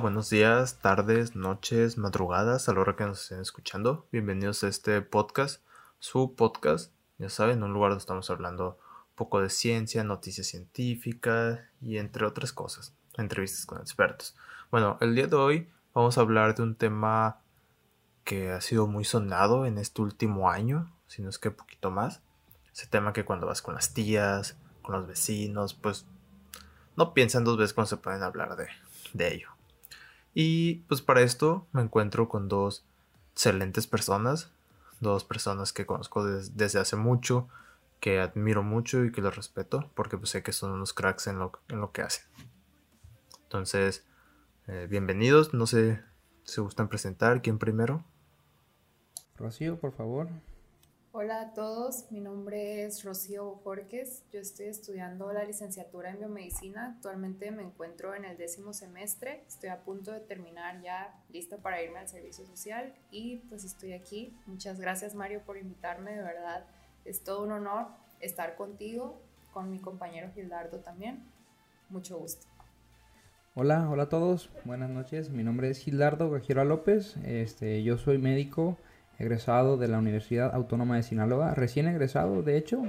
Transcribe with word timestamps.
Buenos 0.00 0.28
días, 0.28 0.80
tardes, 0.80 1.36
noches, 1.36 1.98
madrugadas, 1.98 2.68
a 2.68 2.72
la 2.72 2.80
hora 2.80 2.96
que 2.96 3.04
nos 3.04 3.22
estén 3.22 3.40
escuchando. 3.40 4.08
Bienvenidos 4.10 4.64
a 4.64 4.68
este 4.68 5.00
podcast, 5.02 5.62
su 6.00 6.34
podcast. 6.34 6.92
Ya 7.18 7.28
saben, 7.28 7.62
un 7.62 7.72
lugar 7.72 7.90
donde 7.90 8.02
estamos 8.02 8.28
hablando 8.28 8.78
un 9.10 9.14
poco 9.14 9.40
de 9.40 9.50
ciencia, 9.50 10.02
noticias 10.02 10.48
científicas 10.48 11.60
y 11.80 11.98
entre 11.98 12.26
otras 12.26 12.52
cosas, 12.52 12.92
entrevistas 13.16 13.66
con 13.66 13.78
expertos. 13.80 14.34
Bueno, 14.72 14.98
el 15.00 15.14
día 15.14 15.28
de 15.28 15.36
hoy 15.36 15.70
vamos 15.92 16.18
a 16.18 16.22
hablar 16.22 16.56
de 16.56 16.64
un 16.64 16.74
tema 16.74 17.38
que 18.24 18.50
ha 18.50 18.60
sido 18.60 18.88
muy 18.88 19.04
sonado 19.04 19.64
en 19.64 19.78
este 19.78 20.02
último 20.02 20.50
año, 20.50 20.92
si 21.06 21.22
no 21.22 21.28
es 21.28 21.38
que 21.38 21.52
poquito 21.52 21.92
más. 21.92 22.20
Ese 22.72 22.88
tema 22.88 23.12
que 23.12 23.24
cuando 23.24 23.46
vas 23.46 23.62
con 23.62 23.76
las 23.76 23.94
tías, 23.94 24.56
con 24.82 24.96
los 24.96 25.06
vecinos, 25.06 25.72
pues 25.74 26.04
no 26.96 27.14
piensan 27.14 27.44
dos 27.44 27.58
veces 27.58 27.74
cuando 27.74 27.90
se 27.90 27.96
pueden 27.98 28.24
hablar 28.24 28.56
de, 28.56 28.66
de 29.12 29.34
ello. 29.34 29.53
Y 30.34 30.80
pues 30.88 31.00
para 31.00 31.22
esto 31.22 31.66
me 31.72 31.80
encuentro 31.80 32.28
con 32.28 32.48
dos 32.48 32.84
excelentes 33.32 33.86
personas, 33.86 34.50
dos 35.00 35.24
personas 35.24 35.72
que 35.72 35.86
conozco 35.86 36.24
desde 36.24 36.80
hace 36.80 36.96
mucho, 36.96 37.48
que 38.00 38.20
admiro 38.20 38.62
mucho 38.62 39.04
y 39.04 39.12
que 39.12 39.22
los 39.22 39.36
respeto, 39.36 39.90
porque 39.94 40.18
pues 40.18 40.30
sé 40.30 40.42
que 40.42 40.52
son 40.52 40.72
unos 40.72 40.92
cracks 40.92 41.28
en 41.28 41.38
lo, 41.38 41.52
en 41.68 41.80
lo 41.80 41.92
que 41.92 42.02
hacen. 42.02 42.24
Entonces, 43.44 44.04
eh, 44.66 44.88
bienvenidos, 44.90 45.54
no 45.54 45.66
sé 45.66 46.02
si 46.42 46.60
gustan 46.60 46.88
presentar, 46.88 47.40
¿quién 47.40 47.58
primero? 47.58 48.04
Rocío, 49.36 49.78
por 49.78 49.92
favor. 49.92 50.28
Hola 51.16 51.42
a 51.42 51.54
todos, 51.54 52.10
mi 52.10 52.18
nombre 52.18 52.84
es 52.84 53.04
Rocío 53.04 53.60
Jorques, 53.62 54.24
yo 54.32 54.40
estoy 54.40 54.66
estudiando 54.66 55.32
la 55.32 55.44
licenciatura 55.44 56.10
en 56.10 56.18
biomedicina, 56.18 56.88
actualmente 56.96 57.52
me 57.52 57.62
encuentro 57.62 58.16
en 58.16 58.24
el 58.24 58.36
décimo 58.36 58.72
semestre, 58.72 59.44
estoy 59.46 59.68
a 59.68 59.84
punto 59.84 60.10
de 60.10 60.18
terminar 60.18 60.82
ya, 60.82 61.14
lista 61.32 61.58
para 61.58 61.80
irme 61.80 62.00
al 62.00 62.08
servicio 62.08 62.44
social 62.46 62.92
y 63.12 63.36
pues 63.48 63.62
estoy 63.62 63.92
aquí. 63.92 64.36
Muchas 64.46 64.80
gracias 64.80 65.14
Mario 65.14 65.42
por 65.46 65.56
invitarme, 65.56 66.16
de 66.16 66.22
verdad 66.24 66.64
es 67.04 67.22
todo 67.22 67.44
un 67.44 67.52
honor 67.52 67.86
estar 68.18 68.56
contigo, 68.56 69.22
con 69.52 69.70
mi 69.70 69.78
compañero 69.78 70.32
Gildardo 70.34 70.80
también, 70.80 71.22
mucho 71.90 72.18
gusto. 72.18 72.48
Hola, 73.54 73.88
hola 73.88 74.02
a 74.02 74.08
todos, 74.08 74.50
buenas 74.64 74.90
noches, 74.90 75.30
mi 75.30 75.44
nombre 75.44 75.70
es 75.70 75.78
Gildardo 75.78 76.28
Gajero 76.28 76.64
López, 76.64 77.16
este, 77.22 77.84
yo 77.84 77.98
soy 77.98 78.18
médico 78.18 78.76
egresado 79.18 79.76
de 79.76 79.88
la 79.88 79.98
Universidad 79.98 80.54
Autónoma 80.54 80.96
de 80.96 81.02
Sinaloa, 81.02 81.54
recién 81.54 81.88
egresado, 81.88 82.42
de 82.42 82.56
hecho, 82.56 82.82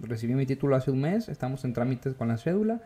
recibí 0.00 0.34
mi 0.34 0.46
título 0.46 0.76
hace 0.76 0.90
un 0.90 1.00
mes, 1.00 1.28
estamos 1.28 1.64
en 1.64 1.72
trámites 1.72 2.14
con 2.14 2.28
la 2.28 2.38
cédula 2.38 2.82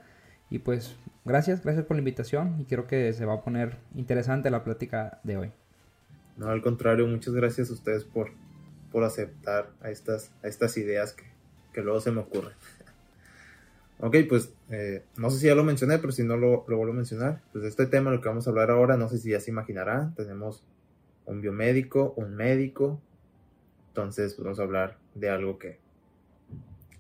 y 0.51 0.59
pues 0.59 0.97
gracias, 1.25 1.63
gracias 1.63 1.87
por 1.87 1.97
la 1.97 2.01
invitación 2.01 2.57
y 2.59 2.65
creo 2.65 2.87
que 2.87 3.13
se 3.13 3.25
va 3.25 3.35
a 3.35 3.43
poner 3.43 3.77
interesante 3.95 4.51
la 4.51 4.65
plática 4.65 5.21
de 5.23 5.37
hoy. 5.37 5.53
No, 6.37 6.49
al 6.49 6.63
contrario, 6.63 7.07
muchas 7.07 7.35
gracias 7.35 7.71
a 7.71 7.75
ustedes 7.75 8.05
por, 8.05 8.31
por 8.91 9.05
aceptar 9.05 9.71
a 9.81 9.91
estas, 9.91 10.33
a 10.43 10.49
estas 10.49 10.77
ideas 10.77 11.13
que, 11.13 11.25
que 11.73 11.83
luego 11.83 12.01
se 12.01 12.11
me 12.11 12.21
ocurren. 12.21 12.55
ok, 14.01 14.17
pues 14.29 14.53
eh, 14.71 15.05
no 15.17 15.31
sé 15.31 15.39
si 15.39 15.47
ya 15.47 15.55
lo 15.55 15.65
mencioné, 15.65 15.99
pero 15.99 16.13
si 16.13 16.25
no 16.25 16.37
lo, 16.37 16.65
lo 16.67 16.77
vuelvo 16.77 16.93
a 16.93 16.97
mencionar, 16.97 17.41
pues 17.53 17.65
este 17.65 17.87
tema, 17.87 18.11
lo 18.11 18.21
que 18.21 18.29
vamos 18.29 18.47
a 18.47 18.51
hablar 18.51 18.71
ahora, 18.71 18.97
no 18.97 19.09
sé 19.09 19.19
si 19.19 19.31
ya 19.31 19.41
se 19.41 19.51
imaginarán, 19.51 20.15
tenemos 20.15 20.65
un 21.27 21.41
biomédico, 21.41 22.15
un 22.17 22.35
médico. 22.35 23.01
Entonces, 23.89 24.35
pues, 24.35 24.45
vamos 24.45 24.61
a 24.61 24.63
hablar 24.63 24.99
de 25.15 25.31
algo 25.31 25.59
que, 25.59 25.79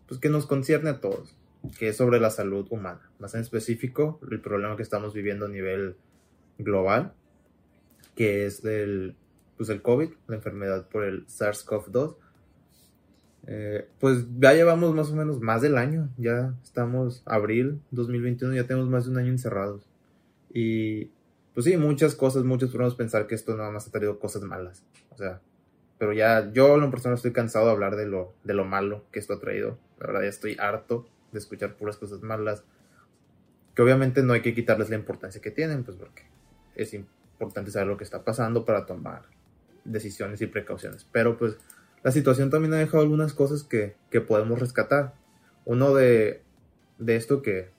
pues, 0.06 0.20
que 0.20 0.28
nos 0.28 0.46
concierne 0.46 0.90
a 0.90 1.00
todos, 1.00 1.36
que 1.78 1.88
es 1.88 1.96
sobre 1.96 2.20
la 2.20 2.30
salud 2.30 2.66
humana. 2.70 3.10
Más 3.18 3.34
en 3.34 3.40
específico, 3.40 4.20
el 4.30 4.40
problema 4.40 4.76
que 4.76 4.82
estamos 4.82 5.14
viviendo 5.14 5.46
a 5.46 5.48
nivel 5.48 5.96
global, 6.58 7.12
que 8.14 8.46
es 8.46 8.64
el, 8.64 9.14
pues, 9.56 9.68
el 9.68 9.82
COVID, 9.82 10.10
la 10.28 10.36
enfermedad 10.36 10.88
por 10.88 11.04
el 11.04 11.26
SARS-CoV-2. 11.26 12.16
Eh, 13.46 13.88
pues 13.98 14.26
ya 14.38 14.52
llevamos 14.52 14.94
más 14.94 15.10
o 15.10 15.16
menos 15.16 15.40
más 15.40 15.62
del 15.62 15.78
año, 15.78 16.10
ya 16.18 16.54
estamos 16.62 17.22
abril 17.24 17.80
2021, 17.90 18.54
ya 18.54 18.66
tenemos 18.66 18.90
más 18.90 19.06
de 19.06 19.12
un 19.12 19.18
año 19.18 19.30
encerrados. 19.30 19.82
Y 20.52 21.10
pues 21.54 21.64
sí, 21.64 21.76
muchas 21.76 22.14
cosas, 22.14 22.44
muchos 22.44 22.70
podemos 22.70 22.94
pensar 22.94 23.26
que 23.26 23.34
esto 23.34 23.56
nada 23.56 23.70
más 23.70 23.88
ha 23.88 23.90
traído 23.90 24.18
cosas 24.18 24.42
malas. 24.42 24.84
O 25.10 25.16
sea, 25.16 25.40
pero 25.98 26.12
ya 26.12 26.50
yo 26.52 26.76
en 26.76 26.80
lo 26.80 26.90
personal 26.90 27.16
estoy 27.16 27.32
cansado 27.32 27.66
de 27.66 27.72
hablar 27.72 27.96
de 27.96 28.06
lo, 28.06 28.32
de 28.44 28.54
lo 28.54 28.64
malo 28.64 29.04
que 29.10 29.18
esto 29.18 29.34
ha 29.34 29.40
traído. 29.40 29.78
La 29.98 30.06
verdad 30.06 30.22
ya 30.22 30.28
estoy 30.28 30.56
harto 30.58 31.06
de 31.32 31.38
escuchar 31.38 31.76
puras 31.76 31.96
cosas 31.96 32.22
malas. 32.22 32.64
Que 33.74 33.82
obviamente 33.82 34.22
no 34.22 34.32
hay 34.32 34.42
que 34.42 34.54
quitarles 34.54 34.90
la 34.90 34.96
importancia 34.96 35.40
que 35.40 35.50
tienen, 35.50 35.84
pues 35.84 35.96
porque 35.96 36.22
es 36.74 36.94
importante 36.94 37.70
saber 37.70 37.88
lo 37.88 37.96
que 37.96 38.04
está 38.04 38.24
pasando 38.24 38.64
para 38.64 38.86
tomar 38.86 39.22
decisiones 39.84 40.40
y 40.40 40.46
precauciones. 40.46 41.06
Pero 41.10 41.36
pues 41.36 41.58
la 42.02 42.12
situación 42.12 42.50
también 42.50 42.74
ha 42.74 42.78
dejado 42.78 43.02
algunas 43.02 43.34
cosas 43.34 43.64
que, 43.64 43.96
que 44.10 44.20
podemos 44.20 44.58
rescatar. 44.58 45.14
Uno 45.64 45.94
de, 45.94 46.42
de 46.98 47.16
esto 47.16 47.42
que 47.42 47.70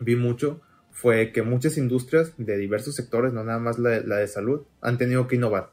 vi 0.00 0.16
mucho 0.16 0.60
fue 0.94 1.32
que 1.32 1.42
muchas 1.42 1.76
industrias 1.76 2.32
de 2.38 2.56
diversos 2.56 2.94
sectores, 2.94 3.32
no 3.32 3.42
nada 3.42 3.58
más 3.58 3.80
la, 3.80 3.98
de 3.98 4.28
salud, 4.28 4.62
han 4.80 4.96
tenido 4.96 5.26
que 5.26 5.34
innovar. 5.34 5.70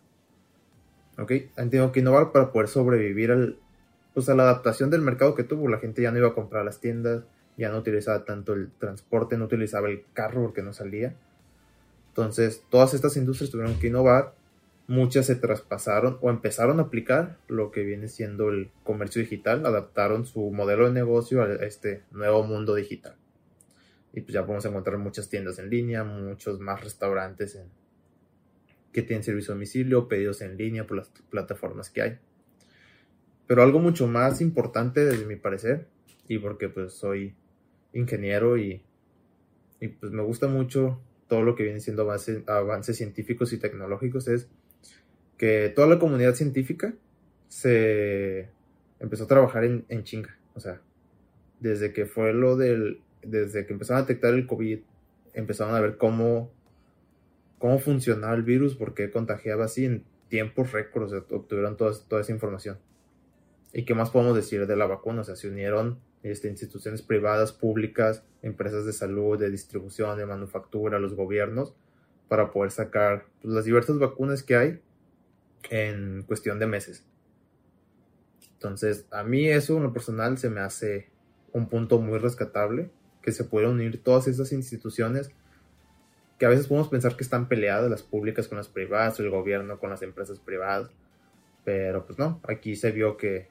¿Ok? 1.20 1.32
Han 1.58 1.70
tenido 1.70 1.92
que 1.92 2.00
innovar 2.00 2.32
para 2.32 2.52
poder 2.52 2.68
sobrevivir 2.68 3.32
al, 3.32 3.60
pues 4.16 4.28
a 4.30 4.36
la 4.36 4.44
adaptación 4.44 4.90
del 4.90 5.04
mercado 5.04 5.36
que 5.36 5.44
tuvo. 5.44 5.70
La 5.70 5.78
gente 5.78 6.02
ya 6.02 6.12
no 6.12 6.18
iba 6.18 6.30
a 6.30 6.34
comprar 6.34 6.66
las 6.66 6.82
tiendas, 6.82 7.24
ya 7.56 7.70
no 7.70 7.78
utilizaba 7.78 8.26
tanto 8.26 8.54
el 8.54 8.72
transporte, 8.72 9.38
no 9.38 9.46
utilizaba 9.46 9.90
el 9.90 10.04
carro 10.14 10.42
porque 10.42 10.64
no 10.64 10.74
salía. 10.74 11.16
Entonces, 12.08 12.64
todas 12.72 12.96
estas 12.96 13.16
industrias 13.16 13.52
tuvieron 13.52 13.78
que 13.78 13.88
innovar. 13.88 14.34
Muchas 14.88 15.28
se 15.28 15.36
traspasaron 15.36 16.18
o 16.22 16.32
empezaron 16.32 16.80
a 16.80 16.84
aplicar 16.84 17.38
lo 17.48 17.70
que 17.70 17.84
viene 17.84 18.08
siendo 18.08 18.50
el 18.50 18.72
comercio 18.84 19.22
digital, 19.22 19.64
adaptaron 19.68 20.26
su 20.26 20.50
modelo 20.50 20.88
de 20.88 20.94
negocio 20.94 21.44
a 21.44 21.54
este 21.64 22.02
nuevo 22.12 22.44
mundo 22.44 22.74
digital. 22.74 23.21
Y 24.14 24.22
pues 24.22 24.34
ya 24.34 24.46
podemos 24.46 24.66
encontrar 24.66 24.98
muchas 24.98 25.30
tiendas 25.30 25.60
en 25.60 25.70
línea, 25.70 26.04
muchos 26.04 26.60
más 26.60 26.84
restaurantes 26.84 27.58
que 28.92 29.02
tienen 29.02 29.24
servicio 29.24 29.54
a 29.54 29.56
domicilio, 29.56 30.08
pedidos 30.08 30.42
en 30.42 30.58
línea 30.58 30.86
por 30.86 30.98
las 30.98 31.10
plataformas 31.30 31.90
que 31.90 32.02
hay. 32.02 32.20
Pero 33.48 33.64
algo 33.64 33.80
mucho 33.80 34.08
más 34.08 34.42
importante 34.42 35.06
desde 35.06 35.26
mi 35.26 35.36
parecer, 35.36 35.88
y 36.28 36.40
porque 36.40 36.70
pues 36.70 36.94
soy 36.94 37.36
ingeniero 37.94 38.58
y, 38.58 38.84
y 39.80 39.88
pues 39.90 40.12
me 40.12 40.24
gusta 40.24 40.48
mucho 40.48 41.02
todo 41.28 41.44
lo 41.44 41.56
que 41.56 41.64
viene 41.64 41.80
siendo 41.80 42.10
avances 42.48 42.98
científicos 42.98 43.54
y 43.54 43.58
tecnológicos, 43.58 44.28
es 44.28 44.50
que 45.38 45.72
toda 45.74 45.88
la 45.88 46.00
comunidad 46.00 46.36
científica 46.36 46.94
se 47.48 48.50
empezó 49.00 49.24
a 49.24 49.28
trabajar 49.28 49.64
en, 49.64 49.86
en 49.90 50.04
chinga. 50.04 50.38
O 50.54 50.60
sea, 50.60 50.82
desde 51.60 51.94
que 51.94 52.06
fue 52.06 52.34
lo 52.34 52.58
del 52.58 53.02
desde 53.24 53.66
que 53.66 53.74
empezaron 53.74 54.04
a 54.04 54.06
detectar 54.06 54.34
el 54.34 54.48
COVID, 54.48 54.80
empezaron 55.34 55.76
a 55.76 55.80
ver 55.80 55.98
cómo, 55.98 56.52
cómo 57.58 57.80
funcionaba 57.80 58.34
el 58.34 58.44
virus, 58.44 58.76
porque 58.76 59.12
contagiaba 59.12 59.66
así 59.66 59.86
en 59.86 60.04
tiempos 60.30 60.72
récords, 60.72 61.14
obtuvieron 61.14 61.78
toda, 61.78 61.94
toda 62.08 62.22
esa 62.22 62.32
información. 62.32 62.80
¿Y 63.74 63.84
qué 63.84 63.94
más 63.94 64.10
podemos 64.10 64.36
decir 64.36 64.68
de 64.68 64.76
la 64.76 64.86
vacuna? 64.86 65.22
O 65.22 65.24
sea, 65.24 65.36
se 65.36 65.48
unieron 65.48 66.00
este, 66.24 66.50
instituciones 66.50 67.02
privadas, 67.02 67.52
públicas, 67.52 68.24
empresas 68.42 68.86
de 68.86 68.94
salud, 68.94 69.40
de 69.40 69.50
distribución, 69.50 70.18
de 70.18 70.26
manufactura, 70.26 71.00
los 71.00 71.16
gobiernos, 71.16 71.74
para 72.28 72.52
poder 72.52 72.72
sacar 72.72 73.26
pues, 73.42 73.54
las 73.54 73.66
diversas 73.66 74.00
vacunas 74.00 74.44
que 74.44 74.56
hay 74.56 74.82
en 75.70 76.24
cuestión 76.24 76.60
de 76.60 76.68
meses. 76.68 77.06
Entonces, 78.54 79.08
a 79.12 79.24
mí 79.24 79.48
eso 79.48 79.78
en 79.78 79.84
lo 79.84 79.94
personal 79.94 80.38
se 80.38 80.50
me 80.50 80.62
hace 80.62 81.10
un 81.52 81.68
punto 81.68 82.00
muy 82.00 82.20
rescatable 82.20 82.90
que 83.22 83.32
se 83.32 83.44
pueden 83.44 83.72
unir 83.72 84.04
todas 84.04 84.28
esas 84.28 84.52
instituciones 84.52 85.32
que 86.38 86.46
a 86.48 86.50
veces 86.50 86.68
podemos 86.68 86.90
pensar 86.90 87.16
que 87.16 87.24
están 87.24 87.48
peleadas, 87.48 87.90
las 87.90 88.02
públicas 88.02 88.48
con 88.48 88.58
las 88.58 88.68
privadas, 88.68 89.20
el 89.20 89.30
gobierno 89.30 89.80
con 89.80 89.92
las 89.92 90.02
empresas 90.02 90.40
privadas, 90.40 90.90
pero 91.64 92.06
pues 92.06 92.18
no, 92.18 92.42
aquí 92.48 92.76
se 92.76 92.92
vio 92.92 93.16
que, 93.16 93.48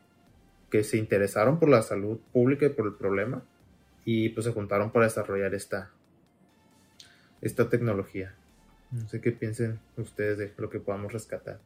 que 0.70 0.82
se 0.82 0.96
interesaron 0.96 1.60
por 1.60 1.68
la 1.68 1.82
salud 1.82 2.18
pública 2.32 2.66
y 2.66 2.70
por 2.70 2.86
el 2.86 2.94
problema 2.94 3.44
y 4.04 4.30
pues 4.30 4.44
se 4.44 4.52
juntaron 4.52 4.90
para 4.90 5.06
desarrollar 5.06 5.54
esta, 5.54 5.92
esta 7.40 7.68
tecnología. 7.68 8.34
No 8.90 9.08
sé 9.08 9.20
qué 9.20 9.30
piensen 9.30 9.78
ustedes 9.96 10.38
de 10.38 10.52
lo 10.56 10.68
que 10.68 10.80
podamos 10.80 11.12
rescatar. 11.12 11.60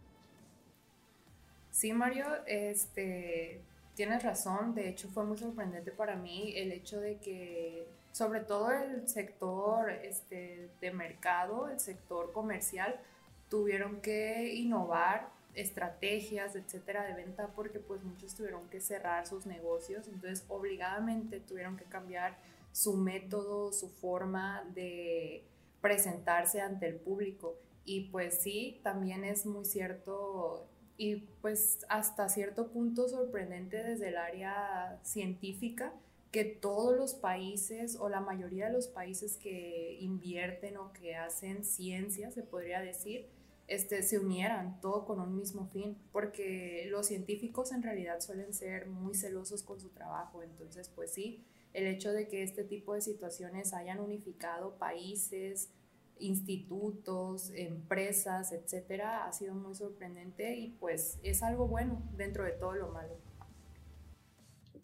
Sí, 1.71 1.93
Mario, 1.93 2.27
este, 2.47 3.63
tienes 3.95 4.23
razón, 4.23 4.75
de 4.75 4.89
hecho 4.89 5.09
fue 5.09 5.25
muy 5.25 5.39
sorprendente 5.39 5.93
para 5.93 6.17
mí 6.17 6.53
el 6.57 6.73
hecho 6.73 7.01
de 7.01 7.19
que 7.19 7.89
sobre 8.13 8.41
todo 8.41 8.71
el 8.71 9.09
sector 9.09 9.91
este, 9.91 10.71
de 10.81 10.93
mercado, 10.93 11.69
el 11.69 11.81
sector 11.81 12.33
comercial, 12.33 13.01
tuvieron 13.49 14.01
que 14.01 14.55
innovar 14.55 15.29
estrategias, 15.55 16.55
etcétera, 16.55 17.05
de 17.07 17.15
venta 17.15 17.49
porque 17.55 17.81
pues 17.81 18.03
muchos 18.03 18.35
tuvieron 18.35 18.69
que 18.69 18.81
cerrar 18.81 19.27
sus 19.27 19.47
negocios, 19.47 20.07
entonces 20.07 20.45
obligadamente 20.49 21.41
tuvieron 21.41 21.77
que 21.77 21.85
cambiar 21.85 22.39
su 22.73 22.97
método, 22.97 23.73
su 23.73 23.89
forma 23.91 24.65
de 24.75 25.45
presentarse 25.81 26.61
ante 26.61 26.87
el 26.87 26.97
público. 26.97 27.57
Y 27.85 28.09
pues 28.11 28.39
sí, 28.41 28.81
también 28.83 29.25
es 29.25 29.45
muy 29.45 29.65
cierto 29.65 30.67
y 30.97 31.17
pues 31.41 31.85
hasta 31.89 32.29
cierto 32.29 32.69
punto 32.69 33.09
sorprendente 33.09 33.83
desde 33.83 34.09
el 34.09 34.17
área 34.17 35.01
científica 35.03 35.93
que 36.31 36.45
todos 36.45 36.97
los 36.97 37.15
países 37.15 37.97
o 38.01 38.09
la 38.09 38.21
mayoría 38.21 38.67
de 38.67 38.73
los 38.73 38.89
países 38.89 39.37
que 39.37 39.97
invierten 40.01 40.77
o 40.77 40.93
que 40.93 41.15
hacen 41.15 41.65
ciencia, 41.65 42.33
se 42.33 42.43
podría 42.43 42.81
decir, 42.81 43.29
este, 43.69 44.03
se 44.03 44.19
unieran 44.19 44.81
todo 44.81 45.05
con 45.05 45.21
un 45.21 45.37
mismo 45.37 45.69
fin, 45.69 45.97
porque 46.13 46.89
los 46.91 47.07
científicos 47.07 47.71
en 47.71 47.83
realidad 47.83 48.21
suelen 48.21 48.53
ser 48.53 48.87
muy 48.89 49.15
celosos 49.15 49.63
con 49.63 49.81
su 49.81 49.91
trabajo, 49.91 50.43
entonces 50.43 50.89
pues 50.89 51.13
sí, 51.13 51.45
el 51.73 51.87
hecho 51.87 52.13
de 52.13 52.27
que 52.27 52.43
este 52.43 52.65
tipo 52.65 52.95
de 52.95 53.01
situaciones 53.01 53.73
hayan 53.73 54.01
unificado 54.01 54.77
países, 54.77 55.71
institutos, 56.19 57.51
empresas, 57.55 58.53
etcétera, 58.53 59.27
ha 59.27 59.33
sido 59.33 59.55
muy 59.55 59.75
sorprendente 59.75 60.55
y 60.57 60.77
pues 60.81 61.19
es 61.23 61.43
algo 61.43 61.69
bueno 61.69 62.03
dentro 62.17 62.45
de 62.45 62.53
todo 62.53 62.75
lo 62.75 62.89
malo. 62.89 63.17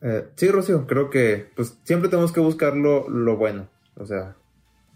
Eh, 0.02 0.28
sí, 0.34 0.48
Rocío, 0.48 0.86
creo 0.86 1.10
que 1.10 1.50
pues 1.54 1.78
siempre 1.84 2.08
tenemos 2.08 2.32
que 2.32 2.40
buscar 2.40 2.74
lo, 2.74 3.08
lo, 3.08 3.36
bueno, 3.36 3.68
o 3.96 4.06
sea, 4.06 4.36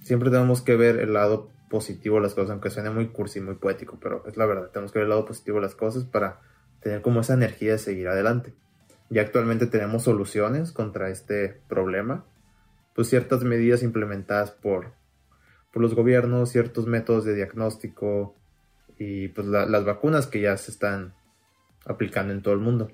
siempre 0.00 0.30
tenemos 0.30 0.62
que 0.62 0.76
ver 0.76 0.98
el 0.98 1.12
lado 1.12 1.50
positivo 1.68 2.16
de 2.16 2.22
las 2.22 2.34
cosas, 2.34 2.50
aunque 2.50 2.70
suene 2.70 2.90
muy 2.90 3.08
cursi, 3.08 3.40
muy 3.40 3.56
poético, 3.56 3.98
pero 4.00 4.26
es 4.26 4.36
la 4.36 4.46
verdad, 4.46 4.70
tenemos 4.70 4.92
que 4.92 5.00
ver 5.00 5.04
el 5.04 5.10
lado 5.10 5.26
positivo 5.26 5.56
de 5.56 5.62
las 5.62 5.74
cosas 5.74 6.04
para 6.04 6.40
tener 6.80 7.02
como 7.02 7.20
esa 7.20 7.34
energía 7.34 7.72
de 7.72 7.78
seguir 7.78 8.08
adelante. 8.08 8.54
Ya 9.10 9.22
actualmente 9.22 9.66
tenemos 9.66 10.04
soluciones 10.04 10.72
contra 10.72 11.10
este 11.10 11.60
problema, 11.68 12.24
pues 12.94 13.08
ciertas 13.08 13.44
medidas 13.44 13.82
implementadas 13.82 14.50
por 14.50 14.92
por 15.74 15.82
los 15.82 15.96
gobiernos, 15.96 16.50
ciertos 16.50 16.86
métodos 16.86 17.24
de 17.24 17.34
diagnóstico 17.34 18.36
y 18.96 19.26
pues 19.28 19.48
las 19.48 19.84
vacunas 19.84 20.28
que 20.28 20.40
ya 20.40 20.56
se 20.56 20.70
están 20.70 21.14
aplicando 21.84 22.32
en 22.32 22.42
todo 22.42 22.54
el 22.54 22.60
mundo. 22.60 22.92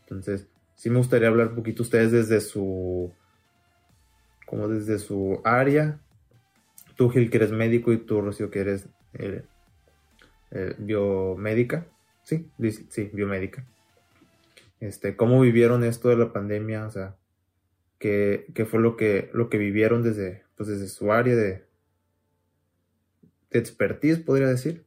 Entonces, 0.00 0.48
sí 0.76 0.88
me 0.88 0.96
gustaría 0.96 1.28
hablar 1.28 1.48
un 1.48 1.56
poquito 1.56 1.82
ustedes 1.82 2.12
desde 2.12 2.40
su, 2.40 3.12
como 4.46 4.66
desde 4.66 4.98
su 4.98 5.42
área. 5.44 6.00
Tú, 6.96 7.10
Gil, 7.10 7.28
que 7.28 7.36
eres 7.36 7.52
médico 7.52 7.92
y 7.92 7.98
tú, 7.98 8.22
Rocío, 8.22 8.50
que 8.50 8.60
eres 8.60 8.88
eh, 9.12 9.44
eh, 10.52 10.74
biomédica. 10.78 11.86
Sí, 12.22 12.48
sí, 12.88 13.10
biomédica. 13.12 13.66
Este, 14.80 15.16
¿cómo 15.16 15.38
vivieron 15.38 15.84
esto 15.84 16.08
de 16.08 16.16
la 16.16 16.32
pandemia? 16.32 16.86
O 16.86 16.90
sea, 16.90 17.14
¿qué, 17.98 18.46
qué 18.54 18.64
fue 18.64 18.80
lo 18.80 18.96
que, 18.96 19.28
lo 19.34 19.50
que 19.50 19.58
vivieron 19.58 20.02
desde, 20.02 20.44
pues 20.56 20.70
desde 20.70 20.88
su 20.88 21.12
área 21.12 21.36
de, 21.36 21.65
de 21.65 21.65
expertise, 23.58 24.18
podría 24.18 24.48
decir. 24.48 24.84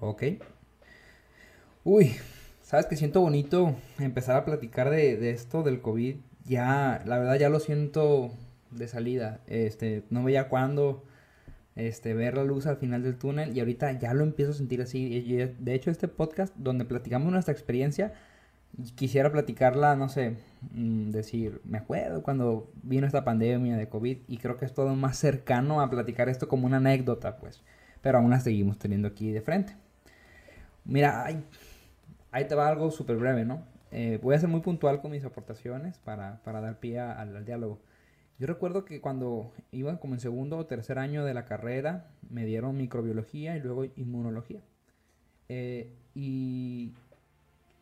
Ok. 0.00 0.22
Uy, 1.84 2.16
sabes 2.62 2.86
que 2.86 2.96
siento 2.96 3.20
bonito 3.20 3.76
empezar 3.98 4.36
a 4.36 4.44
platicar 4.44 4.90
de, 4.90 5.30
esto 5.30 5.62
del 5.62 5.80
COVID. 5.80 6.16
Ya, 6.44 7.02
la 7.06 7.18
verdad 7.18 7.38
ya 7.38 7.48
lo 7.48 7.60
siento 7.60 8.32
de 8.70 8.88
salida. 8.88 9.40
Este, 9.46 10.04
no 10.10 10.24
veía 10.24 10.48
cuándo 10.48 11.04
este, 11.76 12.14
ver 12.14 12.36
la 12.36 12.44
luz 12.44 12.66
al 12.66 12.76
final 12.76 13.02
del 13.02 13.16
túnel 13.16 13.56
y 13.56 13.60
ahorita 13.60 13.92
ya 13.98 14.14
lo 14.14 14.24
empiezo 14.24 14.52
a 14.52 14.54
sentir 14.54 14.80
así. 14.82 15.22
De 15.58 15.74
hecho, 15.74 15.90
este 15.90 16.08
podcast 16.08 16.54
donde 16.56 16.84
platicamos 16.84 17.32
nuestra 17.32 17.52
experiencia, 17.52 18.14
quisiera 18.94 19.30
platicarla, 19.30 19.96
no 19.96 20.08
sé, 20.08 20.36
mm, 20.72 21.10
decir, 21.10 21.60
me 21.64 21.78
acuerdo 21.78 22.22
cuando 22.22 22.70
vino 22.82 23.06
esta 23.06 23.24
pandemia 23.24 23.76
de 23.76 23.88
COVID 23.88 24.18
y 24.28 24.36
creo 24.38 24.56
que 24.56 24.64
es 24.64 24.74
todo 24.74 24.94
más 24.96 25.16
cercano 25.18 25.80
a 25.80 25.90
platicar 25.90 26.28
esto 26.28 26.48
como 26.48 26.66
una 26.66 26.78
anécdota, 26.78 27.36
pues, 27.36 27.62
pero 28.02 28.18
aún 28.18 28.30
la 28.30 28.40
seguimos 28.40 28.78
teniendo 28.78 29.08
aquí 29.08 29.32
de 29.32 29.40
frente. 29.40 29.76
Mira, 30.84 31.24
ahí, 31.24 32.44
te 32.46 32.54
va 32.54 32.68
algo 32.68 32.90
súper 32.90 33.16
breve, 33.16 33.44
¿no? 33.44 33.62
Eh, 33.90 34.18
voy 34.22 34.34
a 34.34 34.38
ser 34.38 34.48
muy 34.48 34.60
puntual 34.60 35.00
con 35.00 35.12
mis 35.12 35.24
aportaciones 35.24 35.98
para, 35.98 36.40
dar 36.44 36.80
pie 36.80 36.98
al, 37.00 37.44
diálogo. 37.44 37.80
Yo 38.38 38.46
recuerdo 38.48 38.84
que 38.84 39.00
cuando 39.00 39.52
iba 39.70 39.98
como 40.00 40.14
en 40.14 40.20
segundo 40.20 40.58
o 40.58 40.66
tercer 40.66 40.98
año 40.98 41.24
de 41.24 41.32
la 41.32 41.44
carrera, 41.44 42.08
me 42.28 42.44
dieron 42.44 42.76
microbiología 42.76 43.56
y 43.56 43.60
luego 43.60 43.84
inmunología. 43.96 44.60
Eh, 45.48 45.92
y 46.14 46.92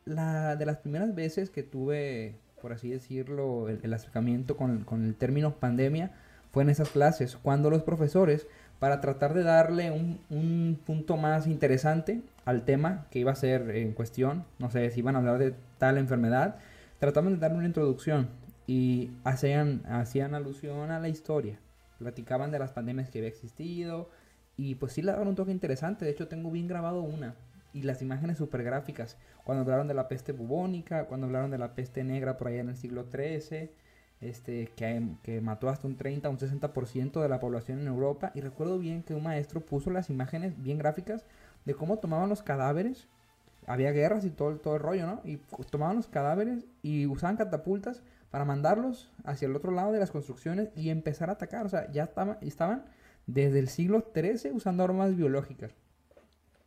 la, 0.04 0.56
de 0.56 0.66
las 0.66 0.78
primeras 0.78 1.14
veces 1.14 1.50
que 1.50 1.62
tuve, 1.62 2.36
por 2.60 2.72
así 2.72 2.90
decirlo, 2.90 3.68
el, 3.68 3.92
acercamiento 3.92 4.56
con, 4.56 4.84
el 4.90 5.14
término 5.14 5.56
pandemia 5.56 6.12
fue 6.50 6.62
en 6.62 6.70
esas 6.70 6.90
clases, 6.90 7.36
cuando 7.36 7.70
los 7.70 7.82
profesores, 7.82 8.46
para 8.78 9.00
tratar 9.00 9.32
de 9.34 9.42
darle 9.42 9.90
un, 9.90 10.78
punto 10.84 11.16
más 11.16 11.46
interesante 11.46 12.22
al 12.44 12.64
tema 12.64 13.06
que 13.10 13.20
iba 13.20 13.32
a 13.32 13.36
ser 13.36 13.70
en 13.76 13.92
cuestión, 13.92 14.44
no 14.58 14.70
sé 14.70 14.90
si 14.90 15.00
iban 15.00 15.14
a 15.16 15.20
hablar 15.20 15.38
de 15.38 15.54
tal 15.78 15.98
enfermedad, 15.98 16.56
trataban 16.98 17.34
de 17.34 17.38
darle 17.38 17.58
una 17.58 17.66
introducción 17.66 18.28
y 18.66 19.10
hacían, 19.24 19.82
hacían 19.86 20.34
alusión 20.34 20.90
a 20.90 21.00
la 21.00 21.08
historia, 21.08 21.58
platicaban 21.98 22.50
de 22.50 22.58
las 22.58 22.72
pandemias 22.72 23.08
que 23.08 23.18
había 23.18 23.30
existido 23.30 24.10
y 24.56 24.74
pues 24.74 24.92
sí 24.92 25.02
le 25.02 25.12
daban 25.12 25.28
un 25.28 25.34
toque 25.36 25.52
interesante, 25.52 26.04
de 26.04 26.10
hecho 26.10 26.28
tengo 26.28 26.50
bien 26.50 26.68
grabado 26.68 27.02
una 27.02 27.34
y 27.72 27.82
las 27.82 28.02
imágenes 28.02 28.38
super 28.38 28.62
gráficas. 28.62 29.16
Cuando 29.44 29.62
hablaron 29.62 29.88
de 29.88 29.94
la 29.94 30.08
peste 30.08 30.32
bubónica, 30.32 31.06
cuando 31.06 31.26
hablaron 31.26 31.50
de 31.50 31.58
la 31.58 31.74
peste 31.74 32.04
negra 32.04 32.36
por 32.36 32.48
allá 32.48 32.60
en 32.60 32.70
el 32.70 32.76
siglo 32.76 33.06
XIII, 33.10 33.70
este, 34.20 34.68
que, 34.76 35.02
que 35.22 35.40
mató 35.40 35.68
hasta 35.68 35.88
un 35.88 35.96
30, 35.96 36.28
un 36.28 36.38
60% 36.38 37.20
de 37.20 37.28
la 37.28 37.40
población 37.40 37.80
en 37.80 37.88
Europa. 37.88 38.32
Y 38.34 38.40
recuerdo 38.40 38.78
bien 38.78 39.02
que 39.02 39.14
un 39.14 39.22
maestro 39.22 39.60
puso 39.60 39.90
las 39.90 40.10
imágenes 40.10 40.60
bien 40.62 40.78
gráficas 40.78 41.24
de 41.64 41.74
cómo 41.74 41.98
tomaban 41.98 42.28
los 42.28 42.42
cadáveres. 42.42 43.08
Había 43.66 43.92
guerras 43.92 44.24
y 44.24 44.30
todo, 44.30 44.56
todo 44.56 44.76
el 44.76 44.82
rollo, 44.82 45.06
¿no? 45.06 45.20
Y 45.24 45.38
tomaban 45.70 45.96
los 45.96 46.08
cadáveres 46.08 46.64
y 46.82 47.06
usaban 47.06 47.36
catapultas 47.36 48.02
para 48.30 48.44
mandarlos 48.44 49.10
hacia 49.24 49.46
el 49.46 49.54
otro 49.54 49.72
lado 49.72 49.92
de 49.92 50.00
las 50.00 50.10
construcciones 50.10 50.70
y 50.74 50.90
empezar 50.90 51.28
a 51.28 51.34
atacar. 51.34 51.66
O 51.66 51.68
sea, 51.68 51.90
ya 51.92 52.04
estaban, 52.04 52.38
estaban 52.40 52.84
desde 53.26 53.58
el 53.58 53.68
siglo 53.68 54.10
XIII 54.14 54.52
usando 54.52 54.82
armas 54.82 55.16
biológicas. 55.16 55.74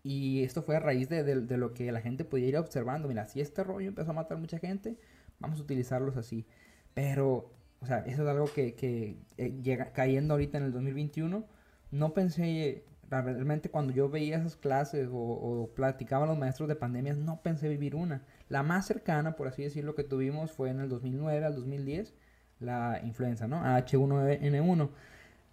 Y 0.05 0.43
esto 0.43 0.61
fue 0.61 0.75
a 0.75 0.79
raíz 0.79 1.09
de, 1.09 1.57
lo 1.57 1.73
que 1.73 1.91
la 1.91 1.99
gente 1.99 2.25
podía 2.25 2.47
ir 2.47 2.57
observando. 2.57 3.07
Mira, 3.07 3.25
si 3.25 3.41
este 3.41 3.63
rollo 3.63 3.87
empezó 3.87 4.11
a 4.11 4.13
matar 4.13 4.37
mucha 4.37 4.59
gente, 4.59 4.99
vamos 5.39 5.59
a 5.59 5.63
utilizarlos 5.63 6.15
así. 6.15 6.45
Pero, 6.93 7.51
o 7.79 7.87
sea, 7.87 7.99
eso 8.05 8.21
es 8.21 8.29
algo 8.29 8.45
que, 8.45 8.75
que 8.75 9.17
eh, 9.37 9.59
llega 9.63 9.93
cayendo 9.93 10.35
ahorita 10.35 10.59
en 10.59 10.65
el 10.65 10.71
2021. 10.73 11.47
No 11.89 12.13
pensé, 12.13 12.85
realmente 13.09 13.71
cuando 13.71 13.93
yo 13.93 14.07
veía 14.07 14.37
esas 14.37 14.55
clases 14.55 15.07
o, 15.11 15.17
o 15.17 15.73
platicaban 15.73 16.29
los 16.29 16.37
maestros 16.37 16.69
de 16.69 16.75
pandemias, 16.75 17.17
no 17.17 17.41
pensé 17.41 17.67
vivir 17.67 17.95
una. 17.95 18.21
La 18.47 18.61
más 18.61 18.85
cercana, 18.85 19.35
por 19.35 19.47
así 19.47 19.63
decirlo, 19.63 19.95
que 19.95 20.03
tuvimos 20.03 20.51
fue 20.51 20.69
en 20.69 20.81
el 20.81 20.89
2009 20.89 21.45
al 21.45 21.55
2010, 21.55 22.13
la 22.59 23.01
influenza, 23.03 23.47
¿no? 23.47 23.63
H1N1. 23.63 24.91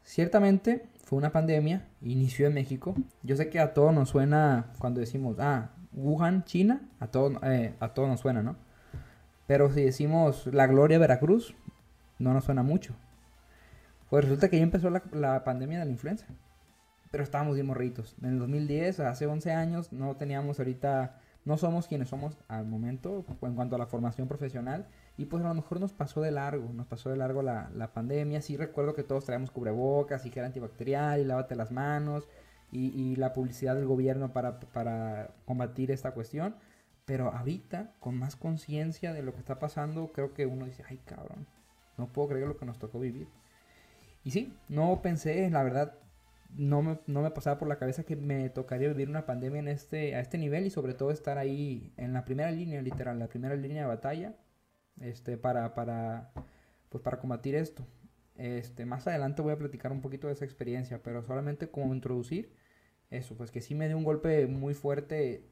Ciertamente 0.02 0.88
fue 1.12 1.18
una 1.18 1.30
pandemia, 1.30 1.86
inició 2.00 2.46
en 2.46 2.54
México. 2.54 2.94
Yo 3.22 3.36
sé 3.36 3.50
que 3.50 3.60
a 3.60 3.74
todos 3.74 3.92
nos 3.92 4.08
suena 4.08 4.72
cuando 4.78 4.98
decimos, 4.98 5.36
ah, 5.40 5.68
Wuhan, 5.92 6.42
China, 6.44 6.88
a 7.00 7.08
todos 7.08 7.34
eh, 7.42 7.74
a 7.80 7.88
todo 7.92 8.06
nos 8.06 8.20
suena, 8.20 8.42
¿no? 8.42 8.56
Pero 9.46 9.68
si 9.68 9.82
decimos 9.82 10.46
la 10.46 10.66
Gloria 10.66 10.98
Veracruz, 10.98 11.54
no 12.18 12.32
nos 12.32 12.44
suena 12.44 12.62
mucho. 12.62 12.94
Pues 14.08 14.24
resulta 14.24 14.48
que 14.48 14.56
ya 14.56 14.62
empezó 14.62 14.88
la, 14.88 15.44
pandemia 15.44 15.80
de 15.80 15.84
la 15.84 15.90
influenza. 15.90 16.24
Pero 17.10 17.22
estábamos 17.22 17.56
bien 17.56 17.66
morritos. 17.66 18.16
En 18.22 18.30
el 18.30 18.38
2010, 18.38 19.00
hace 19.00 19.26
11 19.26 19.52
años, 19.52 19.92
no 19.92 20.16
teníamos 20.16 20.60
ahorita, 20.60 21.20
no 21.44 21.58
somos 21.58 21.88
quienes 21.88 22.08
somos 22.08 22.38
al 22.48 22.64
momento 22.64 23.26
en 23.42 23.54
cuanto 23.54 23.76
a 23.76 23.78
la 23.78 23.86
formación 23.86 24.28
profesional. 24.28 24.86
Y 25.16 25.26
pues 25.26 25.44
a 25.44 25.48
lo 25.48 25.54
mejor 25.54 25.78
nos 25.78 25.92
pasó 25.92 26.22
de 26.22 26.30
largo, 26.30 26.72
nos 26.72 26.86
pasó 26.86 27.10
de 27.10 27.16
largo 27.16 27.42
la, 27.42 27.70
la 27.74 27.92
pandemia. 27.92 28.40
Sí 28.40 28.56
recuerdo 28.56 28.94
que 28.94 29.02
todos 29.02 29.24
traíamos 29.24 29.50
cubrebocas 29.50 30.24
y 30.24 30.32
era 30.34 30.46
antibacterial 30.46 31.20
y 31.20 31.24
lávate 31.24 31.54
las 31.54 31.70
manos 31.70 32.28
y, 32.70 32.86
y 32.98 33.16
la 33.16 33.32
publicidad 33.34 33.74
del 33.74 33.86
gobierno 33.86 34.32
para, 34.32 34.58
para, 34.60 35.34
combatir 35.44 35.90
esta 35.90 36.12
cuestión. 36.12 36.56
Pero 37.04 37.30
ahorita, 37.30 37.92
con 38.00 38.16
más 38.16 38.36
conciencia 38.36 39.12
de 39.12 39.22
lo 39.22 39.32
que 39.34 39.40
está 39.40 39.58
pasando, 39.58 40.12
creo 40.12 40.32
que 40.32 40.46
uno 40.46 40.64
dice, 40.64 40.84
ay 40.88 40.98
cabrón, 41.04 41.46
no 41.98 42.06
puedo 42.06 42.28
creer 42.28 42.48
lo 42.48 42.56
que 42.56 42.64
nos 42.64 42.78
tocó 42.78 42.98
vivir. 42.98 43.28
Y 44.24 44.30
sí, 44.30 44.56
no 44.68 45.02
pensé, 45.02 45.50
la 45.50 45.62
verdad, 45.62 45.94
no 46.56 46.80
me, 46.80 47.00
no 47.06 47.22
me 47.22 47.30
pasaba 47.30 47.58
por 47.58 47.68
la 47.68 47.76
cabeza 47.78 48.04
que 48.04 48.16
me 48.16 48.48
tocaría 48.50 48.88
vivir 48.88 49.08
una 49.08 49.26
pandemia 49.26 49.60
en 49.60 49.68
este, 49.68 50.14
a 50.14 50.20
este 50.20 50.38
nivel 50.38 50.66
y 50.66 50.70
sobre 50.70 50.94
todo 50.94 51.10
estar 51.10 51.38
ahí 51.38 51.92
en 51.96 52.12
la 52.12 52.24
primera 52.24 52.50
línea, 52.50 52.80
literal, 52.82 53.18
la 53.18 53.28
primera 53.28 53.56
línea 53.56 53.82
de 53.82 53.88
batalla 53.88 54.34
este, 55.02 55.36
para, 55.36 55.74
para, 55.74 56.30
pues 56.88 57.02
para 57.02 57.18
combatir 57.18 57.54
esto. 57.54 57.86
Este, 58.36 58.86
más 58.86 59.06
adelante 59.06 59.42
voy 59.42 59.52
a 59.52 59.58
platicar 59.58 59.92
un 59.92 60.00
poquito 60.00 60.26
de 60.26 60.32
esa 60.32 60.44
experiencia, 60.44 61.02
pero 61.02 61.22
solamente 61.22 61.68
como 61.68 61.94
introducir 61.94 62.54
eso, 63.10 63.36
pues 63.36 63.50
que 63.50 63.60
sí 63.60 63.74
me 63.74 63.88
dio 63.88 63.98
un 63.98 64.04
golpe 64.04 64.46
muy 64.46 64.74
fuerte. 64.74 65.44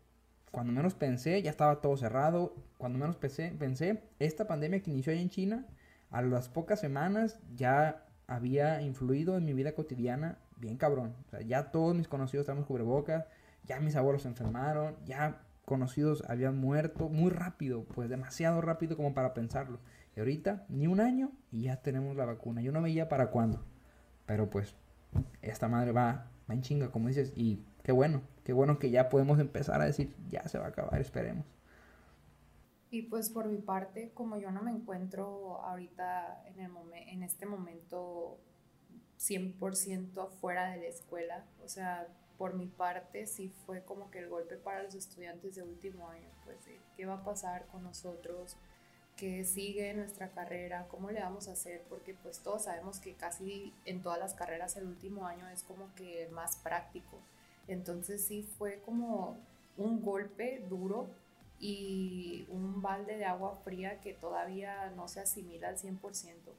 Cuando 0.51 0.73
menos 0.73 0.95
pensé, 0.95 1.43
ya 1.43 1.51
estaba 1.51 1.81
todo 1.81 1.97
cerrado. 1.97 2.57
Cuando 2.79 2.99
menos 2.99 3.17
pensé, 3.17 3.53
pensé 3.59 4.03
esta 4.19 4.47
pandemia 4.47 4.83
que 4.83 4.91
inició 4.91 5.13
ahí 5.13 5.21
en 5.21 5.31
China, 5.31 5.67
a 6.11 6.23
las 6.23 6.49
pocas 6.49 6.81
semanas 6.81 7.39
ya 7.55 8.07
había 8.27 8.81
influido 8.83 9.37
en 9.37 9.45
mi 9.45 9.53
vida 9.53 9.73
cotidiana 9.73 10.39
bien 10.57 10.77
cabrón. 10.77 11.15
Ya 11.47 11.71
todos 11.71 11.95
mis 11.95 12.09
conocidos 12.09 12.45
estamos 12.45 12.67
cubrebocas, 12.67 13.27
ya 13.65 13.81
mis 13.81 13.97
abuelos 13.97 14.23
se 14.23 14.29
enfermaron, 14.29 14.97
ya 15.05 15.43
conocidos 15.71 16.25
habían 16.29 16.59
muerto 16.59 17.09
muy 17.09 17.31
rápido, 17.31 17.85
pues 17.85 18.11
demasiado 18.11 18.61
rápido 18.61 18.97
como 18.97 19.15
para 19.15 19.35
pensarlo. 19.35 19.79
Y 20.17 20.19
ahorita, 20.19 20.67
ni 20.69 20.89
un 20.89 20.99
año 20.99 21.31
y 21.53 21.63
ya 21.63 21.77
tenemos 21.77 22.17
la 22.17 22.25
vacuna. 22.25 22.61
Yo 22.61 22.73
no 22.73 22.83
veía 22.83 23.09
para 23.09 23.31
cuándo. 23.31 23.65
Pero 24.27 24.51
pues, 24.51 24.75
esta 25.43 25.69
madre 25.69 25.93
va, 25.93 26.29
va 26.51 26.55
en 26.55 26.63
chinga, 26.63 26.91
como 26.91 27.07
dices, 27.07 27.33
y 27.37 27.63
qué 27.85 27.93
bueno, 27.93 28.23
qué 28.43 28.53
bueno 28.53 28.81
que 28.81 28.91
ya 28.91 29.09
podemos 29.09 29.39
empezar 29.39 29.81
a 29.81 29.85
decir, 29.85 30.13
ya 30.29 30.43
se 30.49 30.59
va 30.59 30.65
a 30.67 30.69
acabar, 30.71 31.01
esperemos. 31.01 31.47
Y 32.91 33.03
pues 33.03 33.31
por 33.31 33.47
mi 33.47 33.59
parte, 33.59 34.11
como 34.13 34.39
yo 34.39 34.51
no 34.51 34.63
me 34.63 34.73
encuentro 34.73 35.61
ahorita 35.63 36.43
en, 36.47 36.59
el 36.59 36.73
en 37.07 37.23
este 37.23 37.47
momento 37.47 38.41
100% 39.21 40.31
fuera 40.31 40.73
de 40.73 40.79
la 40.79 40.89
escuela, 40.89 41.45
o 41.65 41.69
sea, 41.69 42.09
por 42.41 42.55
mi 42.55 42.65
parte 42.69 43.27
sí 43.27 43.53
fue 43.67 43.83
como 43.85 44.11
que 44.11 44.19
el 44.19 44.31
golpe 44.31 44.57
para 44.57 44.83
los 44.83 44.95
estudiantes 44.95 45.57
de 45.57 45.63
último 45.63 46.09
año, 46.09 46.27
pues 46.47 46.57
qué 46.97 47.05
va 47.05 47.17
a 47.17 47.23
pasar 47.23 47.67
con 47.67 47.83
nosotros, 47.83 48.57
qué 49.15 49.45
sigue 49.45 49.93
nuestra 49.93 50.31
carrera, 50.31 50.89
cómo 50.89 51.11
le 51.11 51.21
vamos 51.21 51.49
a 51.49 51.53
hacer, 51.53 51.83
porque 51.91 52.15
pues 52.15 52.39
todos 52.39 52.65
sabemos 52.65 52.99
que 52.99 53.13
casi 53.13 53.75
en 53.85 54.01
todas 54.01 54.19
las 54.19 54.33
carreras 54.33 54.75
el 54.79 54.87
último 54.87 55.27
año 55.27 55.47
es 55.51 55.63
como 55.65 55.95
que 55.97 56.31
más 56.33 56.57
práctico. 56.57 57.19
Entonces 57.69 58.25
sí 58.25 58.49
fue 58.57 58.81
como 58.87 59.37
un 59.77 60.01
golpe 60.01 60.65
duro 60.67 61.11
y 61.59 62.47
un 62.49 62.81
balde 62.81 63.19
de 63.19 63.27
agua 63.27 63.61
fría 63.65 64.01
que 64.01 64.15
todavía 64.15 64.89
no 64.97 65.09
se 65.09 65.21
asimila 65.21 65.69
al 65.69 65.77
100%, 65.77 65.99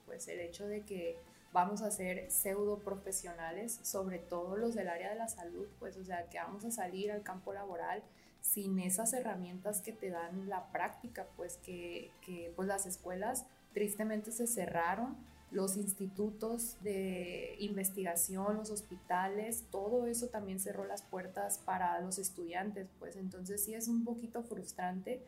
pues 0.05 0.27
el 0.27 0.41
hecho 0.41 0.67
de 0.67 0.81
que 0.81 1.17
vamos 1.53 1.81
a 1.81 1.91
ser 1.91 2.31
pseudo 2.31 2.79
profesionales, 2.79 3.79
sobre 3.84 4.20
todo 4.20 4.55
los 4.55 4.74
del 4.74 4.89
área 4.89 5.10
de 5.10 5.15
la 5.15 5.27
salud, 5.27 5.67
pues 5.79 5.98
o 5.98 6.03
sea, 6.03 6.29
que 6.29 6.38
vamos 6.38 6.65
a 6.65 6.72
salir 6.72 7.12
al 7.12 7.24
campo 7.24 7.53
laboral 7.53 8.03
sin 8.41 8.79
esas 8.79 9.13
herramientas 9.13 9.81
que 9.81 9.91
te 9.91 10.10
dan 10.10 10.50
la 10.50 10.72
práctica, 10.72 11.27
pues 11.36 11.58
que, 11.58 12.12
que 12.22 12.51
pues 12.55 12.67
las 12.67 12.86
escuelas 12.86 13.46
tristemente 13.74 14.31
se 14.31 14.48
cerraron 14.48 15.15
los 15.51 15.75
institutos 15.75 16.77
de 16.81 17.55
investigación, 17.60 18.55
los 18.55 18.72
hospitales, 18.72 19.65
todo 19.70 20.08
eso 20.08 20.29
también 20.29 20.60
cerró 20.60 20.86
las 20.86 21.01
puertas 21.01 21.58
para 21.60 22.00
los 22.00 22.17
estudiantes, 22.17 22.88
pues 23.00 23.17
entonces 23.17 23.63
sí 23.63 23.74
es 23.74 23.89
un 23.89 24.05
poquito 24.05 24.43
frustrante, 24.43 25.22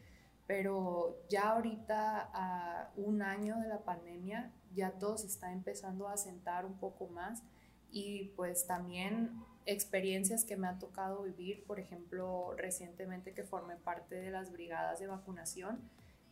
pero 0.48 1.18
ya 1.30 1.50
ahorita 1.50 2.30
a 2.34 2.92
un 2.96 3.22
año 3.22 3.60
de 3.60 3.68
la 3.68 3.80
pandemia 3.80 4.52
ya 4.74 4.92
todo 4.92 5.18
se 5.18 5.28
está 5.28 5.52
empezando 5.52 6.08
a 6.08 6.18
sentar 6.18 6.66
un 6.66 6.78
poco 6.78 7.08
más 7.08 7.44
y 7.92 8.32
pues 8.36 8.66
también 8.66 9.32
experiencias 9.66 10.44
que 10.44 10.58
me 10.58 10.68
ha 10.68 10.80
tocado 10.80 11.24
vivir, 11.24 11.64
por 11.66 11.80
ejemplo, 11.80 12.54
recientemente 12.58 13.34
que 13.34 13.44
formé 13.44 13.76
parte 13.76 14.16
de 14.16 14.32
las 14.32 14.52
brigadas 14.52 15.00
de 15.00 15.08
vacunación, 15.08 15.80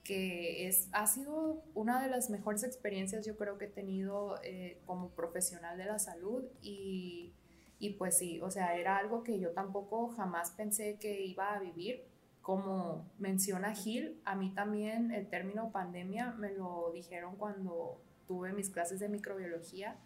que 0.03 0.67
es, 0.67 0.89
ha 0.91 1.05
sido 1.05 1.63
una 1.75 2.01
de 2.01 2.09
las 2.09 2.29
mejores 2.29 2.63
experiencias 2.63 3.25
yo 3.25 3.37
creo 3.37 3.57
que 3.57 3.65
he 3.65 3.69
tenido 3.69 4.39
eh, 4.43 4.81
como 4.85 5.09
profesional 5.09 5.77
de 5.77 5.85
la 5.85 5.99
salud 5.99 6.43
y, 6.61 7.33
y, 7.79 7.91
pues 7.91 8.17
sí, 8.17 8.41
o 8.41 8.49
sea, 8.49 8.75
era 8.75 8.97
algo 8.97 9.23
que 9.23 9.39
yo 9.39 9.51
tampoco 9.51 10.09
jamás 10.09 10.51
pensé 10.51 10.97
que 10.99 11.21
iba 11.21 11.53
a 11.53 11.59
vivir. 11.59 12.03
Como 12.41 13.05
menciona 13.19 13.75
Gil, 13.75 14.19
a 14.25 14.33
mí 14.33 14.51
también 14.55 15.11
el 15.11 15.27
término 15.29 15.71
pandemia 15.71 16.31
me 16.31 16.51
lo 16.51 16.91
dijeron 16.91 17.35
cuando 17.35 18.01
tuve 18.31 18.53
mis 18.53 18.69
clases 18.69 19.01
de 19.01 19.09
microbiología 19.09 19.97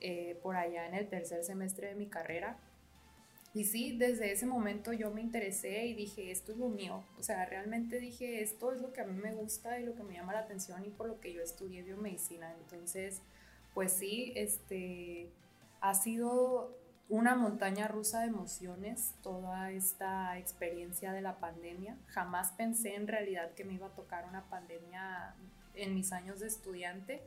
eh, 0.00 0.38
por 0.40 0.54
allá 0.54 0.86
en 0.86 0.94
el 0.94 1.08
tercer 1.08 1.42
semestre 1.42 1.88
de 1.88 1.96
mi 1.96 2.06
carrera 2.06 2.56
y 3.54 3.64
sí, 3.64 3.96
desde 3.98 4.32
ese 4.32 4.46
momento 4.46 4.92
yo 4.92 5.10
me 5.10 5.20
interesé 5.20 5.84
y 5.86 5.94
dije, 5.94 6.30
esto 6.30 6.52
es 6.52 6.58
lo 6.58 6.68
mío. 6.68 7.04
O 7.18 7.22
sea, 7.22 7.44
realmente 7.44 7.98
dije, 7.98 8.42
esto 8.42 8.72
es 8.72 8.80
lo 8.80 8.92
que 8.92 9.02
a 9.02 9.04
mí 9.04 9.20
me 9.20 9.34
gusta 9.34 9.78
y 9.78 9.84
lo 9.84 9.94
que 9.94 10.02
me 10.02 10.14
llama 10.14 10.32
la 10.32 10.40
atención 10.40 10.84
y 10.86 10.88
por 10.88 11.06
lo 11.06 11.20
que 11.20 11.34
yo 11.34 11.42
estudié 11.42 11.82
biomedicina. 11.82 12.54
Entonces, 12.54 13.20
pues 13.74 13.92
sí, 13.92 14.32
este, 14.36 15.28
ha 15.82 15.94
sido 15.94 16.78
una 17.10 17.34
montaña 17.34 17.88
rusa 17.88 18.20
de 18.20 18.28
emociones 18.28 19.14
toda 19.22 19.70
esta 19.70 20.38
experiencia 20.38 21.12
de 21.12 21.20
la 21.20 21.38
pandemia. 21.38 21.98
Jamás 22.06 22.52
pensé 22.52 22.94
en 22.94 23.06
realidad 23.06 23.52
que 23.52 23.64
me 23.64 23.74
iba 23.74 23.88
a 23.88 23.94
tocar 23.94 24.24
una 24.26 24.48
pandemia 24.48 25.34
en 25.74 25.94
mis 25.94 26.12
años 26.12 26.40
de 26.40 26.46
estudiante. 26.46 27.20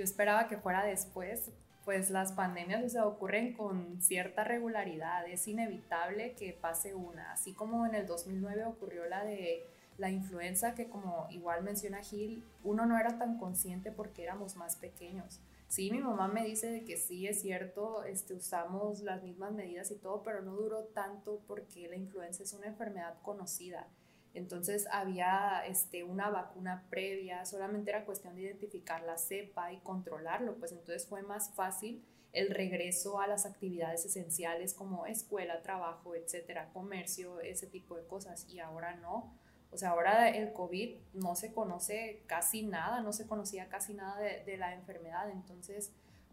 Yo 0.00 0.04
esperaba 0.04 0.48
que 0.48 0.56
fuera 0.56 0.82
después, 0.82 1.50
pues 1.84 2.08
las 2.08 2.32
pandemias 2.32 2.90
se 2.90 3.02
ocurren 3.02 3.52
con 3.52 4.00
cierta 4.00 4.44
regularidad, 4.44 5.28
es 5.28 5.46
inevitable 5.46 6.32
que 6.36 6.54
pase 6.54 6.94
una, 6.94 7.32
así 7.32 7.52
como 7.52 7.84
en 7.84 7.94
el 7.94 8.06
2009 8.06 8.64
ocurrió 8.64 9.04
la 9.04 9.22
de 9.24 9.62
la 9.98 10.08
influenza, 10.08 10.74
que 10.74 10.88
como 10.88 11.26
igual 11.28 11.62
menciona 11.62 12.02
Gil, 12.02 12.42
uno 12.64 12.86
no 12.86 12.98
era 12.98 13.18
tan 13.18 13.36
consciente 13.36 13.92
porque 13.92 14.22
éramos 14.22 14.56
más 14.56 14.76
pequeños. 14.76 15.38
Sí, 15.68 15.90
mi 15.90 16.00
mamá 16.00 16.28
me 16.28 16.46
dice 16.46 16.70
de 16.70 16.82
que 16.82 16.96
sí, 16.96 17.26
es 17.26 17.42
cierto, 17.42 18.02
este, 18.04 18.32
usamos 18.32 19.02
las 19.02 19.22
mismas 19.22 19.52
medidas 19.52 19.90
y 19.90 19.96
todo, 19.96 20.22
pero 20.22 20.40
no 20.40 20.56
duró 20.56 20.84
tanto 20.84 21.42
porque 21.46 21.88
la 21.88 21.96
influenza 21.96 22.42
es 22.42 22.54
una 22.54 22.68
enfermedad 22.68 23.16
conocida 23.20 23.86
entonces 24.34 24.86
había 24.92 25.64
este, 25.66 26.04
una 26.04 26.30
vacuna 26.30 26.86
previa, 26.88 27.44
solamente 27.44 27.90
era 27.90 28.04
cuestión 28.04 28.36
de 28.36 28.42
identificar 28.42 29.02
la 29.02 29.18
cepa 29.18 29.72
y 29.72 29.78
controlarlo, 29.78 30.56
pues 30.56 30.72
entonces 30.72 31.06
fue 31.06 31.22
más 31.22 31.52
fácil 31.54 32.04
el 32.32 32.50
regreso 32.50 33.20
a 33.20 33.26
las 33.26 33.44
actividades 33.44 34.04
esenciales 34.04 34.74
como 34.74 35.06
escuela, 35.06 35.62
trabajo, 35.62 36.14
etcétera, 36.14 36.70
comercio, 36.72 37.40
ese 37.40 37.66
tipo 37.66 37.96
de 37.96 38.06
cosas. 38.06 38.46
Y 38.48 38.60
ahora 38.60 38.94
no. 38.96 39.32
O 39.72 39.76
sea, 39.76 39.90
ahora 39.90 40.28
el 40.28 40.52
COVID 40.52 40.96
no 41.14 41.34
se 41.36 41.52
conoce 41.52 42.22
casi 42.26 42.62
nada, 42.62 43.00
no 43.00 43.12
se 43.12 43.26
conocía 43.26 43.68
casi 43.68 43.94
nada 43.94 44.18
de, 44.20 44.56
la 44.56 44.74
enfermedad. 44.74 45.30
Entonces, 45.30 45.92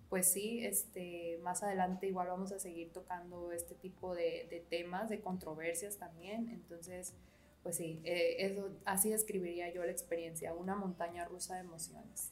pues 0.10 0.32
sí, 0.32 0.66
este, 0.66 1.40
más 1.44 1.64
adelante 1.64 2.08
igual 2.08 2.28
vamos 2.28 2.52
a 2.52 2.60
seguir 2.60 2.92
tocando 2.94 3.52
este 3.52 3.76
tipo 3.76 4.16
de, 4.16 4.48
de 4.50 4.64
temas, 4.70 5.10
de 5.10 5.20
controversias 5.20 5.98
también. 5.98 6.50
Entonces, 6.50 7.14
pues 7.68 7.76
sí, 7.76 8.00
eh, 8.06 8.38
eso, 8.46 8.70
así 8.86 9.10
describiría 9.10 9.74
yo 9.74 9.84
la 9.84 9.92
experiencia, 9.92 10.54
una 10.54 10.74
montaña 10.74 11.26
rusa 11.26 11.56
de 11.56 11.64
emociones. 11.64 12.32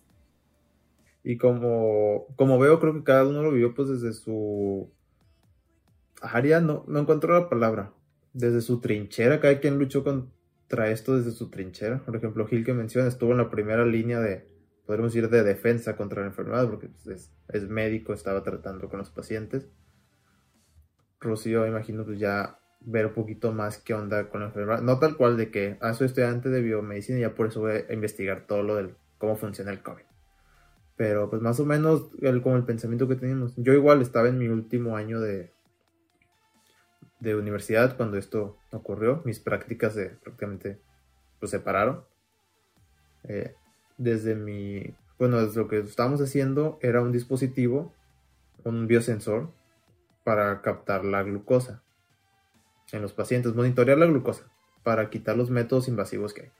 Y 1.25 1.35
como, 1.35 2.27
como 2.37 2.57
veo, 2.57 2.79
creo 2.79 2.93
que 2.93 3.03
cada 3.03 3.27
uno 3.27 3.43
lo 3.43 3.51
vivió 3.51 3.75
pues 3.75 3.89
desde 3.89 4.13
su 4.13 4.89
área, 6.21 6.61
no, 6.61 6.85
no 6.87 6.99
encuentro 6.99 7.37
la 7.37 7.49
palabra, 7.49 7.91
desde 8.31 8.61
su 8.61 8.79
trinchera, 8.79 9.41
cada 9.41 9.59
quien 9.59 9.77
luchó 9.77 10.05
contra 10.05 10.89
esto 10.89 11.17
desde 11.17 11.31
su 11.31 11.49
trinchera. 11.49 12.01
Por 12.05 12.15
ejemplo, 12.15 12.47
Gil 12.47 12.63
que 12.63 12.73
menciona, 12.73 13.09
estuvo 13.09 13.31
en 13.33 13.39
la 13.39 13.49
primera 13.49 13.85
línea 13.85 14.21
de, 14.21 14.47
podríamos 14.85 15.13
decir, 15.13 15.29
de 15.29 15.43
defensa 15.43 15.97
contra 15.97 16.21
la 16.21 16.27
enfermedad, 16.27 16.65
porque 16.69 16.87
pues, 16.87 17.07
es, 17.07 17.33
es 17.49 17.67
médico, 17.67 18.13
estaba 18.13 18.41
tratando 18.41 18.87
con 18.87 18.99
los 18.99 19.09
pacientes. 19.09 19.67
Rocío, 21.19 21.67
imagino, 21.67 22.05
pues 22.05 22.19
ya 22.19 22.57
ver 22.85 23.07
un 23.07 23.13
poquito 23.13 23.51
más 23.51 23.79
qué 23.79 23.93
onda 23.93 24.29
con 24.29 24.41
la 24.41 24.47
enfermedad. 24.47 24.81
No 24.81 24.99
tal 24.99 25.17
cual 25.17 25.37
de 25.37 25.49
que, 25.49 25.77
ah, 25.81 25.93
soy 25.93 26.07
estudiante 26.07 26.49
de 26.49 26.61
biomedicina 26.61 27.17
y 27.17 27.21
ya 27.21 27.33
por 27.35 27.47
eso 27.47 27.61
voy 27.61 27.83
a 27.89 27.93
investigar 27.93 28.45
todo 28.47 28.63
lo 28.63 28.75
del 28.75 28.95
cómo 29.17 29.35
funciona 29.35 29.71
el 29.71 29.81
COVID. 29.81 30.03
Pero 30.95 31.29
pues 31.29 31.41
más 31.41 31.59
o 31.59 31.65
menos 31.65 32.09
el, 32.21 32.41
como 32.41 32.55
el 32.55 32.63
pensamiento 32.63 33.07
que 33.07 33.15
teníamos. 33.15 33.53
Yo 33.57 33.73
igual 33.73 34.01
estaba 34.01 34.29
en 34.29 34.37
mi 34.37 34.47
último 34.47 34.95
año 34.95 35.19
de, 35.19 35.51
de 37.19 37.35
universidad 37.35 37.97
cuando 37.97 38.17
esto 38.17 38.57
ocurrió. 38.71 39.21
Mis 39.25 39.39
prácticas 39.39 39.95
de, 39.95 40.09
prácticamente 40.09 40.79
pues 41.39 41.51
separaron. 41.51 42.05
Eh, 43.23 43.55
desde 43.97 44.35
mi, 44.35 44.95
bueno, 45.17 45.43
desde 45.43 45.59
lo 45.59 45.67
que 45.67 45.79
estábamos 45.79 46.21
haciendo 46.21 46.77
era 46.81 47.01
un 47.01 47.11
dispositivo, 47.11 47.93
un 48.63 48.87
biosensor 48.87 49.49
para 50.23 50.61
captar 50.61 51.03
la 51.03 51.23
glucosa 51.23 51.84
en 52.91 53.01
los 53.01 53.13
pacientes, 53.13 53.55
monitorear 53.55 53.97
la 53.97 54.05
glucosa 54.05 54.45
para 54.83 55.09
quitar 55.09 55.35
los 55.35 55.49
métodos 55.49 55.87
invasivos 55.87 56.33
que 56.33 56.41
hay. 56.43 56.51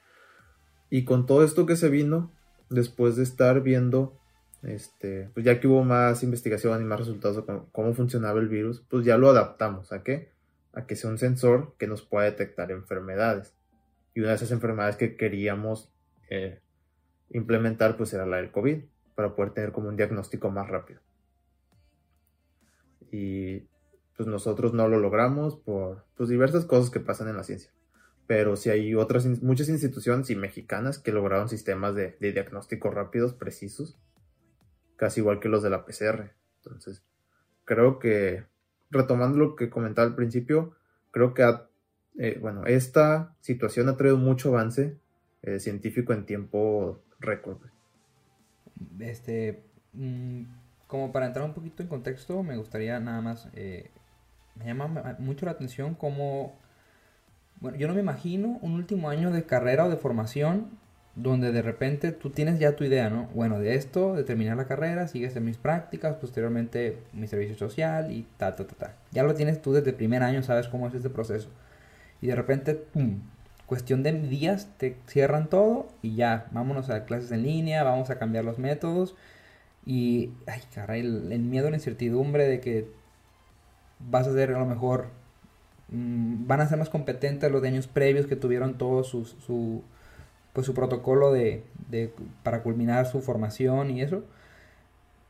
Y 0.89 1.05
con 1.05 1.25
todo 1.25 1.43
esto 1.43 1.65
que 1.65 1.75
se 1.75 1.89
vino, 1.89 2.31
después 2.69 3.15
de 3.15 3.23
estar 3.23 3.61
viendo, 3.61 4.17
este, 4.63 5.29
pues 5.33 5.45
ya 5.45 5.59
que 5.59 5.67
hubo 5.67 5.83
más 5.83 6.23
investigación 6.23 6.81
y 6.81 6.85
más 6.85 6.99
resultados 6.99 7.37
de 7.37 7.61
cómo, 7.71 7.93
funcionaba 7.93 8.39
el 8.39 8.47
virus, 8.47 8.83
pues 8.89 9.05
ya 9.05 9.17
lo 9.17 9.29
adaptamos 9.29 9.91
a 9.91 10.03
qué? 10.03 10.29
A 10.73 10.85
que 10.85 10.95
sea 10.95 11.09
un 11.09 11.17
sensor 11.17 11.75
que 11.77 11.87
nos 11.87 12.01
pueda 12.01 12.25
detectar 12.25 12.71
enfermedades. 12.71 13.53
Y 14.13 14.21
una 14.21 14.29
de 14.29 14.35
esas 14.35 14.51
enfermedades 14.51 14.95
que 14.95 15.17
queríamos 15.17 15.91
eh, 16.29 16.59
implementar, 17.29 17.97
pues 17.97 18.13
era 18.13 18.25
la 18.25 18.37
del 18.37 18.51
COVID, 18.51 18.83
para 19.15 19.35
poder 19.35 19.51
tener 19.51 19.71
como 19.71 19.89
un 19.89 19.97
diagnóstico 19.97 20.49
más 20.49 20.67
rápido. 20.67 20.99
Y 23.11 23.67
pues 24.17 24.27
nosotros 24.27 24.73
no 24.73 24.87
lo 24.87 24.99
logramos 24.99 25.55
por 25.55 26.05
pues, 26.15 26.29
diversas 26.29 26.65
cosas 26.65 26.89
que 26.89 26.99
pasan 26.99 27.27
en 27.27 27.37
la 27.37 27.43
ciencia. 27.43 27.71
Pero 28.27 28.55
sí 28.55 28.69
hay 28.69 28.95
otras, 28.95 29.25
muchas 29.43 29.69
instituciones 29.69 30.29
y 30.29 30.35
mexicanas 30.35 30.97
que 30.97 31.11
lograron 31.11 31.49
sistemas 31.49 31.95
de, 31.95 32.15
diagnóstico 32.19 32.89
rápidos, 32.89 33.33
precisos, 33.33 33.97
casi 34.95 35.19
igual 35.19 35.39
que 35.39 35.49
los 35.49 35.61
de 35.61 35.69
la 35.69 35.85
PCR. 35.85 36.31
Entonces, 36.63 37.03
creo 37.65 37.99
que 37.99 38.45
retomando 38.89 39.37
lo 39.37 39.55
que 39.55 39.69
comentaba 39.69 40.07
al 40.07 40.15
principio, 40.15 40.75
creo 41.11 41.33
que 41.33 41.43
eh, 42.17 42.39
bueno, 42.41 42.65
esta 42.65 43.35
situación 43.41 43.89
ha 43.89 43.97
traído 43.97 44.17
mucho 44.17 44.49
avance 44.49 44.97
eh, 45.43 45.59
científico 45.59 46.13
en 46.13 46.25
tiempo 46.25 47.03
récord. 47.19 47.57
Este, 48.99 49.63
mm, 49.93 50.43
como 50.87 51.11
para 51.11 51.27
entrar 51.27 51.45
un 51.45 51.53
poquito 51.53 51.83
en 51.83 51.89
contexto, 51.89 52.41
me 52.43 52.57
gustaría 52.57 52.99
nada 52.99 53.21
más, 53.21 53.49
eh, 53.53 53.91
me 54.55 54.65
llama 54.65 55.15
mucho 55.19 55.45
la 55.45 55.53
atención 55.53 55.95
cómo, 55.95 56.55
bueno, 57.59 57.77
yo 57.77 57.87
no 57.87 57.93
me 57.93 58.01
imagino 58.01 58.59
un 58.61 58.73
último 58.73 59.09
año 59.09 59.31
de 59.31 59.43
carrera 59.43 59.85
o 59.85 59.89
de 59.89 59.97
formación 59.97 60.69
donde 61.15 61.53
de 61.53 61.61
repente 61.61 62.11
tú 62.11 62.29
tienes 62.29 62.59
ya 62.59 62.75
tu 62.75 62.83
idea, 62.83 63.09
¿no? 63.09 63.27
Bueno, 63.33 63.59
de 63.59 63.75
esto, 63.75 64.15
de 64.15 64.23
terminar 64.23 64.57
la 64.57 64.67
carrera, 64.67 65.07
sigues 65.07 65.35
en 65.35 65.45
mis 65.45 65.57
prácticas, 65.57 66.17
posteriormente 66.17 66.99
mi 67.13 67.27
servicio 67.27 67.55
social 67.55 68.11
y 68.11 68.27
ta, 68.37 68.55
ta, 68.55 68.67
ta, 68.67 68.75
ta. 68.75 68.93
Ya 69.11 69.23
lo 69.23 69.33
tienes 69.33 69.61
tú 69.61 69.71
desde 69.71 69.91
el 69.91 69.95
primer 69.95 70.23
año, 70.23 70.43
sabes 70.43 70.67
cómo 70.67 70.87
es 70.87 70.93
este 70.93 71.09
proceso. 71.09 71.49
Y 72.21 72.27
de 72.27 72.35
repente, 72.35 72.75
pum, 72.75 73.21
cuestión 73.65 74.03
de 74.03 74.11
días, 74.13 74.67
te 74.77 74.97
cierran 75.07 75.49
todo 75.49 75.87
y 76.01 76.15
ya, 76.15 76.47
vámonos 76.51 76.89
a 76.89 77.05
clases 77.05 77.31
en 77.31 77.43
línea, 77.43 77.83
vamos 77.83 78.09
a 78.09 78.19
cambiar 78.19 78.43
los 78.43 78.59
métodos. 78.59 79.15
Y, 79.85 80.31
ay, 80.47 80.61
caray, 80.73 81.01
el, 81.01 81.39
miedo, 81.39 81.69
la 81.69 81.77
incertidumbre 81.77 82.47
de 82.47 82.59
que 82.59 82.87
vas 84.09 84.27
a 84.27 84.33
ser 84.33 84.53
a 84.53 84.59
lo 84.59 84.65
mejor, 84.65 85.07
mm, 85.89 86.47
van 86.47 86.61
a 86.61 86.67
ser 86.67 86.77
más 86.77 86.89
competentes 86.89 87.51
los 87.51 87.61
de 87.61 87.69
años 87.69 87.87
previos 87.87 88.27
que 88.27 88.35
tuvieron 88.35 88.77
todo 88.77 89.03
su, 89.03 89.25
su 89.25 89.83
pues 90.55 90.65
su 90.65 90.73
protocolo 90.73 91.33
de, 91.33 91.63
para 92.41 92.63
culminar 92.63 93.05
su 93.07 93.21
formación 93.21 93.91
y 93.91 94.01
eso. 94.01 94.23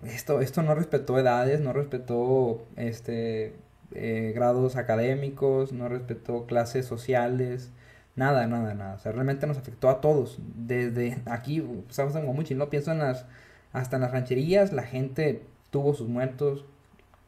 Esto, 0.03 0.39
esto 0.39 0.61
no 0.61 0.75
respetó 0.75 1.17
edades, 1.17 1.61
no 1.61 1.73
respetó 1.73 2.63
este, 2.75 3.55
eh, 3.95 4.33
grados 4.35 4.75
académicos, 4.75 5.73
no 5.73 5.89
respetó 5.89 6.45
clases 6.45 6.85
sociales, 6.85 7.71
nada, 8.15 8.45
nada, 8.45 8.75
nada. 8.75 8.95
O 8.95 8.99
sea, 8.99 9.13
realmente 9.13 9.47
nos 9.47 9.57
afectó 9.57 9.89
a 9.89 9.99
todos. 9.99 10.37
Desde 10.55 11.17
aquí, 11.25 11.65
estamos 11.89 12.15
en 12.15 12.25
Guamuchi, 12.25 12.53
¿no? 12.53 12.69
Pienso 12.69 12.91
en 12.91 12.99
las, 12.99 13.25
hasta 13.73 13.95
en 13.95 14.03
las 14.03 14.11
rancherías, 14.11 14.73
la 14.73 14.83
gente 14.83 15.41
tuvo 15.71 15.95
sus 15.95 16.07
muertos, 16.07 16.65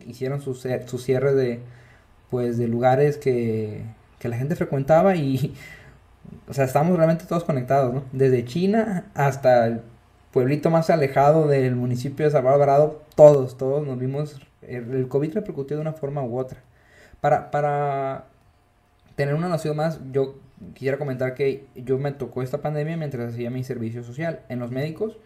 hicieron 0.06 0.42
su, 0.42 0.54
su 0.56 0.98
cierre 0.98 1.34
de, 1.34 1.60
pues, 2.30 2.58
de 2.58 2.68
lugares 2.68 3.18
que, 3.18 3.84
que 4.20 4.30
la 4.30 4.38
gente 4.38 4.56
frecuentaba 4.56 5.16
y 5.16 5.56
o 6.48 6.54
sea, 6.54 6.66
estamos 6.66 6.96
realmente 6.96 7.25
todos 7.25 7.44
conectados, 7.44 7.94
¿no? 7.94 8.04
Desde 8.12 8.46
China 8.46 9.06
hasta 9.13 9.68
el 9.68 9.82
pueblito 10.32 10.70
más 10.70 10.89
alejado 10.89 11.48
del 11.48 11.75
municipio 11.75 12.25
de 12.25 12.32
Salvador 12.32 12.62
Alvarado, 12.62 13.01
todos, 13.16 13.58
todos 13.58 13.86
nos 13.86 13.98
vimos, 13.98 14.39
el, 14.62 15.08
COVID 15.08 15.34
repercutió 15.34 15.77
de 15.77 15.82
una 15.82 15.94
forma 15.94 16.24
u 16.24 16.38
otra. 16.38 16.60
Para, 17.22 17.51
para 17.51 18.25
tener 19.16 19.34
una 19.34 19.50
noción 19.50 19.75
más, 19.75 20.00
yo 20.12 20.36
quisiera 20.74 20.98
comentar 20.98 21.34
que 21.34 21.66
yo 21.75 21.98
me 21.98 22.12
tocó 22.12 22.42
esta 22.42 22.62
pandemia 22.62 22.98
mientras 22.98 23.34
hacía 23.34 23.50
mi 23.50 23.63
servicio 23.63 24.04
social. 24.04 24.42
En 24.50 24.60
los 24.60 24.72
médicos, 24.72 25.17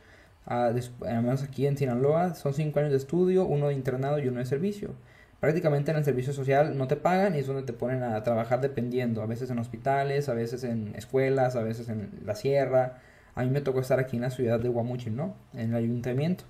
además 0.46 0.92
menos 1.02 1.44
aquí 1.44 1.68
en 1.68 1.78
Sinaloa, 1.78 2.36
son 2.36 2.54
cinco 2.54 2.80
años 2.80 2.92
de 2.92 2.98
estudio, 2.98 3.46
uno 3.46 3.68
de 3.68 3.74
internado 3.74 4.20
y 4.20 4.28
uno 4.28 4.40
de 4.40 4.46
servicio 4.46 4.96
prácticamente 5.42 5.92
en 5.92 5.98
el 5.98 6.06
servicio 6.06 6.32
social 6.34 6.78
no 6.78 6.88
te 6.88 6.96
pagan 6.96 7.36
y 7.36 7.40
es 7.40 7.48
donde 7.48 7.64
te 7.64 7.74
ponen 7.74 8.04
a 8.04 8.24
trabajar 8.24 8.62
dependiendo, 8.62 9.22
a 9.24 9.26
veces 9.26 9.50
en 9.50 9.60
hospitales, 9.60 10.30
a 10.30 10.34
veces 10.36 10.64
en 10.64 10.94
escuelas, 10.96 11.56
a 11.58 11.64
veces 11.64 11.90
en 11.90 12.22
la 12.24 12.36
sierra. 12.36 13.00
A 13.34 13.44
mí 13.44 13.50
me 13.50 13.62
tocó 13.62 13.80
estar 13.80 14.00
aquí 14.00 14.18
en 14.18 14.22
la 14.22 14.30
ciudad 14.30 14.60
de 14.60 14.70
Guamuchil, 14.70 15.16
¿no? 15.16 15.34
En 15.54 15.72
el 15.72 15.76
ayuntamiento. 15.76 16.44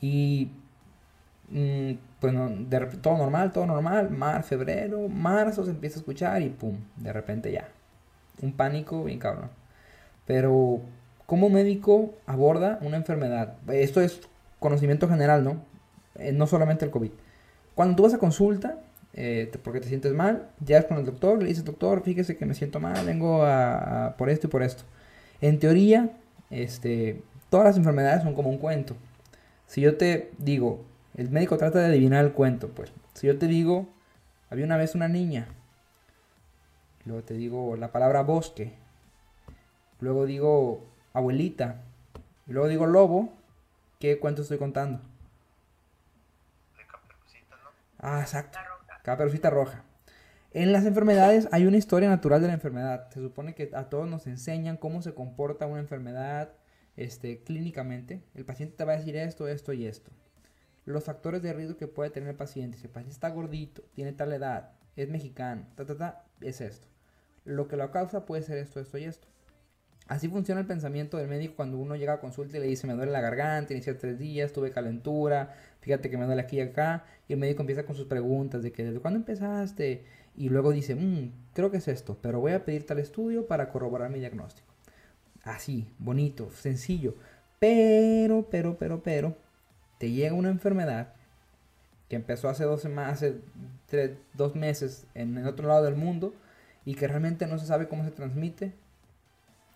Y 0.00 0.50
mm, 1.50 1.92
pues 2.20 2.34
de 2.34 2.78
repente, 2.78 3.02
todo 3.02 3.16
normal, 3.18 3.52
todo 3.52 3.66
normal, 3.66 4.10
mar, 4.10 4.42
febrero, 4.42 5.08
marzo 5.08 5.64
se 5.64 5.70
empieza 5.70 5.98
a 5.98 6.00
escuchar 6.00 6.42
y 6.42 6.48
pum, 6.50 6.76
de 6.96 7.12
repente 7.12 7.52
ya. 7.52 7.68
Un 8.42 8.52
pánico 8.52 9.04
bien 9.04 9.20
cabrón. 9.20 9.50
Pero, 10.26 10.82
¿cómo 11.28 11.50
médico 11.50 12.14
aborda 12.24 12.78
una 12.80 12.96
enfermedad? 12.96 13.58
Esto 13.68 14.00
es 14.00 14.22
conocimiento 14.58 15.10
general, 15.10 15.44
¿no? 15.44 15.62
Eh, 16.14 16.32
no 16.32 16.46
solamente 16.46 16.86
el 16.86 16.90
COVID. 16.90 17.10
Cuando 17.74 17.96
tú 17.96 18.04
vas 18.04 18.14
a 18.14 18.18
consulta, 18.18 18.78
eh, 19.12 19.52
porque 19.62 19.80
te 19.80 19.88
sientes 19.88 20.14
mal, 20.14 20.48
llegas 20.64 20.86
con 20.86 20.96
el 20.96 21.04
doctor, 21.04 21.42
le 21.42 21.50
dices, 21.50 21.66
doctor, 21.66 22.02
fíjese 22.02 22.38
que 22.38 22.46
me 22.46 22.54
siento 22.54 22.80
mal, 22.80 23.04
vengo 23.04 23.44
a, 23.44 24.14
por 24.16 24.30
esto 24.30 24.46
y 24.46 24.50
por 24.50 24.62
esto. 24.62 24.84
En 25.42 25.58
teoría, 25.58 26.12
este, 26.48 27.20
todas 27.50 27.66
las 27.66 27.76
enfermedades 27.76 28.22
son 28.22 28.32
como 28.32 28.48
un 28.48 28.56
cuento. 28.56 28.96
Si 29.66 29.82
yo 29.82 29.98
te 29.98 30.30
digo, 30.38 30.80
el 31.14 31.28
médico 31.28 31.58
trata 31.58 31.80
de 31.80 31.88
adivinar 31.88 32.24
el 32.24 32.32
cuento, 32.32 32.68
pues, 32.68 32.90
si 33.12 33.26
yo 33.26 33.36
te 33.36 33.48
digo, 33.48 33.86
había 34.48 34.64
una 34.64 34.78
vez 34.78 34.94
una 34.94 35.08
niña, 35.08 35.48
luego 37.04 37.22
te 37.22 37.34
digo 37.34 37.76
la 37.76 37.92
palabra 37.92 38.22
bosque, 38.22 38.72
luego 40.00 40.24
digo 40.24 40.87
abuelita, 41.12 41.82
luego 42.46 42.68
digo 42.68 42.86
lobo, 42.86 43.32
¿qué 43.98 44.18
cuento 44.18 44.42
estoy 44.42 44.58
contando? 44.58 45.00
Ah, 47.98 48.20
exacto. 48.20 48.58
Caperucita 49.02 49.50
roja. 49.50 49.84
En 50.52 50.72
las 50.72 50.86
enfermedades 50.86 51.48
hay 51.52 51.66
una 51.66 51.76
historia 51.76 52.08
natural 52.08 52.40
de 52.40 52.46
la 52.48 52.54
enfermedad. 52.54 53.10
Se 53.10 53.20
supone 53.20 53.54
que 53.54 53.70
a 53.74 53.88
todos 53.88 54.08
nos 54.08 54.26
enseñan 54.26 54.76
cómo 54.76 55.02
se 55.02 55.14
comporta 55.14 55.66
una 55.66 55.80
enfermedad 55.80 56.52
este, 56.96 57.42
clínicamente. 57.42 58.22
El 58.34 58.44
paciente 58.44 58.76
te 58.76 58.84
va 58.84 58.94
a 58.94 58.96
decir 58.96 59.16
esto, 59.16 59.46
esto 59.48 59.72
y 59.72 59.86
esto. 59.86 60.10
Los 60.84 61.04
factores 61.04 61.42
de 61.42 61.52
riesgo 61.52 61.76
que 61.76 61.86
puede 61.86 62.10
tener 62.10 62.30
el 62.30 62.36
paciente. 62.36 62.78
Si 62.78 62.86
el 62.86 62.90
paciente 62.90 63.12
está 63.12 63.28
gordito, 63.28 63.82
tiene 63.94 64.12
tal 64.12 64.32
edad, 64.32 64.72
es 64.96 65.08
mexicano, 65.08 65.66
ta, 65.74 65.84
ta, 65.84 65.96
ta, 65.96 66.24
es 66.40 66.60
esto. 66.60 66.88
Lo 67.44 67.68
que 67.68 67.76
lo 67.76 67.90
causa 67.90 68.24
puede 68.24 68.42
ser 68.42 68.58
esto, 68.58 68.80
esto 68.80 68.98
y 68.98 69.04
esto. 69.04 69.28
Así 70.08 70.26
funciona 70.28 70.62
el 70.62 70.66
pensamiento 70.66 71.18
del 71.18 71.28
médico 71.28 71.54
cuando 71.54 71.76
uno 71.76 71.94
llega 71.94 72.14
a 72.14 72.20
consulta 72.20 72.56
y 72.56 72.60
le 72.60 72.66
dice 72.66 72.86
me 72.86 72.94
duele 72.94 73.12
la 73.12 73.20
garganta, 73.20 73.74
inicié 73.74 73.92
tres 73.92 74.18
días, 74.18 74.52
tuve 74.54 74.70
calentura, 74.70 75.54
fíjate 75.80 76.08
que 76.08 76.16
me 76.16 76.24
duele 76.24 76.40
aquí 76.40 76.56
y 76.56 76.60
acá, 76.60 77.04
y 77.28 77.34
el 77.34 77.38
médico 77.38 77.60
empieza 77.60 77.84
con 77.84 77.94
sus 77.94 78.06
preguntas 78.06 78.62
de 78.62 78.72
que 78.72 78.84
desde 78.84 79.00
cuándo 79.00 79.18
empezaste, 79.18 80.04
y 80.34 80.48
luego 80.48 80.72
dice, 80.72 80.94
mmm, 80.94 81.30
creo 81.52 81.70
que 81.70 81.76
es 81.76 81.88
esto, 81.88 82.16
pero 82.22 82.40
voy 82.40 82.52
a 82.52 82.64
pedir 82.64 82.86
tal 82.86 82.98
estudio 82.98 83.46
para 83.46 83.68
corroborar 83.70 84.08
mi 84.08 84.18
diagnóstico. 84.18 84.66
Así, 85.44 85.86
bonito, 85.98 86.50
sencillo, 86.52 87.14
pero, 87.58 88.48
pero, 88.50 88.78
pero, 88.78 89.02
pero, 89.02 89.36
te 89.98 90.10
llega 90.10 90.34
una 90.34 90.48
enfermedad 90.48 91.12
que 92.08 92.16
empezó 92.16 92.48
hace 92.48 92.64
dos, 92.64 92.86
hace 92.86 93.40
dos 94.34 94.54
meses 94.54 95.06
en 95.14 95.36
el 95.36 95.46
otro 95.46 95.68
lado 95.68 95.84
del 95.84 95.96
mundo 95.96 96.34
y 96.86 96.94
que 96.94 97.08
realmente 97.08 97.46
no 97.46 97.58
se 97.58 97.66
sabe 97.66 97.88
cómo 97.88 98.04
se 98.04 98.10
transmite, 98.10 98.72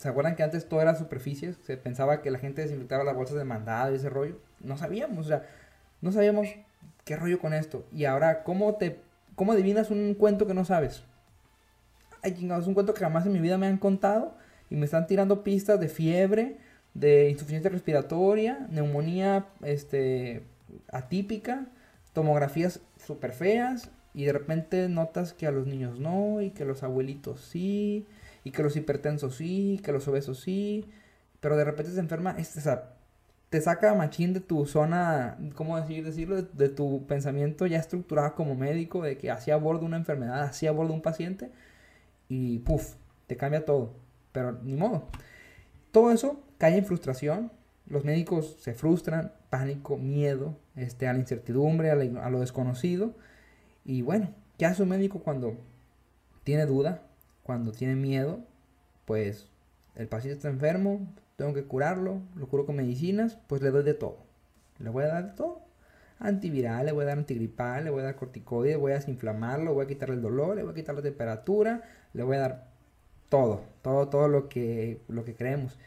¿Se 0.02 0.08
acuerdan 0.08 0.34
que 0.34 0.42
antes 0.42 0.68
todo 0.68 0.82
era 0.82 0.96
superficies? 0.96 1.56
Se 1.62 1.76
pensaba 1.76 2.22
que 2.22 2.32
la 2.32 2.40
gente 2.40 2.60
desinfectaba 2.60 3.04
las 3.04 3.14
bolsas 3.14 3.36
de 3.36 3.44
mandado 3.44 3.92
y 3.92 3.94
ese 3.94 4.10
rollo. 4.10 4.36
No 4.58 4.76
sabíamos, 4.76 5.26
o 5.26 5.28
sea, 5.28 5.46
no 6.00 6.10
sabíamos 6.10 6.48
qué 7.04 7.14
rollo 7.14 7.38
con 7.38 7.54
esto. 7.54 7.86
Y 7.92 8.04
ahora, 8.04 8.42
¿cómo 8.42 8.74
te 8.74 8.98
cómo 9.36 9.52
adivinas 9.52 9.92
un 9.92 10.14
cuento 10.14 10.48
que 10.48 10.54
no 10.54 10.64
sabes? 10.64 11.04
Ay, 12.20 12.34
chingados, 12.34 12.64
es 12.64 12.68
un 12.68 12.74
cuento 12.74 12.94
que 12.94 13.04
jamás 13.04 13.26
en 13.26 13.32
mi 13.32 13.38
vida 13.38 13.58
me 13.58 13.68
han 13.68 13.78
contado 13.78 14.34
y 14.70 14.74
me 14.74 14.86
están 14.86 15.06
tirando 15.06 15.44
pistas 15.44 15.78
de 15.78 15.86
fiebre, 15.86 16.56
de 16.94 17.30
insuficiencia 17.30 17.70
respiratoria, 17.70 18.66
neumonía 18.70 19.46
este, 19.62 20.42
atípica, 20.90 21.66
tomografías 22.12 22.80
súper 23.06 23.30
feas 23.30 23.88
y 24.14 24.24
de 24.24 24.32
repente 24.32 24.88
notas 24.88 25.32
que 25.32 25.46
a 25.46 25.52
los 25.52 25.68
niños 25.68 26.00
no 26.00 26.40
y 26.40 26.50
que 26.50 26.64
a 26.64 26.66
los 26.66 26.82
abuelitos 26.82 27.40
sí 27.40 28.04
y 28.44 28.50
que 28.50 28.62
los 28.62 28.76
hipertensos 28.76 29.36
sí, 29.36 29.80
que 29.84 29.92
los 29.92 30.06
obesos 30.08 30.40
sí, 30.40 30.88
pero 31.40 31.56
de 31.56 31.64
repente 31.64 31.92
se 31.92 32.00
enferma, 32.00 32.36
este, 32.38 32.68
o 32.68 32.78
te 33.52 33.60
saca 33.60 33.94
machín 33.94 34.32
de 34.32 34.40
tu 34.40 34.64
zona, 34.64 35.36
¿cómo 35.54 35.78
decir, 35.78 36.02
decirlo? 36.04 36.40
De, 36.40 36.68
tu 36.70 37.06
pensamiento 37.06 37.66
ya 37.66 37.78
estructurado 37.78 38.34
como 38.34 38.54
médico, 38.54 39.02
de 39.02 39.18
que 39.18 39.30
así 39.30 39.50
aborda 39.50 39.84
una 39.84 39.98
enfermedad, 39.98 40.44
así 40.44 40.66
aborda 40.66 40.94
un 40.94 41.02
paciente, 41.02 41.50
y 42.30 42.60
puff, 42.60 42.94
te 43.26 43.36
cambia 43.36 43.66
todo, 43.66 43.92
pero 44.32 44.52
ni 44.62 44.74
modo. 44.74 45.08
Todo 45.90 46.12
eso 46.12 46.42
cae 46.56 46.78
en 46.78 46.86
frustración, 46.86 47.52
los 47.86 48.04
médicos 48.04 48.56
se 48.58 48.72
frustran, 48.72 49.32
pánico, 49.50 49.98
miedo, 49.98 50.56
este, 50.74 51.06
a 51.06 51.12
la 51.12 51.18
incertidumbre, 51.18 51.90
a, 51.90 52.24
a 52.24 52.30
lo 52.30 52.40
desconocido, 52.40 53.14
y 53.84 54.00
bueno, 54.00 54.30
¿qué 54.56 54.64
hace 54.64 54.82
un 54.82 54.88
médico 54.88 55.18
cuando 55.20 55.58
tiene 56.42 56.64
duda, 56.64 57.02
cuando 57.42 57.72
tiene 57.72 57.96
miedo, 57.96 58.40
pues 59.04 59.48
el 59.94 60.08
paciente 60.08 60.36
está 60.36 60.48
enfermo, 60.48 61.06
tengo 61.36 61.54
que 61.54 61.64
curarlo, 61.64 62.20
lo 62.34 62.48
curo 62.48 62.66
con 62.66 62.76
medicinas, 62.76 63.38
pues 63.46 63.62
le 63.62 63.70
doy 63.70 63.82
de 63.84 63.94
todo. 63.94 64.18
Le 64.78 64.90
voy 64.90 65.04
a 65.04 65.08
dar 65.08 65.26
de 65.26 65.32
todo. 65.32 65.60
Antiviral, 66.18 66.86
le 66.86 66.92
voy 66.92 67.02
a 67.02 67.08
dar 67.08 67.18
antigripal, 67.18 67.84
le 67.84 67.90
voy 67.90 68.00
a 68.00 68.04
dar 68.04 68.16
corticoides, 68.16 68.78
voy 68.78 68.92
a 68.92 68.96
desinflamarlo, 68.96 69.74
voy 69.74 69.84
a 69.84 69.88
quitarle 69.88 70.14
el 70.14 70.22
dolor, 70.22 70.56
le 70.56 70.62
voy 70.62 70.72
a 70.72 70.74
quitar 70.74 70.94
la 70.94 71.02
temperatura, 71.02 71.82
le 72.12 72.22
voy 72.22 72.36
a 72.36 72.40
dar 72.40 72.68
todo, 73.28 73.62
todo, 73.82 74.08
todo 74.08 74.28
lo 74.28 74.48
que, 74.48 75.00
lo 75.08 75.24
que 75.24 75.34
creemos. 75.34 75.78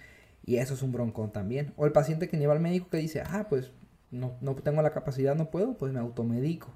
Y 0.46 0.58
eso 0.58 0.74
es 0.74 0.82
un 0.82 0.92
broncón 0.92 1.32
también. 1.32 1.74
O 1.78 1.86
el 1.86 1.92
paciente 1.94 2.28
que 2.28 2.38
lleva 2.38 2.54
al 2.54 2.60
médico 2.60 2.90
que 2.90 2.98
dice, 2.98 3.24
ah, 3.26 3.48
pues 3.50 3.72
no, 4.12 4.36
no 4.42 4.56
tengo 4.56 4.82
la 4.82 4.92
capacidad, 4.92 5.36
no 5.36 5.50
puedo, 5.50 5.78
pues 5.78 5.94
me 5.94 6.00
automedico. 6.00 6.70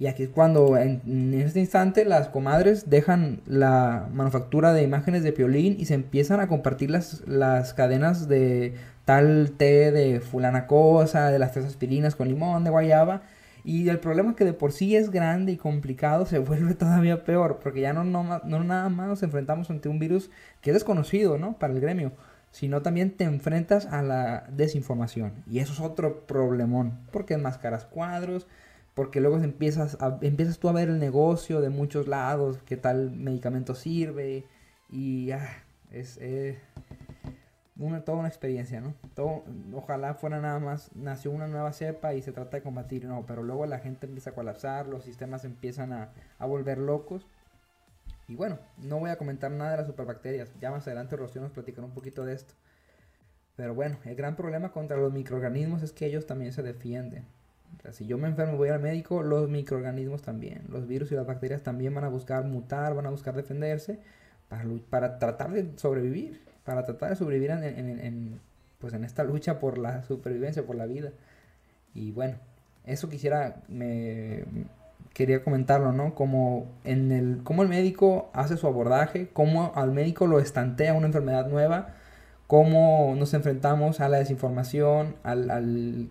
Y 0.00 0.06
aquí 0.06 0.22
es 0.22 0.28
cuando 0.28 0.76
en, 0.76 1.34
este 1.34 1.58
instante 1.58 2.04
las 2.04 2.28
comadres 2.28 2.88
dejan 2.88 3.40
la 3.46 4.08
manufactura 4.12 4.72
de 4.72 4.84
imágenes 4.84 5.24
de 5.24 5.32
piolín 5.32 5.76
y 5.78 5.86
se 5.86 5.94
empiezan 5.94 6.38
a 6.38 6.46
compartir 6.46 6.90
las, 6.90 7.26
las 7.26 7.74
cadenas 7.74 8.28
de 8.28 8.74
tal 9.04 9.52
té 9.56 9.90
de 9.90 10.20
fulana 10.20 10.68
cosa, 10.68 11.30
de 11.32 11.40
las 11.40 11.52
tres 11.52 11.64
aspirinas 11.64 12.14
con 12.14 12.28
limón, 12.28 12.62
de 12.62 12.70
guayaba. 12.70 13.22
Y 13.64 13.88
el 13.88 13.98
problema 13.98 14.36
que 14.36 14.44
de 14.44 14.52
por 14.52 14.70
sí 14.70 14.94
es 14.94 15.10
grande 15.10 15.52
y 15.52 15.56
complicado 15.56 16.26
se 16.26 16.38
vuelve 16.38 16.74
todavía 16.74 17.24
peor, 17.24 17.58
porque 17.60 17.80
ya 17.80 17.92
no, 17.92 18.04
no, 18.04 18.40
no 18.44 18.64
nada 18.64 18.88
más 18.90 19.08
nos 19.08 19.22
enfrentamos 19.24 19.68
ante 19.68 19.88
un 19.88 19.98
virus 19.98 20.30
que 20.60 20.70
es 20.70 20.74
desconocido, 20.74 21.38
¿no? 21.38 21.58
Para 21.58 21.72
el 21.72 21.80
gremio, 21.80 22.12
sino 22.52 22.82
también 22.82 23.16
te 23.16 23.24
enfrentas 23.24 23.86
a 23.86 24.02
la 24.02 24.46
desinformación. 24.52 25.32
Y 25.50 25.58
eso 25.58 25.72
es 25.72 25.80
otro 25.80 26.24
problemón, 26.26 27.00
porque 27.10 27.34
enmascaras 27.34 27.84
cuadros, 27.84 28.46
porque 28.98 29.20
luego 29.20 29.36
empiezas, 29.36 29.96
empiezas 30.22 30.58
tú 30.58 30.68
a 30.68 30.72
ver 30.72 30.88
el 30.88 30.98
negocio 30.98 31.60
de 31.60 31.70
muchos 31.70 32.08
lados, 32.08 32.58
qué 32.66 32.76
tal 32.76 33.12
medicamento 33.12 33.76
sirve, 33.76 34.44
y 34.90 35.30
ah, 35.30 35.48
es 35.92 36.18
eh, 36.20 36.58
una, 37.76 38.00
toda 38.00 38.18
una 38.18 38.26
experiencia, 38.26 38.80
¿no? 38.80 38.94
Ojalá 39.72 40.14
fuera 40.14 40.40
nada 40.40 40.58
más, 40.58 40.90
nació 40.96 41.30
una 41.30 41.46
nueva 41.46 41.72
cepa 41.72 42.14
y 42.14 42.22
se 42.22 42.32
trata 42.32 42.56
de 42.56 42.64
combatir, 42.64 43.04
no, 43.04 43.24
pero 43.24 43.44
luego 43.44 43.66
la 43.66 43.78
gente 43.78 44.06
empieza 44.06 44.30
a 44.30 44.34
colapsar, 44.34 44.88
los 44.88 45.04
sistemas 45.04 45.44
empiezan 45.44 45.92
a, 45.92 46.10
a 46.40 46.46
volver 46.46 46.78
locos. 46.78 47.24
Y 48.26 48.34
bueno, 48.34 48.58
no 48.78 48.98
voy 48.98 49.10
a 49.10 49.16
comentar 49.16 49.52
nada 49.52 49.70
de 49.70 49.76
las 49.76 49.86
superbacterias, 49.86 50.50
ya 50.60 50.72
más 50.72 50.88
adelante 50.88 51.14
Rocío 51.14 51.40
nos 51.40 51.52
platicará 51.52 51.86
un 51.86 51.94
poquito 51.94 52.24
de 52.24 52.34
esto. 52.34 52.54
Pero 53.54 53.76
bueno, 53.76 53.98
el 54.06 54.16
gran 54.16 54.34
problema 54.34 54.72
contra 54.72 54.96
los 54.96 55.12
microorganismos 55.12 55.84
es 55.84 55.92
que 55.92 56.06
ellos 56.06 56.26
también 56.26 56.52
se 56.52 56.64
defienden 56.64 57.37
si 57.92 58.06
yo 58.06 58.18
me 58.18 58.28
enfermo 58.28 58.56
voy 58.56 58.68
al 58.68 58.80
médico, 58.80 59.22
los 59.22 59.48
microorganismos 59.48 60.22
también, 60.22 60.62
los 60.68 60.86
virus 60.86 61.12
y 61.12 61.14
las 61.14 61.26
bacterias 61.26 61.62
también 61.62 61.94
van 61.94 62.04
a 62.04 62.08
buscar 62.08 62.44
mutar, 62.44 62.94
van 62.94 63.06
a 63.06 63.10
buscar 63.10 63.34
defenderse 63.34 63.98
para, 64.48 64.64
para 64.90 65.18
tratar 65.18 65.52
de 65.52 65.72
sobrevivir, 65.76 66.40
para 66.64 66.84
tratar 66.84 67.10
de 67.10 67.16
sobrevivir 67.16 67.50
en, 67.50 68.40
pues 68.78 68.92
en 68.94 69.04
esta 69.04 69.24
lucha 69.24 69.58
por 69.58 69.78
la 69.78 70.02
supervivencia, 70.02 70.66
por 70.66 70.76
la 70.76 70.86
vida. 70.86 71.12
Y 71.94 72.12
bueno, 72.12 72.36
eso 72.84 73.08
quisiera, 73.08 73.62
me 73.68 74.44
quería 75.14 75.42
comentarlo, 75.42 75.92
¿no? 75.92 76.14
Como 76.14 76.66
en 76.84 77.10
el, 77.12 77.40
cómo 77.42 77.62
el 77.62 77.68
médico 77.68 78.30
hace 78.34 78.56
su 78.56 78.66
abordaje, 78.66 79.28
cómo 79.32 79.72
al 79.74 79.92
médico 79.92 80.26
lo 80.26 80.38
estantea 80.40 80.94
una 80.94 81.06
enfermedad 81.06 81.48
nueva, 81.48 81.94
cómo 82.46 83.14
nos 83.16 83.34
enfrentamos 83.34 84.00
a 84.00 84.08
la 84.08 84.18
desinformación, 84.18 85.16
al, 85.22 85.50
al 85.50 86.08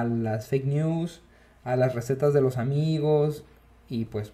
a 0.00 0.04
las 0.04 0.48
fake 0.48 0.66
news, 0.66 1.22
a 1.64 1.76
las 1.76 1.94
recetas 1.94 2.32
de 2.34 2.40
los 2.40 2.58
amigos 2.58 3.44
y 3.88 4.04
pues 4.04 4.32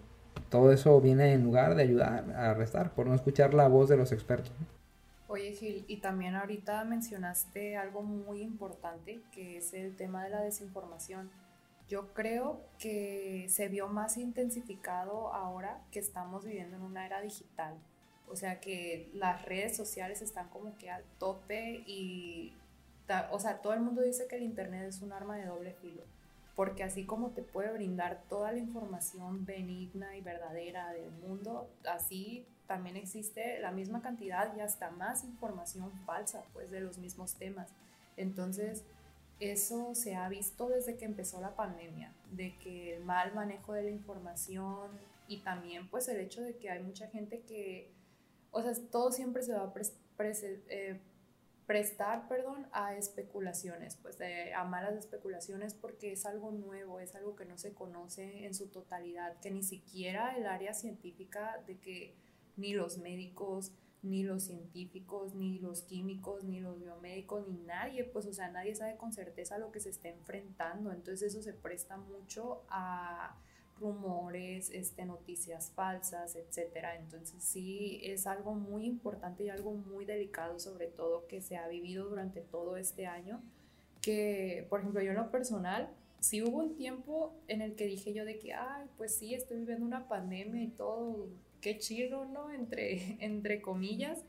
todo 0.48 0.72
eso 0.72 1.00
viene 1.00 1.32
en 1.32 1.44
lugar 1.44 1.74
de 1.74 1.82
ayudar 1.82 2.30
a 2.32 2.54
restar 2.54 2.94
por 2.94 3.06
no 3.06 3.14
escuchar 3.14 3.54
la 3.54 3.68
voz 3.68 3.88
de 3.88 3.96
los 3.96 4.12
expertos. 4.12 4.52
Oye 5.28 5.52
Gil, 5.52 5.84
y 5.88 5.96
también 5.96 6.34
ahorita 6.34 6.84
mencionaste 6.84 7.76
algo 7.76 8.02
muy 8.02 8.42
importante 8.42 9.22
que 9.32 9.56
es 9.56 9.72
el 9.72 9.96
tema 9.96 10.24
de 10.24 10.30
la 10.30 10.42
desinformación. 10.42 11.30
Yo 11.88 12.12
creo 12.12 12.60
que 12.78 13.46
se 13.48 13.68
vio 13.68 13.88
más 13.88 14.18
intensificado 14.18 15.32
ahora 15.32 15.80
que 15.90 16.00
estamos 16.00 16.44
viviendo 16.44 16.76
en 16.76 16.82
una 16.82 17.06
era 17.06 17.22
digital. 17.22 17.74
O 18.28 18.36
sea 18.36 18.60
que 18.60 19.10
las 19.14 19.44
redes 19.44 19.76
sociales 19.76 20.22
están 20.22 20.48
como 20.48 20.76
que 20.76 20.90
al 20.90 21.02
tope 21.18 21.82
y 21.86 22.52
o 23.30 23.38
sea, 23.38 23.58
todo 23.58 23.74
el 23.74 23.80
mundo 23.80 24.02
dice 24.02 24.26
que 24.26 24.36
el 24.36 24.42
Internet 24.42 24.86
es 24.88 25.02
un 25.02 25.12
arma 25.12 25.36
de 25.36 25.46
doble 25.46 25.74
filo, 25.74 26.02
porque 26.56 26.82
así 26.84 27.04
como 27.04 27.30
te 27.30 27.42
puede 27.42 27.72
brindar 27.72 28.22
toda 28.28 28.52
la 28.52 28.58
información 28.58 29.44
benigna 29.44 30.16
y 30.16 30.20
verdadera 30.20 30.92
del 30.92 31.10
mundo, 31.10 31.68
así 31.88 32.46
también 32.66 32.96
existe 32.96 33.58
la 33.60 33.70
misma 33.70 34.00
cantidad 34.02 34.54
y 34.56 34.60
hasta 34.60 34.90
más 34.90 35.24
información 35.24 35.92
falsa, 36.06 36.42
pues, 36.52 36.70
de 36.70 36.80
los 36.80 36.98
mismos 36.98 37.34
temas. 37.34 37.68
Entonces, 38.16 38.84
eso 39.40 39.94
se 39.94 40.14
ha 40.14 40.28
visto 40.28 40.68
desde 40.68 40.96
que 40.96 41.04
empezó 41.04 41.40
la 41.40 41.56
pandemia, 41.56 42.12
de 42.30 42.56
que 42.58 42.96
el 42.96 43.04
mal 43.04 43.34
manejo 43.34 43.72
de 43.72 43.82
la 43.82 43.90
información 43.90 44.90
y 45.26 45.38
también 45.38 45.88
pues 45.88 46.08
el 46.08 46.20
hecho 46.20 46.42
de 46.42 46.56
que 46.56 46.70
hay 46.70 46.82
mucha 46.82 47.08
gente 47.08 47.40
que, 47.40 47.90
o 48.52 48.62
sea, 48.62 48.72
todo 48.90 49.10
siempre 49.10 49.42
se 49.42 49.52
va 49.52 49.64
a 49.64 49.72
eh, 50.18 51.00
prestar, 51.72 52.28
perdón, 52.28 52.66
a 52.72 52.96
especulaciones, 52.96 53.96
pues 53.96 54.18
a 54.54 54.64
malas 54.64 54.94
especulaciones 54.94 55.72
porque 55.72 56.12
es 56.12 56.26
algo 56.26 56.50
nuevo, 56.50 57.00
es 57.00 57.14
algo 57.14 57.34
que 57.34 57.46
no 57.46 57.56
se 57.56 57.72
conoce 57.72 58.44
en 58.44 58.52
su 58.52 58.68
totalidad, 58.68 59.40
que 59.40 59.50
ni 59.50 59.62
siquiera 59.62 60.36
el 60.36 60.46
área 60.46 60.74
científica 60.74 61.62
de 61.66 61.78
que 61.78 62.14
ni 62.58 62.74
los 62.74 62.98
médicos, 62.98 63.72
ni 64.02 64.22
los 64.22 64.42
científicos, 64.42 65.34
ni 65.34 65.60
los 65.60 65.80
químicos, 65.80 66.44
ni 66.44 66.60
los 66.60 66.78
biomédicos, 66.78 67.48
ni 67.48 67.56
nadie, 67.62 68.04
pues 68.04 68.26
o 68.26 68.34
sea, 68.34 68.50
nadie 68.50 68.74
sabe 68.74 68.98
con 68.98 69.14
certeza 69.14 69.56
lo 69.56 69.72
que 69.72 69.80
se 69.80 69.88
está 69.88 70.10
enfrentando, 70.10 70.92
entonces 70.92 71.32
eso 71.32 71.40
se 71.40 71.54
presta 71.54 71.96
mucho 71.96 72.66
a 72.68 73.40
rumores, 73.82 74.70
este, 74.70 75.04
noticias 75.04 75.72
falsas, 75.74 76.36
etcétera. 76.36 76.96
Entonces 76.96 77.42
sí 77.42 78.00
es 78.02 78.26
algo 78.26 78.54
muy 78.54 78.86
importante 78.86 79.44
y 79.44 79.50
algo 79.50 79.72
muy 79.72 80.04
delicado 80.04 80.58
sobre 80.58 80.86
todo 80.86 81.26
que 81.26 81.40
se 81.40 81.56
ha 81.56 81.68
vivido 81.68 82.08
durante 82.08 82.40
todo 82.40 82.76
este 82.76 83.06
año. 83.06 83.42
Que, 84.00 84.66
por 84.70 84.80
ejemplo, 84.80 85.02
yo 85.02 85.10
en 85.10 85.18
lo 85.18 85.30
personal, 85.30 85.90
sí 86.20 86.42
hubo 86.42 86.58
un 86.58 86.76
tiempo 86.76 87.34
en 87.48 87.60
el 87.60 87.74
que 87.74 87.86
dije 87.86 88.14
yo 88.14 88.24
de 88.24 88.38
que, 88.38 88.54
ay, 88.54 88.86
pues 88.96 89.16
sí, 89.16 89.34
estoy 89.34 89.58
viviendo 89.58 89.84
una 89.84 90.08
pandemia 90.08 90.62
y 90.62 90.68
todo, 90.68 91.28
qué 91.60 91.78
chido, 91.78 92.24
¿no? 92.24 92.50
Entre, 92.50 93.16
entre 93.24 93.60
comillas 93.60 94.24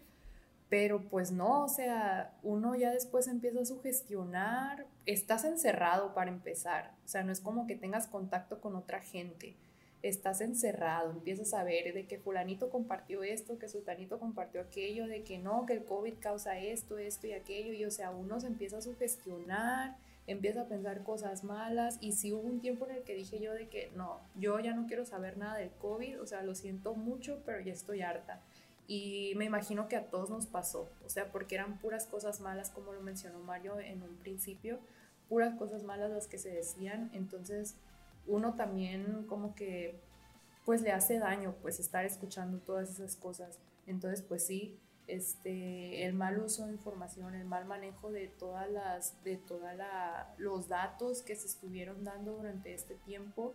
pero 0.74 1.04
pues 1.04 1.32
no, 1.32 1.66
o 1.66 1.70
sea, 1.70 2.34
uno 2.42 2.74
ya 2.74 2.90
después 2.90 3.28
empieza 3.28 3.62
a 3.62 3.66
sugestionar, 3.66 4.88
estás 5.06 5.46
encerrado 5.46 6.16
para 6.16 6.32
empezar, 6.32 6.96
o 7.06 7.08
sea, 7.08 7.24
no 7.24 7.32
es 7.32 7.42
como 7.42 7.68
que 7.68 7.76
tengas 7.76 8.08
contacto 8.08 8.60
con 8.60 8.76
otra 8.76 9.00
gente, 9.00 9.56
estás 10.02 10.42
encerrado, 10.42 11.12
empiezas 11.12 11.54
a 11.54 11.64
ver 11.64 11.94
de 11.94 12.08
que 12.08 12.18
fulanito 12.18 12.72
compartió 12.72 13.22
esto, 13.22 13.60
que 13.60 13.70
sultanito 13.70 14.20
compartió 14.20 14.62
aquello, 14.62 15.06
de 15.06 15.22
que 15.22 15.38
no, 15.38 15.68
que 15.68 15.74
el 15.74 15.86
COVID 15.86 16.16
causa 16.20 16.58
esto, 16.58 16.98
esto 16.98 17.28
y 17.28 17.34
aquello, 17.34 17.74
y 17.74 17.86
o 17.86 17.92
sea, 17.92 18.10
uno 18.10 18.40
se 18.40 18.48
empieza 18.48 18.80
a 18.80 18.82
sugestionar, 18.82 19.96
empieza 20.26 20.62
a 20.62 20.68
pensar 20.68 21.04
cosas 21.04 21.44
malas, 21.44 22.00
y 22.02 22.14
sí 22.14 22.34
hubo 22.34 22.48
un 22.48 22.62
tiempo 22.62 22.88
en 22.88 22.96
el 22.96 23.04
que 23.04 23.14
dije 23.14 23.40
yo 23.40 23.54
de 23.54 23.70
que 23.70 23.92
no, 23.96 24.22
yo 24.34 24.60
ya 24.60 24.74
no 24.74 24.88
quiero 24.88 25.06
saber 25.06 25.38
nada 25.38 25.58
del 25.58 25.70
COVID, 25.70 26.20
o 26.20 26.26
sea, 26.26 26.42
lo 26.42 26.56
siento 26.56 26.96
mucho, 26.96 27.44
pero 27.46 27.60
ya 27.60 27.74
estoy 27.74 28.02
harta 28.02 28.42
y 28.88 29.34
me 29.38 29.46
imagino 29.46 29.88
que 29.88 29.96
a 29.96 30.10
todos 30.10 30.30
nos 30.30 30.48
pasó, 30.48 30.92
o 31.06 31.10
sea, 31.10 31.32
porque 31.32 31.56
eran 31.56 31.80
puras 31.80 32.06
cosas 32.06 32.42
malas, 32.42 32.70
como 32.70 32.94
lo 32.94 33.02
mencionó 33.02 33.40
Mario 33.40 33.80
en 33.80 34.04
un 34.04 34.16
principio, 34.18 34.80
puras 35.30 35.56
cosas 35.56 35.84
malas 35.84 36.12
las 36.12 36.28
que 36.28 36.38
se 36.38 36.50
decían, 36.50 37.10
entonces 37.14 37.76
uno 38.28 38.56
también 38.56 39.26
como 39.28 39.56
que 39.56 40.00
pues 40.66 40.82
le 40.82 40.92
hace 40.92 41.20
daño 41.20 41.56
pues 41.62 41.80
estar 41.80 42.06
escuchando 42.06 42.60
todas 42.60 42.90
esas 42.90 43.16
cosas. 43.16 43.60
Entonces 43.86 44.22
pues 44.22 44.46
sí, 44.46 44.80
este, 45.08 46.06
el 46.06 46.14
mal 46.14 46.40
uso 46.40 46.66
de 46.66 46.72
información, 46.72 47.36
el 47.36 47.46
mal 47.46 47.66
manejo 47.66 48.12
de 48.12 48.28
todas 48.28 48.70
las, 48.70 49.22
de 49.24 49.38
toda 49.38 49.74
la, 49.74 50.34
los 50.38 50.70
datos 50.70 51.22
que 51.22 51.36
se 51.36 51.48
estuvieron 51.48 52.04
dando 52.04 52.38
durante 52.38 52.74
este 52.74 52.96
tiempo, 52.96 53.54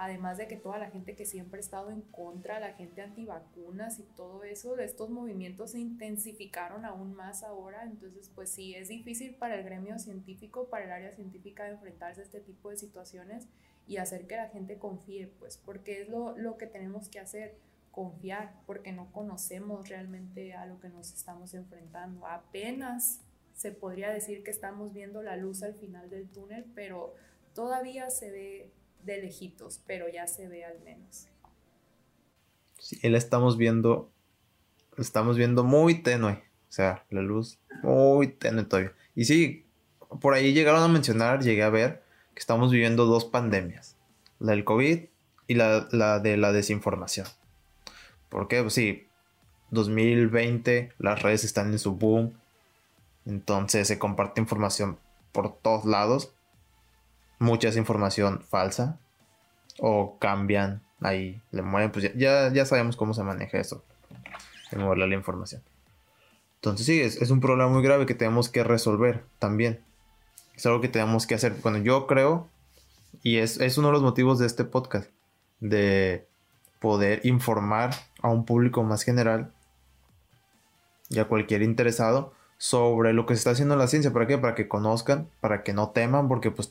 además 0.00 0.38
de 0.38 0.48
que 0.48 0.56
toda 0.56 0.78
la 0.78 0.90
gente 0.90 1.14
que 1.14 1.26
siempre 1.26 1.58
ha 1.58 1.60
estado 1.60 1.90
en 1.90 2.00
contra, 2.00 2.58
la 2.58 2.72
gente 2.72 3.02
antivacunas 3.02 3.98
y 3.98 4.04
todo 4.16 4.44
eso, 4.44 4.78
estos 4.78 5.10
movimientos 5.10 5.72
se 5.72 5.78
intensificaron 5.78 6.86
aún 6.86 7.12
más 7.12 7.42
ahora, 7.42 7.82
entonces 7.82 8.30
pues 8.34 8.48
sí, 8.48 8.74
es 8.74 8.88
difícil 8.88 9.34
para 9.34 9.56
el 9.56 9.62
gremio 9.62 9.98
científico, 9.98 10.68
para 10.70 10.86
el 10.86 10.92
área 10.92 11.12
científica 11.12 11.68
enfrentarse 11.68 12.22
a 12.22 12.24
este 12.24 12.40
tipo 12.40 12.70
de 12.70 12.78
situaciones 12.78 13.46
y 13.86 13.98
hacer 13.98 14.26
que 14.26 14.36
la 14.36 14.48
gente 14.48 14.78
confíe, 14.78 15.26
pues 15.38 15.58
porque 15.58 16.00
es 16.00 16.08
lo, 16.08 16.34
lo 16.34 16.56
que 16.56 16.66
tenemos 16.66 17.10
que 17.10 17.20
hacer, 17.20 17.58
confiar, 17.90 18.54
porque 18.64 18.92
no 18.92 19.12
conocemos 19.12 19.90
realmente 19.90 20.54
a 20.54 20.64
lo 20.64 20.80
que 20.80 20.88
nos 20.88 21.12
estamos 21.12 21.52
enfrentando. 21.52 22.26
Apenas 22.26 23.20
se 23.52 23.70
podría 23.70 24.08
decir 24.08 24.44
que 24.44 24.50
estamos 24.50 24.94
viendo 24.94 25.22
la 25.22 25.36
luz 25.36 25.62
al 25.62 25.74
final 25.74 26.08
del 26.08 26.30
túnel, 26.30 26.64
pero 26.74 27.14
todavía 27.52 28.08
se 28.08 28.30
ve 28.30 28.72
de 29.04 29.20
lejitos, 29.20 29.80
pero 29.86 30.08
ya 30.08 30.26
se 30.26 30.48
ve 30.48 30.64
al 30.64 30.80
menos. 30.80 31.28
Sí, 32.78 32.98
la 33.08 33.18
estamos 33.18 33.56
viendo, 33.56 34.10
estamos 34.96 35.36
viendo 35.36 35.64
muy 35.64 36.02
tenue, 36.02 36.32
o 36.68 36.72
sea, 36.72 37.04
la 37.10 37.20
luz 37.20 37.58
muy 37.82 38.28
tenue 38.28 38.64
todavía. 38.64 38.92
Y 39.14 39.24
sí, 39.24 39.66
por 40.20 40.34
ahí 40.34 40.52
llegaron 40.52 40.82
a 40.82 40.88
mencionar, 40.88 41.42
llegué 41.42 41.62
a 41.62 41.70
ver 41.70 42.02
que 42.34 42.40
estamos 42.40 42.70
viviendo 42.70 43.06
dos 43.06 43.24
pandemias, 43.24 43.96
la 44.38 44.52
del 44.52 44.64
COVID 44.64 45.04
y 45.46 45.54
la, 45.54 45.88
la 45.92 46.20
de 46.20 46.36
la 46.36 46.52
desinformación. 46.52 47.26
Porque, 48.28 48.62
pues 48.62 48.74
sí, 48.74 49.06
2020 49.70 50.92
las 50.98 51.22
redes 51.22 51.44
están 51.44 51.72
en 51.72 51.78
su 51.78 51.96
boom, 51.96 52.34
entonces 53.26 53.88
se 53.88 53.98
comparte 53.98 54.40
información 54.40 54.98
por 55.32 55.56
todos 55.58 55.84
lados 55.84 56.32
mucha 57.40 57.68
información 57.70 58.42
falsa. 58.48 58.98
o 59.80 60.18
cambian 60.18 60.82
ahí, 61.00 61.40
le 61.52 61.62
mueven, 61.62 61.90
pues 61.90 62.12
ya, 62.14 62.52
ya, 62.52 62.66
sabemos 62.66 62.96
cómo 62.96 63.14
se 63.14 63.22
maneja 63.22 63.58
eso, 63.58 63.82
de 64.70 64.78
moverle 64.78 65.08
la 65.08 65.14
información. 65.14 65.62
Entonces 66.56 66.84
sí, 66.86 67.00
es, 67.00 67.30
un 67.30 67.40
problema 67.40 67.70
muy 67.70 67.82
grave 67.82 68.04
que 68.04 68.14
tenemos 68.14 68.50
que 68.50 68.62
resolver 68.62 69.24
también. 69.38 69.80
Es 70.54 70.66
algo 70.66 70.82
que 70.82 70.88
tenemos 70.88 71.26
que 71.26 71.34
hacer. 71.34 71.54
Bueno, 71.62 71.78
yo 71.78 72.06
creo, 72.06 72.48
y 73.22 73.38
es, 73.38 73.58
es 73.60 73.78
uno 73.78 73.88
de 73.88 73.94
los 73.94 74.02
motivos 74.02 74.38
de 74.38 74.46
este 74.46 74.64
podcast, 74.64 75.08
de 75.60 76.26
poder 76.78 77.24
informar 77.24 77.90
a 78.20 78.28
un 78.28 78.44
público 78.44 78.82
más 78.82 79.02
general 79.02 79.52
y 81.08 81.18
a 81.20 81.28
cualquier 81.28 81.62
interesado 81.62 82.34
sobre 82.58 83.14
lo 83.14 83.24
que 83.24 83.34
se 83.34 83.38
está 83.38 83.50
haciendo 83.52 83.74
en 83.74 83.80
la 83.80 83.86
ciencia. 83.86 84.12
¿Para 84.12 84.26
qué? 84.26 84.36
Para 84.36 84.54
que 84.54 84.68
conozcan, 84.68 85.30
para 85.40 85.62
que 85.62 85.72
no 85.72 85.90
teman, 85.90 86.28
porque 86.28 86.50
pues 86.50 86.68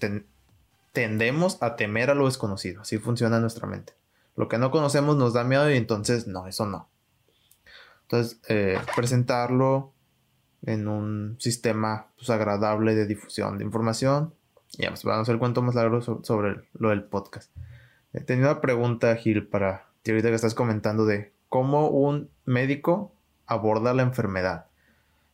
tendemos 0.91 1.61
a 1.61 1.75
temer 1.75 2.09
a 2.09 2.15
lo 2.15 2.25
desconocido. 2.25 2.81
Así 2.81 2.97
funciona 2.97 3.39
nuestra 3.39 3.67
mente. 3.67 3.93
Lo 4.35 4.47
que 4.47 4.57
no 4.57 4.71
conocemos 4.71 5.17
nos 5.17 5.33
da 5.33 5.43
miedo 5.43 5.69
y 5.69 5.77
entonces 5.77 6.27
no, 6.27 6.47
eso 6.47 6.65
no. 6.65 6.89
Entonces, 8.03 8.39
eh, 8.47 8.79
presentarlo 8.95 9.93
en 10.63 10.87
un 10.87 11.35
sistema 11.39 12.07
pues, 12.15 12.29
agradable 12.29 12.95
de 12.95 13.05
difusión 13.05 13.57
de 13.57 13.65
información. 13.65 14.33
Ya, 14.77 14.89
pues 14.89 15.03
vamos 15.03 15.19
a 15.19 15.21
hacer 15.23 15.33
el 15.33 15.39
cuento 15.39 15.61
más 15.61 15.75
largo 15.75 16.01
sobre, 16.01 16.61
lo 16.73 16.89
del 16.89 17.03
podcast. 17.03 17.51
He 18.13 18.21
tenido 18.21 18.49
una 18.49 18.61
pregunta, 18.61 19.15
Gil, 19.17 19.45
para 19.45 19.87
ti 20.03 20.11
ahorita 20.11 20.29
que 20.29 20.35
estás 20.35 20.55
comentando 20.55 21.05
de 21.05 21.33
cómo 21.49 21.89
un 21.89 22.29
médico 22.45 23.11
aborda 23.45 23.93
la 23.93 24.03
enfermedad. 24.03 24.67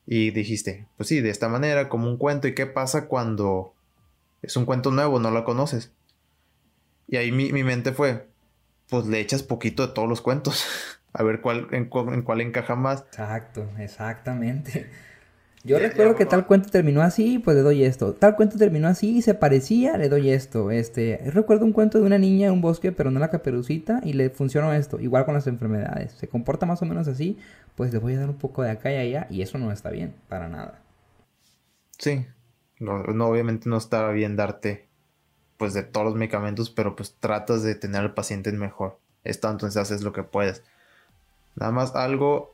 Y 0.07 0.31
dijiste, 0.31 0.87
pues 0.97 1.09
sí, 1.09 1.21
de 1.21 1.29
esta 1.29 1.47
manera, 1.47 1.89
como 1.89 2.09
un 2.09 2.17
cuento. 2.17 2.47
¿Y 2.47 2.55
qué 2.55 2.65
pasa 2.65 3.07
cuando 3.07 3.74
es 4.45 4.55
un 4.55 4.65
cuento 4.65 4.91
nuevo, 4.91 5.19
no 5.19 5.31
la 5.31 5.43
conoces? 5.43 5.91
Y 7.07 7.17
ahí 7.17 7.31
mi, 7.31 7.51
mente 7.63 7.91
fue, 7.91 8.27
pues 8.89 9.05
le 9.05 9.19
echas 9.19 9.43
poquito 9.43 9.87
de 9.87 9.93
todos 9.93 10.09
los 10.09 10.21
cuentos. 10.21 10.65
a 11.13 11.23
ver 11.23 11.41
cuál, 11.41 11.67
en, 11.71 11.89
en 11.91 12.21
cuál 12.21 12.41
encaja 12.41 12.75
más. 12.75 13.01
Exacto, 13.01 13.67
exactamente. 13.79 14.89
Yo 15.65 15.79
recuerdo 15.79 16.15
que 16.15 16.27
tal 16.27 16.45
cuento 16.45 16.69
terminó 16.69 17.01
así, 17.01 17.39
pues 17.39 17.57
le 17.57 17.63
doy 17.63 17.83
esto. 17.83 18.13
Tal 18.13 18.35
cuento 18.35 18.55
terminó 18.55 18.87
así 18.87 19.17
y 19.17 19.21
se 19.23 19.33
parecía, 19.33 19.97
le 19.97 20.09
doy 20.09 20.29
esto. 20.29 20.69
Este, 20.69 21.19
recuerdo 21.25 21.65
un 21.65 21.73
cuento 21.73 21.97
de 21.97 22.05
una 22.05 22.19
niña 22.19 22.47
en 22.47 22.53
un 22.53 22.61
bosque, 22.61 22.91
pero 22.91 23.09
no 23.09 23.19
la 23.19 23.31
caperucita, 23.31 23.99
y 24.03 24.13
le 24.13 24.29
funcionó 24.29 24.71
esto. 24.73 24.99
Igual 24.99 25.25
con 25.25 25.33
las 25.33 25.47
enfermedades. 25.47 26.11
Se 26.11 26.27
comporta 26.27 26.67
más 26.67 26.83
o 26.83 26.85
menos 26.85 27.07
así, 27.07 27.39
pues 27.73 27.91
le 27.91 27.97
voy 27.97 28.13
a 28.13 28.19
dar 28.19 28.29
un 28.29 28.37
poco 28.37 28.61
de 28.61 28.69
acá 28.69 28.93
y 28.93 28.97
allá, 28.97 29.25
y 29.31 29.41
eso 29.41 29.57
no 29.57 29.71
está 29.71 29.89
bien, 29.89 30.13
para 30.29 30.47
nada. 30.49 30.81
Sí. 31.97 32.27
No, 32.79 32.95
obviamente 33.27 33.69
no 33.69 33.77
está 33.77 34.09
bien 34.09 34.35
darte, 34.35 34.87
pues, 35.57 35.73
de 35.73 35.83
todos 35.83 36.05
los 36.05 36.15
medicamentos, 36.15 36.69
pero 36.69 36.95
pues 36.95 37.15
tratas 37.19 37.63
de 37.63 37.75
tener 37.75 38.01
al 38.01 38.13
paciente 38.13 38.51
mejor. 38.51 38.99
Esto 39.23 39.49
entonces 39.49 39.77
haces 39.77 40.03
lo 40.03 40.13
que 40.13 40.23
puedes. 40.23 40.63
Nada 41.55 41.71
más 41.71 41.95
algo, 41.95 42.53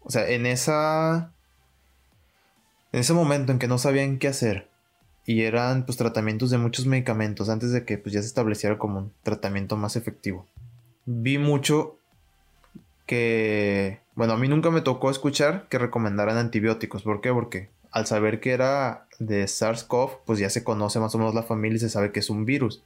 o 0.00 0.10
sea, 0.10 0.28
en 0.28 0.46
esa 0.46 1.32
en 2.92 3.00
ese 3.00 3.12
momento 3.12 3.52
en 3.52 3.58
que 3.58 3.68
no 3.68 3.78
sabían 3.78 4.18
qué 4.18 4.28
hacer 4.28 4.68
y 5.26 5.42
eran 5.42 5.84
pues 5.84 5.98
tratamientos 5.98 6.50
de 6.50 6.58
muchos 6.58 6.86
medicamentos 6.86 7.48
antes 7.48 7.72
de 7.72 7.84
que 7.84 7.98
pues 7.98 8.14
ya 8.14 8.22
se 8.22 8.28
estableciera 8.28 8.78
como 8.78 8.98
un 8.98 9.12
tratamiento 9.22 9.76
más 9.76 9.96
efectivo. 9.96 10.46
Vi 11.04 11.36
mucho 11.36 11.98
que, 13.06 14.00
bueno, 14.14 14.34
a 14.34 14.36
mí 14.36 14.48
nunca 14.48 14.70
me 14.70 14.80
tocó 14.80 15.10
escuchar 15.10 15.68
que 15.68 15.78
recomendaran 15.78 16.36
antibióticos. 16.38 17.02
¿Por 17.02 17.20
qué? 17.20 17.32
Porque 17.32 17.70
al 17.90 18.06
saber 18.06 18.40
que 18.40 18.52
era 18.52 19.05
de 19.18 19.44
SARS-CoV, 19.44 20.20
pues 20.24 20.38
ya 20.38 20.50
se 20.50 20.64
conoce 20.64 21.00
más 21.00 21.14
o 21.14 21.18
menos 21.18 21.34
la 21.34 21.42
familia 21.42 21.76
y 21.76 21.80
se 21.80 21.88
sabe 21.88 22.12
que 22.12 22.20
es 22.20 22.30
un 22.30 22.44
virus. 22.44 22.82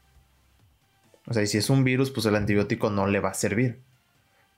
O 1.26 1.34
sea, 1.34 1.42
y 1.42 1.46
si 1.46 1.58
es 1.58 1.70
un 1.70 1.84
virus, 1.84 2.10
pues 2.10 2.26
el 2.26 2.36
antibiótico 2.36 2.90
no 2.90 3.06
le 3.06 3.20
va 3.20 3.30
a 3.30 3.34
servir. 3.34 3.80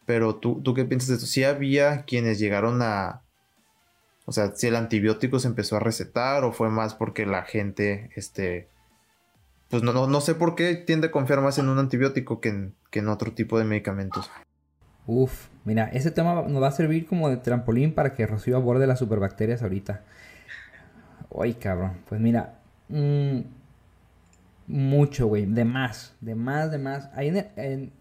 Pero 0.07 0.37
tú, 0.37 0.61
¿tú 0.63 0.75
qué 0.75 0.85
piensas 0.85 1.09
de 1.09 1.15
esto? 1.15 1.27
Si 1.27 1.45
había 1.45 2.03
quienes 2.03 2.39
llegaron 2.39 2.83
a, 2.83 3.23
o 4.25 4.33
sea, 4.33 4.55
si 4.55 4.69
el 4.69 4.77
antibiótico 4.77 5.39
se 5.39 5.49
empezó 5.49 5.77
a 5.77 5.81
recetar 5.81 6.45
o 6.45 6.53
fue 6.53 6.71
más 6.71 6.95
porque 6.95 7.27
la 7.27 7.43
gente, 7.43 8.11
este, 8.15 8.69
pues 9.69 9.83
no, 9.83 9.93
no, 9.93 10.21
sé 10.21 10.35
por 10.35 10.55
qué 10.55 10.75
tiende 10.77 11.09
a 11.09 11.11
confiar 11.11 11.41
más 11.41 11.59
en 11.59 11.69
un 11.69 11.79
antibiótico 11.79 12.41
que 12.41 12.51
en, 12.51 12.75
que 12.91 13.01
en 13.01 13.09
otro 13.09 13.33
tipo 13.33 13.59
de 13.59 13.65
medicamentos. 13.65 14.31
Uf, 15.07 15.49
mira, 15.65 15.87
ese 15.87 16.13
tema 16.13 16.43
nos 16.43 16.63
va 16.63 16.69
a 16.69 16.73
servir 16.73 17.07
como 17.07 17.29
de 17.29 17.37
trampolín 17.37 17.93
para 17.93 18.15
que 18.15 18.27
Rocío 18.27 18.57
aborde 18.57 18.87
las 18.87 19.01
superbacterias 19.01 19.63
ahorita. 19.63 20.03
Uy, 21.35 21.55
cabrón. 21.55 21.99
Pues 22.09 22.21
mira, 22.21 22.59
mmm, 22.89 23.41
mucho, 24.67 25.27
güey, 25.27 25.47
de 25.47 25.65
más, 25.65 26.15
de 26.21 26.35
más, 26.35 26.71
de 26.71 26.79
más. 26.79 27.11
Ahí 27.15 27.29
en, 27.57 27.93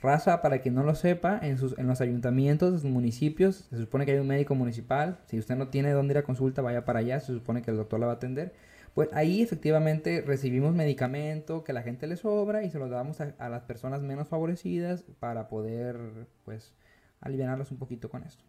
Raza, 0.00 0.40
para 0.40 0.60
quien 0.60 0.74
no 0.74 0.82
lo 0.82 0.94
sepa, 0.94 1.38
en, 1.42 1.58
sus, 1.58 1.76
en 1.78 1.86
los 1.86 2.00
ayuntamientos, 2.00 2.72
en 2.72 2.80
sus 2.80 2.90
municipios, 2.90 3.66
se 3.70 3.78
supone 3.78 4.06
que 4.06 4.12
hay 4.12 4.18
un 4.18 4.26
médico 4.26 4.54
municipal. 4.54 5.18
Si 5.26 5.38
usted 5.38 5.56
no 5.56 5.68
tiene 5.68 5.90
dónde 5.92 6.12
ir 6.12 6.18
a 6.18 6.22
consulta, 6.22 6.62
vaya 6.62 6.84
para 6.84 7.00
allá. 7.00 7.20
Se 7.20 7.32
supone 7.32 7.62
que 7.62 7.70
el 7.70 7.76
doctor 7.76 8.00
la 8.00 8.06
va 8.06 8.12
a 8.12 8.16
atender. 8.16 8.54
Pues 8.94 9.10
ahí 9.12 9.42
efectivamente 9.42 10.22
recibimos 10.22 10.74
medicamento 10.74 11.64
que 11.64 11.74
la 11.74 11.82
gente 11.82 12.06
le 12.06 12.16
sobra 12.16 12.62
y 12.62 12.70
se 12.70 12.78
lo 12.78 12.88
damos 12.88 13.20
a, 13.20 13.48
las 13.50 13.62
personas 13.64 14.00
menos 14.02 14.28
favorecidas 14.28 15.04
para 15.20 15.48
poder, 15.48 15.98
pues, 16.44 16.72
aliviarlos 17.20 17.70
un 17.70 17.78
poquito 17.78 18.08
con 18.08 18.22
esto. 18.22 18.44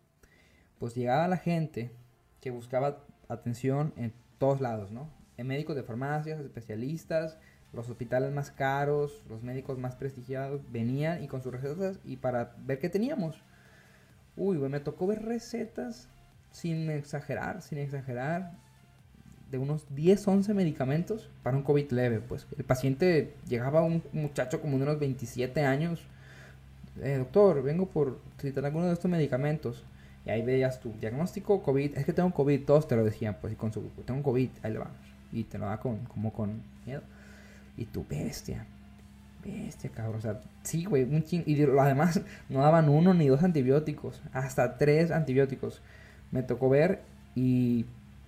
Pues 0.79 0.95
llegaba 0.95 1.27
la 1.27 1.37
gente 1.37 1.91
que 2.39 2.51
buscaba 2.51 3.03
atención 3.29 3.93
en 3.97 4.13
todos 4.37 4.61
lados, 4.61 4.91
¿no? 4.91 5.09
En 5.37 5.47
médicos 5.47 5.75
de 5.75 5.83
farmacias, 5.83 6.39
especialistas, 6.39 7.37
los 7.73 7.89
hospitales 7.89 8.31
más 8.33 8.51
caros, 8.51 9.23
los 9.29 9.43
médicos 9.43 9.77
más 9.77 9.95
prestigiados 9.95 10.61
venían 10.71 11.23
y 11.23 11.27
con 11.27 11.43
sus 11.43 11.51
recetas 11.51 11.99
y 12.05 12.17
para 12.17 12.55
ver 12.65 12.79
qué 12.79 12.89
teníamos. 12.89 13.35
Uy, 14.35 14.57
me 14.57 14.79
tocó 14.79 15.07
ver 15.07 15.23
recetas 15.23 16.07
sin 16.51 16.89
exagerar, 16.89 17.61
sin 17.61 17.77
exagerar, 17.79 18.53
de 19.51 19.57
unos 19.57 19.85
10, 19.95 20.27
11 20.27 20.53
medicamentos 20.53 21.29
para 21.43 21.57
un 21.57 21.63
COVID 21.63 21.91
leve. 21.91 22.19
Pues 22.19 22.47
el 22.57 22.63
paciente 22.63 23.33
llegaba 23.47 23.81
un 23.81 24.03
muchacho 24.11 24.61
como 24.61 24.77
de 24.77 24.83
unos 24.83 24.99
27 24.99 25.61
años. 25.61 26.01
Eh, 27.01 27.17
doctor, 27.17 27.61
vengo 27.63 27.87
por 27.87 28.19
citar 28.39 28.65
alguno 28.65 28.87
de 28.87 28.93
estos 28.93 29.09
medicamentos. 29.09 29.85
Y 30.27 30.29
ahí 30.29 30.41
veías 30.41 30.81
tu 30.81 30.91
diagnóstico 30.99 31.63
COVID. 31.63 31.97
Es 31.97 32.05
que 32.05 32.11
tengo 32.11 32.33
COVID, 32.33 32.65
todos 32.65 32.85
te 32.85 32.97
lo 32.97 33.05
decían, 33.05 33.37
pues, 33.39 33.53
y 33.53 33.55
con 33.55 33.71
su, 33.71 33.83
tengo 34.05 34.21
COVID, 34.23 34.49
ahí 34.61 34.73
le 34.73 34.79
vamos. 34.79 34.97
Y 35.31 35.45
te 35.45 35.57
lo 35.57 35.67
da 35.67 35.79
con, 35.79 35.99
como 36.05 36.33
con 36.33 36.63
miedo. 36.85 37.01
Y 37.77 37.85
tu 37.85 38.05
bestia. 38.05 38.65
Bestia, 39.41 39.89
cabrón. 39.89 40.17
O 40.17 40.21
sea, 40.21 40.41
sí, 40.63 40.83
güey, 40.83 41.03
un 41.03 41.23
ching. 41.23 41.43
Y 41.45 41.63
además, 41.63 42.19
no 42.49 42.59
daban 42.59 42.89
uno 42.89 43.13
ni 43.13 43.27
dos 43.27 43.41
antibióticos. 43.41 44.21
Hasta 44.33 44.77
tres 44.77 45.11
antibióticos. 45.11 45.81
Me 46.31 46.43
tocó 46.43 46.67
ver 46.67 47.03
y. 47.33 47.85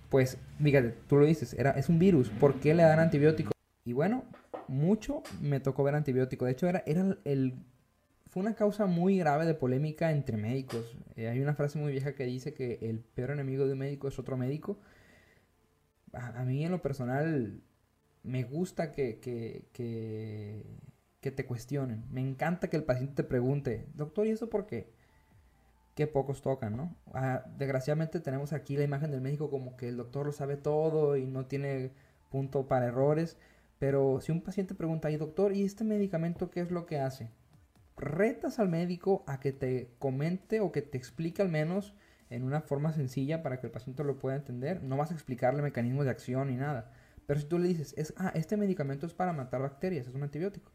Pues, 0.09 0.37
fíjate, 0.63 0.95
tú 1.09 1.17
lo 1.17 1.25
dices, 1.25 1.53
era, 1.53 1.71
es 1.71 1.89
un 1.89 1.99
virus. 1.99 2.29
¿Por 2.29 2.61
qué 2.61 2.73
le 2.73 2.83
dan 2.83 2.99
antibióticos? 2.99 3.51
Y 3.83 3.91
bueno, 3.91 4.23
mucho 4.69 5.21
me 5.41 5.59
tocó 5.59 5.83
ver 5.83 5.95
antibióticos. 5.95 6.45
De 6.45 6.53
hecho, 6.53 6.69
era, 6.69 6.81
era 6.85 7.17
el. 7.25 7.55
Fue 8.29 8.41
una 8.41 8.55
causa 8.55 8.85
muy 8.85 9.17
grave 9.17 9.45
de 9.45 9.55
polémica 9.55 10.11
entre 10.11 10.37
médicos. 10.37 10.95
Eh, 11.15 11.27
hay 11.27 11.39
una 11.39 11.55
frase 11.55 11.79
muy 11.79 11.91
vieja 11.91 12.13
que 12.15 12.25
dice 12.25 12.53
que 12.53 12.79
el 12.83 12.99
peor 12.99 13.31
enemigo 13.31 13.65
de 13.65 13.73
un 13.73 13.79
médico 13.79 14.07
es 14.07 14.19
otro 14.19 14.37
médico. 14.37 14.79
a 16.13 16.43
mí, 16.43 16.63
en 16.65 16.71
lo 16.71 16.81
personal, 16.81 17.61
me 18.23 18.43
gusta 18.43 18.91
que, 18.91 19.19
que, 19.19 19.65
que, 21.21 21.31
te 21.31 21.45
cuestionen. 21.45 22.05
Me 22.11 22.21
encanta 22.21 22.69
que 22.69 22.77
el 22.77 22.83
paciente 22.83 23.15
te 23.15 23.23
pregunte, 23.23 23.87
doctor, 23.95 24.27
¿y 24.27 24.31
eso 24.31 24.49
por 24.49 24.65
qué? 24.65 24.91
Qué 25.95 26.07
pocos 26.07 26.41
tocan, 26.41 26.77
¿no? 26.77 26.95
Ah, 27.13 27.43
desgraciadamente 27.57 28.19
tenemos 28.19 28.53
aquí 28.53 28.77
la 28.77 28.83
imagen 28.83 29.11
del 29.11 29.21
médico 29.21 29.49
como 29.49 29.75
que 29.75 29.89
el 29.89 29.97
doctor 29.97 30.25
lo 30.27 30.31
sabe 30.31 30.55
todo 30.57 31.17
y 31.17 31.25
no 31.25 31.45
tiene 31.45 31.91
punto 32.29 32.67
para 32.67 32.87
errores. 32.87 33.37
Pero 33.79 34.21
si 34.21 34.31
un 34.31 34.41
paciente 34.41 34.75
pregunta, 34.75 35.11
¿y 35.11 35.17
doctor, 35.17 35.53
¿y 35.55 35.63
este 35.63 35.83
medicamento 35.83 36.49
qué 36.51 36.61
es 36.61 36.71
lo 36.71 36.85
que 36.85 36.99
hace? 36.99 37.29
Retas 37.99 38.59
al 38.59 38.69
médico 38.69 39.23
a 39.27 39.39
que 39.39 39.51
te 39.51 39.93
comente 39.99 40.59
o 40.61 40.71
que 40.71 40.81
te 40.81 40.97
explique 40.97 41.41
al 41.41 41.49
menos 41.49 41.95
en 42.29 42.43
una 42.43 42.61
forma 42.61 42.93
sencilla 42.93 43.43
para 43.43 43.59
que 43.59 43.67
el 43.67 43.71
paciente 43.71 44.03
lo 44.03 44.17
pueda 44.17 44.37
entender. 44.37 44.83
No 44.83 44.97
vas 44.97 45.11
a 45.11 45.13
explicarle 45.13 45.61
mecanismos 45.61 46.05
de 46.05 46.11
acción 46.11 46.47
ni 46.47 46.55
nada 46.55 46.91
pero 47.29 47.41
si 47.41 47.45
tú 47.45 47.59
le 47.59 47.67
dices, 47.67 47.93
es, 47.95 48.11
ah, 48.17 48.31
este 48.33 48.57
medicamento 48.57 49.05
es 49.05 49.13
para 49.13 49.33
matar 49.33 49.61
bacterias, 49.61 50.07
es 50.07 50.15
un 50.15 50.23
antibiótico. 50.23 50.71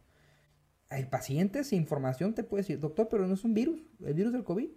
El 0.88 1.08
paciente 1.08 1.64
sin 1.64 1.80
información 1.80 2.32
te 2.32 2.44
puede 2.44 2.62
decir, 2.62 2.78
doctor, 2.78 3.08
pero 3.10 3.26
no 3.26 3.34
es 3.34 3.42
un 3.42 3.54
virus, 3.54 3.84
el 4.04 4.14
virus 4.14 4.32
del 4.32 4.44
COVID. 4.44 4.70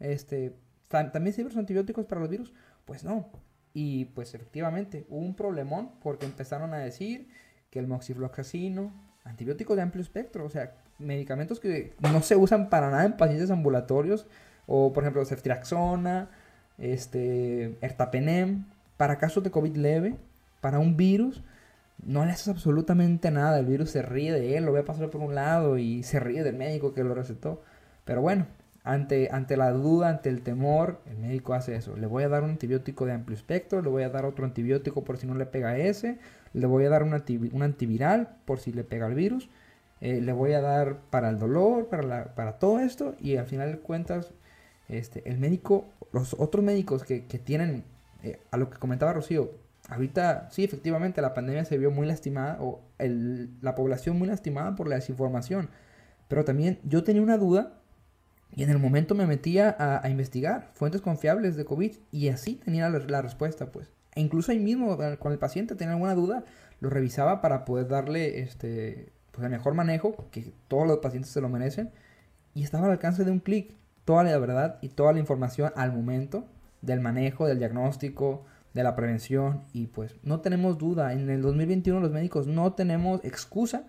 Este, 0.00 0.58
¿También 0.88 1.32
sirven 1.32 1.50
los 1.50 1.58
antibióticos 1.58 2.06
para 2.06 2.22
los 2.22 2.28
virus? 2.28 2.52
Pues 2.84 3.04
no. 3.04 3.30
Y 3.72 4.06
pues 4.06 4.34
efectivamente 4.34 5.06
hubo 5.08 5.20
un 5.20 5.36
problemón 5.36 5.92
porque 6.00 6.26
empezaron 6.26 6.74
a 6.74 6.78
decir 6.78 7.28
que 7.70 7.78
el 7.78 7.86
moxifloxacino, 7.86 8.92
antibióticos 9.22 9.76
de 9.76 9.82
amplio 9.82 10.02
espectro, 10.02 10.44
o 10.44 10.50
sea, 10.50 10.74
medicamentos 10.98 11.60
que 11.60 11.92
no 12.00 12.22
se 12.22 12.36
usan 12.36 12.68
para 12.68 12.90
nada 12.90 13.04
en 13.04 13.16
pacientes 13.16 13.50
ambulatorios, 13.50 14.26
o 14.66 14.92
por 14.92 15.04
ejemplo 15.04 15.24
ceftriaxona, 15.24 16.28
este, 16.78 17.76
ertapenem, 17.80 18.64
para 18.96 19.18
casos 19.18 19.44
de 19.44 19.50
COVID 19.50 19.76
leve, 19.76 20.16
para 20.60 20.78
un 20.78 20.96
virus, 20.96 21.42
no 22.04 22.24
le 22.24 22.32
haces 22.32 22.48
absolutamente 22.48 23.30
nada, 23.30 23.58
el 23.58 23.66
virus 23.66 23.90
se 23.90 24.02
ríe 24.02 24.32
de 24.32 24.56
él, 24.56 24.64
lo 24.64 24.72
ve 24.72 24.82
pasar 24.82 25.10
por 25.10 25.20
un 25.20 25.34
lado 25.34 25.78
y 25.78 26.02
se 26.02 26.20
ríe 26.20 26.42
del 26.42 26.56
médico 26.56 26.94
que 26.94 27.04
lo 27.04 27.14
recetó. 27.14 27.62
Pero 28.04 28.20
bueno, 28.20 28.46
ante, 28.84 29.28
ante 29.32 29.56
la 29.56 29.72
duda, 29.72 30.10
ante 30.10 30.28
el 30.28 30.42
temor, 30.42 31.00
el 31.06 31.18
médico 31.18 31.54
hace 31.54 31.74
eso. 31.74 31.96
Le 31.96 32.06
voy 32.06 32.24
a 32.24 32.28
dar 32.28 32.44
un 32.44 32.50
antibiótico 32.50 33.06
de 33.06 33.12
amplio 33.12 33.36
espectro, 33.36 33.82
le 33.82 33.88
voy 33.88 34.02
a 34.02 34.10
dar 34.10 34.24
otro 34.24 34.44
antibiótico 34.44 35.04
por 35.04 35.16
si 35.18 35.26
no 35.26 35.34
le 35.34 35.46
pega 35.46 35.76
ese, 35.78 36.18
le 36.52 36.66
voy 36.66 36.84
a 36.84 36.90
dar 36.90 37.02
un 37.02 37.62
antiviral 37.62 38.36
por 38.44 38.60
si 38.60 38.72
le 38.72 38.84
pega 38.84 39.06
el 39.06 39.14
virus, 39.14 39.48
eh, 40.00 40.20
le 40.20 40.32
voy 40.32 40.52
a 40.52 40.60
dar 40.60 40.98
para 41.10 41.30
el 41.30 41.38
dolor, 41.38 41.88
para, 41.88 42.02
la, 42.02 42.34
para 42.34 42.58
todo 42.58 42.80
esto, 42.80 43.14
y 43.18 43.36
al 43.36 43.46
final 43.46 43.72
de 43.72 43.78
cuentas, 43.78 44.32
este, 44.88 45.28
el 45.28 45.38
médico, 45.38 45.86
los 46.12 46.34
otros 46.38 46.64
médicos 46.64 47.04
que, 47.04 47.26
que 47.26 47.38
tienen, 47.38 47.84
eh, 48.22 48.38
a 48.50 48.56
lo 48.56 48.70
que 48.70 48.78
comentaba 48.78 49.12
Rocío, 49.12 49.52
ahorita 49.88 50.48
sí, 50.50 50.64
efectivamente, 50.64 51.22
la 51.22 51.34
pandemia 51.34 51.64
se 51.64 51.78
vio 51.78 51.90
muy 51.90 52.06
lastimada, 52.06 52.58
o 52.60 52.80
el, 52.98 53.50
la 53.62 53.74
población 53.74 54.18
muy 54.18 54.28
lastimada 54.28 54.76
por 54.76 54.88
la 54.88 54.96
desinformación, 54.96 55.70
pero 56.28 56.44
también 56.44 56.78
yo 56.84 57.04
tenía 57.04 57.22
una 57.22 57.38
duda 57.38 57.80
y 58.54 58.62
en 58.62 58.70
el 58.70 58.78
momento 58.78 59.14
me 59.14 59.26
metía 59.26 59.76
a, 59.78 60.08
investigar 60.08 60.70
fuentes 60.74 61.00
confiables 61.00 61.56
de 61.56 61.64
COVID 61.64 61.94
y 62.10 62.28
así 62.28 62.54
tenía 62.56 62.88
la, 62.88 63.22
respuesta, 63.22 63.70
pues. 63.70 63.90
E 64.14 64.20
incluso 64.20 64.50
ahí 64.50 64.58
mismo, 64.58 64.96
con 65.18 65.32
el 65.32 65.38
paciente 65.38 65.74
tenía 65.74 65.92
alguna 65.92 66.14
duda, 66.14 66.44
lo 66.80 66.88
revisaba 66.88 67.40
para 67.42 67.64
poder 67.64 67.88
darle 67.88 68.40
este, 68.40 69.12
pues, 69.36 69.44
el 69.44 69.50
mejor 69.50 69.74
manejo, 69.74 70.28
que 70.30 70.52
todos 70.68 70.86
los 70.86 70.98
pacientes 70.98 71.30
se 71.30 71.40
lo 71.40 71.48
merecen. 71.48 71.90
Y 72.54 72.64
estaba 72.64 72.86
al 72.86 72.92
alcance 72.92 73.24
de 73.24 73.30
un 73.30 73.40
clic 73.40 73.74
toda 74.04 74.24
la 74.24 74.38
verdad 74.38 74.78
y 74.80 74.88
toda 74.88 75.12
la 75.12 75.18
información 75.18 75.72
al 75.76 75.92
momento 75.92 76.46
del 76.82 77.00
manejo, 77.00 77.46
del 77.46 77.58
diagnóstico, 77.58 78.44
de 78.74 78.82
la 78.82 78.96
prevención. 78.96 79.62
Y 79.72 79.88
pues 79.88 80.16
no 80.22 80.40
tenemos 80.40 80.78
duda, 80.78 81.12
en 81.12 81.28
el 81.30 81.42
2021 81.42 82.00
los 82.00 82.12
médicos 82.12 82.46
no 82.46 82.72
tenemos 82.72 83.24
excusa 83.24 83.84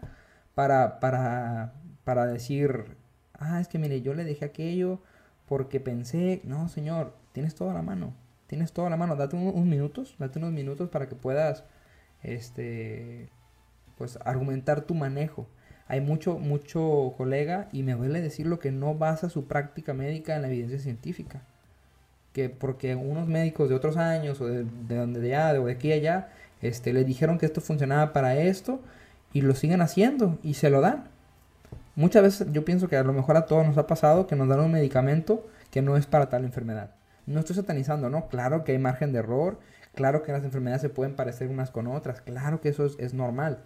para, 0.53 0.99
para, 0.99 1.73
para 2.03 2.25
decir 2.25 2.97
ah, 3.39 3.59
es 3.59 3.67
que 3.67 3.79
mire, 3.79 4.01
yo 4.01 4.13
le 4.13 4.23
dejé 4.23 4.45
aquello 4.45 4.99
porque 5.47 5.79
pensé, 5.79 6.41
no, 6.43 6.67
señor, 6.67 7.13
tienes 7.31 7.55
toda 7.55 7.73
la 7.73 7.81
mano, 7.81 8.13
tienes 8.47 8.73
toda 8.73 8.89
la 8.89 8.97
mano, 8.97 9.15
date 9.15 9.35
unos 9.35 9.65
minutos, 9.65 10.15
date 10.19 10.39
unos 10.39 10.51
minutos 10.51 10.89
para 10.89 11.07
que 11.07 11.15
puedas, 11.15 11.63
este, 12.21 13.29
pues, 13.97 14.19
argumentar 14.25 14.81
tu 14.81 14.95
manejo. 14.95 15.47
Hay 15.87 16.01
mucho, 16.01 16.37
mucho 16.37 17.13
colega 17.17 17.69
y 17.71 17.83
me 17.83 17.93
duele 17.93 18.21
decirlo 18.21 18.59
que 18.59 18.71
no 18.71 18.95
basa 18.95 19.29
su 19.29 19.45
práctica 19.47 19.93
médica 19.93 20.35
en 20.35 20.41
la 20.41 20.49
evidencia 20.49 20.79
científica. 20.79 21.41
Que 22.33 22.49
porque 22.49 22.95
unos 22.95 23.27
médicos 23.27 23.69
de 23.69 23.75
otros 23.75 23.97
años 23.97 24.41
o 24.41 24.47
de, 24.47 24.65
donde 24.87 25.21
de 25.21 25.35
allá, 25.35 25.59
de 25.59 25.71
aquí 25.71 25.91
allá, 25.91 26.29
este, 26.61 26.93
le 26.93 27.03
dijeron 27.03 27.37
que 27.37 27.45
esto 27.45 27.61
funcionaba 27.61 28.13
para 28.13 28.35
esto 28.35 28.81
y 29.33 29.41
lo 29.41 29.55
siguen 29.55 29.81
haciendo 29.81 30.37
y 30.43 30.55
se 30.55 30.69
lo 30.69 30.81
dan. 30.81 31.05
Muchas 31.95 32.21
veces 32.21 32.47
yo 32.51 32.63
pienso 32.63 32.87
que 32.87 32.97
a 32.97 33.03
lo 33.03 33.13
mejor 33.13 33.37
a 33.37 33.45
todos 33.45 33.65
nos 33.65 33.77
ha 33.77 33.87
pasado 33.87 34.27
que 34.27 34.35
nos 34.35 34.47
dan 34.47 34.59
un 34.59 34.71
medicamento 34.71 35.47
que 35.71 35.81
no 35.81 35.97
es 35.97 36.05
para 36.05 36.29
tal 36.29 36.45
enfermedad. 36.45 36.91
No 37.25 37.39
estoy 37.39 37.55
satanizando, 37.55 38.09
¿no? 38.09 38.27
Claro 38.29 38.63
que 38.63 38.73
hay 38.73 38.77
margen 38.77 39.11
de 39.11 39.19
error, 39.19 39.59
claro 39.95 40.23
que 40.23 40.31
las 40.31 40.43
enfermedades 40.43 40.81
se 40.81 40.89
pueden 40.89 41.15
parecer 41.15 41.49
unas 41.49 41.71
con 41.71 41.87
otras, 41.87 42.21
claro 42.21 42.61
que 42.61 42.69
eso 42.69 42.85
es, 42.85 43.13
normal. 43.13 43.59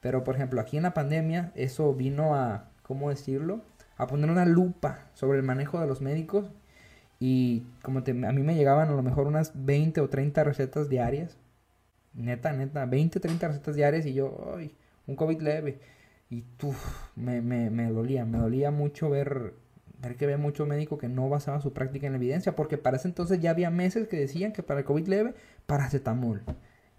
Pero 0.00 0.24
por 0.24 0.34
ejemplo, 0.34 0.60
aquí 0.60 0.76
en 0.76 0.84
la 0.84 0.94
pandemia 0.94 1.52
eso 1.54 1.94
vino 1.94 2.34
a, 2.34 2.68
¿cómo 2.82 3.10
decirlo? 3.10 3.62
A 3.96 4.06
poner 4.06 4.30
una 4.30 4.46
lupa 4.46 5.06
sobre 5.14 5.38
el 5.38 5.44
manejo 5.44 5.80
de 5.80 5.86
los 5.86 6.00
médicos 6.00 6.50
y 7.20 7.64
como 7.82 8.02
te, 8.02 8.12
a 8.12 8.32
mí 8.32 8.42
me 8.42 8.54
llegaban 8.54 8.88
a 8.88 8.92
lo 8.92 9.02
mejor 9.02 9.26
unas 9.26 9.52
20 9.54 10.00
o 10.00 10.08
30 10.08 10.42
recetas 10.42 10.88
diarias. 10.88 11.36
Neta, 12.14 12.52
neta, 12.52 12.86
20 12.86 13.18
o 13.18 13.20
30 13.20 13.48
recetas 13.48 13.76
diarias 13.76 14.06
y 14.06 14.14
yo, 14.14 14.54
ay, 14.56 14.74
un 15.06 15.16
COVID 15.16 15.40
leve. 15.42 15.78
Y 16.30 16.44
me, 17.16 17.42
me, 17.42 17.70
me, 17.70 17.90
dolía, 17.90 18.24
me 18.24 18.38
dolía 18.38 18.70
mucho 18.70 19.10
ver, 19.10 19.54
ver 20.00 20.16
que 20.16 20.24
había 20.24 20.38
mucho 20.38 20.64
médico 20.64 20.96
que 20.96 21.08
no 21.08 21.28
basaba 21.28 21.60
su 21.60 21.72
práctica 21.72 22.06
en 22.06 22.14
la 22.14 22.18
evidencia, 22.18 22.56
porque 22.56 22.78
para 22.78 22.96
ese 22.96 23.08
entonces 23.08 23.40
ya 23.40 23.50
había 23.50 23.70
meses 23.70 24.08
que 24.08 24.16
decían 24.16 24.52
que 24.52 24.62
para 24.62 24.80
el 24.80 24.86
COVID 24.86 25.08
leve, 25.08 25.34
paracetamol. 25.66 26.42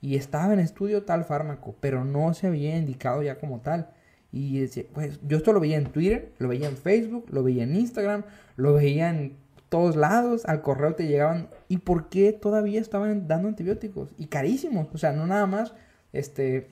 Y 0.02 0.16
estaba 0.16 0.54
en 0.54 0.60
estudio 0.60 1.04
tal 1.04 1.26
fármaco, 1.26 1.76
pero 1.80 2.04
no 2.04 2.34
se 2.34 2.48
había 2.48 2.78
indicado 2.78 3.22
ya 3.22 3.38
como 3.38 3.62
tal. 3.62 3.92
Y 4.32 4.60
decía, 4.60 4.86
pues 4.94 5.20
yo 5.28 5.38
esto 5.38 5.54
lo 5.54 5.60
veía 5.60 5.78
en 5.78 5.92
Twitter, 5.92 6.32
lo 6.40 6.48
veía 6.48 6.68
en 6.68 6.78
Facebook, 6.78 7.28
lo 7.30 7.44
veía 7.44 7.64
en 7.64 7.76
Instagram, 7.76 8.24
lo 8.56 8.74
veía 8.74 9.10
en 9.10 9.38
todos 9.70 9.96
lados, 9.96 10.46
al 10.46 10.62
correo 10.62 10.96
te 10.96 11.08
llegaban. 11.08 11.50
¿Y 11.68 11.78
por 11.80 12.10
qué 12.10 12.34
todavía 12.34 12.82
estaban 12.82 13.28
dando 13.28 13.48
antibióticos? 13.48 14.14
Y 14.18 14.28
carísimos, 14.28 14.88
o 14.94 14.98
sea, 14.98 15.12
no 15.12 15.28
nada 15.28 15.46
más 15.46 15.74
este 16.14 16.72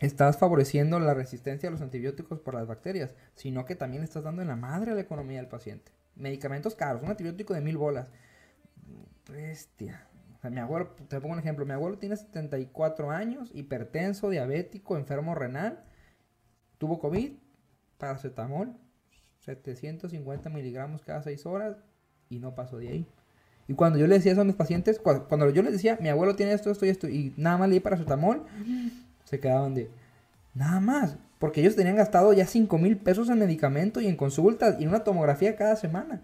estás 0.00 0.38
favoreciendo 0.38 0.98
la 0.98 1.14
resistencia 1.14 1.68
a 1.68 1.72
los 1.72 1.82
antibióticos 1.82 2.40
por 2.40 2.54
las 2.54 2.66
bacterias, 2.66 3.14
sino 3.34 3.64
que 3.64 3.74
también 3.74 4.02
estás 4.02 4.24
dando 4.24 4.42
en 4.42 4.48
la 4.48 4.56
madre 4.56 4.92
a 4.92 4.94
la 4.94 5.02
economía 5.02 5.38
del 5.38 5.48
paciente. 5.48 5.92
Medicamentos 6.16 6.74
caros, 6.74 7.02
un 7.02 7.10
antibiótico 7.10 7.54
de 7.54 7.60
mil 7.60 7.76
bolas. 7.76 8.08
Bestia. 9.30 10.06
Mi 10.48 10.58
abuelo, 10.58 10.88
te 11.08 11.20
pongo 11.20 11.34
un 11.34 11.38
ejemplo, 11.38 11.66
mi 11.66 11.72
abuelo 11.72 11.98
tiene 11.98 12.16
74 12.16 13.10
años, 13.10 13.50
hipertenso, 13.52 14.30
diabético, 14.30 14.96
enfermo 14.96 15.34
renal, 15.34 15.84
tuvo 16.78 16.98
COVID, 16.98 17.32
paracetamol, 17.98 18.74
750 19.40 20.48
miligramos 20.48 21.02
cada 21.02 21.22
6 21.22 21.44
horas 21.44 21.76
y 22.30 22.38
no 22.38 22.54
pasó 22.54 22.78
de 22.78 22.88
ahí. 22.88 23.06
Y 23.68 23.74
cuando 23.74 23.98
yo 23.98 24.06
le 24.06 24.14
decía 24.14 24.32
eso 24.32 24.40
a 24.40 24.44
mis 24.44 24.56
pacientes, 24.56 24.98
cuando, 24.98 25.50
yo 25.50 25.62
les 25.62 25.72
decía, 25.72 25.98
mi 26.00 26.08
abuelo 26.08 26.34
tiene 26.34 26.52
esto, 26.54 26.70
esto 26.70 26.86
y 26.86 26.88
esto, 26.88 27.08
y 27.08 27.34
nada 27.36 27.58
más 27.58 27.68
le 27.68 27.74
di 27.74 27.80
paracetamol, 27.80 28.44
se 29.24 29.38
quedaban 29.40 29.74
de 29.74 29.90
nada 30.54 30.80
más. 30.80 31.18
Porque 31.38 31.60
ellos 31.60 31.76
tenían 31.76 31.96
gastado 31.96 32.32
ya 32.32 32.46
5 32.46 32.78
mil 32.78 32.96
pesos 32.98 33.28
en 33.30 33.38
medicamento 33.38 34.00
y 34.00 34.08
en 34.08 34.16
consultas 34.16 34.76
y 34.78 34.82
en 34.82 34.88
una 34.88 35.04
tomografía 35.04 35.56
cada 35.56 35.76
semana. 35.76 36.20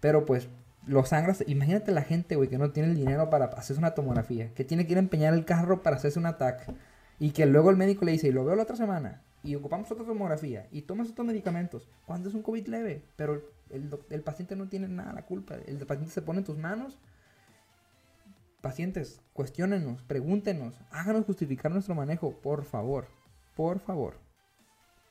Pero 0.00 0.26
pues 0.26 0.48
los 0.86 1.08
sangras, 1.08 1.44
imagínate 1.46 1.92
la 1.92 2.02
gente, 2.02 2.36
güey, 2.36 2.48
que 2.48 2.58
no 2.58 2.70
tiene 2.70 2.90
el 2.90 2.96
dinero 2.96 3.30
para 3.30 3.46
hacerse 3.46 3.78
una 3.78 3.94
tomografía, 3.94 4.52
que 4.54 4.64
tiene 4.64 4.86
que 4.86 4.92
ir 4.92 4.98
a 4.98 5.00
empeñar 5.00 5.34
el 5.34 5.44
carro 5.44 5.82
para 5.82 5.96
hacerse 5.96 6.18
un 6.18 6.26
ataque. 6.26 6.72
Y 7.18 7.30
que 7.30 7.46
luego 7.46 7.70
el 7.70 7.76
médico 7.76 8.04
le 8.04 8.12
dice, 8.12 8.28
y 8.28 8.32
lo 8.32 8.44
veo 8.44 8.56
la 8.56 8.64
otra 8.64 8.76
semana, 8.76 9.22
y 9.42 9.54
ocupamos 9.54 9.90
otra 9.90 10.04
tomografía, 10.04 10.66
y 10.72 10.82
tomas 10.82 11.10
otros 11.10 11.26
medicamentos, 11.26 11.88
cuando 12.06 12.28
es 12.28 12.34
un 12.34 12.42
COVID 12.42 12.66
leve, 12.66 13.02
pero 13.16 13.42
el, 13.70 13.90
el 14.10 14.22
paciente 14.22 14.56
no 14.56 14.68
tiene 14.68 14.88
nada 14.88 15.12
la 15.12 15.26
culpa, 15.26 15.54
el 15.54 15.78
paciente 15.86 16.12
se 16.12 16.22
pone 16.22 16.40
en 16.40 16.44
tus 16.44 16.58
manos 16.58 16.98
Pacientes, 18.64 19.20
cuestionenos, 19.34 20.00
pregúntenos, 20.04 20.80
háganos 20.90 21.26
justificar 21.26 21.70
nuestro 21.70 21.94
manejo, 21.94 22.32
por 22.40 22.64
favor, 22.64 23.08
por 23.54 23.78
favor. 23.78 24.14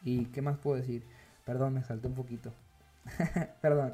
¿Y 0.02 0.26
qué 0.32 0.42
más 0.42 0.58
puedo 0.58 0.76
decir? 0.76 1.06
Perdón, 1.46 1.76
me 1.76 1.84
salté 1.84 2.08
un 2.08 2.16
poquito. 2.16 2.52
Perdón. 3.62 3.94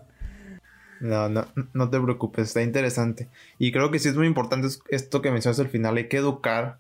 No, 1.00 1.30
no, 1.30 1.48
no 1.74 1.90
te 1.90 2.00
preocupes, 2.00 2.48
está 2.48 2.62
interesante. 2.62 3.30
Y 3.58 3.72
creo 3.72 3.90
que 3.92 4.00
sí 4.00 4.10
es 4.10 4.16
muy 4.16 4.28
importante 4.28 4.68
esto 4.90 5.22
que 5.22 5.32
mencionas 5.32 5.60
al 5.60 5.70
final, 5.70 5.98
hay 5.98 6.08
que 6.10 6.18
educar 6.18 6.78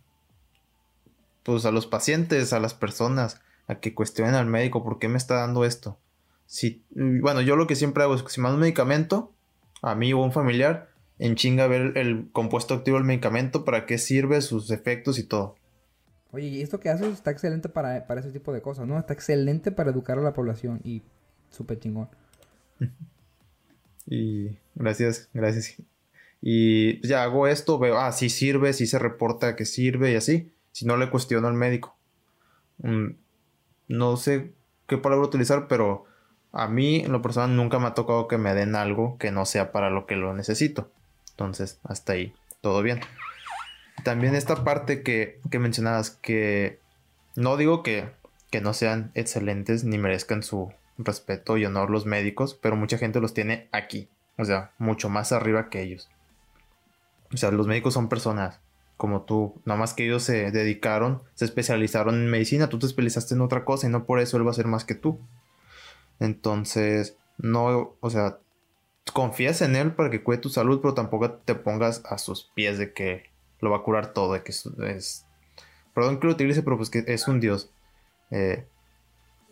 pues 1.43 1.65
a 1.65 1.71
los 1.71 1.88
pacientes, 1.88 2.53
a 2.53 2.60
las 2.60 2.73
personas, 2.73 3.41
a 3.67 3.75
que 3.75 3.93
cuestionen 3.93 4.36
al 4.36 4.45
médico 4.45 4.84
por 4.84 4.99
qué 4.99 5.07
me 5.07 5.17
está 5.17 5.36
dando 5.36 5.65
esto. 5.65 5.97
Si, 6.45 6.84
bueno, 6.91 7.41
yo 7.41 7.55
lo 7.55 7.67
que 7.67 7.76
siempre 7.76 8.03
hago 8.03 8.15
es 8.15 8.24
que 8.24 8.30
si 8.30 8.41
me 8.41 8.47
dan 8.47 8.55
un 8.55 8.61
medicamento, 8.61 9.32
a 9.82 9.95
mí 9.95 10.13
o 10.13 10.22
a 10.22 10.26
un 10.26 10.32
familiar, 10.32 10.89
en 11.17 11.36
chinga 11.36 11.67
ver 11.67 11.97
el 11.97 12.30
compuesto 12.32 12.74
activo 12.74 12.97
del 12.97 13.05
medicamento, 13.05 13.65
para 13.65 13.86
qué 13.86 13.97
sirve, 13.97 14.41
sus 14.41 14.72
efectos 14.72 15.20
y 15.20 15.24
todo. 15.24 15.55
Oye, 16.32 16.47
y 16.47 16.61
esto 16.61 16.80
que 16.80 16.89
haces 16.89 17.13
está 17.13 17.32
excelente 17.32 17.70
para, 17.70 18.05
para 18.05 18.22
ese 18.22 18.32
tipo 18.32 18.53
de 18.53 18.61
cosas, 18.61 18.88
¿no? 18.88 18.99
Está 18.99 19.13
excelente 19.13 19.72
para 19.72 19.91
educar 19.91 20.17
a 20.20 20.22
la 20.22 20.34
población 20.34 20.82
y 20.84 21.01
súper 21.49 21.80
chingón. 21.80 22.09
y 24.10 24.57
gracias, 24.74 25.30
gracias. 25.34 25.76
Y 26.41 27.05
ya 27.07 27.24
hago 27.24 27.47
esto, 27.47 27.78
veo, 27.78 27.99
ah, 27.99 28.12
sí 28.12 28.30
sirve, 28.30 28.74
sí 28.74 28.88
se 28.88 28.97
reporta 28.97 29.55
que 29.55 29.66
sirve 29.66 30.12
y 30.12 30.16
así. 30.16 30.51
Si 30.72 30.86
no 30.86 30.97
le 30.97 31.10
cuestiono 31.10 31.47
al 31.47 31.53
médico. 31.53 31.95
Mm, 32.80 33.10
no 33.88 34.18
sé 34.18 34.53
qué 34.88 34.97
palabra 34.97 35.28
utilizar, 35.28 35.68
pero 35.68 36.05
a 36.51 36.68
mí 36.68 37.01
en 37.01 37.12
lo 37.12 37.22
personal 37.22 37.55
nunca 37.55 37.78
me 37.78 37.88
ha 37.88 37.93
tocado 37.93 38.28
que 38.28 38.39
me 38.39 38.55
den 38.55 38.76
algo 38.76 39.18
que 39.20 39.32
no 39.32 39.45
sea 39.45 39.72
para 39.72 39.91
lo 39.91 40.07
que 40.07 40.16
lo 40.16 40.34
necesito. 40.34 40.91
Entonces, 41.32 41.80
hasta 41.84 42.14
ahí, 42.14 42.34
todo 42.62 42.82
bien. 42.82 43.01
También 44.03 44.34
esta 44.34 44.64
parte 44.64 45.03
que, 45.03 45.39
mencionabas, 45.51 46.10
que 46.10 46.80
no 47.36 47.57
digo 47.57 47.84
que, 47.84 48.10
que 48.49 48.62
no 48.62 48.74
sean 48.74 49.12
excelentes 49.14 49.84
ni 49.84 49.99
merezcan 49.99 50.41
su 50.41 50.74
respeto 51.00 51.58
y 51.58 51.66
honor 51.66 51.89
los 51.89 52.06
médicos, 52.06 52.58
pero 52.62 52.76
mucha 52.76 52.97
gente 52.97 53.20
los 53.20 53.34
tiene 53.34 53.68
aquí, 53.72 54.10
o 54.38 54.45
sea, 54.45 54.72
mucho 54.78 55.10
más 55.10 55.32
arriba 55.32 55.70
que 55.70 55.82
ellos. 55.82 56.10
O 57.34 57.38
sea, 57.38 57.52
los 57.52 57.68
médicos 57.68 57.93
son 57.93 58.10
personas 58.10 58.60
como 59.00 59.22
tú, 59.22 59.62
nada 59.64 59.80
más 59.80 59.93
que 59.93 60.04
ellos 60.04 60.24
se 60.24 60.52
dedicaron, 60.52 61.24
se 61.34 61.45
especializaron 61.45 62.16
en 62.16 62.30
medicina, 62.30 62.68
tú 62.68 62.80
te 62.80 62.86
especializaste 62.86 63.34
en 63.34 63.39
otra 63.39 63.64
cosa 63.64 63.88
y 63.88 63.89
no 63.89 64.06
por 64.06 64.20
eso 64.20 64.36
él 64.36 64.45
va 64.45 64.52
a 64.52 64.56
ser 64.56 64.68
más 64.68 64.84
que 64.84 64.93
tú. 64.93 65.22
Entonces, 66.20 67.18
no, 67.38 67.95
o 68.02 68.10
sea, 68.10 68.39
confías 69.14 69.62
en 69.62 69.78
él 69.78 69.93
para 69.93 70.10
que 70.10 70.22
cuide 70.22 70.41
tu 70.41 70.50
salud, 70.50 70.82
pero 70.82 70.95
tampoco 70.95 71.32
te 71.32 71.56
pongas 71.56 72.04
a 72.04 72.18
sus 72.18 72.52
pies 72.54 72.78
de 72.78 72.91
que 72.91 73.30
lo 73.62 73.70
va 73.70 73.78
a 73.78 73.84
curar 73.84 74.12
todo, 74.12 74.34
de 74.34 74.43
que 74.43 74.52
es, 74.52 75.26
perdón 75.93 76.20
que 76.20 76.28
lo 76.28 76.34
utilice, 76.34 76.62
pero 76.62 76.76
pues 76.76 76.89
que 76.89 77.06
es 77.08 77.26
un 77.30 77.39
dios. 77.39 77.72
Eh, 78.32 78.68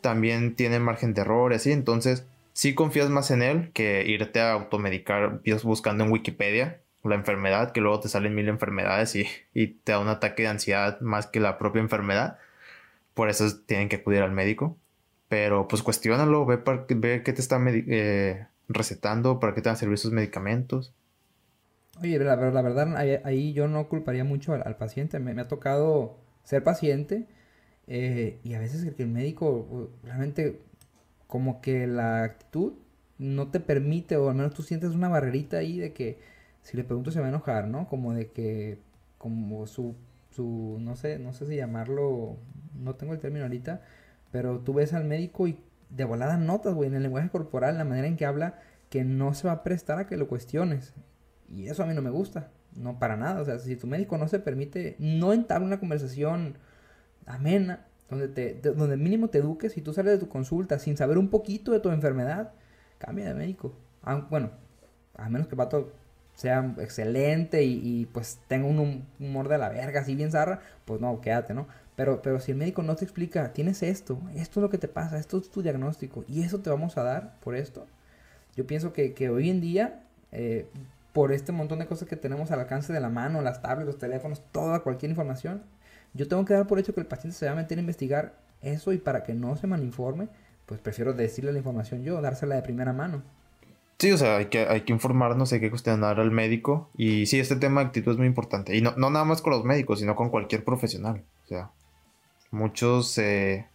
también 0.08 0.56
tiene 0.56 0.80
margen 0.80 1.14
de 1.14 1.20
error 1.20 1.54
y 1.54 1.72
entonces 1.74 2.26
sí 2.54 2.74
confías 2.74 3.10
más 3.10 3.30
en 3.30 3.42
él 3.42 3.72
que 3.74 4.06
irte 4.08 4.40
a 4.40 4.54
automedicar 4.54 5.42
buscando 5.66 6.06
en 6.06 6.12
Wikipedia 6.14 6.80
la 7.04 7.16
enfermedad, 7.16 7.74
que 7.74 7.82
luego 7.82 8.00
te 8.00 8.08
salen 8.08 8.34
mil 8.34 8.48
enfermedades 8.48 9.18
y, 9.18 9.68
te 9.84 9.92
da 9.92 10.00
un 10.00 10.08
ataque 10.08 10.44
de 10.44 10.48
ansiedad 10.48 11.02
más 11.02 11.28
que 11.28 11.42
la 11.42 11.58
propia 11.58 11.82
enfermedad. 11.82 12.38
Por 13.16 13.30
eso 13.30 13.46
tienen 13.66 13.90
que 13.90 13.98
acudir 13.98 14.22
al 14.22 14.32
médico. 14.32 14.78
Pero 15.28 15.68
pues 15.68 15.84
cuestionalo, 15.84 16.46
ve, 16.46 16.58
para, 16.58 16.86
ve 16.88 17.22
qué 17.22 17.34
te 17.34 17.42
está 17.42 17.60
eh, 17.68 18.48
recetando, 18.70 19.42
para 19.42 19.54
qué 19.54 19.62
te 19.62 19.68
van 19.68 19.76
a 19.76 19.80
servir 19.80 19.96
esos 19.96 20.14
medicamentos. 20.14 20.94
Oye, 22.02 22.18
la, 22.18 22.38
la 22.38 22.62
verdad, 22.62 22.96
ahí, 23.26 23.52
yo 23.52 23.68
no 23.68 23.90
culparía 23.90 24.24
mucho 24.24 24.54
al, 24.54 24.78
paciente. 24.78 25.20
Me, 25.20 25.40
ha 25.42 25.50
tocado 25.50 26.16
ser 26.46 26.64
paciente 26.64 27.28
eh, 27.88 28.40
y 28.44 28.54
a 28.54 28.60
veces 28.60 28.84
el, 28.84 28.96
el 28.98 29.08
médico 29.08 29.92
realmente 30.04 30.62
como 31.28 31.62
que 31.62 31.88
la 31.88 32.24
actitud 32.24 32.74
no 33.18 33.50
te 33.50 33.60
permite, 33.60 34.18
o 34.18 34.30
al 34.30 34.36
menos 34.36 34.54
tú 34.54 34.64
sientes 34.64 34.92
una 34.92 35.10
barrerita 35.10 35.58
ahí 35.58 35.80
de 35.80 35.94
que 35.94 36.20
si 36.62 36.78
le 36.78 36.84
pregunto 36.84 37.12
se 37.12 37.20
va 37.20 37.28
a 37.28 37.30
enojar, 37.30 37.68
¿no? 37.68 37.88
Como 37.88 38.14
de 38.14 38.32
que, 38.32 38.80
como 39.18 39.68
su, 39.68 39.96
su, 40.32 40.78
no 40.82 40.96
sé, 40.96 41.20
no 41.20 41.34
sé 41.34 41.48
si 41.48 41.56
llamarlo, 41.56 42.38
no 42.76 42.96
tengo 42.96 43.14
el 43.14 43.20
término 43.20 43.46
ahorita, 43.46 43.82
pero 44.32 44.60
tú 44.60 44.74
ves 44.74 44.94
al 44.94 45.06
médico 45.06 45.48
y 45.48 45.58
de 45.90 46.04
volada 46.04 46.38
notas, 46.38 46.74
güey, 46.74 46.90
en 46.90 46.96
el 46.96 47.04
lenguaje 47.04 47.30
corporal, 47.30 47.78
la 47.78 47.86
manera 47.86 48.08
en 48.08 48.18
que 48.18 48.26
habla, 48.26 48.60
que 48.90 49.04
no 49.04 49.34
se 49.34 49.48
va 49.48 49.54
a 49.54 49.64
prestar 49.64 50.00
a 50.00 50.08
que 50.08 50.18
lo 50.18 50.28
cuestiones. 50.28 50.94
Y 51.50 51.68
eso 51.68 51.84
a 51.84 51.86
mí 51.86 51.94
no 51.94 52.02
me 52.02 52.10
gusta, 52.10 52.52
no 52.76 53.00
para 53.00 53.16
nada. 53.16 53.42
O 53.42 53.46
sea, 53.46 53.60
si 53.60 53.76
tu 53.78 53.88
médico 53.88 54.18
no 54.18 54.28
se 54.28 54.40
permite, 54.40 54.96
no 55.00 55.34
entabla 55.34 55.68
una 55.68 55.80
conversación 55.80 56.58
amena, 57.28 57.86
donde, 58.10 58.28
te, 58.28 58.54
donde 58.72 58.98
mínimo 58.98 59.30
te 59.30 59.40
eduques 59.40 59.78
y 59.78 59.82
tú 59.82 59.94
sales 59.94 60.14
de 60.14 60.20
tu 60.20 60.30
consulta 60.30 60.80
sin 60.80 60.98
saber 60.98 61.18
un 61.18 61.30
poquito 61.30 61.72
de 61.72 61.80
tu 61.80 61.90
enfermedad, 61.90 62.54
cambia 62.98 63.26
de 63.26 63.34
médico. 63.36 63.74
Bueno, 64.30 64.52
a 65.16 65.30
menos 65.30 65.48
que 65.48 65.56
el 65.56 65.58
pato 65.58 65.92
sea 66.34 66.74
excelente 66.80 67.64
y, 67.64 68.06
pues 68.14 68.40
tenga 68.48 68.68
un 68.68 69.06
humor 69.20 69.50
de 69.50 69.58
la 69.58 69.70
verga, 69.70 70.02
así 70.02 70.16
bien 70.16 70.32
zarra, 70.32 70.62
pues 70.86 71.02
no, 71.02 71.20
quédate, 71.20 71.54
¿no? 71.54 71.68
Pero, 71.96 72.22
pero 72.22 72.40
si 72.40 72.52
el 72.52 72.58
médico 72.58 72.84
no 72.84 72.96
te 72.96 73.04
explica, 73.06 73.54
tienes 73.54 73.82
esto, 73.82 74.20
esto 74.36 74.60
es 74.60 74.62
lo 74.62 74.70
que 74.70 74.78
te 74.78 74.88
pasa, 74.88 75.18
esto 75.18 75.40
es 75.40 75.50
tu 75.50 75.64
diagnóstico 75.64 76.24
y 76.28 76.44
eso 76.44 76.60
te 76.60 76.70
vamos 76.70 76.96
a 76.98 77.04
dar 77.04 77.40
por 77.40 77.56
esto. 77.56 77.88
Yo 78.56 78.68
pienso 78.68 78.94
que, 78.94 79.14
que 79.14 79.30
hoy 79.30 79.50
en 79.50 79.62
día, 79.62 80.04
eh, 80.32 80.68
por 81.12 81.32
este 81.32 81.52
montón 81.52 81.80
de 81.80 81.88
cosas 81.88 82.08
que 82.08 82.16
tenemos 82.16 82.52
al 82.52 82.60
alcance 82.60 82.94
de 82.94 83.00
la 83.00 83.10
mano, 83.10 83.42
las 83.42 83.64
tablets, 83.64 83.88
los 83.88 83.98
teléfonos, 83.98 84.44
toda 84.52 84.82
cualquier 84.82 85.10
información, 85.10 85.64
yo 86.14 86.28
tengo 86.28 86.46
que 86.46 86.54
dar 86.54 86.68
por 86.68 86.80
hecho 86.80 86.94
que 86.94 87.00
el 87.00 87.08
paciente 87.08 87.38
se 87.38 87.46
va 87.46 87.54
a 87.54 87.56
meter 87.56 87.78
a 87.78 87.82
investigar 87.82 88.40
eso 88.62 88.94
y 88.94 88.98
para 88.98 89.24
que 89.24 89.34
no 89.34 89.56
se 89.56 89.68
malinforme, 89.68 90.30
pues 90.66 90.80
prefiero 90.80 91.14
decirle 91.14 91.52
la 91.52 91.60
información 91.60 92.04
yo, 92.04 92.22
dársela 92.22 92.56
de 92.56 92.62
primera 92.62 92.94
mano. 92.94 93.24
Sí, 94.00 94.12
o 94.12 94.18
sea, 94.18 94.38
hay 94.38 94.46
que, 94.46 94.60
hay 94.68 94.82
que 94.82 94.94
informarnos, 94.94 95.52
hay 95.54 95.60
que 95.60 95.72
cuestionar 95.72 96.20
al 96.20 96.30
médico. 96.30 96.92
Y 96.96 97.26
sí, 97.26 97.40
este 97.40 97.56
tema 97.56 97.82
de 97.82 97.88
actitud 97.88 98.12
es 98.12 98.18
muy 98.18 98.28
importante. 98.28 98.76
Y 98.76 98.82
no, 98.82 98.94
no 98.96 99.10
nada 99.10 99.26
más 99.26 99.42
con 99.42 99.52
los 99.52 99.64
médicos, 99.64 100.00
sino 100.00 100.16
con 100.16 100.30
cualquier 100.30 100.64
profesional. 100.64 101.24
O 101.46 101.48
sea, 101.48 101.72
muchos, 102.52 103.18
eh, 103.18 103.68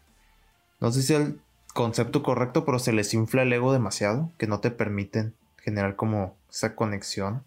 no 0.81 0.93
sé 0.93 1.03
si 1.03 1.15
el 1.15 1.41
concepto 1.75 2.23
correcto, 2.23 2.65
pero 2.65 2.79
se 2.79 2.93
les 2.93 3.15
infla 3.15 3.43
el 3.43 3.53
ego 3.53 3.73
demasiado, 3.73 4.31
que 4.39 4.47
no 4.47 4.61
te 4.61 4.71
permiten 4.71 5.35
generar 5.57 5.97
como 5.97 6.37
esa 6.51 6.77
conexión, 6.77 7.43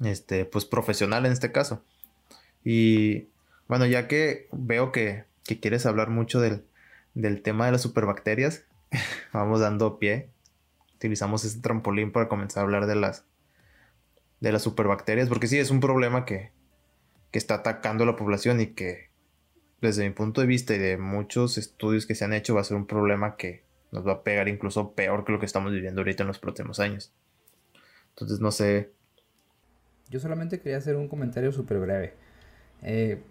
este, 0.00 0.46
pues 0.46 0.64
profesional 0.64 1.26
en 1.26 1.32
este 1.32 1.52
caso. 1.52 1.82
Y 2.64 3.28
bueno, 3.72 3.86
ya 3.86 4.06
que 4.06 4.48
veo 4.52 4.92
que, 4.92 5.24
que 5.44 5.58
quieres 5.58 5.86
hablar 5.86 6.10
mucho 6.10 6.42
del, 6.42 6.66
del 7.14 7.40
tema 7.40 7.64
de 7.64 7.72
las 7.72 7.80
superbacterias, 7.80 8.66
vamos 9.32 9.60
dando 9.60 9.98
pie 9.98 10.28
utilizamos 11.02 11.42
este 11.46 11.62
trampolín 11.62 12.12
para 12.12 12.28
comenzar 12.28 12.60
a 12.60 12.64
hablar 12.64 12.84
de 12.84 12.96
las 12.96 13.24
de 14.40 14.52
las 14.52 14.60
superbacterias, 14.60 15.30
porque 15.30 15.46
sí 15.46 15.58
es 15.58 15.70
un 15.70 15.80
problema 15.80 16.26
que, 16.26 16.50
que 17.30 17.38
está 17.38 17.54
atacando 17.54 18.04
a 18.04 18.06
la 18.06 18.14
población 18.14 18.60
y 18.60 18.66
que 18.74 19.08
desde 19.80 20.06
mi 20.06 20.14
punto 20.14 20.42
de 20.42 20.46
vista 20.46 20.74
y 20.74 20.78
de 20.78 20.98
muchos 20.98 21.56
estudios 21.56 22.04
que 22.04 22.14
se 22.14 22.26
han 22.26 22.34
hecho 22.34 22.54
va 22.54 22.60
a 22.60 22.64
ser 22.64 22.76
un 22.76 22.86
problema 22.86 23.36
que 23.36 23.64
nos 23.90 24.06
va 24.06 24.12
a 24.12 24.22
pegar 24.22 24.48
incluso 24.48 24.92
peor 24.92 25.24
que 25.24 25.32
lo 25.32 25.40
que 25.40 25.46
estamos 25.46 25.72
viviendo 25.72 26.02
ahorita 26.02 26.24
en 26.24 26.26
los 26.26 26.38
próximos 26.38 26.78
años. 26.78 27.10
Entonces 28.10 28.38
no 28.40 28.50
sé. 28.50 28.92
Yo 30.10 30.20
solamente 30.20 30.60
quería 30.60 30.76
hacer 30.76 30.96
un 30.96 31.08
comentario 31.08 31.52
súper 31.52 31.78
breve. 31.78 32.12
Eh, 32.82 33.22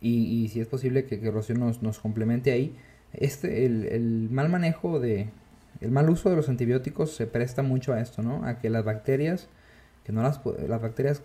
y, 0.00 0.48
si 0.48 0.60
es 0.60 0.68
posible 0.68 1.04
que, 1.04 1.20
que 1.20 1.30
Rocío 1.30 1.56
nos, 1.56 1.98
complemente 1.98 2.52
ahí. 2.52 2.76
Este, 3.12 3.64
el, 3.66 3.86
el 3.86 4.28
mal 4.30 4.48
manejo 4.48 5.00
de, 5.00 5.28
el 5.80 5.90
mal 5.90 6.08
uso 6.10 6.30
de 6.30 6.36
los 6.36 6.48
antibióticos 6.48 7.14
se 7.14 7.26
presta 7.26 7.62
mucho 7.62 7.92
a 7.92 8.00
esto, 8.00 8.22
¿no? 8.22 8.44
A 8.46 8.58
que 8.58 8.70
las 8.70 8.84
bacterias, 8.84 9.48
que 10.04 10.12
no 10.12 10.22
las, 10.22 10.40
las 10.68 10.80
bacterias 10.80 11.22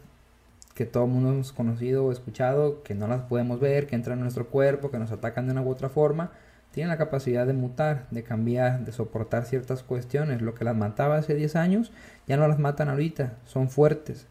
que 0.73 0.85
todo 0.85 1.05
el 1.05 1.11
mundo 1.11 1.31
hemos 1.31 1.53
conocido 1.53 2.05
o 2.05 2.11
escuchado, 2.11 2.83
que 2.83 2.95
no 2.95 3.07
las 3.07 3.21
podemos 3.21 3.59
ver, 3.59 3.87
que 3.87 3.95
entran 3.95 4.17
en 4.17 4.23
nuestro 4.23 4.47
cuerpo, 4.47 4.89
que 4.91 4.99
nos 4.99 5.11
atacan 5.11 5.45
de 5.45 5.51
una 5.51 5.61
u 5.61 5.69
otra 5.69 5.89
forma, 5.89 6.31
tienen 6.71 6.89
la 6.89 6.97
capacidad 6.97 7.45
de 7.45 7.53
mutar, 7.53 8.07
de 8.11 8.23
cambiar, 8.23 8.85
de 8.85 8.91
soportar 8.91 9.45
ciertas 9.45 9.83
cuestiones. 9.83 10.41
Lo 10.41 10.55
que 10.55 10.63
las 10.63 10.75
mataba 10.75 11.17
hace 11.17 11.35
10 11.35 11.55
años, 11.57 11.91
ya 12.27 12.37
no 12.37 12.47
las 12.47 12.59
matan 12.59 12.89
ahorita, 12.89 13.33
son 13.45 13.69
fuertes. 13.69 14.27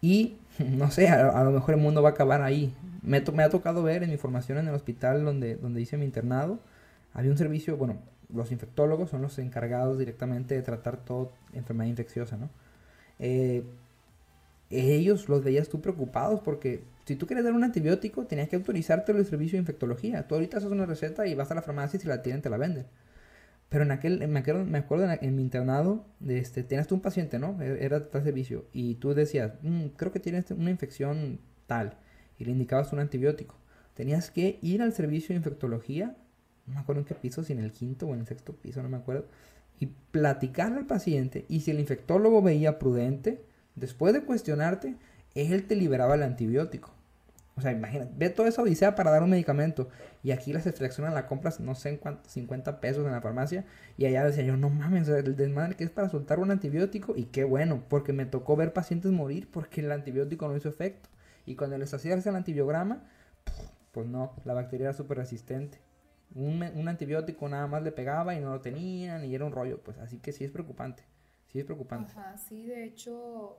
Y, 0.00 0.36
no 0.58 0.90
sé, 0.90 1.08
a, 1.08 1.42
lo 1.44 1.52
mejor 1.52 1.74
el 1.74 1.80
mundo 1.80 2.02
va 2.02 2.10
a 2.10 2.12
acabar 2.12 2.42
ahí. 2.42 2.74
Me, 3.06 3.18
ha 3.18 3.48
tocado 3.50 3.82
ver 3.82 4.02
en 4.02 4.10
mi 4.10 4.18
formación 4.18 4.58
en 4.58 4.68
el 4.68 4.74
hospital 4.74 5.24
donde, 5.24 5.56
donde 5.56 5.80
hice 5.80 5.96
mi 5.96 6.04
internado, 6.04 6.58
había 7.14 7.30
un 7.30 7.38
servicio, 7.38 7.78
bueno, 7.78 7.98
los 8.34 8.52
infectólogos 8.52 9.10
son 9.10 9.22
los 9.22 9.38
encargados 9.38 9.98
directamente 9.98 10.54
de 10.54 10.62
tratar 10.62 10.98
toda 10.98 11.30
enfermedad 11.54 11.88
infecciosa, 11.88 12.36
¿no? 12.36 12.50
Eh, 13.18 13.64
ellos 14.70 15.28
los 15.28 15.44
veías 15.44 15.68
tú 15.68 15.80
preocupados 15.80 16.40
porque 16.40 16.82
si 17.06 17.14
tú 17.16 17.26
quieres 17.26 17.44
dar 17.44 17.54
un 17.54 17.62
antibiótico 17.62 18.26
tenías 18.26 18.48
que 18.48 18.56
autorizarte 18.56 19.12
el 19.12 19.24
servicio 19.24 19.56
de 19.56 19.60
infectología. 19.60 20.26
Tú 20.26 20.34
ahorita 20.34 20.58
haces 20.58 20.70
una 20.70 20.86
receta 20.86 21.26
y 21.26 21.34
vas 21.34 21.50
a 21.52 21.54
la 21.54 21.62
farmacia 21.62 21.96
y 21.96 22.00
si 22.00 22.08
la 22.08 22.22
tienen 22.22 22.42
te 22.42 22.50
la 22.50 22.56
venden. 22.58 22.86
Pero 23.68 23.84
en 23.84 23.90
aquel, 23.92 24.26
me 24.28 24.38
acuerdo, 24.40 25.10
en, 25.20 25.36
mi 25.36 25.42
internado, 25.42 26.04
este, 26.26 26.62
tenías 26.62 26.86
tú 26.86 26.96
un 26.96 27.00
paciente, 27.00 27.38
¿no? 27.38 27.60
E, 27.60 27.84
era 27.84 28.08
tal 28.08 28.22
servicio. 28.24 28.64
Y 28.72 28.96
tú 28.96 29.14
decías, 29.14 29.52
mm, 29.62 29.86
creo 29.96 30.12
que 30.12 30.20
tienes 30.20 30.50
una 30.50 30.70
infección 30.70 31.40
tal. 31.66 31.96
Y 32.38 32.44
le 32.44 32.52
indicabas 32.52 32.92
un 32.92 32.98
antibiótico. 32.98 33.54
Tenías 33.94 34.30
que 34.30 34.58
ir 34.62 34.82
al 34.82 34.92
servicio 34.92 35.28
de 35.28 35.36
infectología 35.38 36.16
no 36.66 36.74
me 36.74 36.80
acuerdo 36.80 37.00
en 37.00 37.06
qué 37.06 37.14
piso, 37.14 37.44
si 37.44 37.52
en 37.52 37.60
el 37.60 37.72
quinto 37.72 38.06
o 38.06 38.14
en 38.14 38.20
el 38.20 38.26
sexto 38.26 38.52
piso, 38.52 38.82
no 38.82 38.88
me 38.88 38.96
acuerdo, 38.96 39.26
y 39.78 39.86
platicarle 39.86 40.78
al 40.78 40.86
paciente, 40.86 41.44
y 41.48 41.60
si 41.60 41.70
el 41.70 41.80
infectólogo 41.80 42.42
veía 42.42 42.78
prudente, 42.78 43.42
después 43.74 44.12
de 44.14 44.22
cuestionarte, 44.22 44.96
él 45.34 45.66
te 45.66 45.76
liberaba 45.76 46.14
el 46.14 46.22
antibiótico. 46.22 46.90
O 47.58 47.62
sea, 47.62 47.72
imagínate, 47.72 48.12
ve 48.16 48.28
toda 48.28 48.50
esa 48.50 48.60
odisea 48.60 48.94
para 48.94 49.10
dar 49.10 49.22
un 49.22 49.30
medicamento. 49.30 49.88
Y 50.22 50.32
aquí 50.32 50.52
las 50.52 50.66
extracciones 50.66 51.14
la 51.14 51.26
compras, 51.26 51.58
no 51.58 51.74
sé 51.74 51.88
en 51.88 51.96
cuánto, 51.96 52.28
50 52.28 52.80
pesos 52.80 53.06
en 53.06 53.12
la 53.12 53.22
farmacia. 53.22 53.64
Y 53.96 54.04
allá 54.04 54.24
decía 54.24 54.44
yo, 54.44 54.58
no 54.58 54.68
mames, 54.68 55.08
el 55.08 55.36
desmadre 55.36 55.74
que 55.74 55.84
es 55.84 55.90
para 55.90 56.10
soltar 56.10 56.38
un 56.38 56.50
antibiótico. 56.50 57.14
Y 57.16 57.24
qué 57.24 57.44
bueno, 57.44 57.82
porque 57.88 58.12
me 58.12 58.26
tocó 58.26 58.56
ver 58.56 58.74
pacientes 58.74 59.10
morir 59.10 59.48
porque 59.50 59.80
el 59.80 59.90
antibiótico 59.90 60.46
no 60.48 60.56
hizo 60.56 60.68
efecto. 60.68 61.08
Y 61.46 61.56
cuando 61.56 61.78
les 61.78 61.94
hacía 61.94 62.14
el 62.14 62.36
antibiograma, 62.36 63.08
pues 63.92 64.06
no, 64.06 64.34
la 64.44 64.52
bacteria 64.52 64.86
era 64.86 64.92
súper 64.92 65.18
resistente 65.18 65.80
un, 66.34 66.88
antibiótico 66.88 67.48
nada 67.48 67.66
más 67.66 67.82
le 67.82 67.92
pegaba 67.92 68.34
y 68.34 68.40
no 68.40 68.50
lo 68.50 68.60
tenían 68.60 69.24
y 69.24 69.34
era 69.34 69.44
un 69.44 69.52
rollo, 69.52 69.82
pues 69.82 69.98
así 69.98 70.18
que 70.18 70.32
sí 70.32 70.44
es 70.44 70.50
preocupante, 70.50 71.02
sí 71.48 71.58
es 71.58 71.64
preocupante. 71.64 72.12
Ajá, 72.12 72.36
sí, 72.36 72.66
de 72.66 72.84
hecho, 72.84 73.58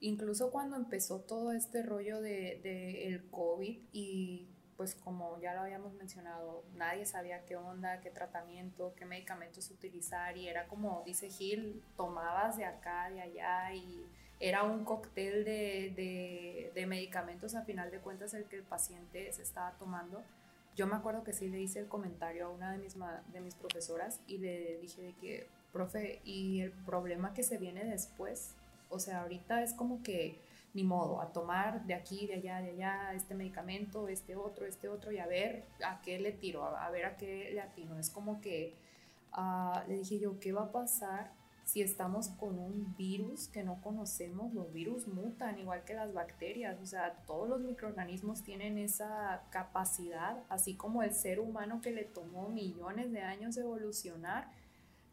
incluso 0.00 0.50
cuando 0.50 0.76
empezó 0.76 1.20
todo 1.20 1.52
este 1.52 1.82
rollo 1.82 2.20
de, 2.20 2.60
de 2.62 3.08
el 3.08 3.28
COVID 3.30 3.78
y 3.92 4.48
pues 4.76 4.94
como 4.94 5.40
ya 5.40 5.54
lo 5.54 5.62
habíamos 5.62 5.92
mencionado, 5.94 6.64
nadie 6.74 7.04
sabía 7.04 7.44
qué 7.44 7.56
onda, 7.56 8.00
qué 8.00 8.10
tratamiento, 8.10 8.94
qué 8.96 9.06
medicamentos 9.06 9.70
utilizar 9.70 10.36
y 10.36 10.48
era 10.48 10.68
como 10.68 11.02
dice 11.04 11.28
Gil, 11.30 11.82
tomabas 11.96 12.56
de 12.56 12.64
acá, 12.64 13.10
de 13.10 13.20
allá 13.20 13.74
y 13.74 14.06
era 14.40 14.62
un 14.62 14.84
cóctel 14.84 15.44
de, 15.44 16.72
de, 16.74 16.86
medicamentos 16.86 17.54
a 17.54 17.62
final 17.62 17.90
de 17.90 17.98
cuentas 17.98 18.34
el 18.34 18.44
que 18.44 18.56
el 18.56 18.62
paciente 18.62 19.32
se 19.32 19.42
estaba 19.42 19.72
tomando 19.72 20.22
yo 20.78 20.86
me 20.86 20.94
acuerdo 20.94 21.24
que 21.24 21.32
sí 21.32 21.48
le 21.48 21.60
hice 21.60 21.80
el 21.80 21.88
comentario 21.88 22.46
a 22.46 22.50
una 22.50 22.70
de 22.70 22.78
mis, 22.78 22.94
de 23.32 23.40
mis 23.40 23.56
profesoras 23.56 24.20
y 24.28 24.38
le 24.38 24.78
dije 24.78 25.02
de 25.02 25.12
que, 25.14 25.48
profe, 25.72 26.20
¿y 26.22 26.60
el 26.60 26.70
problema 26.70 27.34
que 27.34 27.42
se 27.42 27.58
viene 27.58 27.84
después? 27.84 28.54
O 28.88 29.00
sea, 29.00 29.22
ahorita 29.22 29.64
es 29.64 29.74
como 29.74 30.04
que 30.04 30.38
ni 30.74 30.84
modo, 30.84 31.20
a 31.20 31.32
tomar 31.32 31.84
de 31.86 31.94
aquí, 31.94 32.28
de 32.28 32.34
allá, 32.34 32.60
de 32.60 32.70
allá, 32.70 33.12
este 33.12 33.34
medicamento, 33.34 34.06
este 34.06 34.36
otro, 34.36 34.66
este 34.66 34.88
otro, 34.88 35.10
y 35.10 35.18
a 35.18 35.26
ver 35.26 35.64
a 35.84 36.00
qué 36.00 36.20
le 36.20 36.30
tiro, 36.30 36.64
a, 36.64 36.88
ver 36.90 37.06
a 37.06 37.16
qué 37.16 37.50
le 37.52 37.60
atino. 37.60 37.98
Es 37.98 38.08
como 38.10 38.40
que 38.40 38.74
uh, 39.36 39.88
le 39.88 39.96
dije 39.96 40.20
yo, 40.20 40.38
¿qué 40.38 40.52
va 40.52 40.64
a 40.64 40.70
pasar 40.70 41.32
si 41.68 41.82
estamos 41.82 42.30
con 42.30 42.58
un 42.58 42.96
virus 42.96 43.46
que 43.46 43.62
no 43.62 43.82
conocemos, 43.82 44.54
los 44.54 44.72
virus 44.72 45.06
mutan 45.06 45.58
igual 45.58 45.84
que 45.84 45.92
las 45.92 46.14
bacterias, 46.14 46.80
o 46.80 46.86
sea, 46.86 47.22
todos 47.26 47.46
los 47.46 47.60
microorganismos 47.60 48.42
tienen 48.42 48.78
esa 48.78 49.42
capacidad, 49.50 50.42
así 50.48 50.76
como 50.76 51.02
el 51.02 51.12
ser 51.12 51.40
humano 51.40 51.82
que 51.82 51.90
le 51.90 52.04
tomó 52.04 52.48
millones 52.48 53.12
de 53.12 53.20
años 53.20 53.58
evolucionar. 53.58 54.50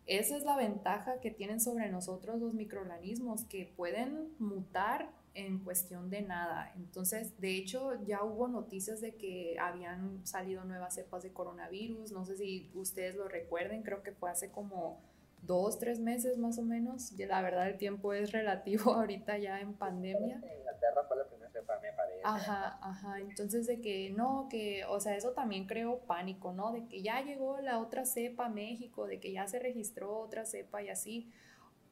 Esa 0.05 0.37
es 0.37 0.43
la 0.43 0.55
ventaja 0.55 1.19
que 1.19 1.29
tienen 1.29 1.59
sobre 1.59 1.89
nosotros 1.89 2.39
los 2.39 2.53
microorganismos, 2.53 3.43
que 3.43 3.73
pueden 3.75 4.29
mutar 4.39 5.11
en 5.33 5.59
cuestión 5.59 6.09
de 6.09 6.21
nada. 6.21 6.71
Entonces, 6.77 7.37
de 7.41 7.57
hecho, 7.57 8.01
ya 8.05 8.23
hubo 8.23 8.47
noticias 8.47 9.01
de 9.01 9.15
que 9.15 9.57
habían 9.59 10.25
salido 10.25 10.63
nuevas 10.63 10.95
cepas 10.95 11.21
de 11.21 11.33
coronavirus. 11.33 12.13
No 12.13 12.23
sé 12.23 12.37
si 12.37 12.71
ustedes 12.75 13.15
lo 13.15 13.27
recuerden, 13.27 13.83
creo 13.83 14.03
que 14.03 14.13
fue 14.13 14.31
hace 14.31 14.51
como 14.51 15.01
dos, 15.41 15.79
tres 15.79 15.99
meses 15.99 16.37
más 16.37 16.57
o 16.57 16.63
menos. 16.63 17.11
La 17.13 17.41
verdad, 17.41 17.67
el 17.67 17.77
tiempo 17.77 18.13
es 18.13 18.31
relativo 18.31 18.93
ahorita 18.95 19.37
ya 19.37 19.59
en 19.59 19.73
pandemia. 19.73 20.41
En 20.43 20.59
Inglaterra 20.59 21.03
fue 21.07 21.17
la 21.17 21.27
primera 21.27 21.51
cepa, 21.51 21.79
me 21.81 21.91
parece. 21.93 22.21
Ajá, 22.23 22.79
ajá. 22.81 23.19
Entonces, 23.19 23.67
de 23.67 23.81
que 23.81 24.11
no, 24.11 24.47
que, 24.49 24.85
o 24.85 24.99
sea, 24.99 25.15
eso 25.15 25.31
también 25.31 25.67
creó 25.67 25.99
pánico, 25.99 26.53
¿no? 26.53 26.71
De 26.71 26.87
que 26.87 27.01
ya 27.01 27.21
llegó 27.21 27.59
la 27.61 27.79
otra 27.79 28.05
cepa 28.05 28.47
a 28.47 28.49
México, 28.49 29.07
de 29.07 29.19
que 29.19 29.31
ya 29.31 29.47
se 29.47 29.59
registró 29.59 30.17
otra 30.17 30.45
cepa 30.45 30.81
y 30.81 30.89
así. 30.89 31.31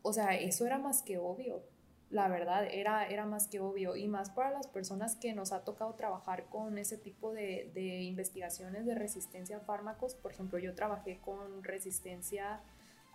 O 0.02 0.14
sea, 0.14 0.36
eso 0.36 0.66
era 0.66 0.78
más 0.78 1.02
que 1.02 1.18
obvio. 1.18 1.64
La 2.10 2.28
verdad, 2.28 2.68
era, 2.70 3.08
era 3.08 3.26
más 3.26 3.48
que 3.48 3.60
obvio. 3.60 3.96
Y 3.96 4.08
más 4.08 4.30
para 4.30 4.52
las 4.52 4.68
personas 4.68 5.16
que 5.16 5.34
nos 5.34 5.52
ha 5.52 5.64
tocado 5.64 5.96
trabajar 5.96 6.46
con 6.46 6.78
ese 6.78 6.98
tipo 6.98 7.34
de, 7.34 7.72
de 7.74 8.02
investigaciones 8.04 8.86
de 8.86 8.94
resistencia 8.94 9.58
a 9.58 9.62
fármacos. 9.62 10.14
Por 10.14 10.32
ejemplo, 10.32 10.60
yo 10.60 10.76
trabajé 10.76 11.20
con 11.22 11.64
resistencia 11.64 12.62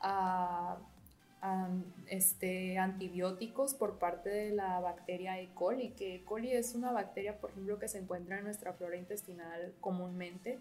a, 0.00 0.78
este, 2.08 2.78
antibióticos 2.78 3.74
por 3.74 3.98
parte 3.98 4.28
de 4.28 4.50
la 4.50 4.80
bacteria 4.80 5.40
E. 5.40 5.48
coli, 5.54 5.90
que 5.90 6.16
E. 6.16 6.24
coli 6.24 6.52
es 6.52 6.74
una 6.74 6.90
bacteria, 6.90 7.38
por 7.38 7.50
ejemplo, 7.50 7.78
que 7.78 7.88
se 7.88 7.98
encuentra 7.98 8.38
en 8.38 8.44
nuestra 8.44 8.72
flora 8.72 8.96
intestinal 8.96 9.72
comúnmente. 9.80 10.58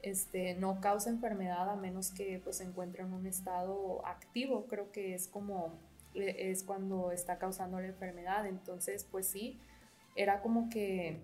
Este, 0.00 0.54
no 0.54 0.80
causa 0.80 1.10
enfermedad 1.10 1.68
a 1.70 1.76
menos 1.76 2.10
que 2.10 2.40
pues, 2.42 2.56
se 2.56 2.64
encuentre 2.64 3.02
en 3.02 3.12
un 3.12 3.26
estado 3.26 4.04
activo, 4.06 4.66
creo 4.66 4.90
que 4.90 5.14
es 5.14 5.28
como 5.28 5.72
es 6.14 6.62
cuando 6.62 7.10
está 7.10 7.38
causando 7.38 7.80
la 7.80 7.88
enfermedad. 7.88 8.46
Entonces, 8.46 9.06
pues 9.10 9.26
sí, 9.26 9.58
era 10.14 10.42
como 10.42 10.68
que 10.68 11.20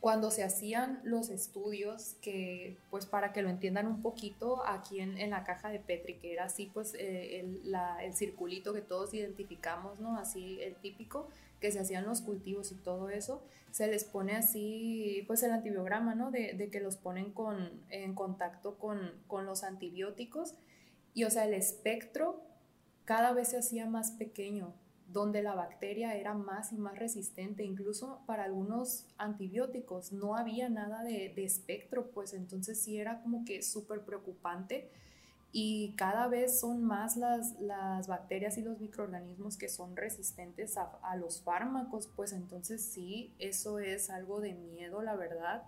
cuando 0.00 0.30
se 0.30 0.44
hacían 0.44 1.00
los 1.02 1.28
estudios, 1.28 2.14
que 2.22 2.76
pues 2.90 3.06
para 3.06 3.32
que 3.32 3.42
lo 3.42 3.50
entiendan 3.50 3.86
un 3.86 4.00
poquito, 4.00 4.64
aquí 4.64 5.00
en, 5.00 5.18
en 5.18 5.30
la 5.30 5.44
caja 5.44 5.70
de 5.70 5.80
Petri, 5.80 6.14
que 6.14 6.32
era 6.32 6.44
así 6.44 6.70
pues 6.72 6.94
eh, 6.94 7.40
el, 7.40 7.70
la, 7.70 8.04
el, 8.04 8.14
circulito 8.14 8.72
que 8.72 8.80
todos 8.80 9.12
identificamos, 9.12 9.98
¿no? 9.98 10.16
Así 10.16 10.60
el 10.62 10.76
típico, 10.76 11.28
que 11.60 11.72
se 11.72 11.80
hacían 11.80 12.06
los 12.06 12.20
cultivos 12.20 12.70
y 12.70 12.76
todo 12.76 13.10
eso, 13.10 13.42
se 13.72 13.88
les 13.88 14.04
pone 14.04 14.36
así 14.36 15.24
pues 15.26 15.42
el 15.42 15.50
antibiograma, 15.50 16.14
¿no? 16.14 16.30
De, 16.30 16.52
de 16.52 16.70
que 16.70 16.80
los 16.80 16.96
ponen 16.96 17.32
con, 17.32 17.82
en 17.90 18.14
contacto 18.14 18.78
con, 18.78 19.12
con 19.26 19.46
los 19.46 19.64
antibióticos 19.64 20.54
y 21.12 21.24
o 21.24 21.30
sea, 21.30 21.44
el 21.46 21.54
espectro 21.54 22.40
cada 23.04 23.32
vez 23.32 23.48
se 23.48 23.58
hacía 23.58 23.86
más 23.86 24.12
pequeño, 24.12 24.74
donde 25.08 25.42
la 25.42 25.54
bacteria 25.54 26.14
era 26.14 26.34
más 26.34 26.72
y 26.72 26.76
más 26.76 26.98
resistente, 26.98 27.64
incluso 27.64 28.20
para 28.26 28.44
algunos 28.44 29.06
antibióticos. 29.16 30.12
No 30.12 30.36
había 30.36 30.68
nada 30.68 31.02
de, 31.02 31.32
espectro, 31.38 32.10
pues 32.10 32.34
entonces 32.34 32.80
sí 32.80 32.98
era 32.98 33.22
como 33.22 33.44
que 33.44 33.62
súper 33.62 34.02
preocupante. 34.02 34.90
Y 35.50 35.94
cada 35.96 36.28
vez 36.28 36.60
son 36.60 36.84
más 36.84 37.16
las, 37.16 37.58
las, 37.58 38.06
bacterias 38.06 38.58
y 38.58 38.62
los 38.62 38.78
microorganismos 38.80 39.56
que 39.56 39.70
son 39.70 39.96
resistentes 39.96 40.76
a, 40.76 40.98
a, 41.02 41.16
los 41.16 41.40
fármacos, 41.40 42.06
pues 42.14 42.32
entonces 42.32 42.82
sí, 42.82 43.32
eso 43.38 43.78
es 43.78 44.10
algo 44.10 44.42
de 44.42 44.52
miedo, 44.52 45.00
la 45.00 45.16
verdad. 45.16 45.62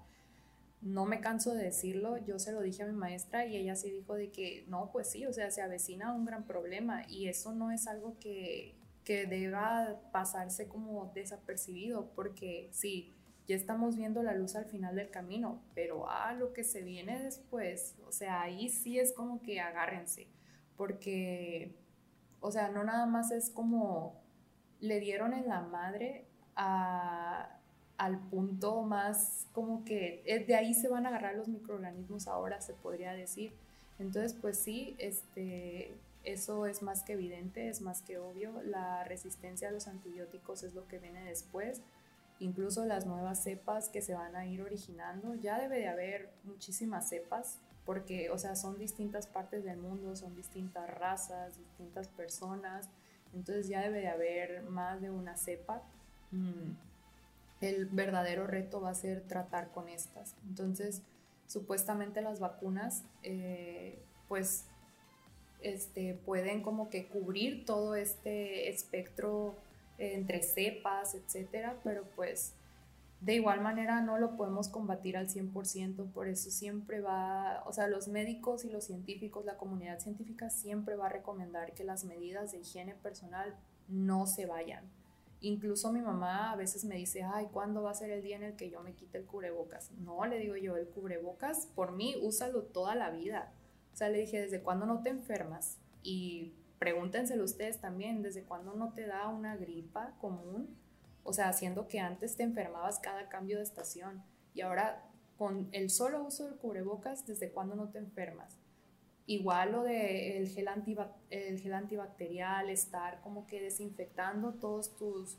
No 0.82 1.06
me 1.06 1.20
canso 1.20 1.54
de 1.54 1.64
decirlo, 1.64 2.18
yo 2.18 2.38
se 2.38 2.52
lo 2.52 2.60
dije 2.60 2.82
a 2.82 2.86
mi 2.86 2.92
maestra 2.92 3.46
y 3.46 3.56
ella 3.56 3.74
sí 3.74 3.90
dijo 3.90 4.16
de 4.16 4.30
que 4.30 4.64
no, 4.68 4.90
pues 4.92 5.08
sí, 5.10 5.24
o 5.24 5.32
sea, 5.32 5.50
se 5.50 5.62
avecina 5.62 6.12
un 6.12 6.26
gran 6.26 6.44
problema 6.44 7.06
y 7.08 7.28
eso 7.28 7.52
no 7.54 7.70
es 7.70 7.86
algo 7.86 8.18
que, 8.20 8.74
que 9.10 9.26
deba 9.26 10.00
pasarse 10.12 10.68
como 10.68 11.10
desapercibido, 11.12 12.12
porque 12.14 12.68
sí, 12.70 13.12
ya 13.48 13.56
estamos 13.56 13.96
viendo 13.96 14.22
la 14.22 14.34
luz 14.34 14.54
al 14.54 14.66
final 14.66 14.94
del 14.94 15.10
camino, 15.10 15.60
pero 15.74 16.08
a 16.08 16.32
lo 16.34 16.52
que 16.52 16.62
se 16.62 16.82
viene 16.82 17.20
después, 17.20 17.96
o 18.06 18.12
sea, 18.12 18.42
ahí 18.42 18.68
sí 18.68 19.00
es 19.00 19.12
como 19.12 19.42
que 19.42 19.60
agárrense, 19.60 20.28
porque, 20.76 21.74
o 22.38 22.52
sea, 22.52 22.68
no 22.68 22.84
nada 22.84 23.06
más 23.06 23.32
es 23.32 23.50
como 23.50 24.14
le 24.78 25.00
dieron 25.00 25.34
en 25.34 25.48
la 25.48 25.62
madre 25.62 26.24
a, 26.54 27.58
al 27.96 28.20
punto 28.28 28.82
más 28.82 29.48
como 29.52 29.84
que 29.84 30.22
eh, 30.24 30.44
de 30.44 30.54
ahí 30.54 30.72
se 30.72 30.86
van 30.86 31.06
a 31.06 31.08
agarrar 31.08 31.34
los 31.34 31.48
microorganismos 31.48 32.28
ahora, 32.28 32.60
se 32.60 32.74
podría 32.74 33.12
decir. 33.14 33.54
Entonces, 33.98 34.36
pues 34.40 34.56
sí, 34.56 34.94
este, 34.98 35.96
eso 36.24 36.66
es 36.66 36.82
más 36.82 37.02
que 37.02 37.14
evidente, 37.14 37.68
es 37.68 37.80
más 37.80 38.02
que 38.02 38.18
obvio. 38.18 38.60
La 38.62 39.04
resistencia 39.04 39.68
a 39.68 39.72
los 39.72 39.88
antibióticos 39.88 40.62
es 40.62 40.74
lo 40.74 40.86
que 40.86 40.98
viene 40.98 41.24
después. 41.24 41.82
Incluso 42.38 42.84
las 42.84 43.06
nuevas 43.06 43.42
cepas 43.42 43.88
que 43.88 44.02
se 44.02 44.14
van 44.14 44.36
a 44.36 44.46
ir 44.46 44.62
originando, 44.62 45.34
ya 45.34 45.58
debe 45.58 45.78
de 45.78 45.88
haber 45.88 46.30
muchísimas 46.44 47.08
cepas, 47.08 47.58
porque, 47.84 48.30
o 48.30 48.38
sea, 48.38 48.56
son 48.56 48.78
distintas 48.78 49.26
partes 49.26 49.64
del 49.64 49.78
mundo, 49.78 50.16
son 50.16 50.34
distintas 50.34 50.88
razas, 50.88 51.58
distintas 51.58 52.08
personas, 52.08 52.88
entonces 53.34 53.68
ya 53.68 53.82
debe 53.82 54.00
de 54.00 54.08
haber 54.08 54.62
más 54.64 55.00
de 55.00 55.10
una 55.10 55.36
cepa. 55.36 55.82
Mm. 56.30 56.72
El 57.60 57.86
verdadero 57.86 58.46
reto 58.46 58.80
va 58.80 58.90
a 58.90 58.94
ser 58.94 59.22
tratar 59.22 59.70
con 59.70 59.88
estas. 59.90 60.34
Entonces, 60.48 61.02
supuestamente 61.46 62.22
las 62.22 62.40
vacunas, 62.40 63.04
eh, 63.22 64.02
pues 64.28 64.69
este, 65.62 66.14
pueden 66.14 66.62
como 66.62 66.90
que 66.90 67.06
cubrir 67.08 67.64
todo 67.64 67.94
este 67.94 68.68
espectro 68.68 69.56
entre 69.98 70.42
cepas, 70.42 71.14
etcétera, 71.14 71.78
pero 71.84 72.04
pues 72.16 72.54
de 73.20 73.34
igual 73.34 73.60
manera 73.60 74.00
no 74.00 74.18
lo 74.18 74.36
podemos 74.36 74.68
combatir 74.68 75.16
al 75.16 75.28
100%, 75.28 76.10
por 76.10 76.26
eso 76.26 76.50
siempre 76.50 77.00
va, 77.00 77.62
o 77.66 77.72
sea, 77.72 77.86
los 77.86 78.08
médicos 78.08 78.64
y 78.64 78.70
los 78.70 78.84
científicos, 78.84 79.44
la 79.44 79.58
comunidad 79.58 80.00
científica 80.00 80.48
siempre 80.48 80.96
va 80.96 81.06
a 81.06 81.10
recomendar 81.10 81.74
que 81.74 81.84
las 81.84 82.04
medidas 82.04 82.52
de 82.52 82.58
higiene 82.58 82.94
personal 82.94 83.54
no 83.88 84.26
se 84.26 84.46
vayan. 84.46 84.84
Incluso 85.42 85.92
mi 85.92 86.00
mamá 86.00 86.52
a 86.52 86.56
veces 86.56 86.84
me 86.84 86.96
dice, 86.96 87.22
ay, 87.22 87.48
¿cuándo 87.52 87.82
va 87.82 87.90
a 87.90 87.94
ser 87.94 88.10
el 88.10 88.22
día 88.22 88.36
en 88.36 88.42
el 88.42 88.56
que 88.56 88.70
yo 88.70 88.82
me 88.82 88.94
quite 88.94 89.18
el 89.18 89.26
cubrebocas? 89.26 89.90
No, 89.92 90.24
le 90.24 90.38
digo 90.38 90.56
yo, 90.56 90.76
el 90.76 90.88
cubrebocas, 90.88 91.66
por 91.74 91.92
mí, 91.92 92.16
úsalo 92.22 92.62
toda 92.62 92.94
la 92.94 93.10
vida. 93.10 93.52
Sea, 94.00 94.08
le 94.08 94.20
dije, 94.20 94.40
¿desde 94.40 94.62
cuándo 94.62 94.86
no 94.86 95.02
te 95.02 95.10
enfermas? 95.10 95.76
Y 96.02 96.54
pregúntenselo 96.78 97.44
ustedes 97.44 97.82
también, 97.82 98.22
¿desde 98.22 98.44
cuándo 98.44 98.72
no 98.72 98.94
te 98.94 99.06
da 99.06 99.28
una 99.28 99.56
gripa 99.56 100.14
común? 100.22 100.74
O 101.22 101.34
sea, 101.34 101.50
haciendo 101.50 101.86
que 101.86 102.00
antes 102.00 102.34
te 102.34 102.42
enfermabas 102.42 102.98
cada 102.98 103.28
cambio 103.28 103.58
de 103.58 103.62
estación 103.62 104.22
y 104.54 104.62
ahora 104.62 105.04
con 105.36 105.68
el 105.72 105.90
solo 105.90 106.24
uso 106.24 106.46
del 106.46 106.56
cubrebocas, 106.56 107.26
¿desde 107.26 107.50
cuándo 107.50 107.74
no 107.74 107.90
te 107.90 107.98
enfermas? 107.98 108.56
Igual 109.26 109.72
lo 109.72 109.82
de 109.82 110.38
el 110.38 110.48
gel, 110.48 110.70
el 111.28 111.60
gel 111.60 111.74
antibacterial, 111.74 112.70
estar 112.70 113.20
como 113.20 113.46
que 113.46 113.60
desinfectando 113.60 114.54
todos 114.54 114.96
tus 114.96 115.36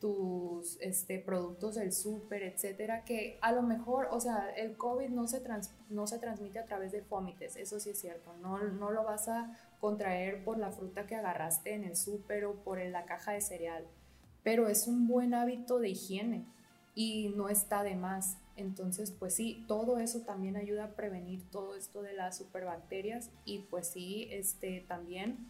tus 0.00 0.78
este, 0.80 1.18
productos 1.18 1.74
del 1.74 1.92
súper, 1.92 2.42
etcétera, 2.42 3.04
que 3.04 3.38
a 3.40 3.52
lo 3.52 3.62
mejor, 3.62 4.08
o 4.12 4.20
sea, 4.20 4.50
el 4.56 4.76
COVID 4.76 5.08
no 5.08 5.26
se, 5.26 5.40
trans, 5.40 5.72
no 5.90 6.06
se 6.06 6.18
transmite 6.18 6.58
a 6.58 6.64
través 6.64 6.92
de 6.92 7.02
fómites, 7.02 7.56
eso 7.56 7.80
sí 7.80 7.90
es 7.90 8.00
cierto, 8.00 8.32
no, 8.40 8.58
no 8.58 8.90
lo 8.90 9.04
vas 9.04 9.28
a 9.28 9.58
contraer 9.80 10.44
por 10.44 10.58
la 10.58 10.70
fruta 10.70 11.06
que 11.06 11.16
agarraste 11.16 11.74
en 11.74 11.84
el 11.84 11.96
súper 11.96 12.44
o 12.44 12.54
por 12.54 12.78
la 12.78 13.06
caja 13.06 13.32
de 13.32 13.40
cereal, 13.40 13.84
pero 14.44 14.68
es 14.68 14.86
un 14.86 15.08
buen 15.08 15.34
hábito 15.34 15.78
de 15.78 15.90
higiene 15.90 16.46
y 16.94 17.28
no 17.36 17.48
está 17.48 17.82
de 17.82 17.94
más. 17.94 18.38
Entonces, 18.56 19.12
pues 19.12 19.34
sí, 19.34 19.64
todo 19.68 20.00
eso 20.00 20.22
también 20.22 20.56
ayuda 20.56 20.84
a 20.84 20.96
prevenir 20.96 21.48
todo 21.50 21.76
esto 21.76 22.02
de 22.02 22.12
las 22.12 22.38
superbacterias 22.38 23.30
y 23.44 23.60
pues 23.70 23.86
sí, 23.86 24.26
este, 24.32 24.84
también 24.88 25.48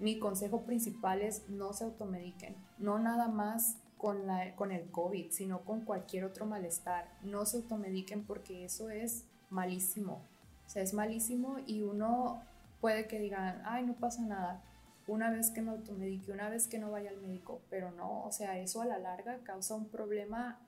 mi 0.00 0.18
consejo 0.18 0.62
principal 0.62 1.22
es 1.22 1.48
no 1.48 1.72
se 1.72 1.84
automediquen, 1.84 2.56
no 2.78 2.98
nada 2.98 3.28
más 3.28 3.76
con, 3.98 4.26
la, 4.26 4.56
con 4.56 4.72
el 4.72 4.90
COVID, 4.90 5.30
sino 5.30 5.60
con 5.60 5.82
cualquier 5.82 6.24
otro 6.24 6.46
malestar. 6.46 7.06
No 7.22 7.44
se 7.44 7.58
automediquen 7.58 8.24
porque 8.24 8.64
eso 8.64 8.88
es 8.88 9.26
malísimo. 9.50 10.22
O 10.66 10.70
sea, 10.70 10.82
es 10.82 10.94
malísimo 10.94 11.58
y 11.66 11.82
uno 11.82 12.42
puede 12.80 13.06
que 13.06 13.18
digan, 13.18 13.60
ay, 13.64 13.84
no 13.84 13.94
pasa 13.94 14.22
nada, 14.22 14.62
una 15.06 15.30
vez 15.30 15.50
que 15.50 15.60
me 15.60 15.72
automedique, 15.72 16.32
una 16.32 16.48
vez 16.48 16.66
que 16.66 16.78
no 16.78 16.90
vaya 16.90 17.10
al 17.10 17.20
médico, 17.20 17.60
pero 17.68 17.90
no, 17.90 18.24
o 18.24 18.32
sea, 18.32 18.58
eso 18.58 18.80
a 18.80 18.86
la 18.86 18.98
larga 18.98 19.38
causa 19.42 19.74
un 19.74 19.88
problema 19.88 20.60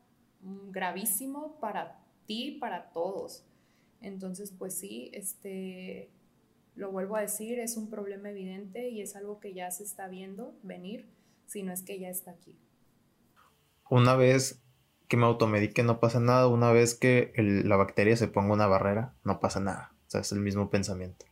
mm, 0.43 0.70
gravísimo 0.70 1.55
para 1.61 2.01
ti, 2.26 2.59
para 2.61 2.91
todos. 2.91 3.45
Entonces, 4.01 4.53
pues 4.59 4.74
sí, 4.74 5.11
este, 5.14 6.11
Lo 6.75 6.91
vuelvo 6.91 7.16
a 7.16 7.20
decir, 7.20 7.59
es 7.59 7.77
un 7.77 7.91
problema 7.91 8.31
evidente 8.31 8.89
y 8.89 9.03
es 9.03 9.14
algo 9.14 9.41
que 9.41 9.53
ya 9.53 9.70
se 9.70 9.85
está 9.85 10.09
viendo 10.09 10.55
venir, 10.62 11.07
si 11.47 11.62
no 11.62 11.73
es 11.73 11.83
que 11.83 11.99
ya 11.99 12.09
está 12.09 12.31
aquí. 12.31 12.57
Una 13.91 14.16
vez 14.16 14.62
que 15.09 15.18
me 15.18 15.27
automedique 15.27 15.83
no 15.83 16.01
pasa 16.01 16.18
nada, 16.20 16.47
una 16.49 16.73
vez 16.73 16.95
que 16.95 17.33
la 17.37 17.77
bacteria 17.77 18.16
se 18.16 18.29
ponga 18.29 18.55
una 18.55 18.66
barrera, 18.66 19.14
no 19.25 19.41
pasa 19.41 19.61
nada. 19.61 19.93
O 20.07 20.11
sea, 20.11 20.23
es 20.23 20.33
el 20.33 20.41
mismo 20.41 20.70
pensamiento. 20.70 21.27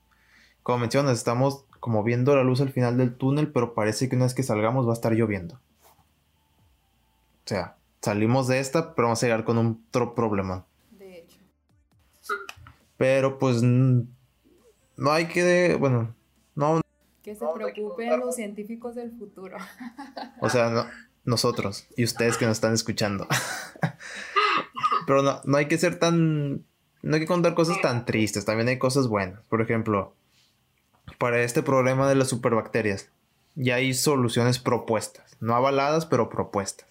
Como 0.63 0.79
mencionas, 0.79 1.17
estamos 1.17 1.65
como 1.81 2.03
viendo 2.05 2.37
la 2.37 2.45
luz 2.45 2.61
al 2.61 2.71
final 2.71 2.99
del 2.99 3.17
túnel, 3.17 3.51
pero 3.51 3.73
parece 3.73 4.09
que 4.09 4.17
una 4.17 4.27
vez 4.27 4.35
que 4.35 4.43
salgamos 4.43 4.87
va 4.87 4.91
a 4.91 4.95
estar 4.95 5.15
lloviendo. 5.15 5.55
O 7.45 7.47
sea, 7.47 7.77
salimos 8.03 8.47
de 8.49 8.61
esta, 8.61 8.95
pero 8.95 9.09
vamos 9.09 9.23
a 9.23 9.27
llegar 9.27 9.45
con 9.45 9.57
otro 9.57 10.15
problema. 10.15 10.67
De 10.91 11.21
hecho. 11.21 11.39
Pero 12.99 13.39
pues 13.39 13.63
no 15.01 15.13
hay 15.13 15.27
que, 15.29 15.77
bueno, 15.81 16.15
no. 16.55 16.83
Que 17.23 17.35
se 17.35 17.47
preocupen 17.55 18.21
los 18.21 18.37
científicos 18.37 18.95
del 18.95 19.11
futuro. 19.13 19.57
O 20.41 20.51
sea, 20.51 20.91
nosotros 21.25 21.87
y 21.97 22.05
ustedes 22.05 22.37
que 22.37 22.45
nos 22.45 22.59
están 22.59 22.75
escuchando. 22.75 23.27
pero 25.07 25.23
no, 25.23 25.41
no 25.45 25.57
hay 25.57 25.69
que 25.69 25.79
ser 25.79 25.99
tan, 25.99 26.67
no 27.03 27.15
hay 27.15 27.21
que 27.21 27.27
contar 27.27 27.55
cosas 27.55 27.81
tan 27.81 28.05
tristes, 28.05 28.45
también 28.45 28.69
hay 28.69 28.79
cosas 28.79 29.09
buenas. 29.09 29.41
Por 29.49 29.63
ejemplo, 29.63 30.15
para 31.19 31.41
este 31.41 31.63
problema 31.63 32.07
de 32.07 32.15
las 32.15 32.29
superbacterias, 32.29 33.09
ya 33.55 33.77
hay 33.77 33.95
soluciones 33.95 34.59
propuestas, 34.59 35.35
no 35.41 35.55
avaladas, 35.55 36.05
pero 36.05 36.29
propuestas. 36.29 36.87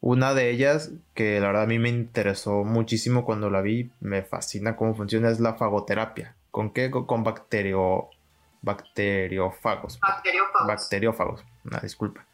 Una 0.00 0.32
de 0.32 0.50
ellas, 0.50 0.92
que 1.14 1.40
la 1.40 1.48
verdad 1.48 1.62
a 1.64 1.66
mí 1.66 1.80
me 1.80 1.88
interesó 1.88 2.62
muchísimo 2.62 3.24
cuando 3.24 3.50
la 3.50 3.62
vi, 3.62 3.90
me 4.00 4.22
fascina 4.22 4.76
cómo 4.76 4.94
funciona, 4.94 5.30
es 5.30 5.40
la 5.40 5.54
fagoterapia. 5.54 6.36
¿Con 6.54 6.70
qué? 6.70 6.88
Con 6.88 7.24
bacterio, 7.24 8.10
bacteriófagos. 8.62 9.98
Bacteriófagos. 9.98 10.68
Bacteriófagos, 10.68 11.44
una 11.64 11.80
disculpa. 11.80 12.26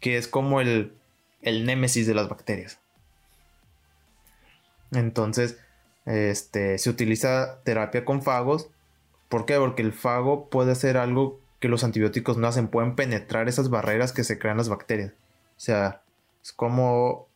Que 0.00 0.16
es 0.16 0.26
como 0.26 0.62
el, 0.62 0.96
el 1.42 1.66
némesis 1.66 2.06
de 2.06 2.14
las 2.14 2.30
bacterias. 2.30 2.80
Entonces, 4.92 5.60
este, 6.06 6.78
se 6.78 6.88
utiliza 6.88 7.60
terapia 7.62 8.06
con 8.06 8.22
fagos. 8.22 8.70
¿Por 9.28 9.44
qué? 9.44 9.58
Porque 9.58 9.82
el 9.82 9.92
fago 9.92 10.48
puede 10.48 10.72
hacer 10.72 10.96
algo 10.96 11.38
que 11.58 11.68
los 11.68 11.84
antibióticos 11.84 12.38
no 12.38 12.46
hacen, 12.46 12.68
pueden 12.68 12.96
penetrar 12.96 13.50
esas 13.50 13.68
barreras 13.68 14.14
que 14.14 14.24
se 14.24 14.38
crean 14.38 14.56
las 14.56 14.70
bacterias. 14.70 15.12
O 15.58 15.60
sea, 15.60 16.00
es 16.42 16.54
como, 16.54 17.28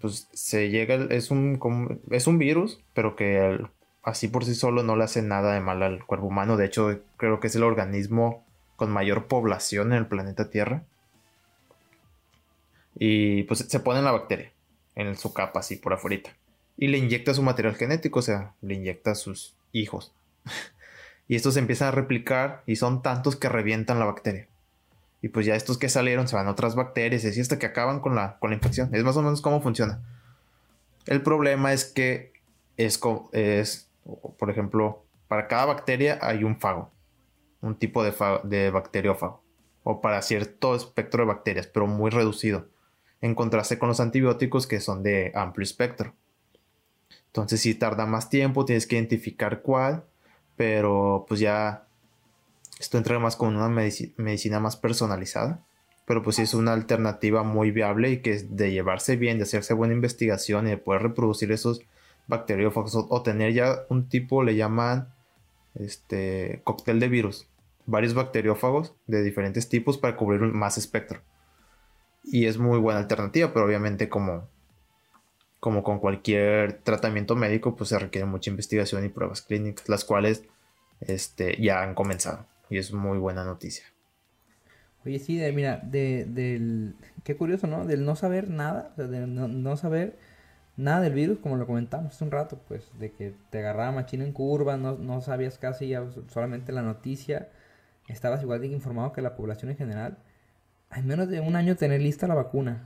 pues 0.00 0.26
se 0.32 0.68
llega, 0.70 0.96
es 1.10 1.30
un, 1.30 2.00
es 2.10 2.26
un 2.26 2.38
virus, 2.38 2.82
pero 2.92 3.14
que 3.14 3.68
así 4.08 4.28
por 4.28 4.44
sí 4.44 4.54
solo 4.54 4.82
no 4.82 4.96
le 4.96 5.04
hace 5.04 5.22
nada 5.22 5.54
de 5.54 5.60
mal 5.60 5.82
al 5.82 6.04
cuerpo 6.04 6.26
humano. 6.26 6.56
De 6.56 6.66
hecho, 6.66 7.00
creo 7.16 7.40
que 7.40 7.46
es 7.46 7.56
el 7.56 7.62
organismo 7.62 8.44
con 8.76 8.90
mayor 8.90 9.26
población 9.26 9.92
en 9.92 9.98
el 9.98 10.06
planeta 10.06 10.50
Tierra. 10.50 10.84
Y 12.94 13.44
pues 13.44 13.60
se 13.60 13.80
pone 13.80 14.00
en 14.00 14.04
la 14.04 14.12
bacteria, 14.12 14.52
en 14.94 15.16
su 15.16 15.32
capa, 15.32 15.60
así 15.60 15.76
por 15.76 15.92
afuera. 15.92 16.30
Y 16.76 16.88
le 16.88 16.98
inyecta 16.98 17.34
su 17.34 17.42
material 17.42 17.76
genético, 17.76 18.18
o 18.18 18.22
sea, 18.22 18.54
le 18.60 18.74
inyecta 18.74 19.12
a 19.12 19.14
sus 19.14 19.54
hijos. 19.72 20.12
y 21.28 21.36
estos 21.36 21.54
se 21.54 21.60
empiezan 21.60 21.88
a 21.88 21.92
replicar 21.92 22.62
y 22.66 22.76
son 22.76 23.02
tantos 23.02 23.36
que 23.36 23.48
revientan 23.48 23.98
la 23.98 24.06
bacteria. 24.06 24.48
Y 25.20 25.28
pues 25.28 25.46
ya 25.46 25.56
estos 25.56 25.78
que 25.78 25.88
salieron 25.88 26.28
se 26.28 26.36
van 26.36 26.46
a 26.46 26.52
otras 26.52 26.74
bacterias 26.74 27.24
y 27.24 27.28
así 27.28 27.40
hasta 27.40 27.58
que 27.58 27.66
acaban 27.66 28.00
con 28.00 28.14
la, 28.14 28.38
con 28.38 28.50
la 28.50 28.56
infección. 28.56 28.94
Es 28.94 29.02
más 29.04 29.16
o 29.16 29.22
menos 29.22 29.40
cómo 29.40 29.60
funciona. 29.60 30.00
El 31.06 31.22
problema 31.22 31.72
es 31.72 31.84
que 31.84 32.32
es, 32.76 33.00
es, 33.32 33.87
por 34.38 34.50
ejemplo, 34.50 35.04
para 35.28 35.46
cada 35.46 35.66
bacteria 35.66 36.18
hay 36.22 36.44
un 36.44 36.58
fago. 36.58 36.90
Un 37.60 37.76
tipo 37.76 38.02
de, 38.02 38.70
bacteriófago. 38.70 39.42
O 39.84 40.00
para 40.00 40.22
cierto 40.22 40.74
espectro 40.74 41.22
de 41.22 41.28
bacterias, 41.28 41.66
pero 41.66 41.86
muy 41.86 42.10
reducido. 42.10 42.68
En 43.20 43.34
contraste 43.34 43.78
con 43.78 43.88
los 43.88 44.00
antibióticos 44.00 44.66
que 44.66 44.80
son 44.80 45.02
de 45.02 45.32
amplio 45.34 45.64
espectro. 45.64 46.14
Entonces 47.26 47.60
si 47.60 47.74
tarda 47.74 48.06
más 48.06 48.30
tiempo, 48.30 48.64
tienes 48.64 48.86
que 48.86 48.96
identificar 48.96 49.62
cuál. 49.62 50.04
Pero 50.56 51.24
pues 51.28 51.40
ya 51.40 51.86
esto 52.80 52.96
entra 52.96 53.18
más 53.18 53.36
con 53.36 53.56
una 53.56 53.68
medicina 53.68 54.60
más 54.60 54.76
personalizada. 54.76 55.64
Pero 56.06 56.22
pues 56.22 56.36
sí 56.36 56.42
es 56.42 56.54
una 56.54 56.72
alternativa 56.72 57.42
muy 57.42 57.70
viable 57.70 58.10
y 58.10 58.22
que 58.22 58.30
es 58.32 58.56
de 58.56 58.72
llevarse 58.72 59.16
bien, 59.16 59.36
de 59.38 59.44
hacerse 59.44 59.74
buena 59.74 59.94
investigación 59.94 60.66
y 60.66 60.70
de 60.70 60.78
poder 60.78 61.02
reproducir 61.02 61.52
esos 61.52 61.82
bacteriófagos 62.28 62.94
o, 62.94 63.22
tener 63.22 63.52
ya 63.52 63.80
un 63.88 64.08
tipo, 64.08 64.42
le 64.42 64.54
llaman 64.54 65.12
este 65.74 66.60
cóctel 66.64 67.00
de 67.00 67.08
virus. 67.08 67.48
Varios 67.86 68.14
bacteriófagos 68.14 68.94
de 69.06 69.22
diferentes 69.22 69.68
tipos 69.68 69.98
para 69.98 70.16
cubrir 70.16 70.42
un 70.42 70.56
más 70.56 70.78
espectro. 70.78 71.20
Y 72.22 72.46
es 72.46 72.58
muy 72.58 72.78
buena 72.78 73.00
alternativa, 73.00 73.52
pero 73.52 73.64
obviamente 73.64 74.08
como, 74.08 74.48
como 75.58 75.82
con 75.82 75.98
cualquier 75.98 76.74
tratamiento 76.82 77.34
médico, 77.34 77.74
pues 77.74 77.90
se 77.90 77.98
requiere 77.98 78.26
mucha 78.26 78.50
investigación 78.50 79.04
y 79.04 79.08
pruebas 79.08 79.42
clínicas, 79.42 79.88
las 79.88 80.04
cuales 80.04 80.44
este, 81.00 81.60
ya 81.60 81.82
han 81.82 81.94
comenzado. 81.94 82.46
Y 82.68 82.76
es 82.76 82.92
muy 82.92 83.18
buena 83.18 83.44
noticia. 83.44 83.84
Oye, 85.06 85.18
sí, 85.18 85.40
mira, 85.54 85.80
de, 85.82 86.26
del... 86.26 86.94
Qué 87.24 87.36
curioso, 87.36 87.66
¿no? 87.66 87.86
Del 87.86 88.04
no 88.04 88.16
saber 88.16 88.50
nada, 88.50 88.92
de 88.96 89.26
no, 89.26 89.76
saber 89.76 90.18
nada 90.78 91.02
del 91.02 91.12
virus, 91.12 91.38
como 91.40 91.56
lo 91.56 91.66
comentamos 91.66 92.14
hace 92.14 92.24
un 92.24 92.30
rato, 92.30 92.58
pues, 92.68 92.90
de 92.98 93.12
que 93.12 93.34
te 93.50 93.58
agarraba 93.58 93.92
machina 93.92 94.24
en 94.24 94.32
curva, 94.32 94.78
no, 94.78 94.96
no 94.96 95.20
sabías 95.20 95.58
casi 95.58 95.88
ya 95.88 96.06
solamente 96.28 96.72
la 96.72 96.82
noticia, 96.82 97.50
estabas 98.08 98.42
igual 98.42 98.62
de 98.62 98.68
informado 98.68 99.12
que 99.12 99.20
la 99.22 99.36
población 99.36 99.70
en 99.70 99.76
general. 99.76 100.18
Hay 100.90 101.02
menos 101.02 101.28
de 101.28 101.40
un 101.40 101.56
año 101.56 101.76
tener 101.76 102.00
lista 102.00 102.26
la 102.26 102.34
vacuna. 102.34 102.84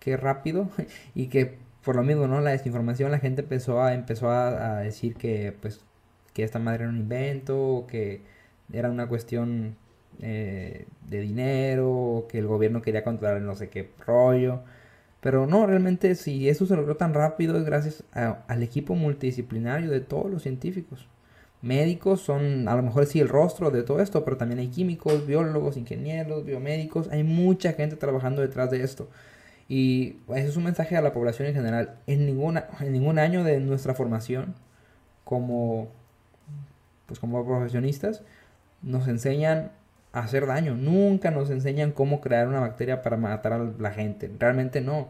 Qué 0.00 0.16
rápido 0.18 0.68
y 1.14 1.28
que 1.28 1.58
por 1.84 1.96
lo 1.96 2.02
mismo, 2.04 2.26
¿no? 2.28 2.40
La 2.40 2.50
desinformación, 2.50 3.10
la 3.10 3.18
gente 3.18 3.42
empezó 3.42 3.82
a, 3.82 3.94
empezó 3.94 4.30
a 4.30 4.78
decir 4.80 5.16
que, 5.16 5.56
pues, 5.60 5.84
que 6.32 6.44
esta 6.44 6.58
madre 6.58 6.84
era 6.84 6.92
un 6.92 6.98
invento, 6.98 7.86
que 7.88 8.22
era 8.72 8.90
una 8.90 9.08
cuestión 9.08 9.76
eh, 10.20 10.86
de 11.08 11.20
dinero, 11.20 12.26
que 12.28 12.38
el 12.38 12.46
gobierno 12.46 12.82
quería 12.82 13.04
controlar 13.04 13.40
no 13.42 13.54
sé 13.54 13.68
qué 13.70 13.90
rollo. 14.06 14.62
Pero 15.22 15.46
no, 15.46 15.66
realmente 15.68 16.16
si 16.16 16.48
eso 16.48 16.66
se 16.66 16.74
logró 16.74 16.96
tan 16.96 17.14
rápido 17.14 17.56
es 17.56 17.64
gracias 17.64 18.02
al 18.12 18.62
equipo 18.64 18.96
multidisciplinario 18.96 19.88
de 19.88 20.00
todos 20.00 20.28
los 20.28 20.42
científicos. 20.42 21.06
Médicos 21.62 22.20
son 22.22 22.66
a 22.66 22.74
lo 22.74 22.82
mejor 22.82 23.06
sí 23.06 23.20
el 23.20 23.28
rostro 23.28 23.70
de 23.70 23.84
todo 23.84 24.00
esto, 24.00 24.24
pero 24.24 24.36
también 24.36 24.58
hay 24.58 24.66
químicos, 24.66 25.24
biólogos, 25.24 25.76
ingenieros, 25.76 26.44
biomédicos, 26.44 27.08
hay 27.10 27.22
mucha 27.22 27.72
gente 27.72 27.94
trabajando 27.94 28.42
detrás 28.42 28.72
de 28.72 28.82
esto. 28.82 29.08
Y 29.68 30.16
eso 30.34 30.48
es 30.48 30.56
un 30.56 30.64
mensaje 30.64 30.96
a 30.96 31.02
la 31.02 31.12
población 31.12 31.46
en 31.46 31.54
general. 31.54 32.00
En, 32.08 32.26
ninguna, 32.26 32.66
en 32.80 32.92
ningún 32.92 33.20
año 33.20 33.44
de 33.44 33.60
nuestra 33.60 33.94
formación 33.94 34.56
como, 35.22 35.88
pues 37.06 37.20
como 37.20 37.46
profesionistas 37.46 38.24
nos 38.82 39.06
enseñan 39.06 39.58
a 39.58 39.81
hacer 40.12 40.46
daño, 40.46 40.74
nunca 40.76 41.30
nos 41.30 41.50
enseñan 41.50 41.92
cómo 41.92 42.20
crear 42.20 42.48
una 42.48 42.60
bacteria 42.60 43.02
para 43.02 43.16
matar 43.16 43.52
a 43.54 43.58
la 43.78 43.90
gente, 43.92 44.30
realmente 44.38 44.80
no. 44.80 45.08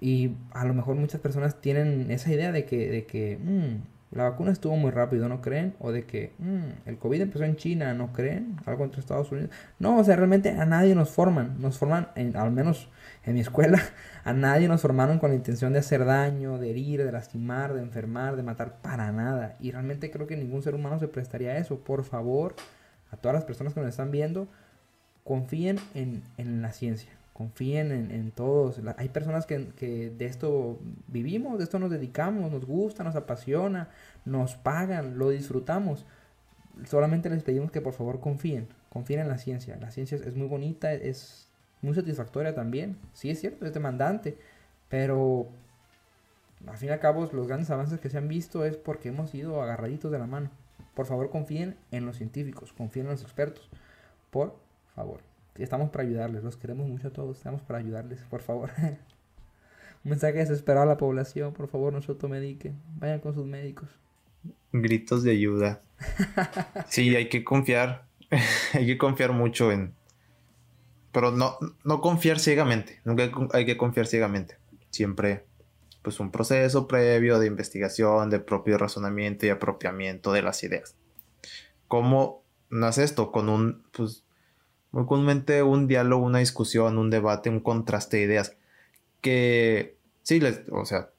Y 0.00 0.36
a 0.52 0.64
lo 0.64 0.74
mejor 0.74 0.96
muchas 0.96 1.20
personas 1.20 1.60
tienen 1.60 2.10
esa 2.10 2.32
idea 2.32 2.52
de 2.52 2.64
que, 2.64 2.90
de 2.90 3.04
que 3.04 3.38
mm, 3.38 4.16
la 4.16 4.24
vacuna 4.24 4.50
estuvo 4.50 4.76
muy 4.76 4.90
rápido, 4.90 5.28
¿no 5.28 5.40
creen? 5.40 5.74
O 5.78 5.92
de 5.92 6.04
que 6.04 6.32
mm, 6.38 6.88
el 6.88 6.98
COVID 6.98 7.20
empezó 7.20 7.44
en 7.44 7.56
China, 7.56 7.94
¿no 7.94 8.12
creen? 8.12 8.56
Algo 8.66 8.84
entre 8.84 9.00
Estados 9.00 9.30
Unidos. 9.30 9.50
No, 9.78 9.98
o 9.98 10.04
sea, 10.04 10.16
realmente 10.16 10.50
a 10.50 10.66
nadie 10.66 10.94
nos 10.94 11.10
forman, 11.10 11.60
nos 11.60 11.78
forman, 11.78 12.08
al 12.34 12.50
menos 12.50 12.88
en 13.24 13.34
mi 13.34 13.40
escuela, 13.40 13.80
a 14.24 14.32
nadie 14.32 14.66
nos 14.68 14.80
formaron 14.80 15.18
con 15.18 15.30
la 15.30 15.36
intención 15.36 15.72
de 15.72 15.78
hacer 15.78 16.04
daño, 16.04 16.58
de 16.58 16.70
herir, 16.70 17.04
de 17.04 17.12
lastimar, 17.12 17.72
de 17.72 17.82
enfermar, 17.82 18.36
de 18.36 18.42
matar, 18.42 18.78
para 18.82 19.12
nada. 19.12 19.56
Y 19.60 19.70
realmente 19.70 20.10
creo 20.10 20.26
que 20.26 20.36
ningún 20.36 20.62
ser 20.62 20.74
humano 20.74 20.98
se 20.98 21.06
prestaría 21.06 21.52
a 21.52 21.58
eso. 21.58 21.78
Por 21.78 22.02
favor, 22.04 22.56
a 23.10 23.16
todas 23.16 23.34
las 23.34 23.44
personas 23.44 23.74
que 23.74 23.80
nos 23.80 23.88
están 23.88 24.10
viendo, 24.10 24.48
confíen 25.24 25.78
en, 25.94 26.62
la 26.62 26.72
ciencia, 26.72 27.10
confíen 27.32 27.92
en, 27.92 28.30
todos. 28.30 28.80
hay 28.96 29.08
personas 29.08 29.46
que, 29.46 29.58
de 29.58 30.26
esto 30.26 30.78
vivimos, 31.08 31.58
de 31.58 31.64
esto 31.64 31.78
nos 31.78 31.90
dedicamos, 31.90 32.50
nos 32.50 32.64
gusta, 32.64 33.04
nos 33.04 33.16
apasiona, 33.16 33.88
nos 34.24 34.56
pagan, 34.56 35.18
lo 35.18 35.30
disfrutamos. 35.30 36.06
Solamente 36.84 37.28
les 37.28 37.42
pedimos 37.42 37.70
que 37.70 37.80
por 37.80 37.92
favor 37.92 38.20
confíen, 38.20 38.68
confíen 38.88 39.20
en 39.20 39.28
la 39.28 39.38
ciencia. 39.38 39.76
La 39.80 39.90
ciencia 39.90 40.16
es 40.16 40.34
muy 40.34 40.46
bonita, 40.46 40.92
es 40.92 41.48
muy 41.82 41.94
satisfactoria 41.94 42.54
también. 42.54 42.96
Sí 43.12 43.30
es 43.30 43.40
cierto, 43.40 43.66
es 43.66 43.74
demandante, 43.74 44.38
pero 44.88 45.48
al 46.66 46.76
fin 46.76 46.88
y 46.90 46.92
al 46.92 47.00
cabo 47.00 47.28
los 47.32 47.46
grandes 47.46 47.70
avances 47.70 48.00
que 48.00 48.10
se 48.10 48.18
han 48.18 48.28
visto 48.28 48.64
es 48.64 48.76
porque 48.76 49.08
hemos 49.08 49.34
ido 49.34 49.62
agarraditos 49.62 50.10
de 50.10 50.18
la 50.18 50.26
mano. 50.26 50.50
Por 50.94 51.06
favor, 51.06 51.30
confíen 51.30 51.76
en 51.90 52.06
los 52.06 52.16
científicos, 52.16 52.72
confíen 52.72 53.06
en 53.06 53.12
los 53.12 53.22
expertos. 53.22 53.68
Por 54.30 54.58
favor. 54.94 55.20
Estamos 55.56 55.90
para 55.90 56.04
ayudarles, 56.04 56.42
los 56.42 56.56
queremos 56.56 56.88
mucho 56.88 57.08
a 57.08 57.12
todos, 57.12 57.36
estamos 57.36 57.60
para 57.62 57.78
ayudarles, 57.78 58.20
por 58.30 58.40
favor. 58.40 58.70
Un 60.04 60.10
mensaje 60.10 60.38
desesperado 60.38 60.84
a 60.84 60.88
la 60.88 60.96
población, 60.96 61.52
por 61.52 61.68
favor, 61.68 61.92
no 61.92 62.00
se 62.00 62.10
automediquen, 62.10 62.80
vayan 62.96 63.20
con 63.20 63.34
sus 63.34 63.46
médicos. 63.46 63.88
Gritos 64.72 65.22
de 65.22 65.32
ayuda. 65.32 65.82
Sí, 66.88 67.14
hay 67.14 67.28
que 67.28 67.44
confiar. 67.44 68.06
hay 68.72 68.86
que 68.86 68.96
confiar 68.96 69.32
mucho 69.32 69.70
en. 69.70 69.94
Pero 71.12 71.32
no, 71.32 71.58
no 71.84 72.00
confiar 72.00 72.38
ciegamente. 72.38 73.00
Nunca 73.04 73.30
hay 73.52 73.66
que 73.66 73.76
confiar 73.76 74.06
ciegamente. 74.06 74.56
Siempre, 74.90 75.44
pues, 76.02 76.20
un 76.20 76.30
proceso 76.30 76.86
previo 76.86 77.38
de 77.38 77.46
investigación, 77.46 78.30
de 78.30 78.40
propio 78.40 78.78
razonamiento 78.78 79.46
y 79.46 79.50
apropiamiento 79.50 80.32
de 80.32 80.42
las 80.42 80.62
ideas. 80.62 80.96
¿Cómo 81.88 82.44
nace 82.70 83.04
esto? 83.04 83.32
Con 83.32 83.48
un, 83.48 83.84
pues, 83.92 84.24
muy 84.92 85.06
comúnmente 85.06 85.62
un 85.62 85.86
diálogo, 85.86 86.24
una 86.24 86.38
discusión, 86.38 86.98
un 86.98 87.10
debate, 87.10 87.50
un 87.50 87.60
contraste 87.60 88.18
de 88.18 88.22
ideas. 88.24 88.56
Que, 89.20 89.96
sí, 90.22 90.40
les, 90.40 90.62
o 90.70 90.84
sea, 90.84 91.10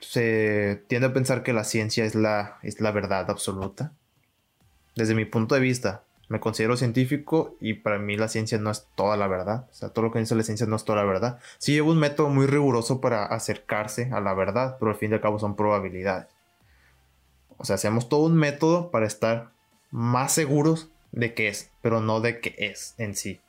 se 0.00 0.82
tiende 0.88 1.08
a 1.08 1.12
pensar 1.12 1.42
que 1.42 1.52
la 1.52 1.64
ciencia 1.64 2.04
es 2.04 2.14
la, 2.14 2.58
es 2.62 2.80
la 2.80 2.90
verdad 2.90 3.30
absoluta. 3.30 3.92
Desde 4.96 5.14
mi 5.14 5.24
punto 5.24 5.54
de 5.54 5.60
vista, 5.60 6.04
me 6.28 6.40
considero 6.40 6.76
científico 6.76 7.56
y 7.60 7.74
para 7.74 7.98
mí 7.98 8.16
la 8.16 8.28
ciencia 8.28 8.58
no 8.58 8.70
es 8.70 8.86
toda 8.94 9.16
la 9.16 9.28
verdad. 9.28 9.66
O 9.70 9.74
sea, 9.74 9.90
todo 9.90 10.06
lo 10.06 10.12
que 10.12 10.18
dice 10.18 10.34
la 10.34 10.42
ciencia 10.42 10.66
no 10.66 10.76
es 10.76 10.84
toda 10.84 10.98
la 10.98 11.04
verdad. 11.04 11.38
Sí 11.58 11.72
lleva 11.72 11.90
un 11.90 11.98
método 11.98 12.28
muy 12.28 12.46
riguroso 12.46 13.00
para 13.00 13.26
acercarse 13.26 14.10
a 14.12 14.20
la 14.20 14.34
verdad, 14.34 14.76
pero 14.78 14.90
al 14.90 14.96
fin 14.96 15.10
y 15.10 15.14
al 15.14 15.20
cabo 15.20 15.38
son 15.38 15.56
probabilidades. 15.56 16.28
O 17.56 17.64
sea, 17.64 17.74
hacemos 17.74 18.08
todo 18.08 18.26
un 18.26 18.36
método 18.36 18.90
para 18.90 19.06
estar 19.06 19.52
más 19.90 20.32
seguros 20.32 20.90
de 21.12 21.34
qué 21.34 21.48
es, 21.48 21.70
pero 21.82 22.00
no 22.00 22.20
de 22.20 22.40
qué 22.40 22.54
es 22.58 22.94
en 22.98 23.14
sí. 23.14 23.40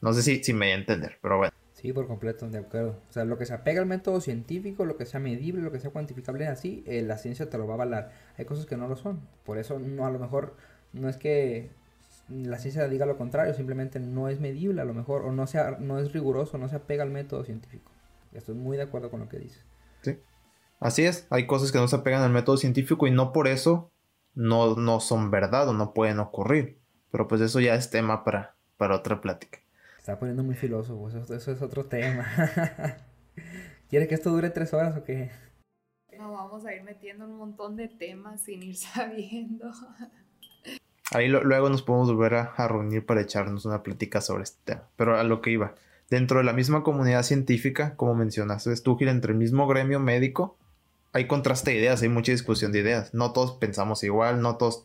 No 0.00 0.12
sé 0.12 0.22
si, 0.22 0.52
me 0.52 0.66
voy 0.66 0.72
a 0.72 0.74
entender, 0.76 1.18
pero 1.20 1.38
bueno. 1.38 1.52
Sí, 1.74 1.92
por 1.92 2.08
completo, 2.08 2.48
de 2.48 2.58
acuerdo. 2.58 3.00
O 3.08 3.12
sea, 3.12 3.24
lo 3.24 3.38
que 3.38 3.46
se 3.46 3.54
apega 3.54 3.80
al 3.80 3.86
método 3.86 4.20
científico, 4.20 4.84
lo 4.84 4.96
que 4.96 5.06
sea 5.06 5.20
medible, 5.20 5.62
lo 5.62 5.70
que 5.70 5.78
sea 5.78 5.90
cuantificable 5.90 6.48
así, 6.48 6.82
eh, 6.86 7.02
la 7.02 7.18
ciencia 7.18 7.48
te 7.48 7.58
lo 7.58 7.66
va 7.66 7.74
a 7.74 7.76
avalar. 7.76 8.12
Hay 8.36 8.44
cosas 8.44 8.66
que 8.66 8.76
no 8.76 8.88
lo 8.88 8.96
son. 8.96 9.20
Por 9.44 9.58
eso, 9.58 9.78
no, 9.78 10.04
a 10.04 10.10
lo 10.10 10.18
mejor, 10.18 10.56
no 10.92 11.08
es 11.08 11.16
que 11.16 11.70
la 12.28 12.58
ciencia 12.58 12.86
diga 12.88 13.06
lo 13.06 13.16
contrario, 13.16 13.54
simplemente 13.54 14.00
no 14.00 14.28
es 14.28 14.40
medible 14.40 14.80
a 14.80 14.84
lo 14.84 14.94
mejor, 14.94 15.24
o 15.24 15.32
no, 15.32 15.46
sea, 15.46 15.76
no 15.80 15.98
es 15.98 16.12
riguroso, 16.12 16.58
no 16.58 16.68
se 16.68 16.76
apega 16.76 17.02
al 17.02 17.10
método 17.10 17.44
científico. 17.44 17.92
Estoy 18.32 18.54
muy 18.54 18.76
de 18.76 18.84
acuerdo 18.84 19.10
con 19.10 19.20
lo 19.20 19.28
que 19.28 19.38
dices. 19.38 19.64
Sí. 20.02 20.18
Así 20.80 21.04
es, 21.04 21.26
hay 21.30 21.46
cosas 21.46 21.72
que 21.72 21.78
no 21.78 21.88
se 21.88 21.96
apegan 21.96 22.22
al 22.22 22.30
método 22.30 22.56
científico 22.56 23.06
y 23.06 23.10
no 23.10 23.32
por 23.32 23.48
eso 23.48 23.90
no, 24.34 24.76
no 24.76 25.00
son 25.00 25.30
verdad 25.30 25.68
o 25.68 25.72
no 25.72 25.94
pueden 25.94 26.20
ocurrir. 26.20 26.78
Pero 27.10 27.26
pues 27.26 27.40
eso 27.40 27.58
ya 27.58 27.74
es 27.74 27.90
tema 27.90 28.22
para, 28.22 28.54
para 28.76 28.94
otra 28.94 29.20
plática 29.20 29.60
está 30.08 30.18
poniendo 30.18 30.42
muy 30.42 30.54
filósofo, 30.54 31.06
eso, 31.10 31.52
es 31.52 31.60
otro 31.60 31.84
tema. 31.84 32.26
¿Quieres 33.90 34.08
que 34.08 34.14
esto 34.14 34.30
dure 34.30 34.48
tres 34.48 34.72
horas 34.72 34.96
o 34.96 35.04
qué? 35.04 35.30
No, 36.16 36.32
vamos 36.32 36.64
a 36.64 36.74
ir 36.74 36.82
metiendo 36.82 37.26
un 37.26 37.36
montón 37.36 37.76
de 37.76 37.88
temas 37.88 38.40
sin 38.40 38.62
ir 38.62 38.76
sabiendo. 38.76 39.70
Ahí 41.10 41.28
luego 41.28 41.70
nos 41.70 41.82
podemos 41.82 42.08
volver 42.08 42.34
a, 42.34 42.68
reunir 42.68 43.06
para 43.06 43.22
echarnos 43.22 43.64
una 43.64 43.82
plática 43.82 44.20
sobre 44.20 44.42
este 44.42 44.58
tema. 44.64 44.82
Pero 44.96 45.18
a 45.18 45.24
lo 45.24 45.40
que 45.40 45.50
iba, 45.50 45.74
dentro 46.10 46.38
de 46.38 46.44
la 46.44 46.52
misma 46.52 46.82
comunidad 46.82 47.22
científica, 47.22 47.96
como 47.96 48.14
mencionaste, 48.14 48.74
tú, 48.76 48.96
Gil, 48.98 49.08
entre 49.08 49.32
el 49.32 49.38
mismo 49.38 49.66
gremio 49.66 50.00
médico, 50.00 50.56
hay 51.12 51.26
contraste 51.26 51.70
de 51.70 51.78
ideas, 51.78 52.02
hay 52.02 52.10
mucha 52.10 52.32
discusión 52.32 52.72
de 52.72 52.80
ideas. 52.80 53.14
No 53.14 53.32
todos 53.32 53.52
pensamos 53.52 54.04
igual, 54.04 54.42
no 54.42 54.56
todos 54.56 54.84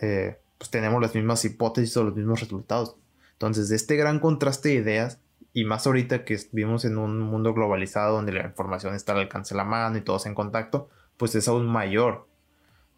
eh, 0.00 0.38
pues 0.58 0.70
tenemos 0.70 1.00
las 1.00 1.14
mismas 1.14 1.44
hipótesis 1.44 1.96
o 1.96 2.04
los 2.04 2.16
mismos 2.16 2.40
resultados. 2.40 2.96
Entonces, 3.32 3.68
de 3.68 3.76
este 3.76 3.96
gran 3.96 4.18
contraste 4.18 4.70
de 4.70 4.74
ideas, 4.74 5.20
y 5.52 5.64
más 5.64 5.86
ahorita 5.86 6.24
que 6.24 6.38
vivimos 6.52 6.84
en 6.84 6.98
un 6.98 7.20
mundo 7.20 7.54
globalizado 7.54 8.14
donde 8.14 8.32
la 8.32 8.44
información 8.44 8.94
está 8.94 9.12
al 9.12 9.20
alcance 9.20 9.54
de 9.54 9.58
la 9.58 9.64
mano 9.64 9.96
y 9.96 10.02
todos 10.02 10.26
en 10.26 10.34
contacto, 10.34 10.88
pues 11.16 11.34
es 11.34 11.48
aún 11.48 11.66
mayor. 11.66 12.27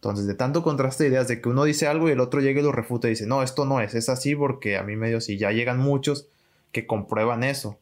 Entonces, 0.01 0.27
de 0.27 0.33
tanto 0.35 0.63
contraste 0.63 1.05
de 1.05 1.11
ideas 1.11 1.29
de 1.29 1.43
que 1.43 1.51
uno 1.51 1.65
dice 1.65 1.87
algo 1.87 2.09
y 2.09 2.13
el 2.13 2.21
otro 2.21 2.41
llega 2.41 2.61
y 2.61 2.65
lo 2.65 2.73
refuta 2.73 3.07
y 3.07 3.11
dice, 3.11 3.27
no, 3.27 3.43
esto 3.43 3.67
no 3.67 3.83
es, 3.83 3.95
es 3.95 4.09
así 4.09 4.35
porque 4.35 4.79
a 4.79 4.83
mí 4.83 4.97
medio 4.97 5.21
si 5.21 5.37
ya 5.37 5.53
llegan 5.53 5.79
muchos 5.79 6.27
que 6.73 6.87
comprueban 6.87 7.45
eso. 7.45 7.79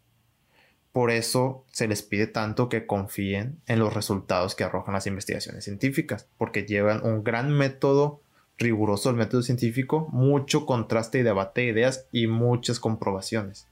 Por 0.91 1.13
eso 1.13 1.65
se 1.71 1.87
les 1.87 2.03
pide 2.03 2.27
tanto 2.27 2.69
que 2.69 2.87
confíen 2.87 3.61
en 3.69 3.79
los 3.79 3.95
resultados 3.95 4.57
que 4.57 4.65
arrojan 4.65 4.95
las 4.95 5.07
investigaciones 5.07 5.63
científicas, 5.63 6.27
porque 6.39 6.65
llevan 6.65 7.05
un 7.05 7.23
gran 7.23 7.53
método 7.53 8.21
riguroso 8.57 9.11
el 9.11 9.17
método 9.17 9.43
científico, 9.43 10.09
mucho 10.11 10.67
contraste 10.67 11.21
y 11.21 11.23
debate 11.23 11.61
de 11.61 11.67
ideas 11.69 12.07
y 12.11 12.27
muchas 12.27 12.81
comprobaciones. 12.81 13.69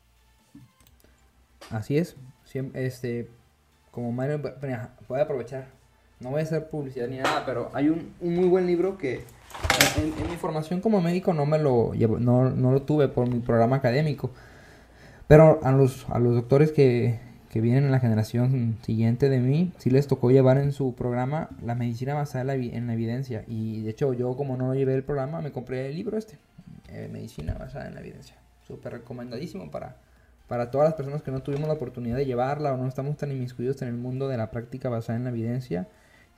Así 1.71 1.99
es. 1.99 2.15
este, 2.75 3.29
como 3.91 4.13
Mario, 4.13 4.41
voy 5.09 5.19
a 5.19 5.23
aprovechar. 5.23 5.76
No 6.21 6.31
voy 6.31 6.41
a 6.41 6.45
hacer 6.45 6.69
publicidad 6.69 7.09
ni 7.09 7.19
nada, 7.19 7.45
pero 7.45 7.71
hay 7.75 7.89
un, 7.89 8.15
muy 8.21 8.49
buen 8.49 8.67
libro 8.67 8.97
que 8.97 9.25
en, 9.97 10.31
mi 10.31 10.37
formación 10.37 10.81
como 10.81 11.01
médico 11.01 11.35
no 11.35 11.45
me 11.47 11.59
lo 11.59 11.93
no, 12.19 12.51
no 12.51 12.73
lo 12.73 12.83
tuve 12.83 13.09
por 13.09 13.29
mi 13.29 13.41
programa 13.41 13.77
académico. 13.77 14.31
Pero 15.29 15.61
a 15.63 15.73
los, 15.73 16.07
a 16.09 16.19
los 16.19 16.35
doctores 16.35 16.73
que, 16.73 17.19
que 17.57 17.63
vienen 17.63 17.85
en 17.85 17.91
la 17.91 18.01
generación 18.01 18.77
siguiente 18.83 19.31
de 19.31 19.41
mí, 19.41 19.73
sí 19.79 19.89
les 19.89 20.07
tocó 20.07 20.31
llevar 20.31 20.59
en 20.59 20.73
su 20.73 20.95
programa 20.95 21.49
la 21.65 21.75
medicina 21.75 22.13
basada 22.13 22.55
en 22.55 22.87
la, 22.87 22.93
evidencia. 22.93 23.45
Y 23.47 23.81
de 23.81 23.91
hecho 23.91 24.13
yo 24.13 24.37
como 24.37 24.59
no 24.59 24.75
llevé 24.75 24.95
el 24.95 25.03
programa, 25.03 25.41
me 25.41 25.53
compré 25.53 25.89
el 25.89 25.95
libro 25.95 26.19
este, 26.19 26.37
eh, 26.91 27.09
Medicina 27.11 27.55
basada 27.55 27.89
en 27.89 27.95
la 27.95 28.01
evidencia. 28.01 28.37
Súper 28.67 28.93
recomendadísimo 28.93 29.71
para, 29.71 29.97
para 30.49 30.71
todas 30.71 30.89
las 30.89 30.95
personas 30.97 31.23
que 31.23 31.31
no 31.31 31.41
tuvimos 31.41 31.67
la 31.67 31.75
oportunidad 31.75 32.17
de 32.17 32.27
llevarla 32.27 32.75
o 32.75 32.77
no 32.77 32.87
estamos 32.87 33.17
tan 33.17 33.33
inmiscuidos 33.33 33.81
en 33.81 33.89
el 33.89 33.97
mundo 33.97 34.29
de 34.29 34.37
la 34.37 34.51
práctica 34.51 34.91
basada 34.91 35.17
en 35.17 35.25
la 35.25 35.31
evidencia. 35.31 35.89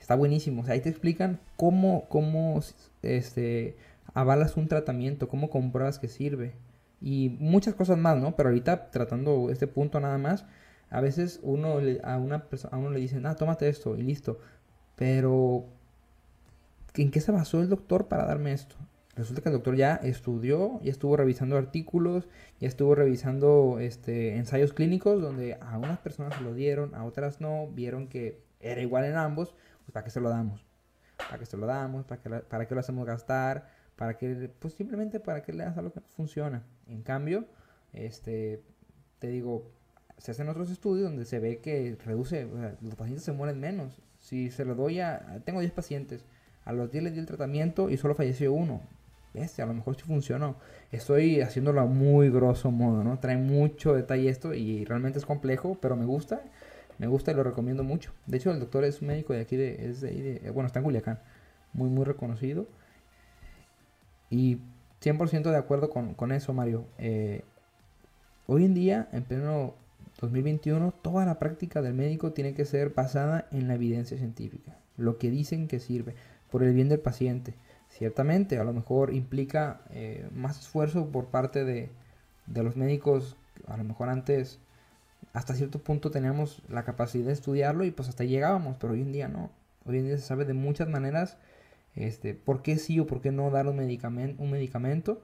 Está 0.09 0.17
buenísimo. 0.17 0.65
Ahí 0.67 0.79
te 0.79 0.89
explican 0.89 1.39
cómo, 1.55 2.09
cómo 2.09 2.59
este, 3.03 3.77
avalas 4.15 4.57
un 4.57 4.67
tratamiento, 4.67 5.29
cómo 5.29 5.51
compruebas 5.51 5.99
que 5.99 6.07
sirve. 6.07 6.55
Y 6.99 7.37
muchas 7.39 7.75
cosas 7.75 7.99
más, 7.99 8.17
¿no? 8.17 8.35
Pero 8.35 8.49
ahorita 8.49 8.89
tratando 8.89 9.51
este 9.51 9.67
punto 9.67 9.99
nada 9.99 10.17
más, 10.17 10.47
a 10.89 10.99
veces 10.99 11.39
uno 11.43 11.77
a 12.03 12.17
una 12.17 12.47
a 12.71 12.77
uno 12.77 12.89
le 12.89 12.99
dicen, 12.99 13.27
"Ah, 13.27 13.35
tómate 13.35 13.69
esto" 13.69 13.95
y 13.97 14.01
listo. 14.01 14.39
Pero 14.95 15.65
¿en 16.95 17.11
qué 17.11 17.21
se 17.21 17.31
basó 17.31 17.61
el 17.61 17.69
doctor 17.69 18.07
para 18.07 18.25
darme 18.25 18.53
esto? 18.53 18.77
Resulta 19.15 19.43
que 19.43 19.49
el 19.49 19.53
doctor 19.53 19.75
ya 19.75 19.93
estudió, 19.97 20.81
ya 20.81 20.89
estuvo 20.89 21.17
revisando 21.17 21.55
artículos, 21.55 22.27
ya 22.59 22.67
estuvo 22.67 22.95
revisando 22.95 23.77
este, 23.79 24.37
ensayos 24.37 24.73
clínicos 24.73 25.21
donde 25.21 25.59
a 25.61 25.77
unas 25.77 25.99
personas 25.99 26.33
se 26.35 26.41
lo 26.41 26.55
dieron, 26.55 26.95
a 26.95 27.05
otras 27.05 27.41
no, 27.41 27.67
vieron 27.67 28.07
que 28.07 28.41
era 28.59 28.81
igual 28.81 29.05
en 29.05 29.15
ambos, 29.15 29.53
pues 29.89 29.93
¿para 29.93 30.03
qué 30.03 30.11
se 30.11 30.19
lo 30.19 30.29
damos? 30.29 30.63
¿Para 31.17 31.39
qué 31.39 31.45
se 31.45 31.57
lo 31.57 31.65
damos? 31.65 32.05
¿Para 32.05 32.21
qué, 32.21 32.29
para 32.29 32.67
qué 32.67 32.75
lo 32.75 32.79
hacemos 32.79 33.05
gastar? 33.05 33.67
¿Para 33.95 34.17
qué? 34.17 34.51
Pues 34.59 34.75
simplemente 34.75 35.19
para 35.19 35.41
que 35.41 35.51
le 35.51 35.63
das 35.63 35.77
algo 35.77 35.91
que 35.91 36.01
funciona. 36.01 36.63
En 36.87 37.01
cambio, 37.01 37.45
este, 37.93 38.61
te 39.17 39.27
digo, 39.27 39.71
se 40.19 40.31
hacen 40.31 40.47
otros 40.47 40.69
estudios 40.69 41.09
donde 41.09 41.25
se 41.25 41.39
ve 41.39 41.59
que 41.59 41.97
reduce, 42.05 42.47
los 42.81 42.95
pacientes 42.95 43.23
se 43.23 43.31
mueren 43.31 43.59
menos. 43.59 43.99
Si 44.19 44.51
se 44.51 44.63
lo 44.63 44.75
doy 44.75 44.99
a, 44.99 45.41
tengo 45.43 45.59
10 45.59 45.71
pacientes, 45.71 46.23
a 46.65 46.71
los 46.71 46.91
10 46.91 47.05
les 47.05 47.13
di 47.13 47.19
el 47.19 47.25
tratamiento 47.25 47.89
y 47.89 47.97
solo 47.97 48.13
falleció 48.15 48.53
uno. 48.53 48.81
Bestia, 49.33 49.63
a 49.63 49.67
lo 49.67 49.73
mejor 49.73 49.95
sí 49.95 50.03
funcionó. 50.03 50.55
Estoy 50.91 51.41
haciéndolo 51.41 51.81
a 51.81 51.85
muy 51.85 52.29
grosso 52.29 52.71
modo, 52.71 53.03
¿no? 53.03 53.19
Trae 53.19 53.37
mucho 53.37 53.93
detalle 53.93 54.29
esto 54.29 54.53
y 54.53 54.85
realmente 54.85 55.19
es 55.19 55.25
complejo, 55.25 55.77
pero 55.81 55.95
me 55.95 56.05
gusta. 56.05 56.41
Me 56.99 57.07
gusta 57.07 57.31
y 57.31 57.35
lo 57.35 57.43
recomiendo 57.43 57.83
mucho. 57.83 58.11
De 58.27 58.37
hecho, 58.37 58.51
el 58.51 58.59
doctor 58.59 58.83
es 58.83 59.01
un 59.01 59.07
médico 59.07 59.33
de 59.33 59.41
aquí, 59.41 59.55
de, 59.55 59.89
es 59.89 60.01
de, 60.01 60.39
de 60.39 60.49
bueno, 60.51 60.67
está 60.67 60.79
en 60.79 60.85
Culiacán. 60.85 61.19
Muy, 61.73 61.89
muy 61.89 62.05
reconocido. 62.05 62.67
Y 64.29 64.59
100% 65.01 65.49
de 65.49 65.57
acuerdo 65.57 65.89
con, 65.89 66.13
con 66.13 66.31
eso, 66.31 66.53
Mario. 66.53 66.85
Eh, 66.97 67.43
hoy 68.47 68.65
en 68.65 68.73
día, 68.73 69.07
en 69.13 69.23
pleno 69.23 69.73
2021, 70.19 70.93
toda 71.01 71.25
la 71.25 71.39
práctica 71.39 71.81
del 71.81 71.93
médico 71.93 72.33
tiene 72.33 72.53
que 72.53 72.65
ser 72.65 72.89
basada 72.89 73.47
en 73.51 73.67
la 73.67 73.75
evidencia 73.75 74.17
científica, 74.17 74.77
lo 74.97 75.17
que 75.17 75.29
dicen 75.29 75.67
que 75.67 75.79
sirve, 75.79 76.15
por 76.51 76.63
el 76.63 76.73
bien 76.73 76.89
del 76.89 76.99
paciente. 76.99 77.53
Ciertamente, 77.89 78.59
a 78.59 78.63
lo 78.63 78.73
mejor 78.73 79.13
implica 79.13 79.81
eh, 79.91 80.27
más 80.35 80.59
esfuerzo 80.59 81.07
por 81.07 81.27
parte 81.27 81.63
de, 81.63 81.89
de 82.45 82.63
los 82.63 82.75
médicos, 82.75 83.37
a 83.67 83.77
lo 83.77 83.83
mejor 83.83 84.09
antes 84.09 84.59
hasta 85.39 85.55
cierto 85.55 85.79
punto 85.79 86.11
teníamos 86.11 86.61
la 86.67 86.83
capacidad 86.83 87.27
de 87.27 87.33
estudiarlo 87.33 87.85
y 87.85 87.91
pues 87.91 88.09
hasta 88.09 88.25
llegábamos, 88.25 88.75
pero 88.77 88.93
hoy 88.93 89.01
en 89.01 89.13
día 89.13 89.29
no. 89.29 89.49
Hoy 89.85 89.97
en 89.97 90.05
día 90.05 90.17
se 90.17 90.23
sabe 90.23 90.43
de 90.43 90.53
muchas 90.53 90.89
maneras 90.89 91.37
este, 91.95 92.33
por 92.33 92.61
qué 92.61 92.77
sí 92.77 92.99
o 92.99 93.07
por 93.07 93.21
qué 93.21 93.31
no 93.31 93.49
dar 93.49 93.67
un, 93.67 93.77
medicamento, 93.77 94.43
un 94.43 94.51
medicamento 94.51 95.21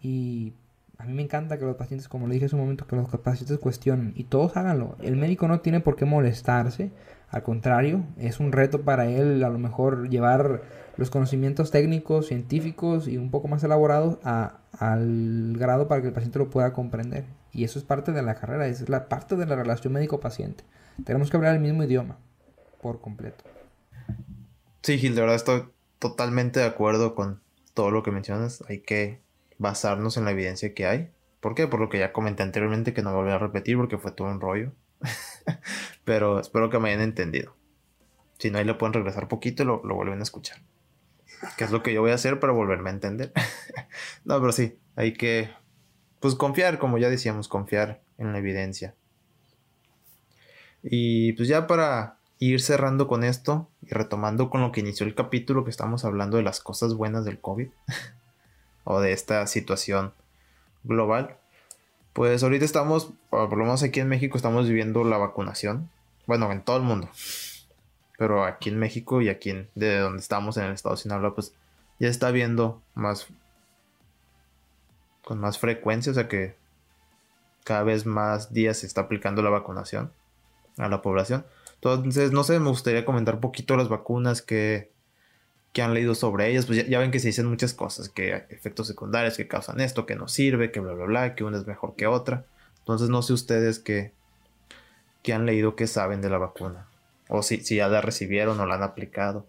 y 0.00 0.54
a 0.98 1.04
mí 1.04 1.12
me 1.14 1.22
encanta 1.22 1.58
que 1.58 1.64
los 1.64 1.74
pacientes, 1.74 2.08
como 2.08 2.28
le 2.28 2.34
dije 2.34 2.46
hace 2.46 2.54
un 2.54 2.62
momento, 2.62 2.86
que 2.86 2.94
los 2.94 3.08
pacientes 3.08 3.58
cuestionen 3.58 4.12
y 4.14 4.24
todos 4.24 4.56
háganlo. 4.56 4.96
El 5.02 5.16
médico 5.16 5.48
no 5.48 5.60
tiene 5.60 5.80
por 5.80 5.96
qué 5.96 6.04
molestarse, 6.04 6.92
al 7.28 7.42
contrario, 7.42 8.04
es 8.18 8.38
un 8.38 8.52
reto 8.52 8.82
para 8.82 9.06
él 9.06 9.42
a 9.42 9.50
lo 9.50 9.58
mejor 9.58 10.08
llevar 10.08 10.62
los 10.96 11.10
conocimientos 11.10 11.72
técnicos, 11.72 12.28
científicos 12.28 13.08
y 13.08 13.18
un 13.18 13.32
poco 13.32 13.48
más 13.48 13.64
elaborados 13.64 14.18
al 14.22 15.56
grado 15.58 15.88
para 15.88 16.00
que 16.00 16.08
el 16.08 16.14
paciente 16.14 16.38
lo 16.38 16.50
pueda 16.50 16.72
comprender. 16.72 17.24
Y 17.56 17.64
eso 17.64 17.78
es 17.78 17.86
parte 17.86 18.12
de 18.12 18.20
la 18.20 18.34
carrera, 18.34 18.66
es 18.66 18.86
la 18.90 19.08
parte 19.08 19.34
de 19.34 19.46
la 19.46 19.56
relación 19.56 19.94
médico-paciente. 19.94 20.62
Tenemos 21.06 21.30
que 21.30 21.38
hablar 21.38 21.54
el 21.54 21.62
mismo 21.62 21.82
idioma, 21.84 22.18
por 22.82 23.00
completo. 23.00 23.44
Sí, 24.82 24.98
Gil, 24.98 25.14
de 25.14 25.22
verdad 25.22 25.36
estoy 25.36 25.64
totalmente 25.98 26.60
de 26.60 26.66
acuerdo 26.66 27.14
con 27.14 27.40
todo 27.72 27.90
lo 27.90 28.02
que 28.02 28.10
mencionas. 28.10 28.62
Hay 28.68 28.80
que 28.80 29.22
basarnos 29.56 30.18
en 30.18 30.26
la 30.26 30.32
evidencia 30.32 30.74
que 30.74 30.86
hay. 30.86 31.10
¿Por 31.40 31.54
qué? 31.54 31.66
Por 31.66 31.80
lo 31.80 31.88
que 31.88 31.98
ya 31.98 32.12
comenté 32.12 32.42
anteriormente, 32.42 32.92
que 32.92 33.00
no 33.00 33.14
volví 33.14 33.30
a 33.30 33.38
repetir 33.38 33.78
porque 33.78 33.96
fue 33.96 34.12
todo 34.12 34.28
un 34.28 34.42
rollo. 34.42 34.72
Pero 36.04 36.40
espero 36.40 36.68
que 36.68 36.78
me 36.78 36.90
hayan 36.90 37.00
entendido. 37.00 37.56
Si 38.36 38.50
no, 38.50 38.58
ahí 38.58 38.66
lo 38.66 38.76
pueden 38.76 38.92
regresar 38.92 39.28
poquito 39.28 39.62
y 39.62 39.66
lo, 39.66 39.80
lo 39.82 39.94
vuelven 39.94 40.20
a 40.20 40.24
escuchar. 40.24 40.58
Que 41.56 41.64
es 41.64 41.70
lo 41.70 41.82
que 41.82 41.94
yo 41.94 42.02
voy 42.02 42.10
a 42.10 42.16
hacer 42.16 42.38
para 42.38 42.52
volverme 42.52 42.90
a 42.90 42.92
entender. 42.92 43.32
no, 44.26 44.38
pero 44.40 44.52
sí, 44.52 44.78
hay 44.94 45.14
que, 45.14 45.48
pues 46.26 46.34
confiar, 46.34 46.80
como 46.80 46.98
ya 46.98 47.08
decíamos, 47.08 47.46
confiar 47.46 48.00
en 48.18 48.32
la 48.32 48.38
evidencia. 48.38 48.96
Y 50.82 51.34
pues 51.34 51.46
ya 51.46 51.68
para 51.68 52.16
ir 52.40 52.60
cerrando 52.60 53.06
con 53.06 53.22
esto 53.22 53.68
y 53.80 53.90
retomando 53.90 54.50
con 54.50 54.60
lo 54.60 54.72
que 54.72 54.80
inició 54.80 55.06
el 55.06 55.14
capítulo 55.14 55.62
que 55.62 55.70
estamos 55.70 56.04
hablando 56.04 56.36
de 56.36 56.42
las 56.42 56.58
cosas 56.58 56.94
buenas 56.94 57.24
del 57.24 57.40
COVID 57.40 57.68
o 58.84 58.98
de 58.98 59.12
esta 59.12 59.46
situación 59.46 60.14
global. 60.82 61.36
Pues 62.12 62.42
ahorita 62.42 62.64
estamos, 62.64 63.12
por 63.30 63.56
lo 63.56 63.64
menos 63.64 63.84
aquí 63.84 64.00
en 64.00 64.08
México, 64.08 64.36
estamos 64.36 64.66
viviendo 64.66 65.04
la 65.04 65.18
vacunación. 65.18 65.88
Bueno, 66.26 66.50
en 66.50 66.60
todo 66.60 66.78
el 66.78 66.82
mundo. 66.82 67.08
Pero 68.18 68.44
aquí 68.44 68.70
en 68.70 68.80
México 68.80 69.22
y 69.22 69.28
aquí 69.28 69.50
en, 69.50 69.68
de 69.76 70.00
donde 70.00 70.18
estamos 70.18 70.56
en 70.56 70.64
el 70.64 70.72
estado 70.72 70.96
de 70.96 71.02
Sinaloa, 71.02 71.36
pues 71.36 71.52
ya 72.00 72.08
está 72.08 72.32
viendo 72.32 72.82
más 72.96 73.28
con 75.26 75.40
más 75.40 75.58
frecuencia, 75.58 76.12
o 76.12 76.14
sea 76.14 76.28
que 76.28 76.54
cada 77.64 77.82
vez 77.82 78.06
más 78.06 78.52
días 78.52 78.76
se 78.78 78.86
está 78.86 79.00
aplicando 79.00 79.42
la 79.42 79.50
vacunación 79.50 80.12
a 80.78 80.88
la 80.88 81.02
población. 81.02 81.44
Entonces, 81.74 82.30
no 82.30 82.44
sé, 82.44 82.60
me 82.60 82.68
gustaría 82.68 83.04
comentar 83.04 83.34
un 83.34 83.40
poquito 83.40 83.76
las 83.76 83.88
vacunas 83.88 84.40
que, 84.40 84.92
que 85.72 85.82
han 85.82 85.94
leído 85.94 86.14
sobre 86.14 86.48
ellas. 86.48 86.66
Pues 86.66 86.88
ya, 86.88 87.00
ven 87.00 87.10
que 87.10 87.18
se 87.18 87.26
dicen 87.26 87.46
muchas 87.46 87.74
cosas, 87.74 88.08
que 88.08 88.34
hay 88.34 88.42
efectos 88.50 88.86
secundarios 88.86 89.36
que 89.36 89.48
causan 89.48 89.80
esto, 89.80 90.06
que 90.06 90.14
no 90.14 90.28
sirve, 90.28 90.70
que 90.70 90.78
bla, 90.78 90.92
bla, 90.92 91.06
bla, 91.06 91.34
que 91.34 91.42
una 91.42 91.58
es 91.58 91.66
mejor 91.66 91.96
que 91.96 92.06
otra. 92.06 92.46
Entonces, 92.78 93.08
no 93.08 93.20
sé 93.20 93.32
ustedes 93.32 93.80
qué, 93.80 94.12
qué 95.24 95.34
han 95.34 95.44
leído, 95.44 95.74
qué 95.74 95.88
saben 95.88 96.20
de 96.20 96.30
la 96.30 96.38
vacuna. 96.38 96.86
O 97.28 97.42
si, 97.42 97.64
si 97.64 97.76
ya 97.76 97.88
la 97.88 98.00
recibieron 98.00 98.60
o 98.60 98.66
la 98.66 98.76
han 98.76 98.84
aplicado. 98.84 99.44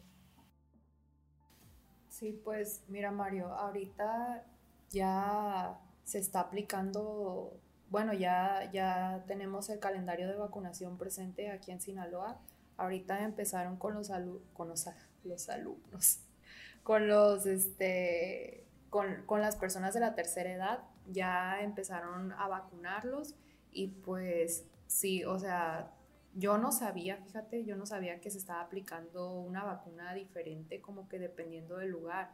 Sí, 2.10 2.42
pues 2.44 2.82
mira 2.88 3.12
Mario, 3.12 3.54
ahorita 3.54 4.44
ya 4.92 5.80
se 6.04 6.20
está 6.20 6.42
aplicando 6.42 7.60
bueno, 7.90 8.14
ya, 8.14 8.70
ya 8.74 9.24
tenemos 9.28 9.70
el 9.70 9.80
calendario 9.80 10.28
de 10.28 10.36
vacunación 10.36 10.98
presente 10.98 11.50
aquí 11.52 11.72
en 11.72 11.80
Sinaloa. 11.80 12.38
Ahorita 12.76 13.24
empezaron 13.24 13.78
con 13.78 13.94
los, 13.94 14.12
con 14.54 14.68
los, 14.68 14.90
los 15.24 15.50
alumnos, 15.50 16.20
con 16.84 17.08
los, 17.08 17.46
este, 17.46 18.66
con, 18.90 19.24
con 19.26 19.42
las 19.42 19.56
personas 19.56 19.94
de 19.94 20.02
la 20.02 20.16
tercera 20.16 20.52
edad, 20.52 20.80
ya 21.08 21.62
empezaron 21.62 22.34
a 22.34 22.48
vacunarlos 22.48 23.36
y 23.72 23.88
pues 23.88 24.66
sí, 24.88 25.24
o 25.24 25.40
sea, 25.40 25.92
yo 26.36 26.58
no 26.58 26.72
sabía, 26.72 27.18
fíjate, 27.18 27.64
yo 27.64 27.78
no 27.78 27.86
sabía 27.86 28.20
que 28.20 28.30
se 28.30 28.38
estaba 28.38 28.62
aplicando 28.62 29.32
una 29.32 29.64
vacuna 29.64 30.14
diferente 30.14 30.82
como 30.82 31.08
que 31.08 31.20
dependiendo 31.20 31.78
del 31.78 31.90
lugar. 31.90 32.32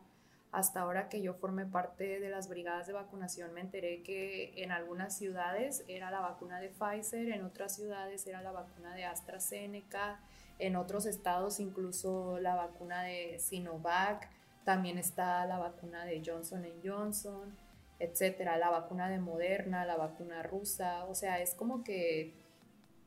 Hasta 0.53 0.81
ahora 0.81 1.09
que 1.09 1.19
yo 1.19 1.33
formé 1.33 1.65
parte 1.65 2.19
de 2.19 2.29
las 2.29 2.47
brigadas 2.47 2.85
de 2.85 2.93
vacunación 2.93 3.55
me 3.55 3.61
enteré 3.61 4.03
que 4.03 4.53
en 4.55 4.71
algunas 4.71 5.17
ciudades 5.17 5.83
era 5.87 6.11
la 6.11 6.19
vacuna 6.19 6.59
de 6.59 6.69
Pfizer, 6.69 7.29
en 7.29 7.43
otras 7.43 7.75
ciudades 7.75 8.27
era 8.27 8.43
la 8.43 8.51
vacuna 8.51 8.93
de 8.93 9.03
AstraZeneca, 9.03 10.19
en 10.59 10.75
otros 10.75 11.07
estados 11.07 11.59
incluso 11.59 12.37
la 12.39 12.53
vacuna 12.53 13.01
de 13.01 13.39
Sinovac, 13.39 14.29
también 14.63 14.99
está 14.99 15.43
la 15.47 15.57
vacuna 15.57 16.05
de 16.05 16.21
Johnson 16.23 16.63
Johnson, 16.85 17.57
etcétera, 17.97 18.55
la 18.57 18.69
vacuna 18.69 19.09
de 19.09 19.17
Moderna, 19.17 19.85
la 19.85 19.97
vacuna 19.97 20.43
rusa, 20.43 21.05
o 21.05 21.15
sea, 21.15 21.41
es 21.41 21.55
como 21.55 21.83
que 21.83 22.35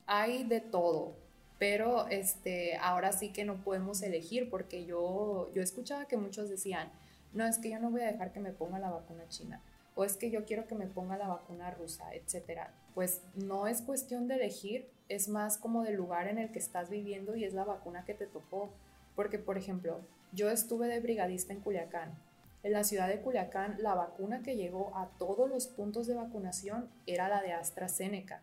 hay 0.09 0.43
de 0.43 0.61
todo, 0.61 1.15
pero 1.61 2.09
este, 2.09 2.77
ahora 2.79 3.13
sí 3.13 3.33
que 3.33 3.45
no 3.45 3.63
podemos 3.63 4.03
elegir 4.03 4.51
porque 4.51 4.85
yo, 4.85 5.49
yo 5.55 5.63
escuchaba 5.63 6.07
que 6.07 6.17
muchos 6.17 6.49
decían, 6.49 6.91
no 7.37 7.47
es 7.47 7.59
que 7.59 7.70
yo 7.70 7.78
no 7.78 7.91
voy 7.91 8.01
a 8.01 8.07
dejar 8.07 8.32
que 8.32 8.41
me 8.41 8.53
ponga 8.53 8.78
la 8.78 8.91
vacuna 8.91 9.28
china 9.28 9.62
o 9.97 10.05
es 10.05 10.16
que 10.16 10.30
yo 10.30 10.45
quiero 10.45 10.66
que 10.66 10.74
me 10.74 10.87
ponga 10.87 11.16
la 11.16 11.26
vacuna 11.26 11.70
rusa, 11.70 12.14
etcétera. 12.14 12.70
Pues 12.95 13.22
no 13.34 13.66
es 13.66 13.80
cuestión 13.80 14.28
de 14.28 14.34
elegir, 14.34 14.91
es 15.09 15.28
más 15.28 15.57
como 15.57 15.82
del 15.82 15.97
lugar 15.97 16.28
en 16.28 16.39
el 16.39 16.53
que 16.53 16.59
estás 16.59 16.91
viviendo 16.91 17.34
y 17.34 17.45
es 17.45 17.55
la 17.55 17.64
vacuna 17.64 18.05
que 18.05 18.12
te 18.12 18.26
tocó. 18.26 18.70
Porque, 19.14 19.39
por 19.39 19.57
ejemplo, 19.57 20.03
yo 20.32 20.51
estuve 20.51 20.87
de 20.87 21.01
brigadista 21.01 21.55
en 21.55 21.61
Culiacán. 21.61 22.14
En 22.62 22.72
la 22.72 22.84
ciudad 22.84 23.09
de 23.09 23.22
Culiacán, 23.22 23.76
la 23.78 23.95
vacuna 23.95 24.43
que 24.43 24.57
llegó 24.57 24.95
a 24.97 25.09
todos 25.18 25.49
los 25.49 25.66
puntos 25.66 26.07
de 26.07 26.14
vacunación 26.14 26.91
era 27.07 27.30
la 27.30 27.41
de 27.41 27.53
AstraZeneca. 27.53 28.43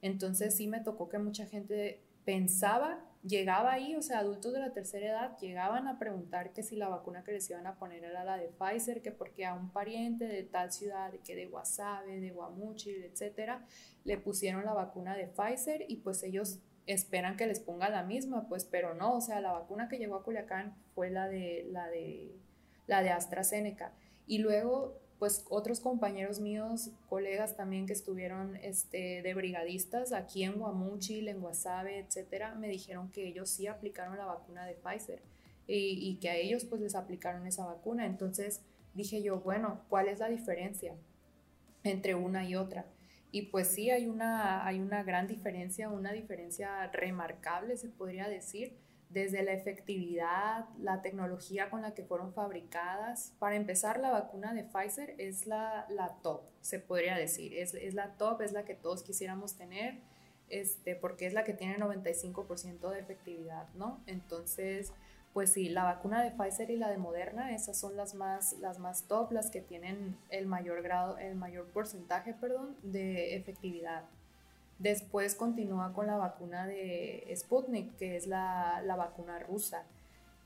Entonces 0.00 0.54
sí 0.54 0.68
me 0.68 0.80
tocó 0.80 1.10
que 1.10 1.18
mucha 1.18 1.44
gente 1.44 2.00
pensaba 2.24 3.04
llegaba 3.26 3.72
ahí, 3.72 3.96
o 3.96 4.02
sea, 4.02 4.18
adultos 4.18 4.52
de 4.52 4.60
la 4.60 4.72
tercera 4.72 5.06
edad 5.06 5.38
llegaban 5.38 5.88
a 5.88 5.98
preguntar 5.98 6.52
que 6.52 6.62
si 6.62 6.76
la 6.76 6.88
vacuna 6.88 7.24
que 7.24 7.32
les 7.32 7.48
iban 7.48 7.66
a 7.66 7.78
poner 7.78 8.04
era 8.04 8.22
la 8.22 8.36
de 8.36 8.48
Pfizer, 8.48 9.00
que 9.02 9.12
porque 9.12 9.46
a 9.46 9.54
un 9.54 9.70
pariente 9.70 10.26
de 10.26 10.42
tal 10.42 10.72
ciudad, 10.72 11.12
que 11.24 11.34
de 11.34 11.46
Guasave, 11.46 12.20
de 12.20 12.30
Guamuchil, 12.30 13.02
etcétera, 13.04 13.64
le 14.04 14.18
pusieron 14.18 14.64
la 14.64 14.74
vacuna 14.74 15.16
de 15.16 15.26
Pfizer 15.26 15.84
y 15.88 15.96
pues 15.96 16.22
ellos 16.22 16.60
esperan 16.86 17.36
que 17.36 17.46
les 17.46 17.60
ponga 17.60 17.88
la 17.88 18.02
misma, 18.02 18.46
pues, 18.46 18.66
pero 18.66 18.92
no, 18.94 19.16
o 19.16 19.20
sea, 19.22 19.40
la 19.40 19.52
vacuna 19.52 19.88
que 19.88 19.96
llegó 19.96 20.16
a 20.16 20.22
Culiacán 20.22 20.76
fue 20.94 21.10
la 21.10 21.26
de 21.26 21.66
la 21.70 21.88
de 21.88 22.36
la 22.86 23.02
de 23.02 23.10
AstraZeneca. 23.10 23.94
Y 24.26 24.38
luego 24.38 25.00
pues 25.18 25.44
otros 25.48 25.80
compañeros 25.80 26.40
míos, 26.40 26.90
colegas 27.08 27.56
también 27.56 27.86
que 27.86 27.92
estuvieron 27.92 28.56
este, 28.56 29.22
de 29.22 29.34
brigadistas 29.34 30.12
aquí 30.12 30.44
en 30.44 30.54
Guamuchil, 30.54 31.28
en 31.28 31.40
Guasave, 31.40 31.98
etcétera, 31.98 32.54
me 32.54 32.68
dijeron 32.68 33.10
que 33.10 33.26
ellos 33.28 33.48
sí 33.48 33.66
aplicaron 33.66 34.18
la 34.18 34.26
vacuna 34.26 34.66
de 34.66 34.74
Pfizer 34.74 35.22
y, 35.66 35.98
y, 36.08 36.16
que 36.16 36.30
a 36.30 36.36
ellos 36.36 36.64
pues 36.64 36.80
les 36.80 36.94
aplicaron 36.94 37.46
esa 37.46 37.64
vacuna. 37.64 38.06
Entonces 38.06 38.60
dije 38.94 39.22
yo, 39.22 39.40
bueno, 39.40 39.80
¿cuál 39.88 40.08
es 40.08 40.18
la 40.18 40.28
diferencia 40.28 40.94
entre 41.84 42.14
una 42.14 42.44
y 42.48 42.56
otra? 42.56 42.86
Y 43.34 43.42
pues 43.42 43.68
sí, 43.68 43.90
hay 43.90 44.06
una, 44.06 44.64
hay 44.64 44.78
una 44.78 45.02
gran 45.02 45.26
diferencia, 45.26 45.88
una 45.88 46.12
diferencia 46.12 46.86
remarcable, 46.92 47.76
se 47.76 47.88
podría 47.88 48.28
decir 48.28 48.76
desde 49.10 49.42
la 49.42 49.52
efectividad, 49.52 50.68
la 50.78 51.02
tecnología 51.02 51.70
con 51.70 51.82
la 51.82 51.94
que 51.94 52.02
fueron 52.02 52.32
fabricadas. 52.32 53.32
Para 53.38 53.56
empezar, 53.56 54.00
la 54.00 54.10
vacuna 54.10 54.52
de 54.52 54.64
Pfizer 54.64 55.14
es 55.18 55.46
la, 55.46 55.86
la 55.88 56.16
top, 56.22 56.42
se 56.60 56.80
podría 56.80 57.16
decir. 57.16 57.54
Es, 57.54 57.74
es, 57.74 57.94
la 57.94 58.16
top, 58.16 58.42
es 58.42 58.52
la 58.52 58.64
que 58.64 58.74
todos 58.74 59.02
quisiéramos 59.02 59.56
tener, 59.56 59.98
este, 60.48 60.96
porque 60.96 61.26
es 61.26 61.32
la 61.32 61.44
que 61.44 61.54
tiene 61.54 61.78
95% 61.78 62.90
de 62.90 62.98
efectividad, 62.98 63.68
¿no? 63.74 64.00
Entonces, 64.06 64.92
pues 65.32 65.50
sí, 65.52 65.68
la 65.68 65.84
vacuna 65.84 66.22
de 66.22 66.30
Pfizer 66.30 66.70
y 66.70 66.76
la 66.76 66.90
de 66.90 66.96
Moderna, 66.96 67.54
esas 67.54 67.78
son 67.78 67.96
las 67.96 68.14
más, 68.14 68.52
las 68.60 68.78
más 68.78 69.08
top, 69.08 69.32
las 69.32 69.50
que 69.50 69.60
tienen 69.60 70.16
el 70.30 70.46
mayor 70.46 70.82
grado, 70.82 71.18
el 71.18 71.34
mayor 71.34 71.66
porcentaje, 71.66 72.34
perdón, 72.34 72.76
de 72.82 73.36
efectividad. 73.36 74.04
Después 74.78 75.34
continúa 75.34 75.92
con 75.92 76.06
la 76.06 76.16
vacuna 76.16 76.66
de 76.66 77.32
Sputnik, 77.36 77.96
que 77.96 78.16
es 78.16 78.26
la, 78.26 78.82
vacuna 78.96 79.38
rusa. 79.38 79.84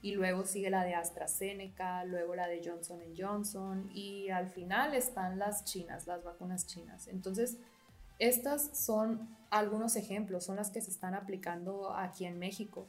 Y 0.00 0.12
luego 0.12 0.44
sigue 0.44 0.70
la 0.70 0.84
de 0.84 0.94
AstraZeneca, 0.94 2.04
luego 2.04 2.36
la 2.36 2.46
de 2.46 2.62
Johnson 2.64 3.00
Johnson 3.16 3.90
y 3.92 4.28
al 4.28 4.48
final 4.48 4.94
están 4.94 5.38
las 5.38 5.64
chinas, 5.64 6.06
las 6.06 6.22
vacunas 6.22 6.66
chinas. 6.66 7.08
Entonces, 7.08 7.56
estas 8.20 8.78
son 8.78 9.36
algunos 9.50 9.96
ejemplos, 9.96 10.44
son 10.44 10.56
las 10.56 10.70
que 10.70 10.80
se 10.80 10.90
están 10.90 11.14
aplicando 11.14 11.96
aquí 11.96 12.26
en 12.26 12.38
México. 12.38 12.86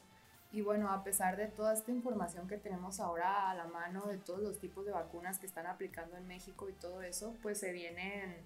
Y 0.52 0.62
bueno, 0.62 0.90
a 0.90 1.02
pesar 1.02 1.36
de 1.36 1.46
toda 1.46 1.72
esta 1.72 1.90
información 1.90 2.46
que 2.48 2.58
tenemos 2.58 3.00
ahora 3.00 3.50
a 3.50 3.54
la 3.54 3.66
mano 3.66 4.06
de 4.06 4.18
todos 4.18 4.40
los 4.40 4.58
tipos 4.58 4.84
de 4.84 4.92
vacunas 4.92 5.38
que 5.38 5.46
están 5.46 5.66
aplicando 5.66 6.16
en 6.16 6.26
México 6.26 6.68
y 6.68 6.72
todo 6.72 7.02
eso, 7.02 7.34
pues 7.42 7.58
se 7.58 7.72
vienen 7.72 8.36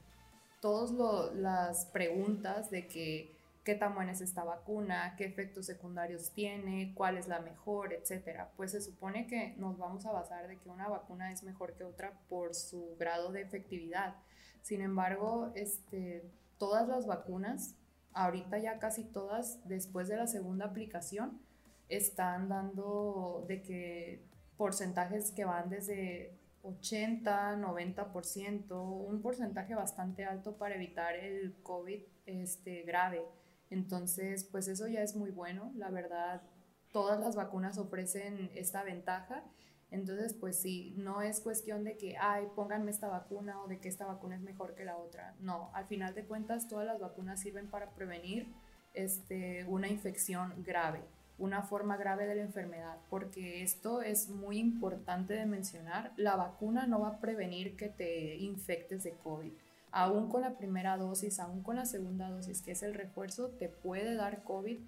todas 0.64 1.34
las 1.34 1.84
preguntas 1.92 2.70
de 2.70 2.86
que 2.86 3.36
qué 3.64 3.74
tan 3.74 3.94
buena 3.94 4.12
es 4.12 4.22
esta 4.22 4.44
vacuna, 4.44 5.14
qué 5.18 5.26
efectos 5.26 5.66
secundarios 5.66 6.30
tiene, 6.30 6.94
cuál 6.94 7.18
es 7.18 7.28
la 7.28 7.40
mejor, 7.40 7.92
etcétera. 7.92 8.50
Pues 8.56 8.70
se 8.70 8.80
supone 8.80 9.26
que 9.26 9.54
nos 9.58 9.76
vamos 9.76 10.06
a 10.06 10.12
basar 10.12 10.48
de 10.48 10.56
que 10.56 10.70
una 10.70 10.88
vacuna 10.88 11.30
es 11.32 11.42
mejor 11.42 11.74
que 11.74 11.84
otra 11.84 12.18
por 12.30 12.54
su 12.54 12.96
grado 12.98 13.30
de 13.30 13.42
efectividad. 13.42 14.14
Sin 14.62 14.80
embargo, 14.80 15.52
este, 15.54 16.24
todas 16.56 16.88
las 16.88 17.06
vacunas, 17.06 17.74
ahorita 18.14 18.56
ya 18.56 18.78
casi 18.78 19.04
todas, 19.04 19.68
después 19.68 20.08
de 20.08 20.16
la 20.16 20.26
segunda 20.26 20.64
aplicación, 20.64 21.42
están 21.90 22.48
dando 22.48 23.44
de 23.48 23.60
que 23.60 24.24
porcentajes 24.56 25.30
que 25.30 25.44
van 25.44 25.68
desde 25.68 26.32
80, 26.64 27.56
90%, 27.58 29.06
un 29.06 29.20
porcentaje 29.20 29.74
bastante 29.74 30.24
alto 30.24 30.56
para 30.56 30.74
evitar 30.74 31.14
el 31.14 31.54
COVID 31.62 32.02
este, 32.26 32.82
grave. 32.82 33.22
Entonces, 33.70 34.44
pues 34.44 34.68
eso 34.68 34.88
ya 34.88 35.02
es 35.02 35.14
muy 35.14 35.30
bueno. 35.30 35.72
La 35.76 35.90
verdad, 35.90 36.42
todas 36.90 37.20
las 37.20 37.36
vacunas 37.36 37.76
ofrecen 37.78 38.50
esta 38.54 38.82
ventaja. 38.82 39.44
Entonces, 39.90 40.34
pues 40.34 40.56
sí, 40.60 40.94
no 40.96 41.22
es 41.22 41.40
cuestión 41.40 41.84
de 41.84 41.96
que, 41.96 42.16
ay, 42.18 42.46
pónganme 42.56 42.90
esta 42.90 43.08
vacuna 43.08 43.62
o 43.62 43.68
de 43.68 43.78
que 43.78 43.88
esta 43.88 44.06
vacuna 44.06 44.34
es 44.34 44.42
mejor 44.42 44.74
que 44.74 44.84
la 44.84 44.96
otra. 44.96 45.36
No, 45.40 45.70
al 45.74 45.86
final 45.86 46.14
de 46.14 46.24
cuentas, 46.24 46.66
todas 46.66 46.86
las 46.86 46.98
vacunas 46.98 47.40
sirven 47.40 47.68
para 47.68 47.90
prevenir 47.90 48.52
este, 48.94 49.64
una 49.66 49.88
infección 49.88 50.62
grave, 50.64 51.02
una 51.39 51.62
forma 51.62 51.97
grave 51.97 52.26
de 52.26 52.37
la 52.37 52.43
enfermedad, 52.43 52.97
porque 53.11 53.62
esto 53.62 54.03
es 54.03 54.28
muy 54.28 54.59
importante 54.59 55.35
de 55.35 55.47
mencionar. 55.47 56.12
La 56.16 56.37
vacuna 56.37 56.87
no 56.87 57.01
va 57.01 57.09
a 57.09 57.20
prevenir 57.20 57.76
que 57.76 57.89
te 57.89 58.37
infectes 58.37 59.03
de 59.03 59.12
COVID. 59.12 59.53
Aún 59.91 60.28
con 60.28 60.43
la 60.43 60.57
primera 60.57 60.97
dosis, 60.97 61.41
aún 61.41 61.62
con 61.62 61.76
la 61.76 61.87
segunda 61.87 62.30
dosis, 62.30 62.62
que 62.62 62.72
es 62.72 62.82
el 62.82 62.95
refuerzo, 62.95 63.49
te 63.49 63.68
puede 63.68 64.14
dar 64.14 64.43
COVID, 64.45 64.78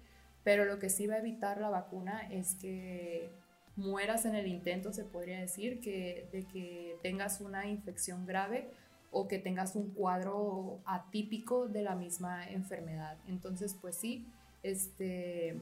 pero 0.43 0.65
lo 0.65 0.79
que 0.79 0.89
sí 0.89 1.07
va 1.07 1.15
a 1.15 1.19
evitar 1.19 1.59
la 1.59 1.69
vacuna 1.69 2.21
es 2.31 2.55
que 2.55 3.29
mueras 3.75 4.25
en 4.25 4.35
el 4.35 4.47
intento, 4.47 4.91
se 4.91 5.03
podría 5.03 5.39
decir, 5.39 5.79
que, 5.79 6.27
de 6.31 6.45
que 6.45 6.97
tengas 7.01 7.41
una 7.41 7.67
infección 7.67 8.25
grave 8.25 8.69
o 9.11 9.27
que 9.27 9.39
tengas 9.39 9.75
un 9.75 9.91
cuadro 9.91 10.79
atípico 10.85 11.67
de 11.67 11.81
la 11.83 11.95
misma 11.95 12.49
enfermedad. 12.49 13.17
Entonces, 13.27 13.75
pues 13.79 13.95
sí, 13.95 14.25
este, 14.63 15.57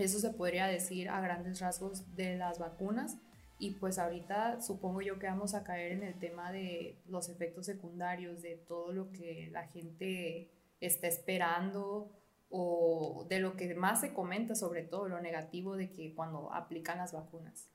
eso 0.00 0.18
se 0.18 0.30
podría 0.30 0.66
decir 0.66 1.08
a 1.08 1.20
grandes 1.20 1.60
rasgos 1.60 2.14
de 2.16 2.36
las 2.36 2.58
vacunas. 2.58 3.18
Y 3.58 3.72
pues 3.72 3.98
ahorita 3.98 4.62
supongo 4.62 5.02
yo 5.02 5.18
que 5.18 5.26
vamos 5.26 5.54
a 5.54 5.64
caer 5.64 5.92
en 5.92 6.02
el 6.02 6.18
tema 6.18 6.50
de 6.50 6.98
los 7.06 7.28
efectos 7.28 7.66
secundarios, 7.66 8.40
de 8.40 8.56
todo 8.56 8.92
lo 8.92 9.12
que 9.12 9.50
la 9.52 9.66
gente 9.68 10.50
está 10.80 11.08
esperando 11.08 12.10
o 12.48 13.26
de 13.28 13.38
lo 13.38 13.56
que 13.56 13.74
más 13.74 14.00
se 14.00 14.12
comenta 14.14 14.54
sobre 14.54 14.82
todo, 14.82 15.08
lo 15.08 15.20
negativo 15.20 15.76
de 15.76 15.90
que 15.90 16.14
cuando 16.14 16.52
aplican 16.52 16.98
las 16.98 17.12
vacunas. 17.12 17.68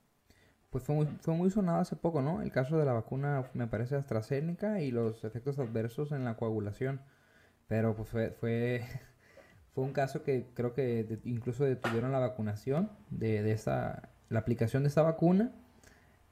Pues 0.69 0.83
fue 0.83 0.95
muy, 0.95 1.05
fue 1.21 1.33
muy 1.35 1.49
sonado 1.49 1.79
hace 1.79 1.95
poco, 1.95 2.21
¿no? 2.21 2.41
El 2.41 2.51
caso 2.51 2.77
de 2.77 2.85
la 2.85 2.91
vacuna, 2.91 3.49
me 3.53 3.67
parece, 3.67 3.95
AstraZeneca 3.95 4.81
y 4.81 4.91
los 4.91 5.23
efectos 5.23 5.57
adversos 5.59 6.11
en 6.11 6.25
la 6.25 6.35
coagulación. 6.35 6.99
Pero 7.67 7.95
pues 7.95 8.09
fue, 8.09 8.31
fue, 8.31 8.83
fue 9.75 9.83
un 9.83 9.91
caso 9.91 10.23
que 10.23 10.47
creo 10.53 10.73
que 10.73 11.19
incluso 11.25 11.65
detuvieron 11.65 12.13
la 12.13 12.19
vacunación 12.19 12.89
de, 13.09 13.51
esta, 13.51 14.07
la 14.29 14.39
aplicación 14.39 14.83
de 14.83 14.89
esta 14.89 15.01
vacuna 15.01 15.51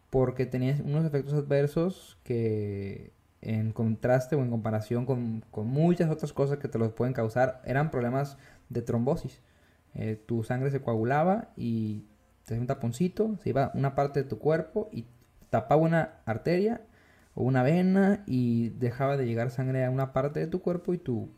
porque 0.09 0.45
tenía 0.45 0.77
unos 0.85 1.03
efectos 1.03 1.33
adversos 1.33 2.17
que 2.23 3.11
en 3.41 3.73
contraste 3.73 4.37
o 4.37 4.41
en 4.41 4.49
comparación 4.49 5.05
con, 5.05 5.43
muchas 5.67 6.09
otras 6.09 6.31
cosas 6.31 6.59
que 6.59 6.69
te 6.69 6.79
los 6.79 6.93
pueden 6.93 7.13
causar, 7.13 7.61
eran 7.65 7.91
problemas 7.91 8.37
de 8.69 8.81
trombosis. 8.81 9.41
Eh, 9.93 10.15
tu 10.25 10.45
sangre 10.45 10.71
se 10.71 10.81
coagulaba 10.81 11.49
y 11.57 12.05
te 12.45 12.53
hacía 12.53 12.61
un 12.61 12.67
taponcito, 12.67 13.35
se 13.43 13.49
iba 13.49 13.71
una 13.73 13.93
parte 13.93 14.23
de 14.23 14.29
tu 14.29 14.39
cuerpo 14.39 14.87
y 14.93 15.05
tapaba 15.49 15.81
una 15.81 16.13
arteria 16.25 16.79
o 17.35 17.43
una 17.43 17.61
vena 17.61 18.23
y 18.25 18.69
dejaba 18.69 19.17
de 19.17 19.25
llegar 19.25 19.51
sangre 19.51 19.83
a 19.83 19.89
una 19.89 20.13
parte 20.13 20.39
de 20.39 20.47
tu 20.47 20.61
cuerpo 20.61 20.93
y 20.93 20.97
tu 20.97 21.29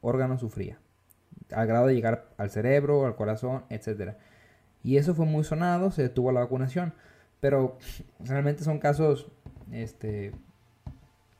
órgano 0.00 0.38
sufría. 0.38 0.81
Al 1.54 1.66
grado 1.66 1.86
de 1.86 1.94
llegar 1.94 2.26
al 2.36 2.50
cerebro, 2.50 3.06
al 3.06 3.16
corazón, 3.16 3.64
etc. 3.70 4.14
Y 4.82 4.96
eso 4.96 5.14
fue 5.14 5.26
muy 5.26 5.44
sonado, 5.44 5.90
se 5.90 6.02
detuvo 6.02 6.32
la 6.32 6.40
vacunación. 6.40 6.94
Pero 7.40 7.78
realmente 8.20 8.64
son 8.64 8.78
casos 8.78 9.28
este, 9.72 10.32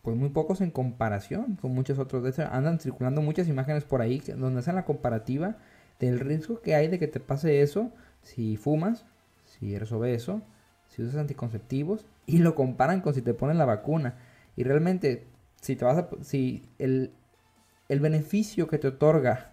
pues 0.02 0.16
muy 0.16 0.30
pocos 0.30 0.60
en 0.60 0.70
comparación 0.70 1.56
con 1.60 1.72
muchos 1.74 1.98
otros. 1.98 2.22
De 2.22 2.30
hecho, 2.30 2.42
andan 2.50 2.80
circulando 2.80 3.22
muchas 3.22 3.48
imágenes 3.48 3.84
por 3.84 4.02
ahí 4.02 4.20
donde 4.36 4.60
hacen 4.60 4.74
la 4.74 4.84
comparativa 4.84 5.56
del 6.00 6.18
riesgo 6.20 6.60
que 6.60 6.74
hay 6.74 6.88
de 6.88 6.98
que 6.98 7.06
te 7.06 7.20
pase 7.20 7.62
eso 7.62 7.92
si 8.22 8.56
fumas, 8.56 9.04
si 9.44 9.74
eres 9.74 9.92
obeso, 9.92 10.42
si 10.88 11.02
usas 11.02 11.16
anticonceptivos 11.16 12.04
y 12.26 12.38
lo 12.38 12.54
comparan 12.54 13.00
con 13.00 13.14
si 13.14 13.22
te 13.22 13.34
ponen 13.34 13.58
la 13.58 13.64
vacuna. 13.64 14.16
Y 14.56 14.64
realmente, 14.64 15.26
si 15.60 15.76
te 15.76 15.84
vas 15.84 15.98
a, 15.98 16.08
si 16.22 16.62
el, 16.78 17.12
el 17.88 18.00
beneficio 18.00 18.66
que 18.66 18.78
te 18.78 18.88
otorga 18.88 19.52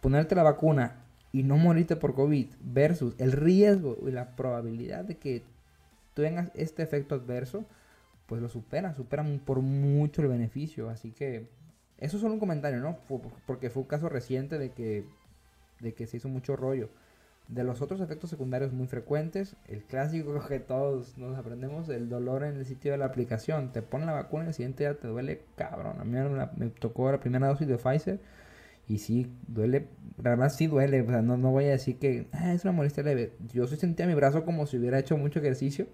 ponerte 0.00 0.34
la 0.34 0.42
vacuna 0.42 0.96
y 1.32 1.42
no 1.42 1.56
morirte 1.56 1.96
por 1.96 2.14
COVID 2.14 2.48
versus 2.60 3.14
el 3.18 3.32
riesgo 3.32 3.98
y 4.06 4.10
la 4.10 4.36
probabilidad 4.36 5.04
de 5.04 5.16
que 5.16 5.42
tengas 6.14 6.50
este 6.54 6.82
efecto 6.82 7.14
adverso, 7.14 7.64
pues 8.26 8.42
lo 8.42 8.48
superan, 8.48 8.94
superan 8.94 9.40
por 9.44 9.60
mucho 9.60 10.22
el 10.22 10.28
beneficio. 10.28 10.90
Así 10.90 11.12
que 11.12 11.48
eso 11.98 12.16
es 12.16 12.20
solo 12.20 12.34
un 12.34 12.40
comentario, 12.40 12.80
¿no? 12.80 12.98
Porque 13.46 13.70
fue 13.70 13.82
un 13.82 13.88
caso 13.88 14.08
reciente 14.08 14.58
de 14.58 14.72
que, 14.72 15.04
de 15.80 15.94
que 15.94 16.06
se 16.06 16.16
hizo 16.18 16.28
mucho 16.28 16.56
rollo. 16.56 16.88
De 17.48 17.64
los 17.64 17.80
otros 17.80 18.00
efectos 18.00 18.28
secundarios 18.28 18.72
muy 18.72 18.86
frecuentes, 18.86 19.56
el 19.66 19.82
clásico 19.82 20.38
que 20.48 20.60
todos 20.60 21.16
nos 21.18 21.36
aprendemos, 21.36 21.88
el 21.88 22.08
dolor 22.08 22.44
en 22.44 22.56
el 22.56 22.66
sitio 22.66 22.92
de 22.92 22.98
la 22.98 23.06
aplicación. 23.06 23.72
Te 23.72 23.82
ponen 23.82 24.06
la 24.06 24.12
vacuna 24.12 24.44
y 24.44 24.48
el 24.48 24.54
siguiente 24.54 24.84
día 24.84 24.98
te 24.98 25.08
duele 25.08 25.42
cabrón. 25.56 26.00
A 26.00 26.04
mí 26.04 26.18
me, 26.56 26.70
tocó 26.70 27.10
la 27.10 27.20
primera 27.20 27.48
dosis 27.48 27.66
de 27.66 27.78
Pfizer 27.78 28.20
y 28.88 28.98
sí, 28.98 29.30
duele, 29.46 29.88
además 30.24 30.56
sí 30.56 30.66
duele. 30.66 31.02
O 31.02 31.06
sea, 31.06 31.22
no, 31.22 31.36
no 31.36 31.50
voy 31.50 31.66
a 31.66 31.70
decir 31.70 31.98
que 31.98 32.28
ah, 32.32 32.52
es 32.54 32.64
una 32.64 32.72
molestia 32.72 33.02
leve. 33.02 33.32
Yo 33.52 33.66
sí 33.66 33.76
sentía 33.76 34.06
mi 34.06 34.14
brazo 34.14 34.44
como 34.44 34.66
si 34.66 34.78
hubiera 34.78 34.98
hecho 34.98 35.16
mucho 35.16 35.40
ejercicio 35.40 35.86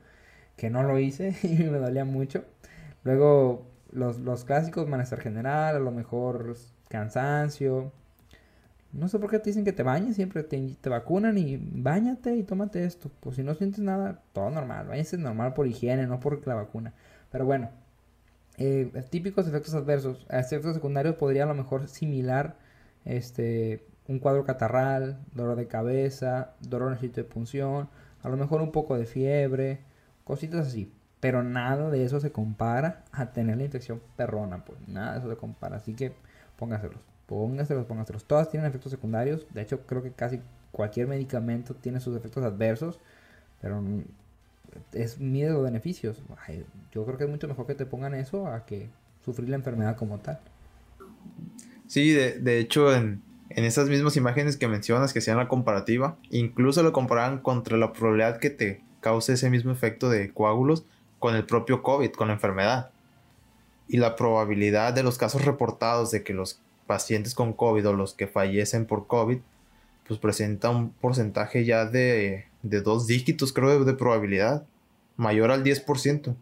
que 0.56 0.70
no 0.70 0.84
lo 0.84 0.98
hice 0.98 1.34
y 1.42 1.64
me 1.64 1.78
dolía 1.78 2.04
mucho. 2.04 2.44
Luego 3.02 3.66
los, 3.92 4.18
los 4.20 4.44
clásicos, 4.44 4.88
malestar 4.88 5.20
general, 5.20 5.76
a 5.76 5.80
lo 5.80 5.90
mejor 5.90 6.56
cansancio. 6.88 7.92
No 8.92 9.08
sé 9.08 9.18
por 9.18 9.28
qué 9.28 9.40
te 9.40 9.50
dicen 9.50 9.64
que 9.64 9.72
te 9.72 9.82
bañes, 9.82 10.14
siempre 10.14 10.44
te, 10.44 10.76
te 10.80 10.88
vacunan 10.88 11.36
y 11.36 11.56
bañate 11.56 12.36
y 12.36 12.44
tómate 12.44 12.84
esto. 12.84 13.10
Pues 13.20 13.36
si 13.36 13.42
no 13.42 13.54
sientes 13.54 13.80
nada, 13.80 14.22
todo 14.32 14.50
normal. 14.50 14.86
Bañese 14.86 15.18
normal 15.18 15.52
por 15.54 15.66
higiene, 15.66 16.06
no 16.06 16.20
por 16.20 16.46
la 16.46 16.54
vacuna. 16.54 16.94
Pero 17.32 17.44
bueno, 17.44 17.70
eh, 18.56 18.92
típicos 19.10 19.48
efectos 19.48 19.74
adversos. 19.74 20.26
Efectos 20.30 20.74
secundarios 20.74 21.16
podría 21.16 21.42
a 21.42 21.46
lo 21.46 21.54
mejor 21.54 21.88
similar 21.88 22.56
este, 23.04 23.86
un 24.08 24.18
cuadro 24.18 24.44
catarral, 24.44 25.18
dolor 25.34 25.56
de 25.56 25.66
cabeza, 25.66 26.54
dolor 26.60 26.88
en 26.88 26.94
el 26.94 27.00
sitio 27.00 27.22
de 27.22 27.28
punción, 27.28 27.88
a 28.22 28.28
lo 28.28 28.36
mejor 28.36 28.62
un 28.62 28.72
poco 28.72 28.96
de 28.96 29.06
fiebre, 29.06 29.80
cositas 30.24 30.68
así. 30.68 30.92
Pero 31.20 31.42
nada 31.42 31.90
de 31.90 32.04
eso 32.04 32.20
se 32.20 32.32
compara 32.32 33.04
a 33.12 33.32
tener 33.32 33.56
la 33.56 33.64
infección 33.64 34.00
perrona, 34.16 34.64
pues 34.64 34.78
nada 34.86 35.12
de 35.12 35.18
eso 35.20 35.30
se 35.30 35.36
compara. 35.36 35.76
Así 35.76 35.94
que 35.94 36.12
póngaselos, 36.58 36.98
póngaselos, 37.26 37.86
póngaselos. 37.86 38.24
Todas 38.24 38.50
tienen 38.50 38.68
efectos 38.68 38.92
secundarios. 38.92 39.46
De 39.54 39.62
hecho, 39.62 39.86
creo 39.86 40.02
que 40.02 40.12
casi 40.12 40.40
cualquier 40.70 41.06
medicamento 41.06 41.74
tiene 41.74 42.00
sus 42.00 42.14
efectos 42.16 42.44
adversos. 42.44 43.00
Pero 43.62 43.82
es 44.92 45.18
miedo 45.18 45.58
de 45.58 45.64
beneficios. 45.64 46.22
yo 46.92 47.04
creo 47.04 47.16
que 47.16 47.24
es 47.24 47.30
mucho 47.30 47.48
mejor 47.48 47.66
que 47.66 47.74
te 47.74 47.86
pongan 47.86 48.14
eso 48.14 48.46
a 48.46 48.66
que 48.66 48.90
sufrir 49.24 49.48
la 49.48 49.56
enfermedad 49.56 49.96
como 49.96 50.18
tal. 50.18 50.40
Sí, 51.94 52.10
de, 52.10 52.40
de 52.40 52.58
hecho, 52.58 52.92
en, 52.92 53.22
en 53.50 53.62
esas 53.62 53.88
mismas 53.88 54.16
imágenes 54.16 54.56
que 54.56 54.66
mencionas 54.66 55.12
que 55.12 55.20
hacían 55.20 55.36
la 55.36 55.46
comparativa, 55.46 56.18
incluso 56.28 56.82
lo 56.82 56.92
comparaban 56.92 57.38
contra 57.38 57.76
la 57.76 57.92
probabilidad 57.92 58.40
que 58.40 58.50
te 58.50 58.82
cause 58.98 59.34
ese 59.34 59.48
mismo 59.48 59.70
efecto 59.70 60.10
de 60.10 60.32
coágulos 60.32 60.84
con 61.20 61.36
el 61.36 61.46
propio 61.46 61.84
COVID, 61.84 62.10
con 62.10 62.26
la 62.26 62.34
enfermedad. 62.34 62.90
Y 63.86 63.98
la 63.98 64.16
probabilidad 64.16 64.92
de 64.92 65.04
los 65.04 65.18
casos 65.18 65.44
reportados 65.44 66.10
de 66.10 66.24
que 66.24 66.34
los 66.34 66.60
pacientes 66.88 67.36
con 67.36 67.52
COVID 67.52 67.86
o 67.86 67.92
los 67.92 68.14
que 68.14 68.26
fallecen 68.26 68.86
por 68.86 69.06
COVID, 69.06 69.38
pues 70.08 70.18
presenta 70.18 70.70
un 70.70 70.90
porcentaje 70.90 71.64
ya 71.64 71.86
de, 71.86 72.46
de 72.64 72.80
dos 72.80 73.06
dígitos, 73.06 73.52
creo, 73.52 73.84
de, 73.84 73.94
probabilidad, 73.94 74.66
mayor 75.16 75.52
al 75.52 75.62
10%. 75.62 76.34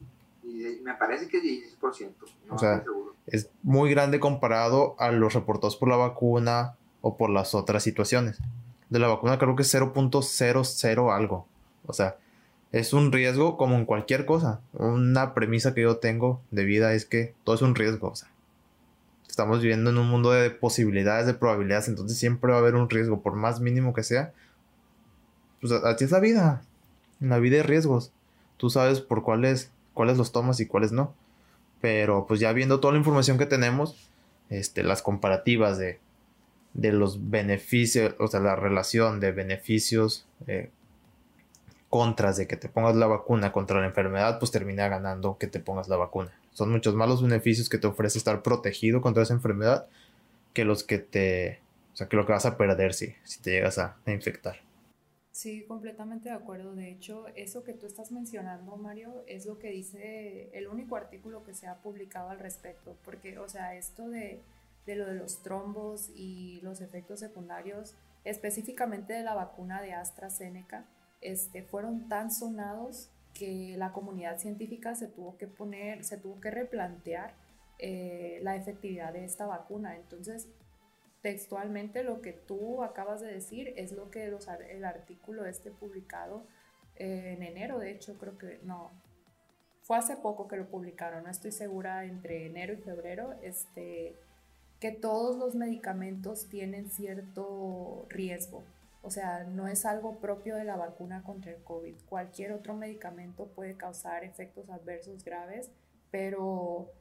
Y 0.45 0.81
me 0.83 0.95
parece 0.95 1.29
que 1.29 1.43
10%. 1.43 2.09
No 2.49 2.55
o 2.55 2.59
sea, 2.59 2.83
es 3.27 3.51
muy 3.63 3.91
grande 3.91 4.21
comparado 4.21 4.97
a 4.99 5.11
los 5.11 5.35
reportados 5.35 5.77
por 5.77 5.89
la 5.89 5.97
vacuna 5.97 6.77
o 7.01 7.17
por 7.17 7.31
las 7.31 7.55
otras 7.55 7.83
situaciones. 7.83 8.39
De 8.91 8.99
la 8.99 9.09
vacuna 9.09 9.39
creo 9.39 9.57
que 9.57 9.63
es 9.63 9.75
0.00 9.75 11.15
algo. 11.15 11.47
O 11.87 11.93
sea, 11.93 12.17
es 12.73 12.93
un 12.93 13.13
riesgo 13.13 13.57
como 13.57 13.77
en 13.77 13.85
cualquier 13.85 14.25
cosa. 14.25 14.61
Una 14.73 15.35
premisa 15.35 15.75
que 15.75 15.83
yo 15.83 15.99
tengo 15.99 16.41
de 16.51 16.65
vida 16.65 16.95
es 16.95 17.05
que 17.05 17.35
todo 17.45 17.55
es 17.55 17.63
un 17.63 17.75
riesgo. 17.75 18.13
Estamos 19.29 19.61
viviendo 19.61 19.91
en 19.91 19.99
un 19.99 20.09
mundo 20.09 20.31
de 20.31 20.51
posibilidades, 20.51 21.27
de 21.27 21.35
probabilidades, 21.35 21.89
entonces 21.89 22.19
siempre 22.19 22.51
va 22.51 22.59
a 22.59 22.61
haber 22.61 22.75
un 22.75 22.91
riesgo, 22.91 23.23
por 23.23 23.35
más 23.35 23.61
mínimo 23.61 23.95
que 23.95 24.03
sea. 24.03 24.33
Pues 25.61 25.73
así 25.73 26.05
es 26.05 26.11
la 26.11 26.21
vida. 26.21 26.63
En 27.21 27.29
la 27.31 27.39
vida 27.39 27.57
hay 27.57 27.63
riesgos. 27.63 28.13
Tú 28.57 28.69
sabes 28.69 29.01
por 29.01 29.23
cuáles, 29.23 29.71
cuáles 29.95 30.19
los 30.19 30.33
tomas 30.33 30.61
y 30.61 30.67
cuáles 30.67 30.93
no. 30.93 31.15
Pero 31.83 32.27
pues 32.27 32.41
ya 32.41 32.53
viendo 32.55 32.81
toda 32.81 32.93
la 32.95 32.99
información 32.99 33.37
que 33.37 33.45
tenemos, 33.45 34.09
este, 34.49 34.83
las 34.83 35.03
comparativas 35.03 35.77
de, 35.77 36.01
de 36.73 36.93
los 36.93 37.31
beneficios, 37.31 38.15
o 38.19 38.27
sea, 38.29 38.41
la 38.41 38.57
relación 38.57 39.21
de 39.21 39.33
beneficios 39.33 40.27
eh, 40.47 40.71
contras 41.91 42.39
de 42.39 42.47
que 42.47 42.57
te 42.57 42.71
pongas 42.71 42.97
la 42.97 43.07
vacuna 43.07 43.53
contra 43.53 43.81
la 43.81 43.87
enfermedad, 43.87 44.39
pues 44.39 44.51
termina 44.51 44.89
ganando 44.89 45.37
que 45.37 45.47
te 45.47 45.61
pongas 45.61 45.89
la 45.89 45.97
vacuna. 45.97 46.33
Son 46.53 46.71
muchos 46.71 46.95
más 46.95 47.09
los 47.09 47.23
beneficios 47.23 47.69
que 47.69 47.77
te 47.77 47.87
ofrece 47.87 48.17
estar 48.17 48.43
protegido 48.43 49.03
contra 49.03 49.23
esa 49.23 49.35
enfermedad 49.35 49.87
que 50.55 50.65
los 50.65 50.85
que 50.85 50.99
te, 50.99 51.61
o 51.93 51.97
sea, 51.97 52.09
que 52.09 52.17
lo 52.17 52.25
que 52.25 52.33
vas 52.33 52.47
a 52.47 52.57
perder 52.57 52.95
si, 52.95 53.15
si 53.25 53.41
te 53.41 53.51
llegas 53.51 53.79
a, 53.79 53.97
infectar. 54.07 54.61
Sí, 55.33 55.65
completamente 55.65 56.29
de 56.29 56.35
acuerdo. 56.35 56.75
De 56.75 56.91
hecho, 56.91 57.27
eso 57.35 57.65
que 57.65 57.73
tú 57.73 57.87
estás 57.87 58.13
mencionando, 58.13 58.77
Mario, 58.77 59.25
es 59.27 59.47
lo 59.47 59.59
que 59.59 59.71
dice 59.71 60.51
el 60.53 60.69
único 60.69 60.95
artículo 60.95 61.43
que 61.43 61.55
se 61.55 61.67
ha 61.67 61.77
publicado 61.77 62.29
al 62.29 62.39
respecto. 62.39 62.97
Porque, 63.03 63.39
o 63.39 63.49
sea, 63.49 63.75
esto 63.75 64.11
de, 64.11 64.43
de 64.85 64.97
lo 64.97 65.07
de 65.07 65.15
los 65.15 65.43
trombos 65.43 66.11
y 66.15 66.61
los 66.63 66.83
efectos 66.83 67.21
secundarios, 67.21 67.95
específicamente 68.25 69.15
de 69.15 69.23
la 69.23 69.35
vacuna 69.35 69.81
de 69.81 69.95
AstraZeneca, 69.95 70.85
este, 71.23 71.63
fueron 71.63 72.09
tan 72.09 72.31
sonados 72.31 73.09
que 73.33 73.75
la 73.79 73.93
comunidad 73.93 74.39
científica 74.39 74.95
se 74.95 75.09
tuvo 75.09 75.39
que 75.39 75.47
poner, 75.47 76.05
se 76.05 76.19
tuvo 76.19 76.41
que 76.43 76.51
replantear 76.51 77.35
eh, 77.79 78.39
la 78.43 78.55
efectividad 78.57 79.15
de 79.15 79.25
esta 79.25 79.47
vacuna. 79.47 79.97
Entonces, 79.97 80.49
textualmente 81.23 82.03
lo 82.03 82.21
que 82.21 82.33
tú 82.33 82.83
acabas 82.83 83.21
de 83.21 83.33
decir 83.33 83.73
es 83.77 83.93
lo 83.93 84.11
que 84.11 84.27
el 84.27 84.85
artículo 84.85 85.47
este 85.47 85.71
publicado 85.71 86.45
eh, 86.97 87.35
en 87.37 87.43
enero, 87.43 87.79
de 87.79 87.93
hecho 87.93 88.19
creo 88.19 88.37
que 88.37 88.61
no, 88.65 88.91
fue 89.83 89.97
hace 89.97 90.17
poco 90.17 90.49
que 90.49 90.57
lo 90.57 90.69
publicaron, 90.69 91.25
no 91.25 91.31
estoy 91.31 91.53
segura, 91.53 92.05
entre 92.05 92.47
enero 92.47 92.73
y 92.73 92.77
febrero, 92.77 93.35
este, 93.43 94.17
que 94.81 94.93
todos 94.93 95.37
los 95.37 95.55
medicamentos 95.55 96.49
tienen 96.49 96.91
cierto 96.91 98.07
riesgo. 98.09 98.63
O 99.03 99.11
sea, 99.11 99.45
no 99.45 99.67
es 99.67 99.85
algo 99.85 100.19
propio 100.21 100.55
de 100.55 100.65
la 100.65 100.77
vacuna 100.77 101.25
contra 101.25 101.51
el 101.51 101.63
COVID. 101.65 101.97
Cualquier 102.09 102.53
otro 102.53 102.75
medicamento 102.75 103.49
puede 103.49 103.77
causar 103.77 104.23
efectos 104.23 104.71
adversos 104.71 105.25
graves, 105.25 105.71
pero 106.13 106.93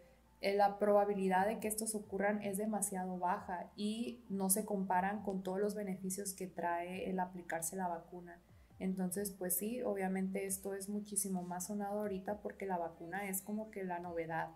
la 0.42 0.80
probabilidad 0.80 1.48
de 1.48 1.60
que 1.60 1.68
estos 1.68 1.94
ocurran 1.94 2.42
es 2.42 2.58
demasiado 2.58 3.20
baja 3.20 3.72
y 3.76 4.26
no 4.30 4.50
se 4.50 4.66
comparan 4.66 5.22
con 5.22 5.44
todos 5.44 5.60
los 5.60 5.76
beneficios 5.76 6.34
que 6.34 6.48
trae 6.48 7.10
el 7.10 7.20
aplicarse 7.20 7.76
la 7.76 7.88
vacuna. 7.88 8.42
Entonces, 8.80 9.30
pues 9.30 9.56
sí, 9.56 9.84
obviamente 9.84 10.48
esto 10.48 10.74
es 10.74 10.90
muchísimo 10.90 11.44
más 11.44 11.68
sonado 11.68 12.00
ahorita 12.00 12.42
porque 12.42 12.66
la 12.66 12.80
vacuna 12.80 13.30
es 13.30 13.44
como 13.44 13.70
que 13.70 13.84
la 13.84 14.00
novedad. 14.00 14.50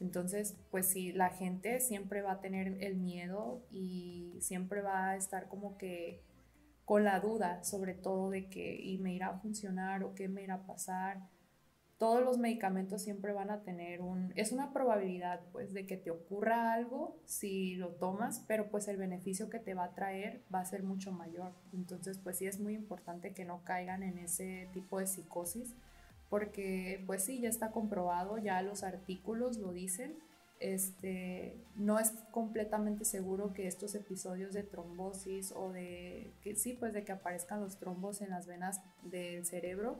Entonces, 0.00 0.56
pues 0.70 0.86
sí, 0.86 1.12
la 1.12 1.28
gente 1.28 1.80
siempre 1.80 2.22
va 2.22 2.32
a 2.32 2.40
tener 2.40 2.82
el 2.82 2.96
miedo 2.96 3.62
y 3.70 4.38
siempre 4.40 4.80
va 4.80 5.10
a 5.10 5.16
estar 5.16 5.48
como 5.48 5.76
que 5.76 6.22
con 6.86 7.04
la 7.04 7.20
duda, 7.20 7.62
sobre 7.64 7.92
todo 7.92 8.30
de 8.30 8.48
que 8.48 8.76
y 8.80 8.96
me 8.98 9.12
irá 9.12 9.28
a 9.28 9.38
funcionar 9.38 10.04
o 10.04 10.14
qué 10.14 10.28
me 10.28 10.42
irá 10.42 10.54
a 10.54 10.66
pasar 10.66 11.28
todos 11.98 12.22
los 12.22 12.36
medicamentos 12.36 13.02
siempre 13.02 13.32
van 13.32 13.50
a 13.50 13.62
tener 13.62 14.02
un, 14.02 14.32
es 14.36 14.52
una 14.52 14.72
probabilidad 14.72 15.40
pues 15.52 15.72
de 15.72 15.86
que 15.86 15.96
te 15.96 16.10
ocurra 16.10 16.74
algo 16.74 17.16
si 17.24 17.74
lo 17.76 17.88
tomas, 17.88 18.44
pero 18.46 18.68
pues 18.68 18.86
el 18.88 18.98
beneficio 18.98 19.48
que 19.48 19.58
te 19.58 19.74
va 19.74 19.84
a 19.84 19.94
traer 19.94 20.42
va 20.54 20.60
a 20.60 20.64
ser 20.66 20.82
mucho 20.82 21.10
mayor. 21.10 21.52
Entonces 21.72 22.18
pues 22.18 22.36
sí 22.36 22.46
es 22.46 22.60
muy 22.60 22.74
importante 22.74 23.32
que 23.32 23.46
no 23.46 23.62
caigan 23.64 24.02
en 24.02 24.18
ese 24.18 24.68
tipo 24.74 24.98
de 24.98 25.06
psicosis, 25.06 25.74
porque 26.28 27.02
pues 27.06 27.24
sí, 27.24 27.40
ya 27.40 27.48
está 27.48 27.70
comprobado, 27.70 28.36
ya 28.36 28.60
los 28.60 28.82
artículos 28.82 29.56
lo 29.56 29.72
dicen, 29.72 30.18
este, 30.58 31.54
no 31.76 31.98
es 31.98 32.10
completamente 32.30 33.04
seguro 33.04 33.52
que 33.52 33.66
estos 33.66 33.94
episodios 33.94 34.52
de 34.54 34.62
trombosis 34.62 35.52
o 35.52 35.70
de 35.72 36.30
que 36.42 36.56
sí, 36.56 36.74
pues 36.74 36.92
de 36.92 37.04
que 37.04 37.12
aparezcan 37.12 37.60
los 37.60 37.78
trombos 37.78 38.20
en 38.20 38.30
las 38.30 38.46
venas 38.46 38.80
del 39.02 39.44
cerebro, 39.44 39.98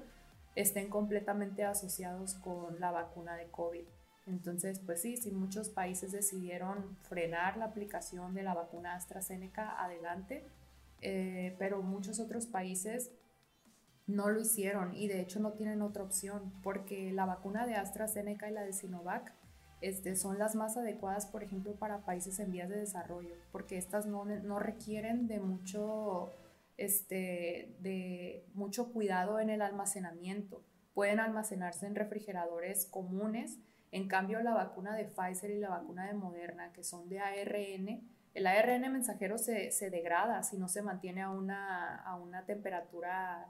estén 0.57 0.88
completamente 0.88 1.64
asociados 1.64 2.34
con 2.34 2.80
la 2.80 2.90
vacuna 2.90 3.36
de 3.36 3.46
COVID. 3.50 3.84
Entonces, 4.26 4.80
pues 4.80 5.02
sí, 5.02 5.16
si 5.16 5.30
muchos 5.30 5.68
países 5.68 6.11
decidieron 6.11 6.96
frenar 7.02 7.57
la 7.57 7.66
aplicación 7.66 8.34
de 8.34 8.42
la 8.42 8.54
vacuna 8.54 8.96
AstraZeneca, 8.96 9.80
adelante, 9.80 10.44
eh, 11.00 11.54
pero 11.59 11.82
muchos 11.82 12.18
otros 12.18 12.46
países 12.46 13.12
no 14.07 14.28
lo 14.30 14.40
hicieron 14.40 14.94
y 14.94 15.09
de 15.09 15.20
hecho 15.20 15.40
no 15.40 15.52
tienen 15.52 15.82
otra 15.82 16.02
opción 16.02 16.52
porque 16.62 17.12
la 17.12 17.26
vacuna 17.26 17.66
de 17.66 17.74
AstraZeneca 17.74 18.48
y 18.48 18.52
la 18.52 18.62
de 18.62 18.72
Sinovac 18.72 19.32
este, 19.80 20.16
son 20.16 20.38
las 20.38 20.54
más 20.54 20.76
adecuadas, 20.76 21.26
por 21.26 21.42
ejemplo, 21.42 21.74
para 21.74 22.04
países 22.04 22.38
en 22.40 22.50
vías 22.50 22.68
de 22.68 22.78
desarrollo, 22.78 23.34
porque 23.52 23.76
estas 23.76 24.07
no, 24.07 24.24
no 24.24 24.59
requieren 24.59 25.28
de 25.28 25.38
mucho 25.38 26.32
este, 26.76 27.74
de 27.80 28.44
mucho 28.54 28.92
cuidado 28.92 29.40
en 29.40 29.50
el 29.50 29.62
almacenamiento. 29.62 30.62
Pueden 30.94 31.20
almacenarse 31.20 31.86
en 31.86 31.94
refrigeradores 31.94 32.86
comunes. 32.86 33.58
En 33.92 34.08
cambio, 34.08 34.42
la 34.42 34.54
vacuna 34.54 34.96
de 34.96 35.04
Pfizer 35.04 35.50
y 35.50 35.58
la 35.58 35.70
vacuna 35.70 36.06
de 36.06 36.14
Moderna, 36.14 36.72
que 36.72 36.84
son 36.84 37.08
de 37.08 37.20
ARN, 37.20 38.02
el 38.36 38.46
ARN 38.46 38.92
mensajero 38.92 39.38
se, 39.38 39.72
degrada 39.90 40.42
si 40.42 40.58
no 40.58 40.68
se 40.68 40.82
mantiene 40.82 41.22
a 41.22 41.30
una, 41.30 41.96
a 41.96 42.16
una 42.16 42.44
temperatura 42.44 43.48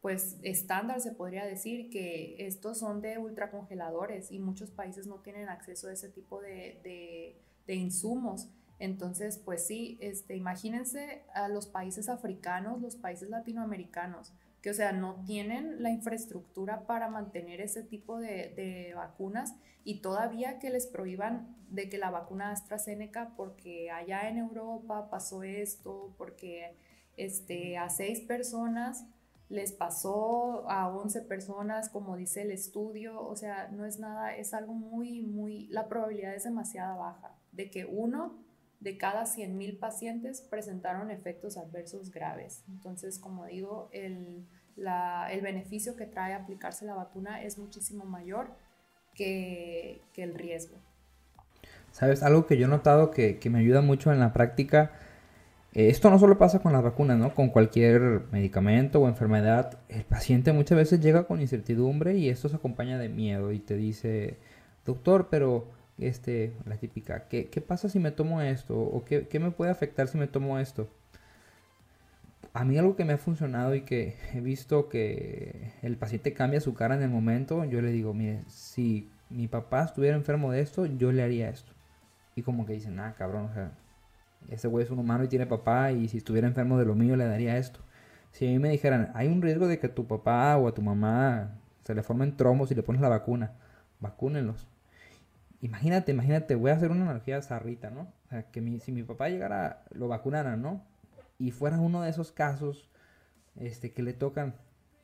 pues 0.00 0.38
estándar, 0.42 1.00
se 1.00 1.12
podría 1.12 1.46
decir 1.46 1.88
que 1.88 2.34
estos 2.40 2.80
son 2.80 3.00
de 3.00 3.16
ultracongeladores 3.16 4.32
y 4.32 4.40
muchos 4.40 4.72
países 4.72 5.06
no 5.06 5.20
tienen 5.20 5.48
acceso 5.48 5.86
a 5.86 5.92
ese 5.92 6.08
tipo 6.08 6.42
de, 6.42 7.38
de 7.64 7.74
insumos. 7.74 8.50
Entonces, 8.84 9.38
pues 9.38 9.66
sí, 9.66 9.96
este, 10.02 10.36
imagínense 10.36 11.22
a 11.32 11.48
los 11.48 11.66
países 11.66 12.10
africanos, 12.10 12.82
los 12.82 12.96
países 12.96 13.30
latinoamericanos, 13.30 14.34
que 14.60 14.68
o 14.68 14.74
sea, 14.74 14.92
no 14.92 15.24
tienen 15.24 15.82
la 15.82 15.88
infraestructura 15.88 16.86
para 16.86 17.08
mantener 17.08 17.62
ese 17.62 17.82
tipo 17.82 18.18
de, 18.18 18.92
vacunas 18.94 19.54
y 19.84 20.00
todavía 20.00 20.58
que 20.58 20.68
les 20.68 20.86
prohíban 20.86 21.56
de 21.70 21.88
que 21.88 21.96
la 21.96 22.10
vacuna 22.10 22.50
AstraZeneca, 22.50 23.32
porque 23.38 23.90
allá 23.90 24.28
en 24.28 24.36
Europa 24.36 25.08
pasó 25.08 25.42
esto, 25.42 26.14
porque 26.18 26.76
este, 27.16 27.78
a 27.78 27.88
seis 27.88 28.20
personas 28.20 29.06
les 29.48 29.72
pasó 29.72 30.68
a 30.68 30.88
11 30.94 31.22
personas, 31.22 31.88
como 31.88 32.16
dice 32.16 32.42
el 32.42 32.50
estudio, 32.50 33.26
o 33.26 33.34
sea, 33.34 33.68
no 33.68 33.86
es 33.86 33.98
nada, 33.98 34.36
es 34.36 34.52
algo 34.52 34.74
muy, 34.74 35.22
muy, 35.22 35.68
la 35.68 35.88
probabilidad 35.88 36.34
es 36.34 36.44
demasiado 36.44 36.98
baja 36.98 37.34
de 37.52 37.70
que 37.70 37.86
uno 37.86 38.43
de 38.84 38.98
cada 38.98 39.24
100.000 39.24 39.78
pacientes 39.78 40.42
presentaron 40.42 41.10
efectos 41.10 41.56
adversos 41.56 42.10
graves. 42.10 42.62
Entonces, 42.68 43.18
como 43.18 43.46
digo, 43.46 43.88
el, 43.92 44.44
beneficio 45.42 45.96
que 45.96 46.04
trae 46.04 46.34
aplicarse 46.34 46.84
la 46.84 46.94
vacuna 46.94 47.42
es 47.42 47.58
muchísimo 47.58 48.04
mayor 48.04 48.50
que, 49.14 50.02
el 50.16 50.34
riesgo. 50.34 50.76
Sabes, 51.92 52.22
algo 52.22 52.46
que 52.46 52.58
yo 52.58 52.66
he 52.66 52.68
notado 52.68 53.10
que, 53.10 53.40
me 53.50 53.58
ayuda 53.58 53.80
mucho 53.80 54.12
en 54.12 54.20
la 54.20 54.34
práctica, 54.34 54.92
eh, 55.72 55.88
esto 55.88 56.10
no 56.10 56.18
solo 56.18 56.36
pasa 56.36 56.58
con 56.58 56.74
las 56.74 56.82
vacunas, 56.82 57.16
¿no? 57.16 57.34
Con 57.34 57.48
cualquier 57.48 58.26
medicamento 58.32 59.00
o 59.00 59.08
enfermedad, 59.08 59.78
el 59.88 60.04
paciente 60.04 60.52
muchas 60.52 60.76
veces 60.76 61.00
llega 61.00 61.26
con 61.26 61.40
incertidumbre 61.40 62.18
y 62.18 62.28
esto 62.28 62.50
se 62.50 62.56
acompaña 62.56 62.98
de 62.98 63.08
miedo 63.08 63.50
y 63.50 63.60
te 63.60 63.76
dice, 63.76 64.36
doctor, 64.84 65.28
pero 65.30 65.68
este, 65.98 66.56
la 66.66 66.76
típica, 66.76 67.28
¿qué, 67.28 67.64
pasa 67.66 67.88
si 67.88 67.98
me 67.98 68.10
tomo 68.10 68.40
esto? 68.40 68.78
¿O 68.78 69.04
qué, 69.04 69.28
me 69.40 69.50
puede 69.50 69.70
afectar 69.70 70.08
si 70.08 70.18
me 70.18 70.26
tomo 70.26 70.58
esto? 70.58 70.88
A 72.52 72.64
mí 72.64 72.78
algo 72.78 72.96
que 72.96 73.04
me 73.04 73.14
ha 73.14 73.18
funcionado 73.18 73.74
y 73.74 73.82
que 73.82 74.16
he 74.32 74.40
visto 74.40 74.88
que 74.88 75.72
el 75.82 75.96
paciente 75.96 76.32
cambia 76.34 76.60
su 76.60 76.74
cara 76.74 76.94
en 76.94 77.02
el 77.02 77.10
momento, 77.10 77.64
yo 77.64 77.80
le 77.80 77.90
digo, 77.90 78.14
mire, 78.14 78.42
si 78.48 79.10
mi 79.30 79.48
papá 79.48 79.84
estuviera 79.84 80.16
enfermo 80.16 80.52
de 80.52 80.60
esto, 80.60 80.86
yo 80.86 81.10
le 81.12 81.22
haría 81.22 81.48
esto. 81.48 81.72
Y 82.36 82.42
como 82.42 82.66
que 82.66 82.74
dicen, 82.74 82.98
ah, 83.00 83.14
cabrón, 83.16 83.46
o 83.46 83.54
sea, 83.54 83.72
ese 84.50 84.68
güey 84.68 84.84
es 84.84 84.90
un 84.90 84.98
humano 84.98 85.24
y 85.24 85.28
tiene 85.28 85.46
papá 85.46 85.92
y 85.92 86.08
si 86.08 86.18
estuviera 86.18 86.46
enfermo 86.46 86.78
de 86.78 86.84
lo 86.84 86.94
mío 86.94 87.16
le 87.16 87.26
daría 87.26 87.58
esto. 87.58 87.80
Si 88.32 88.46
a 88.46 88.50
mí 88.50 88.58
me 88.58 88.68
dijeran, 88.70 89.10
hay 89.14 89.28
un 89.28 89.42
riesgo 89.42 89.68
de 89.68 89.78
que 89.78 89.86
a 89.88 89.94
tu 89.94 90.06
papá 90.06 90.56
o 90.56 90.68
a 90.68 90.74
tu 90.74 90.82
mamá 90.82 91.58
se 91.84 91.94
le 91.94 92.02
formen 92.02 92.36
tromos 92.36 92.70
y 92.70 92.74
le 92.74 92.82
pones 92.82 93.00
la 93.02 93.08
vacuna, 93.08 93.52
vacúnenlos 94.00 94.68
Imagínate, 95.64 96.12
imagínate, 96.12 96.56
voy 96.56 96.72
a 96.72 96.74
hacer 96.74 96.90
una 96.90 97.04
analogía 97.04 97.40
zarrita, 97.40 97.88
¿no? 97.88 98.02
O 98.26 98.28
sea, 98.28 98.50
que 98.50 98.60
si 98.80 98.92
mi 98.92 99.02
papá 99.02 99.30
llegara, 99.30 99.86
lo 99.92 100.08
vacunara, 100.08 100.58
¿no? 100.58 100.84
Y 101.38 101.52
fuera 101.52 101.80
uno 101.80 102.02
de 102.02 102.10
esos 102.10 102.32
casos 102.32 102.90
este, 103.56 103.94
que 103.94 104.02
le 104.02 104.12
tocan 104.12 104.56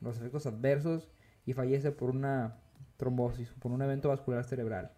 los 0.02 0.18
efectos 0.18 0.44
adversos 0.44 1.10
y 1.46 1.54
fallece 1.54 1.92
por 1.92 2.10
una 2.10 2.58
trombosis, 2.98 3.48
por 3.52 3.72
un 3.72 3.80
evento 3.80 4.10
vascular 4.10 4.44
cerebral. 4.44 4.92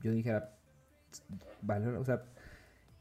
Yo 0.00 0.12
dijera, 0.12 0.54
vale, 1.60 1.88
o 1.88 2.04
sea, 2.06 2.22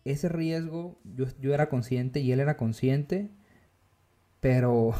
ese 0.03 0.27
riesgo 0.27 0.99
yo, 1.05 1.27
yo 1.39 1.53
era 1.53 1.69
consciente 1.69 2.19
y 2.19 2.33
él 2.33 2.41
era 2.41 2.57
consciente, 2.57 3.31
pero 4.41 4.91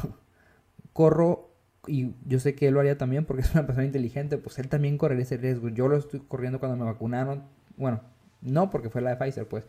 corro 0.94 1.53
y 1.86 2.14
yo 2.26 2.40
sé 2.40 2.54
que 2.54 2.68
él 2.68 2.74
lo 2.74 2.80
haría 2.80 2.98
también 2.98 3.24
porque 3.24 3.42
es 3.42 3.52
una 3.54 3.66
persona 3.66 3.86
inteligente, 3.86 4.38
pues 4.38 4.58
él 4.58 4.68
también 4.68 4.98
correría 4.98 5.24
ese 5.24 5.36
riesgo. 5.36 5.68
Yo 5.68 5.88
lo 5.88 5.96
estoy 5.96 6.20
corriendo 6.20 6.58
cuando 6.58 6.76
me 6.76 6.84
vacunaron. 6.84 7.44
Bueno, 7.76 8.00
no 8.42 8.70
porque 8.70 8.90
fue 8.90 9.02
la 9.02 9.10
de 9.10 9.16
Pfizer, 9.16 9.46
pues. 9.46 9.64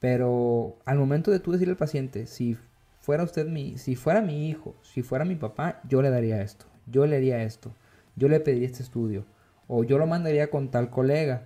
Pero 0.00 0.78
al 0.86 0.98
momento 0.98 1.30
de 1.30 1.40
tú 1.40 1.52
decirle 1.52 1.72
al 1.72 1.76
paciente, 1.76 2.26
si 2.26 2.56
fuera 3.00 3.22
usted 3.22 3.46
mi, 3.46 3.76
si 3.78 3.96
fuera 3.96 4.22
mi 4.22 4.48
hijo, 4.48 4.74
si 4.82 5.02
fuera 5.02 5.24
mi 5.24 5.36
papá, 5.36 5.80
yo 5.88 6.02
le 6.02 6.10
daría 6.10 6.42
esto, 6.42 6.66
yo 6.86 7.06
le 7.06 7.16
haría 7.16 7.42
esto, 7.42 7.74
yo 8.16 8.28
le 8.28 8.40
pediría 8.40 8.66
este 8.66 8.82
estudio, 8.82 9.26
o 9.68 9.84
yo 9.84 9.98
lo 9.98 10.06
mandaría 10.06 10.50
con 10.50 10.70
tal 10.70 10.90
colega. 10.90 11.42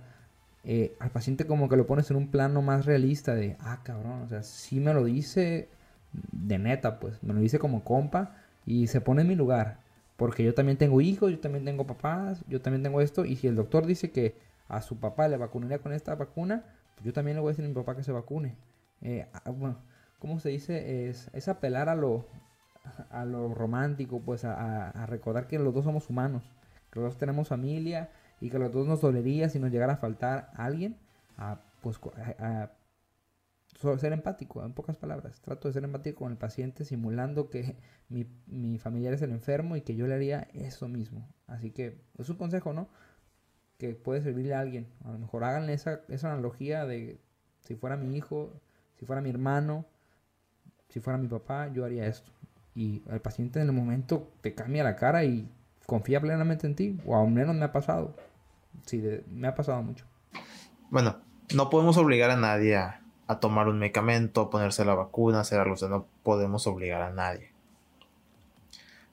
Eh, 0.67 0.95
al 0.99 1.11
paciente 1.11 1.45
como 1.45 1.69
que 1.69 1.75
lo 1.75 1.85
pones 1.85 2.09
en 2.09 2.17
un 2.17 2.31
plano 2.31 2.61
más 2.63 2.85
realista 2.85 3.35
de, 3.35 3.55
ah, 3.59 3.81
cabrón, 3.83 4.23
o 4.23 4.29
sea, 4.29 4.41
si 4.41 4.79
me 4.79 4.93
lo 4.93 5.03
dice, 5.03 5.69
de 6.31 6.57
neta, 6.57 6.99
pues. 6.99 7.21
Me 7.23 7.33
lo 7.33 7.39
dice 7.39 7.59
como 7.59 7.83
compa 7.83 8.35
y 8.65 8.87
se 8.87 9.01
pone 9.01 9.21
en 9.21 9.27
mi 9.27 9.35
lugar. 9.35 9.79
Porque 10.17 10.43
yo 10.43 10.53
también 10.53 10.77
tengo 10.77 11.01
hijos, 11.01 11.31
yo 11.31 11.39
también 11.39 11.65
tengo 11.65 11.85
papás, 11.85 12.43
yo 12.47 12.61
también 12.61 12.83
tengo 12.83 13.01
esto. 13.01 13.25
Y 13.25 13.35
si 13.35 13.47
el 13.47 13.55
doctor 13.55 13.85
dice 13.85 14.11
que 14.11 14.35
a 14.67 14.81
su 14.81 14.99
papá 14.99 15.27
le 15.27 15.37
vacunaría 15.37 15.79
con 15.79 15.93
esta 15.93 16.15
vacuna, 16.15 16.63
pues 16.95 17.05
yo 17.05 17.13
también 17.13 17.35
le 17.35 17.41
voy 17.41 17.49
a 17.49 17.51
decir 17.51 17.65
a 17.65 17.67
mi 17.67 17.73
papá 17.73 17.95
que 17.95 18.03
se 18.03 18.11
vacune. 18.11 18.55
Eh, 19.01 19.27
ah, 19.33 19.51
bueno, 19.51 19.77
¿cómo 20.19 20.39
se 20.39 20.49
dice? 20.49 21.09
Es, 21.09 21.29
es 21.33 21.47
apelar 21.47 21.89
a 21.89 21.95
lo, 21.95 22.25
a 23.09 23.25
lo 23.25 23.53
romántico, 23.53 24.21
pues 24.21 24.45
a, 24.45 24.89
a, 24.89 25.05
recordar 25.05 25.47
que 25.47 25.59
los 25.59 25.73
dos 25.73 25.83
somos 25.83 26.09
humanos, 26.09 26.43
que 26.91 26.99
los 26.99 27.09
dos 27.09 27.17
tenemos 27.17 27.49
familia 27.49 28.09
y 28.39 28.49
que 28.49 28.59
los 28.59 28.71
dos 28.71 28.87
nos 28.87 29.01
dolería 29.01 29.49
si 29.49 29.59
nos 29.59 29.71
llegara 29.71 29.93
a 29.93 29.97
faltar 29.97 30.51
alguien, 30.55 30.97
a, 31.37 31.59
pues 31.81 31.99
a, 32.39 32.69
ser 33.97 34.13
empático, 34.13 34.63
en 34.63 34.73
pocas 34.73 34.97
palabras. 34.97 35.41
Trato 35.41 35.67
de 35.67 35.73
ser 35.73 35.83
empático 35.83 36.19
con 36.19 36.31
el 36.31 36.37
paciente 36.37 36.85
simulando 36.85 37.49
que 37.49 37.77
mi, 38.09 38.27
mi, 38.47 38.77
familiar 38.77 39.13
es 39.13 39.21
el 39.21 39.31
enfermo 39.31 39.75
y 39.75 39.81
que 39.81 39.95
yo 39.95 40.07
le 40.07 40.15
haría 40.15 40.47
eso 40.53 40.87
mismo. 40.87 41.27
Así 41.47 41.71
que 41.71 42.01
es 42.17 42.29
un 42.29 42.37
consejo, 42.37 42.73
¿no? 42.73 42.89
Que 43.77 43.93
puede 43.93 44.21
servirle 44.21 44.53
a 44.53 44.59
alguien. 44.59 44.87
A 45.03 45.11
lo 45.11 45.19
mejor 45.19 45.43
hagan 45.43 45.69
esa, 45.69 46.01
esa 46.07 46.31
analogía 46.31 46.85
de 46.85 47.19
si 47.61 47.75
fuera 47.75 47.97
mi 47.97 48.15
hijo, 48.15 48.61
si 48.99 49.05
fuera 49.05 49.21
mi 49.21 49.29
hermano, 49.29 49.85
si 50.89 50.99
fuera 50.99 51.17
mi 51.17 51.27
papá, 51.27 51.67
yo 51.67 51.85
haría 51.85 52.07
esto. 52.07 52.31
Y 52.73 53.03
el 53.09 53.21
paciente 53.21 53.59
en 53.59 53.67
el 53.67 53.73
momento 53.73 54.31
te 54.41 54.53
cambia 54.53 54.83
la 54.83 54.95
cara 54.95 55.23
y 55.23 55.49
confía 55.85 56.19
plenamente 56.19 56.67
en 56.67 56.75
ti. 56.75 56.99
O 57.05 57.17
al 57.17 57.29
menos 57.29 57.55
me 57.55 57.65
ha 57.65 57.71
pasado. 57.71 58.15
Sí, 58.85 59.03
me 59.29 59.47
ha 59.47 59.55
pasado 59.55 59.81
mucho. 59.81 60.05
Bueno, 60.89 61.17
no 61.53 61.69
podemos 61.69 61.97
obligar 61.97 62.31
a 62.31 62.37
nadie 62.37 62.75
a, 62.75 63.04
a 63.27 63.39
tomar 63.39 63.67
un 63.67 63.79
medicamento, 63.79 64.41
a 64.41 64.49
ponerse 64.49 64.85
la 64.85 64.95
vacuna, 64.95 65.39
hacer 65.41 65.59
algo. 65.59 65.73
O 65.73 65.77
sea, 65.77 65.89
no 65.89 66.07
podemos 66.23 66.67
obligar 66.67 67.01
a 67.01 67.11
nadie. 67.11 67.51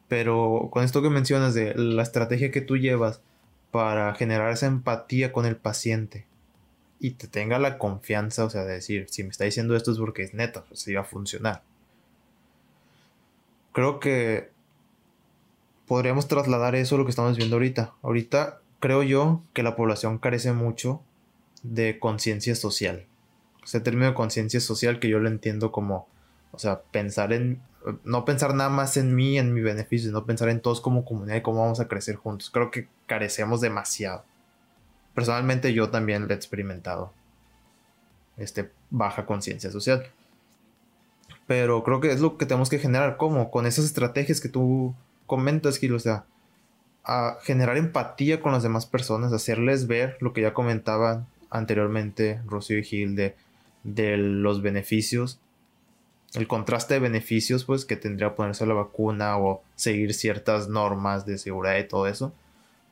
Pero 0.09 0.69
con 0.71 0.85
esto 0.85 1.03
que 1.03 1.11
mencionas 1.11 1.55
de 1.55 1.75
la 1.75 2.03
estrategia 2.03 2.51
que 2.51 2.61
tú 2.61 2.77
llevas 2.77 3.23
para 3.71 4.15
generar 4.15 4.53
esa 4.53 4.67
empatía 4.67 5.33
con 5.33 5.47
el 5.47 5.57
paciente 5.57 6.27
y 7.01 7.13
te 7.13 7.27
tenga 7.27 7.59
la 7.59 7.79
confianza, 7.79 8.45
o 8.45 8.51
sea, 8.51 8.65
de 8.65 8.75
decir, 8.75 9.07
si 9.09 9.25
me 9.25 9.31
está 9.31 9.45
diciendo 9.45 9.75
esto 9.75 9.91
es 9.91 9.99
porque 9.99 10.23
es 10.23 10.35
neta, 10.35 10.65
pues 10.65 10.81
sí 10.81 10.93
va 10.95 11.01
a 11.01 11.05
funcionar. 11.05 11.63
Creo 13.73 13.99
que 13.99 14.51
podríamos 15.87 16.29
trasladar 16.29 16.75
eso 16.75 16.95
a 16.95 16.99
lo 16.99 17.05
que 17.05 17.11
estamos 17.11 17.37
viendo 17.37 17.57
ahorita. 17.57 17.95
Ahorita 18.03 18.61
creo 18.81 19.03
yo 19.03 19.43
que 19.53 19.63
la 19.63 19.75
población 19.75 20.19
carece 20.19 20.53
mucho 20.53 21.03
de 21.63 21.99
conciencia 21.99 22.55
social. 22.55 23.07
Ese 23.65 23.81
término 23.81 24.07
de 24.07 24.15
conciencia 24.15 24.61
social 24.61 24.99
que 24.99 25.09
yo 25.09 25.19
lo 25.19 25.29
entiendo 25.29 25.73
como, 25.73 26.09
o 26.53 26.59
sea, 26.59 26.83
pensar 26.91 27.33
en, 27.33 27.61
no 28.05 28.25
pensar 28.25 28.55
nada 28.55 28.71
más 28.71 28.97
en 28.97 29.15
mí, 29.15 29.39
en 29.39 29.55
mi 29.55 29.61
beneficio, 29.61 30.09
sino 30.09 30.25
pensar 30.25 30.49
en 30.49 30.61
todos 30.61 30.81
como 30.81 31.05
comunidad 31.05 31.37
y 31.37 31.43
cómo 31.43 31.61
vamos 31.61 31.81
a 31.81 31.89
crecer 31.89 32.17
juntos. 32.17 32.51
Creo 32.51 32.71
que 32.71 32.89
carecemos 33.07 33.61
demasiado. 33.61 34.25
Personalmente 35.15 35.73
yo 35.73 35.91
también 35.91 36.27
lo 36.27 36.31
he 36.33 36.37
experimentado. 36.37 37.13
Este, 38.37 38.71
baja 38.91 39.27
conciencia 39.27 39.71
social. 39.71 40.07
Pero 41.47 41.83
creo 41.85 42.01
que 42.01 42.13
es 42.13 42.21
lo 42.21 42.39
que 42.39 42.47
tenemos 42.47 42.71
que 42.71 42.79
generar. 42.79 43.17
¿Cómo? 43.17 43.51
Con 43.51 43.67
esas 43.67 43.85
estrategias 43.85 44.41
que 44.41 44.49
tú 44.49 44.95
comentas, 45.27 45.79
Gil. 45.79 45.95
O 45.95 45.99
sea, 45.99 46.25
a 47.05 47.39
generar 47.43 47.77
empatía 47.77 48.41
con 48.41 48.53
las 48.53 48.63
demás 48.63 48.87
personas, 48.87 49.33
hacerles 49.33 49.87
ver 49.87 50.17
lo 50.21 50.33
que 50.33 50.43
ya 50.43 50.55
comentaban 50.55 51.27
anteriormente 51.51 52.41
Rocío 52.47 52.79
y 52.79 52.85
Gil 52.85 53.17
de, 53.17 53.35
de 53.85 54.17
los 54.17 54.63
beneficios, 54.63 55.41
el 56.35 56.49
contraste 56.49 56.95
de 56.95 57.01
beneficios 57.01 57.65
pues 57.65 57.85
que 57.85 57.97
tendría 57.97 58.35
ponerse 58.35 58.67
la 58.67 58.75
vacuna 58.75 59.39
o 59.39 59.63
seguir 59.75 60.15
ciertas 60.15 60.69
normas 60.69 61.27
de 61.27 61.39
seguridad 61.39 61.79
y 61.79 61.89
todo 61.89 62.07
eso 62.07 62.33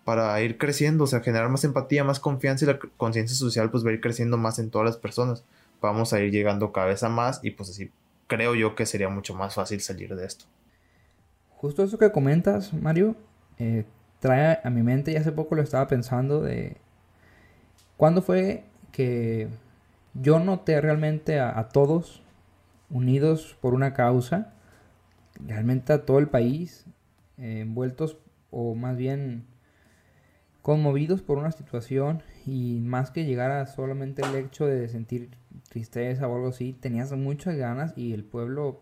para 0.05 0.41
ir 0.43 0.59
creciendo, 0.59 1.05
o 1.05 1.07
sea, 1.07 1.21
generar 1.21 1.49
más 1.51 1.65
empatía, 1.65 2.05
más 2.05 2.21
confianza 2.21 2.65
y 2.65 2.69
la 2.69 2.79
conciencia 2.97 3.37
social 3.37 3.71
pues 3.71 3.85
va 3.85 3.91
a 3.91 3.93
ir 3.93 4.01
creciendo 4.01 4.37
más 4.39 4.59
en 4.59 4.71
todas 4.71 4.87
las 4.87 4.97
personas. 4.97 5.45
Vamos 5.81 6.12
a 6.12 6.21
ir 6.21 6.33
llegando 6.33 6.73
cada 6.73 6.89
vez 6.89 7.03
a 7.03 7.09
más 7.09 7.41
y 7.43 7.53
pues 7.53 7.71
así 7.71 7.91
creo 8.27 8.55
yo 8.55 8.75
que 8.75 8.87
sería 8.87 9.09
mucho 9.09 9.35
más 9.35 9.55
fácil 9.55 9.81
salir 9.81 10.15
de 10.15 10.27
esto. 10.27 10.47
Justo 11.51 11.85
eso 11.85 11.99
que 11.99 12.11
comentas, 12.11 12.73
Mario, 12.73 13.15
eh, 13.59 13.85
trae 14.19 14.59
a 14.65 14.71
mi 14.71 14.83
mente 14.83 15.12
y 15.12 15.17
hace 15.17 15.33
poco 15.33 15.55
lo 15.55 15.62
estaba 15.62 15.87
pensando 15.89 16.41
de 16.41 16.77
cuándo 17.97 18.23
fue 18.23 18.65
que 18.93 19.49
yo 20.15 20.39
noté 20.39 20.81
realmente 20.81 21.41
a, 21.41 21.69
todos 21.69 22.23
unidos 22.91 23.57
por 23.61 23.74
una 23.74 23.95
causa, 23.95 24.53
realmente 25.47 25.93
a 25.93 26.05
todo 26.05 26.19
el 26.19 26.28
país, 26.28 26.87
eh, 27.39 27.61
envueltos 27.61 28.16
o 28.51 28.74
más 28.74 28.97
bien 28.97 29.45
conmovidos 30.62 31.23
por 31.23 31.39
una 31.39 31.53
situación 31.53 32.23
y 32.45 32.81
más 32.81 33.11
que 33.11 33.24
llegar 33.24 33.51
a 33.51 33.66
solamente 33.66 34.23
el 34.23 34.35
hecho 34.37 34.66
de 34.66 34.89
sentir 34.89 35.31
tristeza 35.69 36.28
o 36.28 36.35
algo 36.35 36.49
así, 36.49 36.73
tenías 36.73 37.12
muchas 37.12 37.57
ganas 37.57 37.97
y 37.97 38.12
el 38.12 38.24
pueblo 38.24 38.81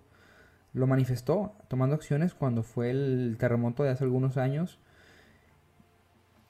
lo 0.72 0.86
manifestó 0.86 1.52
tomando 1.68 1.94
acciones 1.94 2.34
cuando 2.34 2.62
fue 2.62 2.90
el 2.90 3.36
terremoto 3.38 3.82
de 3.82 3.90
hace 3.90 4.04
algunos 4.04 4.36
años. 4.36 4.78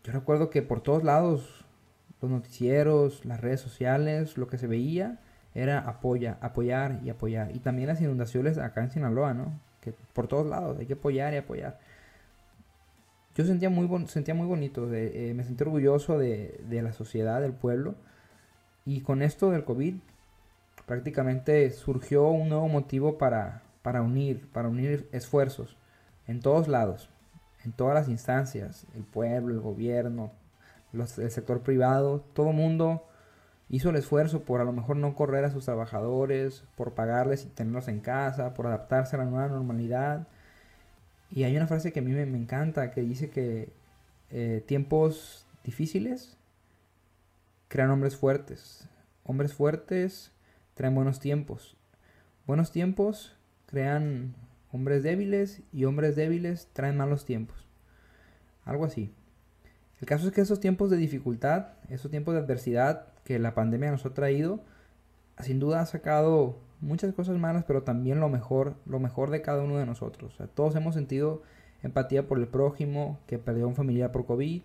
Yo 0.04 0.12
recuerdo 0.12 0.50
que 0.50 0.62
por 0.62 0.80
todos 0.80 1.04
lados, 1.04 1.57
los 2.20 2.30
noticieros, 2.30 3.24
las 3.24 3.40
redes 3.40 3.60
sociales, 3.60 4.36
lo 4.36 4.48
que 4.48 4.58
se 4.58 4.66
veía 4.66 5.18
era 5.54 5.78
apoya, 5.80 6.38
apoyar 6.40 7.00
y 7.04 7.10
apoyar. 7.10 7.54
Y 7.54 7.60
también 7.60 7.88
las 7.88 8.00
inundaciones 8.00 8.58
acá 8.58 8.82
en 8.82 8.90
Sinaloa, 8.90 9.34
¿no? 9.34 9.52
Que 9.80 9.94
por 10.12 10.28
todos 10.28 10.46
lados 10.46 10.78
hay 10.78 10.86
que 10.86 10.94
apoyar 10.94 11.32
y 11.34 11.36
apoyar 11.38 11.78
yo 13.38 13.44
sentía 13.44 13.70
muy, 13.70 13.88
sentía 14.08 14.34
muy 14.34 14.48
bonito, 14.48 14.88
de, 14.88 15.30
eh, 15.30 15.34
me 15.34 15.44
sentí 15.44 15.62
orgulloso 15.62 16.18
de, 16.18 16.60
la 16.68 16.92
sociedad, 16.92 17.40
del 17.40 17.52
pueblo. 17.52 17.94
Y 18.84 19.02
con 19.02 19.22
esto 19.22 19.52
del 19.52 19.64
COVID, 19.64 19.94
prácticamente 20.86 21.70
surgió 21.70 22.26
un 22.30 22.48
nuevo 22.48 22.66
motivo 22.66 23.16
para, 23.16 23.62
para 23.82 24.02
unir, 24.02 24.48
para 24.52 24.68
unir 24.68 25.08
esfuerzos 25.12 25.76
en 26.26 26.40
todos 26.40 26.66
lados, 26.66 27.10
en 27.64 27.70
todas 27.70 27.94
las 27.94 28.08
instancias, 28.08 28.86
el 28.96 29.04
pueblo, 29.04 29.54
el 29.54 29.60
gobierno, 29.60 30.32
el 30.92 31.30
sector 31.30 31.62
privado, 31.62 32.24
todo 32.32 32.52
mundo 32.52 33.06
hizo 33.68 33.90
el 33.90 33.96
esfuerzo 33.96 34.42
por 34.42 34.60
a 34.60 34.64
lo 34.64 34.72
mejor 34.72 34.96
no 34.96 35.14
correr 35.14 35.44
a 35.44 35.50
sus 35.50 35.66
trabajadores, 35.66 36.64
por 36.76 36.94
pagarles 36.94 37.44
y 37.44 37.48
tenerlos 37.48 37.88
en 37.88 38.00
casa, 38.00 38.54
por 38.54 38.66
adaptarse 38.66 39.16
a 39.16 39.18
la 39.18 39.26
nueva 39.26 39.48
normalidad 39.48 40.26
y 41.30 41.44
hay 41.44 41.56
una 41.56 41.66
frase 41.66 41.92
que 41.92 42.00
a 42.00 42.02
mí 42.02 42.12
me, 42.12 42.22
encanta, 42.22 42.90
que 42.90 43.02
dice 43.02 43.30
que 43.30 43.72
eh, 44.30 44.62
tiempos 44.66 45.46
difíciles 45.62 46.36
crean 47.68 47.90
hombres 47.90 48.16
fuertes. 48.16 48.88
Hombres 49.24 49.52
fuertes 49.52 50.32
traen 50.74 50.94
buenos 50.94 51.20
tiempos. 51.20 51.76
Buenos 52.46 52.72
tiempos 52.72 53.36
crean 53.66 54.34
hombres 54.72 55.02
débiles 55.02 55.62
y 55.72 55.84
hombres 55.84 56.16
débiles 56.16 56.68
traen 56.72 56.96
malos 56.96 57.26
tiempos. 57.26 57.66
Algo 58.64 58.86
así. 58.86 59.12
El 60.00 60.06
caso 60.06 60.26
es 60.28 60.32
que 60.32 60.40
esos 60.40 60.60
tiempos 60.60 60.90
de 60.90 60.96
dificultad, 60.96 61.68
esos 61.88 62.10
tiempos 62.10 62.34
de 62.34 62.40
adversidad 62.40 63.06
que 63.24 63.38
la 63.38 63.54
pandemia 63.54 63.90
nos 63.90 64.06
ha 64.06 64.14
traído, 64.14 64.60
sin 65.40 65.58
duda 65.60 65.80
ha 65.80 65.86
sacado 65.86 66.58
muchas 66.80 67.12
cosas 67.14 67.36
malas, 67.38 67.64
pero 67.64 67.82
también 67.82 68.20
lo 68.20 68.28
mejor, 68.28 68.76
lo 68.86 69.00
mejor 69.00 69.30
de 69.30 69.42
cada 69.42 69.62
uno 69.62 69.76
de 69.76 69.86
nosotros. 69.86 70.38
todos 70.54 70.76
hemos 70.76 70.94
sentido 70.94 71.42
empatía 71.82 72.26
por 72.26 72.38
el 72.38 72.48
prójimo, 72.48 73.18
que 73.26 73.38
perdió 73.38 73.64
a 73.64 73.68
un 73.68 73.74
familiar 73.74 74.12
por 74.12 74.26
COVID, 74.26 74.62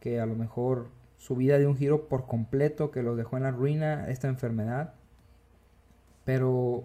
que 0.00 0.20
a 0.20 0.26
lo 0.26 0.34
mejor 0.34 0.88
su 1.16 1.36
vida 1.36 1.58
dio 1.58 1.68
un 1.68 1.76
giro 1.76 2.08
por 2.08 2.26
completo, 2.26 2.90
que 2.90 3.02
los 3.02 3.16
dejó 3.16 3.36
en 3.36 3.42
la 3.44 3.50
ruina 3.50 4.08
esta 4.08 4.28
enfermedad. 4.28 4.94
Pero 6.24 6.84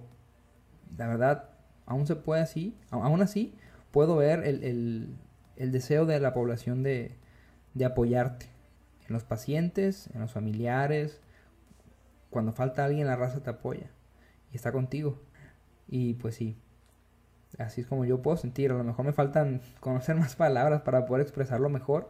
la 0.98 1.08
verdad, 1.08 1.50
aún 1.86 2.06
se 2.08 2.16
puede 2.16 2.42
así, 2.42 2.76
aún 2.90 3.22
así, 3.22 3.56
puedo 3.92 4.16
ver 4.18 4.44
el, 4.44 5.16
deseo 5.56 6.06
de 6.06 6.20
la 6.20 6.34
población 6.34 6.84
de, 6.84 7.16
de 7.76 7.86
apoyarte 7.86 8.48
en 9.08 9.14
los 9.14 9.24
pacientes, 9.24 10.10
en 10.16 10.22
los 10.22 10.32
familiares. 10.32 11.22
Cuando 12.32 12.52
falta 12.52 12.84
alguien, 12.84 13.06
la 13.06 13.16
raza 13.16 13.44
te 13.44 13.52
apoya 13.52 13.92
está 14.56 14.72
contigo. 14.72 15.20
Y 15.88 16.16
pues 16.16 16.36
sí, 16.36 16.58
así 17.58 17.82
es 17.82 17.88
como 17.88 18.06
yo 18.06 18.22
puedo 18.22 18.38
sentir. 18.38 18.72
A 18.72 18.76
lo 18.76 18.84
mejor 18.84 19.06
me 19.06 19.14
faltan 19.14 19.62
conocer 19.80 20.16
más 20.16 20.36
palabras 20.36 20.82
para 20.82 21.06
poder 21.06 21.22
expresarlo 21.22 21.70
mejor, 21.70 22.10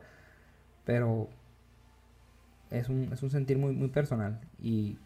pero 0.86 1.30
es 2.72 2.90
un, 2.90 3.12
es 3.12 3.22
un 3.24 3.30
sentir 3.30 3.58
muy, 3.58 3.74
muy 3.74 3.90
personal 3.90 4.40
y 4.62 4.98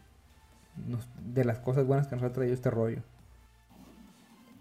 de 1.24 1.44
las 1.44 1.58
cosas 1.58 1.86
buenas 1.86 2.06
que 2.06 2.16
nos 2.16 2.24
ha 2.24 2.32
traído 2.32 2.54
este 2.54 2.70
rollo. 2.70 3.02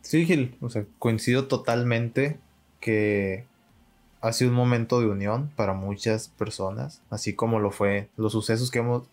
Sí, 0.02 0.26
Gil, 0.26 0.58
o 0.62 0.70
sea, 0.70 0.86
coincido 0.98 1.48
totalmente 1.48 2.40
que 2.80 3.46
ha 4.22 4.34
sido 4.34 4.52
un 4.52 4.58
momento 4.58 5.00
de 5.00 5.08
unión 5.08 5.52
para 5.56 5.74
muchas 5.74 6.28
personas, 6.30 7.02
así 7.10 7.34
como 7.34 7.60
lo 7.60 7.72
fue 7.72 8.10
los 8.18 8.34
sucesos 8.34 8.72
que 8.72 8.80
hemos 8.80 9.04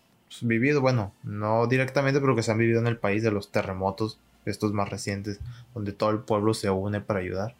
vivido, 0.41 0.81
bueno, 0.81 1.13
no 1.23 1.67
directamente, 1.67 2.19
pero 2.19 2.35
que 2.35 2.43
se 2.43 2.51
han 2.51 2.57
vivido 2.57 2.79
en 2.79 2.87
el 2.87 2.97
país 2.97 3.23
de 3.23 3.31
los 3.31 3.51
terremotos 3.51 4.19
estos 4.45 4.73
más 4.73 4.89
recientes, 4.89 5.39
donde 5.73 5.91
todo 5.91 6.09
el 6.09 6.19
pueblo 6.19 6.53
se 6.53 6.69
une 6.69 7.01
para 7.01 7.19
ayudar. 7.19 7.55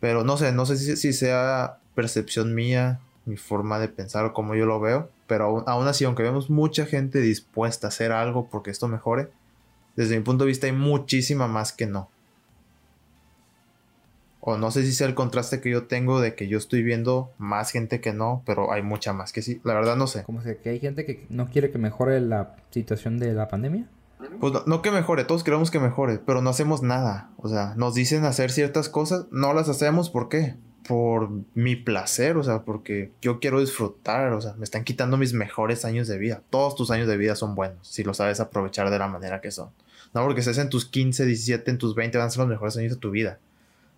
Pero 0.00 0.24
no 0.24 0.36
sé, 0.36 0.52
no 0.52 0.66
sé 0.66 0.76
si, 0.76 0.96
si 0.96 1.12
sea 1.12 1.78
percepción 1.94 2.54
mía, 2.54 3.00
mi 3.26 3.36
forma 3.36 3.78
de 3.78 3.88
pensar 3.88 4.24
o 4.24 4.32
como 4.32 4.54
yo 4.54 4.66
lo 4.66 4.80
veo, 4.80 5.10
pero 5.26 5.44
aún, 5.44 5.64
aún 5.66 5.86
así, 5.86 6.04
aunque 6.04 6.22
vemos 6.22 6.50
mucha 6.50 6.86
gente 6.86 7.20
dispuesta 7.20 7.86
a 7.86 7.88
hacer 7.88 8.12
algo 8.12 8.48
porque 8.48 8.70
esto 8.70 8.88
mejore, 8.88 9.30
desde 9.96 10.16
mi 10.16 10.24
punto 10.24 10.44
de 10.44 10.48
vista 10.48 10.66
hay 10.66 10.72
muchísima 10.72 11.46
más 11.46 11.72
que 11.72 11.86
no. 11.86 12.08
O 14.40 14.56
no 14.56 14.70
sé 14.70 14.84
si 14.84 14.92
sea 14.92 15.06
el 15.06 15.14
contraste 15.14 15.60
que 15.60 15.70
yo 15.70 15.84
tengo 15.84 16.20
de 16.20 16.34
que 16.34 16.48
yo 16.48 16.56
estoy 16.56 16.82
viendo 16.82 17.30
más 17.36 17.70
gente 17.70 18.00
que 18.00 18.14
no, 18.14 18.42
pero 18.46 18.72
hay 18.72 18.82
mucha 18.82 19.12
más 19.12 19.32
que 19.32 19.42
sí. 19.42 19.60
La 19.64 19.74
verdad 19.74 19.96
no 19.96 20.06
sé. 20.06 20.22
Como 20.24 20.40
que 20.42 20.68
hay 20.68 20.80
gente 20.80 21.04
que 21.04 21.26
no 21.28 21.48
quiere 21.50 21.70
que 21.70 21.78
mejore 21.78 22.20
la 22.20 22.56
situación 22.70 23.18
de 23.18 23.34
la 23.34 23.48
pandemia. 23.48 23.86
Pues 24.40 24.52
no, 24.52 24.62
no 24.66 24.82
que 24.82 24.90
mejore, 24.90 25.24
todos 25.24 25.44
queremos 25.44 25.70
que 25.70 25.78
mejore, 25.78 26.18
pero 26.18 26.42
no 26.42 26.50
hacemos 26.50 26.82
nada. 26.82 27.30
O 27.36 27.48
sea, 27.48 27.74
nos 27.76 27.94
dicen 27.94 28.24
hacer 28.24 28.50
ciertas 28.50 28.88
cosas, 28.88 29.26
no 29.30 29.52
las 29.52 29.68
hacemos, 29.68 30.10
¿por 30.10 30.28
qué? 30.28 30.56
Por 30.86 31.30
mi 31.54 31.76
placer, 31.76 32.36
o 32.36 32.42
sea, 32.42 32.62
porque 32.62 33.12
yo 33.22 33.40
quiero 33.40 33.60
disfrutar, 33.60 34.32
o 34.32 34.40
sea, 34.40 34.54
me 34.54 34.64
están 34.64 34.84
quitando 34.84 35.16
mis 35.16 35.32
mejores 35.32 35.84
años 35.84 36.08
de 36.08 36.18
vida. 36.18 36.42
Todos 36.50 36.74
tus 36.74 36.90
años 36.90 37.08
de 37.08 37.16
vida 37.16 37.34
son 37.34 37.54
buenos, 37.54 37.86
si 37.86 38.04
lo 38.04 38.14
sabes 38.14 38.40
aprovechar 38.40 38.90
de 38.90 38.98
la 38.98 39.08
manera 39.08 39.40
que 39.40 39.50
son. 39.50 39.70
No 40.12 40.24
porque 40.24 40.40
estés 40.40 40.58
en 40.58 40.70
tus 40.70 40.86
15, 40.86 41.24
17, 41.26 41.70
en 41.70 41.78
tus 41.78 41.94
20 41.94 42.18
van 42.18 42.26
a 42.26 42.30
ser 42.30 42.40
los 42.40 42.48
mejores 42.48 42.76
años 42.76 42.92
de 42.92 42.98
tu 42.98 43.10
vida. 43.10 43.38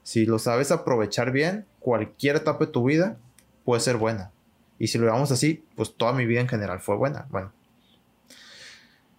Si 0.03 0.27
lo 0.27 0.39
sabes 0.39 0.71
aprovechar 0.71 1.33
bien, 1.33 1.67
cualquier 1.81 2.37
etapa 2.37 2.67
de 2.67 2.73
tu 2.73 2.85
vida 2.85 3.19
puede 3.65 3.81
ser 3.81 3.97
buena. 3.97 4.33
Y 4.79 4.89
si 4.89 4.99
lo 4.99 5.05
llevamos 5.05 5.31
así, 5.31 5.65
pues 5.77 5.95
toda 5.95 6.13
mi 6.13 6.27
vida 6.27 6.41
en 6.41 6.49
general 6.49 6.81
fue 6.81 6.97
buena. 6.97 7.27
Bueno. 7.31 7.53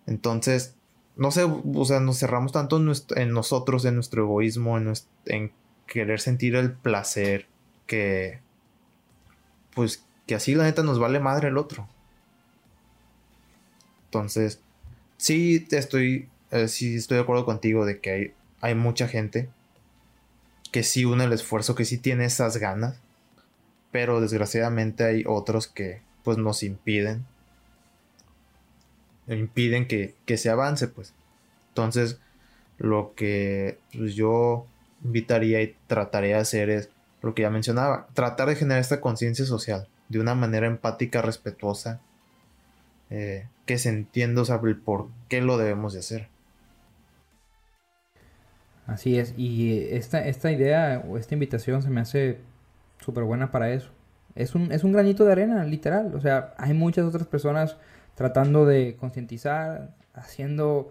Entonces, 0.06 0.76
no 1.16 1.32
sé, 1.32 1.44
o 1.44 1.86
sea, 1.86 2.00
nos 2.00 2.20
cerramos 2.20 2.52
tanto 2.52 2.78
en, 3.16 3.32
nosotros, 3.32 3.86
en 3.86 3.96
nuestro 3.96 4.24
egoísmo, 4.24 4.78
en 4.78 5.52
querer 5.88 6.20
sentir 6.20 6.56
el 6.56 6.74
placer, 6.74 7.48
que, 7.88 8.40
pues, 9.74 10.06
que 10.26 10.36
así 10.36 10.56
la 10.56 10.64
neta 10.64 10.84
nos 10.84 11.00
vale 11.00 11.20
madre 11.20 11.50
el 11.50 11.58
otro. 11.58 11.88
Entonces, 14.06 14.62
sí 15.18 15.68
estoy, 15.72 16.30
eh, 16.52 16.68
sí 16.68 16.96
estoy 16.96 17.18
de 17.18 17.24
acuerdo 17.24 17.46
contigo 17.46 17.86
de 17.86 18.00
que 18.00 18.12
hay, 18.12 18.34
hay 18.62 18.76
mucha 18.76 19.08
gente 19.08 19.50
que 20.74 20.82
sí 20.82 21.06
une 21.06 21.24
el 21.24 21.34
esfuerzo, 21.34 21.76
que 21.76 21.86
sí 21.86 22.00
tiene 22.00 22.26
esas 22.26 22.58
ganas, 22.58 23.00
pero 23.92 24.20
desgraciadamente 24.20 25.04
hay 25.04 25.24
otros 25.28 25.68
que 25.68 26.02
pues 26.24 26.40
nos 26.40 26.64
impiden, 26.64 27.28
impiden 29.28 29.88
que, 29.88 30.16
que 30.26 30.38
se 30.38 30.50
avance, 30.50 30.88
pues. 30.88 31.14
Entonces, 31.70 32.20
lo 32.80 33.14
que 33.16 33.78
pues, 33.94 34.16
yo 34.16 34.66
invitaría 35.04 35.62
y 35.62 35.76
trataría 35.86 36.38
de 36.38 36.42
hacer 36.42 36.72
es 36.72 36.90
lo 37.22 37.36
que 37.36 37.44
ya 37.44 37.52
mencionaba, 37.52 38.08
tratar 38.16 38.50
de 38.50 38.56
generar 38.56 38.82
esta 38.82 39.00
conciencia 39.00 39.46
social 39.46 39.88
de 40.10 40.20
una 40.20 40.34
manera 40.34 40.66
empática, 40.66 41.22
respetuosa, 41.22 42.02
eh, 43.12 43.46
que 43.68 43.78
se 43.78 43.90
entienda, 43.90 44.42
el 44.64 44.78
por 44.78 45.08
qué 45.30 45.40
lo 45.42 45.58
debemos 45.58 45.94
de 45.94 46.00
hacer. 46.00 46.33
Así 48.86 49.18
es, 49.18 49.34
y 49.38 49.80
esta, 49.92 50.26
esta 50.28 50.52
idea 50.52 51.04
o 51.08 51.18
esta 51.18 51.34
invitación 51.36 51.82
se 51.82 51.90
me 51.90 52.02
hace 52.02 52.40
súper 53.00 53.24
buena 53.24 53.52
para 53.52 53.72
eso. 53.72 53.92
Es 54.36 54.56
un, 54.56 54.72
es 54.72 54.84
un 54.84 54.92
granito 54.92 55.24
de 55.26 55.32
arena, 55.32 55.64
literal. 55.64 56.14
O 56.16 56.20
sea, 56.22 56.54
hay 56.58 56.74
muchas 56.74 57.06
otras 57.06 57.28
personas 57.28 57.78
tratando 58.16 58.66
de 58.66 58.96
concientizar, 59.00 59.96
haciendo, 60.14 60.90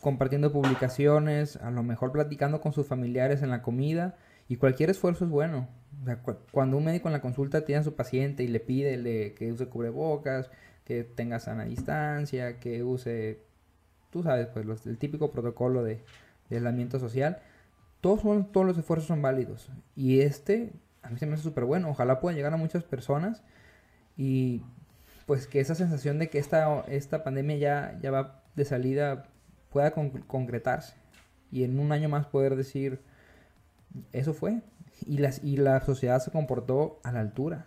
compartiendo 0.00 0.50
publicaciones, 0.52 1.56
a 1.56 1.70
lo 1.70 1.82
mejor 1.82 2.12
platicando 2.12 2.60
con 2.60 2.72
sus 2.72 2.86
familiares 2.86 3.42
en 3.42 3.50
la 3.50 3.62
comida, 3.62 4.16
y 4.48 4.56
cualquier 4.56 4.90
esfuerzo 4.90 5.24
es 5.24 5.30
bueno. 5.30 5.68
O 6.02 6.04
sea, 6.06 6.16
cu- 6.22 6.36
cuando 6.52 6.76
un 6.78 6.84
médico 6.84 7.08
en 7.08 7.12
la 7.12 7.20
consulta 7.20 7.64
tiene 7.64 7.80
a 7.80 7.84
su 7.84 7.94
paciente 7.96 8.44
y 8.44 8.48
le 8.48 8.60
pide 8.60 8.96
le- 8.96 9.34
que 9.34 9.52
use 9.52 9.66
cubrebocas, 9.66 10.50
que 10.84 11.02
tenga 11.04 11.38
sana 11.40 11.64
distancia, 11.64 12.60
que 12.60 12.82
use, 12.84 13.40
tú 14.10 14.22
sabes, 14.22 14.46
pues 14.48 14.64
los- 14.66 14.86
el 14.86 14.98
típico 14.98 15.30
protocolo 15.30 15.82
de, 15.84 16.00
de 16.50 16.56
aislamiento 16.56 16.98
social, 16.98 17.38
todos, 18.00 18.20
son- 18.22 18.50
todos 18.52 18.66
los 18.66 18.78
esfuerzos 18.78 19.08
son 19.08 19.22
válidos. 19.22 19.70
Y 19.94 20.20
este, 20.20 20.72
a 21.02 21.10
mí 21.10 21.18
se 21.18 21.26
me 21.26 21.34
hace 21.34 21.42
súper 21.42 21.64
bueno. 21.64 21.88
Ojalá 21.90 22.20
pueda 22.20 22.36
llegar 22.36 22.52
a 22.52 22.56
muchas 22.56 22.84
personas 22.84 23.42
y 24.16 24.62
pues 25.26 25.46
que 25.48 25.60
esa 25.60 25.74
sensación 25.74 26.18
de 26.18 26.30
que 26.30 26.38
esta, 26.38 26.82
esta 26.88 27.24
pandemia 27.24 27.56
ya, 27.56 27.98
ya 28.00 28.10
va 28.10 28.42
de 28.54 28.64
salida 28.64 29.24
pueda 29.70 29.90
con- 29.90 30.10
concretarse. 30.22 30.94
Y 31.50 31.64
en 31.64 31.78
un 31.78 31.92
año 31.92 32.08
más 32.08 32.26
poder 32.26 32.56
decir, 32.56 33.00
eso 34.12 34.34
fue. 34.34 34.60
Y, 35.06 35.18
las, 35.18 35.42
y 35.44 35.56
la 35.56 35.80
sociedad 35.80 36.20
se 36.20 36.30
comportó 36.30 37.00
a 37.02 37.12
la 37.12 37.20
altura. 37.20 37.66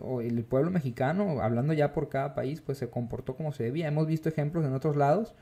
O 0.00 0.20
el 0.20 0.42
pueblo 0.44 0.70
mexicano, 0.72 1.40
hablando 1.40 1.72
ya 1.72 1.92
por 1.92 2.08
cada 2.08 2.34
país, 2.34 2.60
pues 2.60 2.78
se 2.78 2.90
comportó 2.90 3.36
como 3.36 3.52
se 3.52 3.62
debía. 3.64 3.86
Hemos 3.86 4.06
visto 4.06 4.28
ejemplos 4.28 4.64
en 4.64 4.74
otros 4.74 4.96
lados 4.96 5.34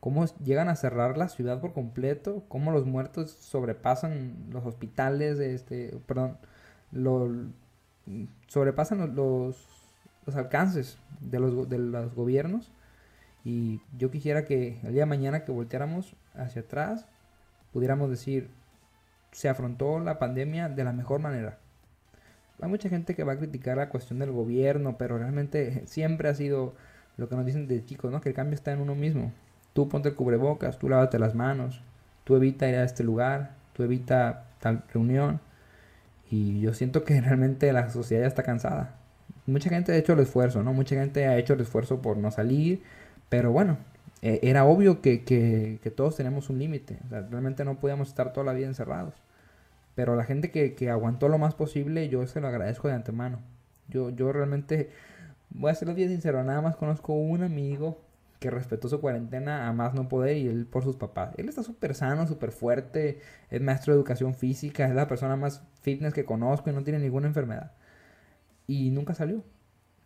cómo 0.00 0.24
llegan 0.44 0.68
a 0.68 0.76
cerrar 0.76 1.16
la 1.18 1.28
ciudad 1.28 1.60
por 1.60 1.72
completo, 1.72 2.44
cómo 2.48 2.70
los 2.70 2.86
muertos 2.86 3.30
sobrepasan 3.30 4.46
los 4.50 4.64
hospitales, 4.64 5.38
este, 5.38 5.98
perdón, 6.06 6.38
lo, 6.92 7.30
sobrepasan 8.46 9.14
los, 9.14 9.56
los, 10.26 10.36
alcances 10.36 10.98
de 11.20 11.40
los, 11.40 11.68
de 11.68 11.78
los 11.78 12.14
gobiernos. 12.14 12.72
Y 13.44 13.80
yo 13.96 14.10
quisiera 14.10 14.44
que 14.44 14.80
el 14.82 14.92
día 14.92 15.02
de 15.02 15.06
mañana 15.06 15.44
que 15.44 15.52
volteáramos 15.52 16.16
hacia 16.34 16.62
atrás, 16.62 17.06
pudiéramos 17.72 18.10
decir, 18.10 18.50
se 19.32 19.48
afrontó 19.48 20.00
la 20.00 20.18
pandemia 20.18 20.68
de 20.68 20.84
la 20.84 20.92
mejor 20.92 21.20
manera. 21.20 21.58
Hay 22.60 22.68
mucha 22.68 22.88
gente 22.88 23.14
que 23.14 23.22
va 23.22 23.34
a 23.34 23.38
criticar 23.38 23.76
la 23.76 23.90
cuestión 23.90 24.18
del 24.18 24.32
gobierno, 24.32 24.96
pero 24.98 25.18
realmente 25.18 25.86
siempre 25.86 26.28
ha 26.28 26.34
sido 26.34 26.74
lo 27.16 27.28
que 27.28 27.36
nos 27.36 27.46
dicen 27.46 27.68
de 27.68 27.84
chicos, 27.84 28.10
¿no? 28.10 28.20
Que 28.20 28.30
el 28.30 28.34
cambio 28.34 28.54
está 28.54 28.72
en 28.72 28.80
uno 28.80 28.94
mismo. 28.94 29.32
Tú 29.76 29.88
ponte 29.90 30.10
el 30.10 30.16
cubrebocas, 30.16 30.80
tú 30.80 30.90
lávate 30.90 31.20
las 31.20 31.36
manos, 31.36 31.82
tú 32.24 32.36
evita 32.36 32.68
ir 32.68 32.76
a 32.76 32.84
este 32.84 33.04
lugar, 33.04 33.52
tú 33.74 33.84
evita 33.84 34.46
tal 34.60 34.84
reunión. 34.92 35.40
Y 36.30 36.60
yo 36.60 36.74
siento 36.74 37.04
que 37.04 37.20
realmente 37.22 37.72
la 37.72 37.90
sociedad 37.90 38.22
ya 38.22 38.28
está 38.28 38.42
cansada. 38.42 38.94
Mucha 39.46 39.70
gente 39.70 39.92
ha 39.92 39.96
hecho 39.96 40.14
el 40.14 40.20
esfuerzo, 40.20 40.62
¿no? 40.62 40.72
Mucha 40.72 40.96
gente 40.96 41.26
ha 41.26 41.38
hecho 41.38 41.54
el 41.54 41.60
esfuerzo 41.60 42.02
por 42.02 42.16
no 42.18 42.30
salir, 42.32 42.82
pero 43.28 43.52
bueno, 43.52 43.78
eh, 44.22 44.40
era 44.42 44.64
obvio 44.64 45.00
que, 45.02 45.24
que- 45.24 45.78
todos 45.96 46.16
tenemos 46.16 46.50
un 46.50 46.58
límite. 46.58 46.98
Realmente 47.10 47.64
no 47.64 47.78
podíamos 47.78 48.08
estar 48.08 48.32
toda 48.32 48.46
la 48.46 48.52
vida 48.54 48.66
encerrados. 48.66 49.14
Pero 49.94 50.16
la 50.16 50.24
gente 50.24 50.50
que, 50.50 50.74
que 50.74 50.90
aguantó 50.90 51.28
lo 51.28 51.38
más 51.38 51.54
posible, 51.54 52.08
yo 52.08 52.26
se 52.26 52.40
lo 52.40 52.48
agradezco 52.48 52.88
de 52.88 52.94
antemano. 52.94 53.40
Yo, 53.88 54.10
yo 54.10 54.32
realmente, 54.32 54.90
voy 55.50 55.70
a 55.72 55.74
ser 55.76 55.92
bien 55.94 56.10
sincero, 56.10 56.44
nada 56.44 56.62
más 56.62 56.76
conozco 56.76 57.14
un 57.14 57.42
amigo 57.44 58.00
que 58.38 58.50
respetó 58.50 58.88
su 58.88 59.00
cuarentena 59.00 59.68
a 59.68 59.72
más 59.72 59.94
no 59.94 60.08
poder 60.08 60.36
y 60.36 60.48
él 60.48 60.66
por 60.66 60.82
sus 60.82 60.96
papás. 60.96 61.34
Él 61.36 61.48
está 61.48 61.62
súper 61.62 61.94
sano, 61.94 62.26
súper 62.26 62.52
fuerte, 62.52 63.20
es 63.50 63.60
maestro 63.60 63.92
de 63.92 63.98
educación 63.98 64.34
física, 64.34 64.86
es 64.86 64.94
la 64.94 65.08
persona 65.08 65.36
más 65.36 65.62
fitness 65.82 66.14
que 66.14 66.24
conozco 66.24 66.70
y 66.70 66.72
no 66.72 66.84
tiene 66.84 66.98
ninguna 66.98 67.26
enfermedad. 67.28 67.72
Y 68.66 68.90
nunca 68.90 69.14
salió. 69.14 69.44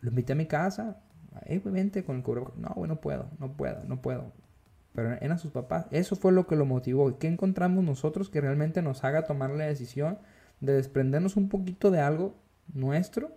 Lo 0.00 0.10
invité 0.10 0.32
a 0.32 0.36
mi 0.36 0.46
casa, 0.46 1.02
eh, 1.46 1.60
vente 1.64 2.04
con 2.04 2.16
el 2.16 2.22
cubrebocas. 2.22 2.56
No, 2.56 2.70
güey, 2.74 2.88
no 2.88 3.00
puedo, 3.00 3.28
no 3.38 3.52
puedo, 3.56 3.84
no 3.84 4.00
puedo. 4.00 4.32
Pero 4.92 5.12
eran 5.14 5.38
sus 5.38 5.52
papás. 5.52 5.86
Eso 5.90 6.16
fue 6.16 6.32
lo 6.32 6.46
que 6.46 6.56
lo 6.56 6.66
motivó. 6.66 7.10
¿Y 7.10 7.14
qué 7.14 7.28
encontramos 7.28 7.84
nosotros 7.84 8.30
que 8.30 8.40
realmente 8.40 8.82
nos 8.82 9.04
haga 9.04 9.24
tomar 9.24 9.50
la 9.50 9.64
decisión 9.64 10.18
de 10.60 10.72
desprendernos 10.74 11.36
un 11.36 11.48
poquito 11.48 11.90
de 11.90 12.00
algo 12.00 12.34
nuestro 12.72 13.30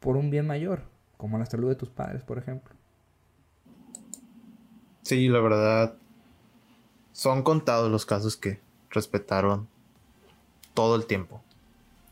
por 0.00 0.16
un 0.16 0.30
bien 0.30 0.46
mayor? 0.46 0.82
Como 1.16 1.38
la 1.38 1.46
salud 1.46 1.68
de 1.68 1.76
tus 1.76 1.90
padres, 1.90 2.22
por 2.22 2.38
ejemplo. 2.38 2.73
Sí, 5.04 5.28
la 5.28 5.40
verdad. 5.40 5.94
Son 7.12 7.42
contados 7.42 7.92
los 7.92 8.06
casos 8.06 8.36
que 8.36 8.58
respetaron 8.90 9.68
todo 10.72 10.96
el 10.96 11.06
tiempo. 11.06 11.40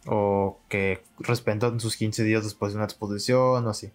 O 0.06 0.58
que 0.68 1.02
respetan 1.18 1.80
sus 1.80 1.96
15 1.96 2.22
días 2.22 2.44
después 2.44 2.72
de 2.72 2.76
una 2.76 2.84
exposición 2.84 3.66
o 3.66 3.70
así. 3.70 3.90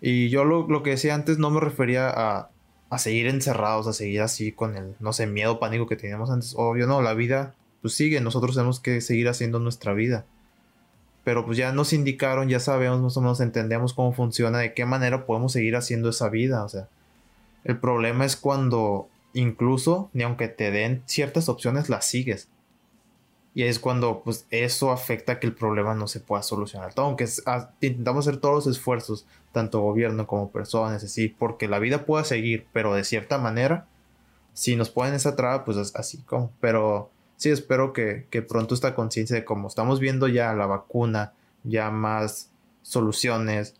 Y 0.00 0.28
yo 0.30 0.44
lo, 0.44 0.66
lo 0.66 0.82
que 0.82 0.90
decía 0.90 1.14
antes 1.14 1.38
no 1.38 1.50
me 1.50 1.60
refería 1.60 2.10
a, 2.10 2.50
a 2.90 2.98
seguir 2.98 3.26
encerrados, 3.26 3.86
a 3.86 3.92
seguir 3.92 4.22
así 4.22 4.52
con 4.52 4.76
el, 4.76 4.96
no 5.00 5.12
sé, 5.12 5.26
miedo, 5.26 5.60
pánico 5.60 5.86
que 5.86 5.96
teníamos 5.96 6.30
antes. 6.30 6.54
Obvio, 6.56 6.86
no, 6.86 7.02
la 7.02 7.14
vida 7.14 7.54
pues 7.82 7.94
sigue, 7.94 8.20
nosotros 8.22 8.54
tenemos 8.54 8.80
que 8.80 9.02
seguir 9.02 9.28
haciendo 9.28 9.58
nuestra 9.58 9.92
vida. 9.92 10.24
Pero 11.24 11.44
pues 11.44 11.58
ya 11.58 11.72
nos 11.72 11.92
indicaron, 11.92 12.48
ya 12.48 12.58
sabemos, 12.58 13.00
más 13.00 13.16
o 13.18 13.20
menos 13.20 13.40
entendemos 13.40 13.92
cómo 13.92 14.14
funciona, 14.14 14.58
de 14.58 14.72
qué 14.72 14.86
manera 14.86 15.26
podemos 15.26 15.52
seguir 15.52 15.76
haciendo 15.76 16.08
esa 16.08 16.30
vida, 16.30 16.64
o 16.64 16.68
sea. 16.70 16.88
El 17.64 17.78
problema 17.78 18.24
es 18.24 18.36
cuando 18.36 19.08
incluso, 19.32 20.10
ni 20.12 20.22
aunque 20.22 20.48
te 20.48 20.70
den 20.70 21.02
ciertas 21.06 21.48
opciones, 21.48 21.88
las 21.88 22.06
sigues. 22.06 22.48
Y 23.56 23.62
es 23.62 23.78
cuando 23.78 24.22
pues 24.24 24.46
eso 24.50 24.90
afecta 24.90 25.38
que 25.38 25.46
el 25.46 25.54
problema 25.54 25.94
no 25.94 26.08
se 26.08 26.18
pueda 26.20 26.42
solucionar. 26.42 26.92
Aunque 26.96 27.24
es- 27.24 27.42
a- 27.46 27.70
intentamos 27.80 28.26
hacer 28.26 28.40
todos 28.40 28.66
los 28.66 28.76
esfuerzos, 28.76 29.26
tanto 29.52 29.80
gobierno 29.80 30.26
como 30.26 30.50
personas, 30.50 31.04
así, 31.04 31.28
porque 31.28 31.68
la 31.68 31.78
vida 31.78 32.04
pueda 32.04 32.24
seguir, 32.24 32.66
pero 32.72 32.94
de 32.94 33.04
cierta 33.04 33.38
manera, 33.38 33.86
si 34.54 34.74
nos 34.76 34.90
ponen 34.90 35.14
esa 35.14 35.36
traba, 35.36 35.64
pues 35.64 35.94
así 35.94 36.18
como. 36.22 36.50
Pero 36.60 37.10
sí, 37.36 37.50
espero 37.50 37.92
que, 37.92 38.26
que 38.30 38.42
pronto 38.42 38.74
esta 38.74 38.94
conciencia 38.96 39.36
de 39.36 39.44
cómo 39.44 39.68
estamos 39.68 40.00
viendo 40.00 40.26
ya 40.28 40.52
la 40.54 40.66
vacuna, 40.66 41.32
ya 41.62 41.90
más 41.90 42.50
soluciones 42.82 43.76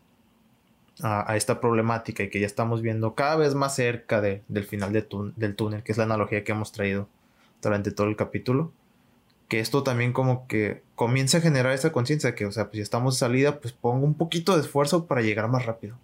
a, 1.03 1.37
esta 1.37 1.61
problemática 1.61 2.23
y 2.23 2.31
que 2.31 2.41
ya 2.41 2.47
estamos 2.47 2.83
viendo 2.83 3.15
cada 3.15 3.37
vez 3.37 3.55
más 3.55 3.75
cerca 3.75 4.21
de, 4.21 4.43
del 4.49 4.65
final 4.65 4.93
del 4.93 5.57
túnel, 5.57 5.83
que 5.83 5.93
es 5.93 5.99
la 5.99 6.05
analogía 6.05 6.45
que 6.45 6.53
hemos 6.53 6.73
traído 6.73 7.09
durante 7.63 7.91
todo 7.91 8.07
el 8.07 8.17
capítulo. 8.17 8.73
Que 9.49 9.61
esto 9.61 9.83
también 9.83 10.13
como 10.13 10.47
que 10.47 10.83
comience 10.95 11.37
a 11.37 11.41
generar 11.41 11.73
esa 11.73 11.93
conciencia 11.93 12.35
que, 12.35 12.47
o 12.47 12.53
sea, 12.53 12.65
pues 12.65 12.77
si 12.77 12.81
estamos 12.81 13.15
de 13.15 13.19
salida, 13.19 13.61
pues 13.61 13.73
pongo 13.73 14.07
un 14.07 14.15
poquito 14.15 14.55
de 14.55 14.63
esfuerzo 14.63 15.07
para 15.07 15.23
llegar 15.23 15.49
más 15.49 15.67
rápido. 15.67 15.97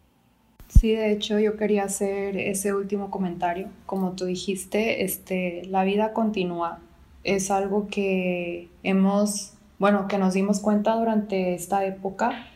Sí, 0.69 0.95
de 0.95 1.11
hecho 1.11 1.39
yo 1.39 1.57
quería 1.57 1.85
hacer 1.85 2.37
ese 2.37 2.75
último 2.75 3.11
comentario. 3.11 3.69
Como 3.87 4.13
tú 4.13 4.27
dijiste, 4.27 5.05
este, 5.05 5.65
la 5.67 5.85
vida 5.85 6.13
continúa. 6.13 6.79
Es 7.25 7.51
algo 7.51 7.89
que 7.89 8.69
hemos, 8.83 9.55
bueno, 9.79 10.07
que 10.07 10.19
nos 10.19 10.35
dimos 10.35 10.61
cuenta 10.61 10.95
durante 10.97 11.55
esta 11.55 11.85
época, 11.85 12.50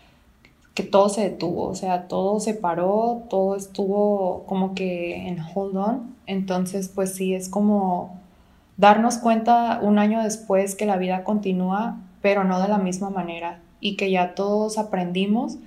que 0.75 0.83
todo 0.83 1.09
se 1.09 1.23
detuvo, 1.23 1.69
o 1.69 1.75
sea, 1.75 2.09
todo 2.09 2.41
se 2.41 2.55
paró, 2.55 3.23
todo 3.31 3.57
estuvo 3.57 4.45
como 4.47 4.75
que 4.75 5.29
en 5.29 5.39
hold 5.55 5.77
on. 5.77 6.17
Entonces, 6.27 6.89
pues 6.89 7.15
sí, 7.15 7.35
es 7.35 7.49
como 7.49 8.21
darnos 8.77 9.19
cuenta 9.19 9.79
un 9.83 9.99
año 9.99 10.23
después 10.23 10.75
que 10.75 10.87
la 10.87 10.97
vida 10.97 11.23
continúa, 11.25 12.01
pero 12.23 12.45
no 12.45 12.61
de 12.61 12.69
la 12.69 12.79
misma 12.79 13.11
manera 13.11 13.61
y 13.81 13.97
que 13.97 14.11
ya 14.11 14.35
todos 14.35 14.79
aprendimos 14.79 15.59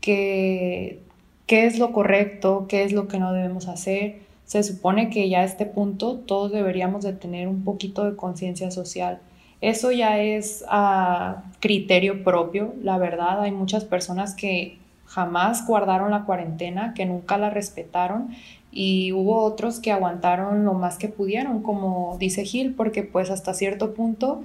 que 0.00 1.02
qué 1.46 1.66
es 1.66 1.78
lo 1.78 1.92
correcto, 1.92 2.66
qué 2.68 2.84
es 2.84 2.92
lo 2.92 3.08
que 3.08 3.18
no 3.18 3.32
debemos 3.32 3.68
hacer. 3.68 4.22
Se 4.44 4.62
supone 4.62 5.10
que 5.10 5.28
ya 5.28 5.40
a 5.40 5.44
este 5.44 5.66
punto 5.66 6.16
todos 6.16 6.52
deberíamos 6.52 7.04
de 7.04 7.12
tener 7.12 7.48
un 7.48 7.64
poquito 7.64 8.04
de 8.04 8.16
conciencia 8.16 8.70
social. 8.70 9.20
Eso 9.60 9.92
ya 9.92 10.20
es 10.20 10.64
a 10.68 11.44
criterio 11.60 12.22
propio, 12.24 12.74
la 12.82 12.98
verdad. 12.98 13.40
Hay 13.40 13.52
muchas 13.52 13.84
personas 13.84 14.34
que 14.34 14.78
jamás 15.06 15.66
guardaron 15.66 16.10
la 16.10 16.24
cuarentena, 16.24 16.92
que 16.94 17.06
nunca 17.06 17.38
la 17.38 17.50
respetaron 17.50 18.30
y 18.70 19.12
hubo 19.12 19.42
otros 19.42 19.78
que 19.78 19.92
aguantaron 19.92 20.64
lo 20.64 20.74
más 20.74 20.98
que 20.98 21.08
pudieron, 21.08 21.62
como 21.62 22.16
dice 22.18 22.44
Gil, 22.44 22.74
porque 22.74 23.04
pues 23.04 23.30
hasta 23.30 23.54
cierto 23.54 23.94
punto 23.94 24.42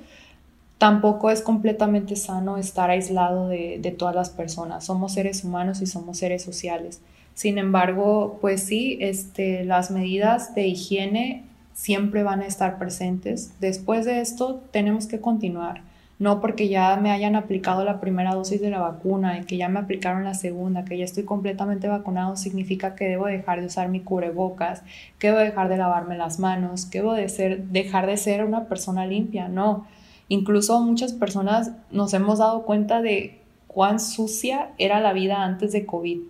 tampoco 0.78 1.32
es 1.32 1.42
completamente 1.42 2.16
sano 2.16 2.58
estar 2.58 2.90
aislado 2.90 3.50
de, 3.50 3.96
todas 3.98 4.16
las 4.16 4.30
personas. 4.30 4.86
Somos 4.86 5.14
seres 5.14 5.44
humanos 5.44 5.82
y 5.82 5.88
somos 5.88 6.20
seres 6.20 6.44
sociales. 6.44 7.02
Sin 7.34 7.58
embargo, 7.58 8.38
pues 8.40 8.64
sí, 8.64 8.98
este, 9.02 9.66
las 9.66 9.92
medidas 9.92 10.56
de 10.56 10.68
higiene 10.68 11.44
siempre 11.80 12.24
van 12.24 12.42
a 12.42 12.46
estar 12.46 12.78
presentes. 12.78 13.54
Después 13.60 14.06
de 14.06 14.20
esto, 14.20 14.62
tenemos 14.72 15.08
que 15.08 15.22
continuar. 15.22 15.82
No 16.20 16.42
porque 16.42 16.68
ya 16.68 16.98
me 16.98 17.12
hayan 17.12 17.38
aplicado 17.38 17.86
la 17.86 18.02
primera 18.02 18.36
dosis 18.36 18.60
de 18.60 18.70
la 18.70 18.80
vacuna 18.80 19.40
y 19.40 19.46
que 19.46 19.56
ya 19.56 19.70
me 19.70 19.80
aplicaron 19.80 20.26
la 20.26 20.34
segunda, 20.34 20.84
que 20.84 20.98
ya 20.98 21.06
estoy 21.06 21.24
completamente 21.24 21.88
vacunado, 21.88 22.36
significa 22.36 22.96
que 22.96 23.06
debo 23.08 23.28
dejar 23.28 23.62
de 23.62 23.68
usar 23.68 23.88
mi 23.88 24.02
cubrebocas, 24.02 24.84
que 25.18 25.28
debo 25.28 25.40
dejar 25.40 25.70
de 25.70 25.78
lavarme 25.78 26.18
las 26.18 26.38
manos, 26.38 26.86
que 26.86 26.98
debo 26.98 27.14
de 27.14 27.30
ser, 27.30 27.64
dejar 27.68 28.06
de 28.08 28.18
ser 28.18 28.44
una 28.44 28.66
persona 28.66 29.06
limpia. 29.06 29.48
No, 29.48 29.86
Incluso 30.30 30.80
muchas 30.80 31.12
personas 31.12 31.72
nos 31.90 32.14
hemos 32.14 32.38
dado 32.38 32.62
cuenta 32.62 33.02
de 33.02 33.40
cuán 33.68 34.00
sucia 34.00 34.70
era 34.78 35.00
la 35.00 35.12
vida 35.12 35.44
antes 35.44 35.72
de 35.72 35.88
COVID. 35.88 36.20
O 36.20 36.26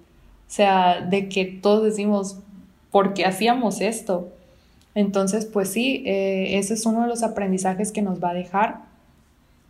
sea, 0.48 1.02
de 1.02 1.28
que 1.28 1.46
todos 1.46 1.84
decimos, 1.84 2.40
¿por 2.92 3.14
qué 3.14 3.26
hacíamos 3.26 3.82
esto? 3.82 4.30
Entonces, 4.96 5.46
pues 5.46 5.70
sí, 5.70 6.04
eh, 6.06 6.58
ese 6.58 6.74
es 6.74 6.86
uno 6.86 7.04
de 7.04 7.08
los 7.08 7.24
aprendizajes 7.24 7.92
que 7.92 8.02
nos 8.02 8.24
va 8.24 8.32
a 8.32 8.34
dejar. 8.34 8.82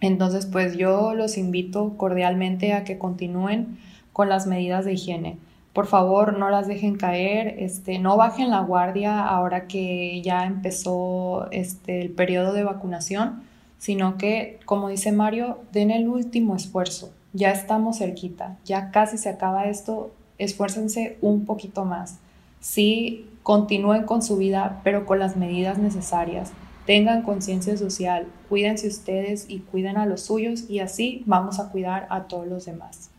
Entonces, 0.02 0.46
pues 0.46 0.78
yo 0.78 1.14
los 1.14 1.38
invito 1.38 1.98
cordialmente 1.98 2.74
a 2.74 2.84
que 2.84 2.98
continúen 2.98 3.78
con 4.14 4.30
las 4.30 4.48
medidas 4.48 4.86
de 4.86 4.94
higiene. 4.94 5.38
Por 5.74 5.88
favor, 5.88 6.38
no 6.38 6.50
las 6.50 6.68
dejen 6.68 6.98
caer, 6.98 7.56
este, 7.60 8.00
no 8.00 8.18
bajen 8.18 8.50
la 8.50 8.62
guardia 8.62 9.26
ahora 9.26 9.68
que 9.68 10.22
ya 10.22 10.46
empezó 10.46 11.48
este, 11.52 12.02
el 12.02 12.10
periodo 12.10 12.54
de 12.54 12.64
vacunación 12.64 13.50
sino 13.80 14.18
que, 14.18 14.60
como 14.66 14.90
dice 14.90 15.12
Mario, 15.12 15.60
den 15.72 15.90
el 15.90 16.08
último 16.08 16.56
esfuerzo. 16.56 17.12
Ya 17.34 17.52
estamos 17.52 17.98
cerquita, 17.98 18.58
ya 18.66 18.92
casi 18.92 19.18
se 19.18 19.30
acaba 19.30 19.66
esto, 19.66 20.12
esfuércense 20.38 21.18
un 21.22 21.46
poquito 21.46 21.86
más. 21.86 22.20
Sí, 22.60 23.26
continúen 23.50 24.04
con 24.04 24.22
su 24.22 24.38
vida, 24.38 24.80
pero 24.84 25.08
con 25.08 25.18
las 25.18 25.36
medidas 25.36 25.80
necesarias. 25.80 26.52
Tengan 26.86 27.24
conciencia 27.24 27.76
social, 27.78 28.28
cuídense 28.48 28.88
ustedes 28.88 29.50
y 29.50 29.62
cuiden 29.62 29.98
a 29.98 30.06
los 30.06 30.22
suyos 30.22 30.70
y 30.70 30.82
así 30.82 31.24
vamos 31.26 31.60
a 31.60 31.72
cuidar 31.72 32.06
a 32.12 32.28
todos 32.28 32.46
los 32.46 32.66
demás. 32.66 33.10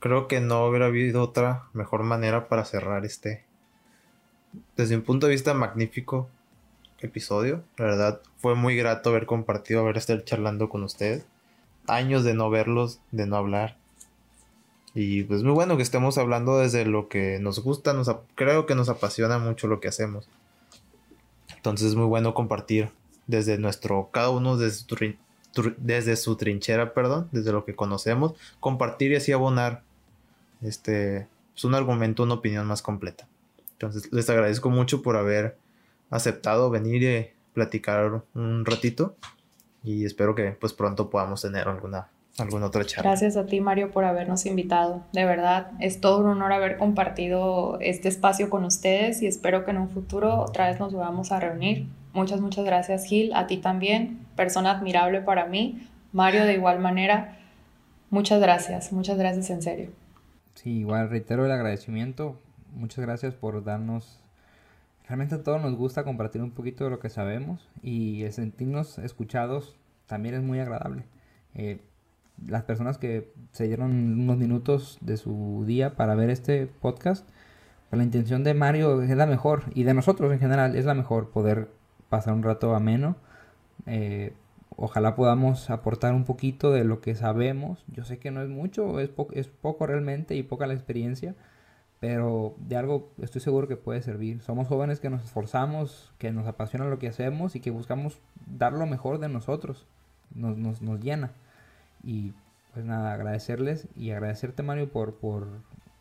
Creo 0.00 0.26
que 0.26 0.40
no 0.40 0.66
hubiera 0.66 0.86
habido 0.86 1.22
otra 1.22 1.68
mejor 1.72 2.02
manera 2.02 2.48
para 2.48 2.64
cerrar 2.64 3.04
este, 3.04 3.44
desde 4.76 4.96
un 4.96 5.02
punto 5.02 5.26
de 5.26 5.34
vista 5.34 5.54
magnífico, 5.54 6.28
episodio. 6.98 7.62
La 7.76 7.84
verdad, 7.84 8.20
fue 8.38 8.56
muy 8.56 8.74
grato 8.74 9.10
haber 9.10 9.26
compartido, 9.26 9.82
haber 9.82 9.98
estado 9.98 10.18
charlando 10.22 10.68
con 10.68 10.82
ustedes. 10.82 11.24
Años 11.86 12.24
de 12.24 12.34
no 12.34 12.50
verlos, 12.50 12.98
de 13.12 13.28
no 13.28 13.36
hablar. 13.36 13.77
Y 15.00 15.22
pues 15.22 15.44
muy 15.44 15.52
bueno 15.52 15.76
que 15.76 15.84
estemos 15.84 16.18
hablando 16.18 16.58
desde 16.58 16.84
lo 16.84 17.08
que 17.08 17.38
nos 17.38 17.60
gusta, 17.60 17.92
nos, 17.92 18.10
creo 18.34 18.66
que 18.66 18.74
nos 18.74 18.88
apasiona 18.88 19.38
mucho 19.38 19.68
lo 19.68 19.78
que 19.78 19.86
hacemos. 19.86 20.28
Entonces 21.54 21.90
es 21.90 21.94
muy 21.94 22.06
bueno 22.06 22.34
compartir 22.34 22.90
desde 23.28 23.58
nuestro, 23.58 24.10
cada 24.10 24.30
uno 24.30 24.56
desde 24.56 24.80
su, 24.80 25.72
desde 25.76 26.16
su 26.16 26.34
trinchera, 26.34 26.94
perdón, 26.94 27.28
desde 27.30 27.52
lo 27.52 27.64
que 27.64 27.76
conocemos, 27.76 28.34
compartir 28.58 29.12
y 29.12 29.14
así 29.14 29.30
abonar 29.30 29.84
este, 30.62 31.18
es 31.18 31.26
pues, 31.52 31.64
un 31.64 31.76
argumento, 31.76 32.24
una 32.24 32.34
opinión 32.34 32.66
más 32.66 32.82
completa. 32.82 33.28
Entonces 33.74 34.12
les 34.12 34.28
agradezco 34.28 34.68
mucho 34.68 35.00
por 35.00 35.16
haber 35.16 35.58
aceptado 36.10 36.70
venir 36.70 37.04
y 37.04 37.30
platicar 37.54 38.24
un 38.34 38.64
ratito 38.64 39.14
y 39.84 40.04
espero 40.04 40.34
que 40.34 40.50
pues 40.50 40.72
pronto 40.72 41.08
podamos 41.08 41.42
tener 41.42 41.68
alguna 41.68 42.08
alguna 42.40 42.66
otra 42.66 42.84
charla. 42.84 43.10
Gracias 43.10 43.36
a 43.36 43.46
ti 43.46 43.60
Mario 43.60 43.90
por 43.90 44.04
habernos 44.04 44.46
invitado. 44.46 45.02
De 45.12 45.24
verdad, 45.24 45.72
es 45.80 46.00
todo 46.00 46.20
un 46.20 46.26
honor 46.26 46.52
haber 46.52 46.76
compartido 46.76 47.78
este 47.80 48.08
espacio 48.08 48.50
con 48.50 48.64
ustedes 48.64 49.22
y 49.22 49.26
espero 49.26 49.64
que 49.64 49.70
en 49.70 49.78
un 49.78 49.88
futuro 49.88 50.40
otra 50.40 50.68
vez 50.68 50.78
nos 50.80 50.92
volvamos 50.92 51.32
a 51.32 51.40
reunir. 51.40 51.86
Muchas, 52.12 52.40
muchas 52.40 52.64
gracias 52.64 53.04
Gil, 53.04 53.32
a 53.34 53.46
ti 53.46 53.58
también, 53.58 54.26
persona 54.34 54.70
admirable 54.72 55.20
para 55.20 55.46
mí, 55.46 55.88
Mario 56.12 56.44
de 56.44 56.54
igual 56.54 56.80
manera. 56.80 57.38
Muchas 58.10 58.40
gracias, 58.40 58.92
muchas 58.92 59.18
gracias 59.18 59.50
en 59.50 59.62
serio. 59.62 59.90
Sí, 60.54 60.78
igual 60.78 61.10
reitero 61.10 61.44
el 61.44 61.52
agradecimiento. 61.52 62.40
Muchas 62.74 63.04
gracias 63.04 63.34
por 63.34 63.62
darnos 63.64 64.20
Realmente 65.08 65.36
a 65.36 65.42
todos 65.42 65.62
nos 65.62 65.74
gusta 65.74 66.04
compartir 66.04 66.42
un 66.42 66.50
poquito 66.50 66.84
de 66.84 66.90
lo 66.90 67.00
que 67.00 67.08
sabemos 67.08 67.66
y 67.82 68.24
el 68.24 68.32
sentirnos 68.32 68.98
escuchados 68.98 69.74
también 70.06 70.34
es 70.34 70.42
muy 70.42 70.60
agradable. 70.60 71.04
Eh, 71.54 71.80
las 72.46 72.64
personas 72.64 72.98
que 72.98 73.32
se 73.52 73.66
dieron 73.66 73.90
unos 74.20 74.36
minutos 74.36 74.98
de 75.00 75.16
su 75.16 75.64
día 75.66 75.96
para 75.96 76.14
ver 76.14 76.30
este 76.30 76.66
podcast, 76.66 77.28
pues 77.90 77.98
la 77.98 78.04
intención 78.04 78.44
de 78.44 78.54
Mario 78.54 79.02
es 79.02 79.10
la 79.16 79.26
mejor 79.26 79.64
y 79.74 79.84
de 79.84 79.94
nosotros 79.94 80.32
en 80.32 80.38
general 80.38 80.76
es 80.76 80.84
la 80.84 80.94
mejor 80.94 81.30
poder 81.30 81.68
pasar 82.08 82.34
un 82.34 82.42
rato 82.42 82.74
ameno. 82.74 83.16
Eh, 83.86 84.34
ojalá 84.76 85.14
podamos 85.14 85.70
aportar 85.70 86.14
un 86.14 86.24
poquito 86.24 86.70
de 86.72 86.84
lo 86.84 87.00
que 87.00 87.14
sabemos. 87.14 87.84
Yo 87.88 88.04
sé 88.04 88.18
que 88.18 88.30
no 88.30 88.42
es 88.42 88.48
mucho, 88.48 89.00
es, 89.00 89.10
es 89.32 89.48
poco 89.48 89.86
realmente 89.86 90.34
y 90.36 90.42
poca 90.42 90.66
la 90.66 90.74
experiencia 90.74 91.34
pero 92.00 92.54
de 92.58 92.76
algo 92.76 93.10
estoy 93.20 93.40
seguro 93.40 93.66
que 93.66 93.76
puede 93.76 94.02
servir. 94.02 94.40
Somos 94.42 94.68
jóvenes 94.68 95.00
que 95.00 95.10
nos 95.10 95.24
esforzamos, 95.24 96.12
que 96.18 96.30
nos 96.30 96.46
apasiona 96.46 96.86
lo 96.86 96.98
que 96.98 97.08
hacemos 97.08 97.56
y 97.56 97.60
que 97.60 97.70
buscamos 97.70 98.20
dar 98.46 98.72
lo 98.72 98.86
mejor 98.86 99.18
de 99.18 99.28
nosotros. 99.28 99.86
Nos, 100.34 100.56
nos, 100.56 100.80
nos 100.80 101.00
llena. 101.00 101.32
Y 102.02 102.32
pues 102.72 102.84
nada, 102.84 103.12
agradecerles 103.12 103.88
y 103.96 104.10
agradecerte 104.10 104.62
Mario 104.62 104.90
por, 104.90 105.14
por 105.14 105.48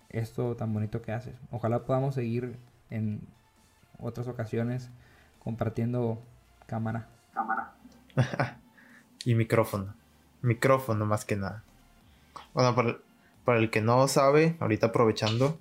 esto 0.09 0.55
tan 0.55 0.73
bonito 0.73 1.01
que 1.01 1.11
haces. 1.11 1.35
Ojalá 1.51 1.85
podamos 1.85 2.15
seguir 2.15 2.57
en 2.89 3.21
otras 3.99 4.27
ocasiones 4.27 4.89
compartiendo 5.39 6.21
cámara. 6.65 7.07
Cámara. 7.33 7.73
y 9.25 9.35
micrófono. 9.35 9.93
Micrófono 10.41 11.05
más 11.05 11.25
que 11.25 11.35
nada. 11.35 11.63
Bueno, 12.53 12.75
para, 12.75 12.97
para 13.43 13.59
el 13.59 13.69
que 13.69 13.81
no 13.81 14.07
sabe, 14.07 14.55
ahorita 14.59 14.87
aprovechando, 14.87 15.57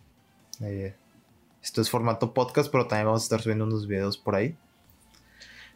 eh, 0.61 0.95
esto 1.63 1.81
es 1.81 1.91
formato 1.91 2.35
podcast, 2.35 2.71
pero 2.71 2.87
también 2.87 3.07
vamos 3.07 3.23
a 3.23 3.25
estar 3.25 3.41
subiendo 3.41 3.65
unos 3.65 3.87
videos 3.87 4.19
por 4.19 4.35
ahí. 4.35 4.57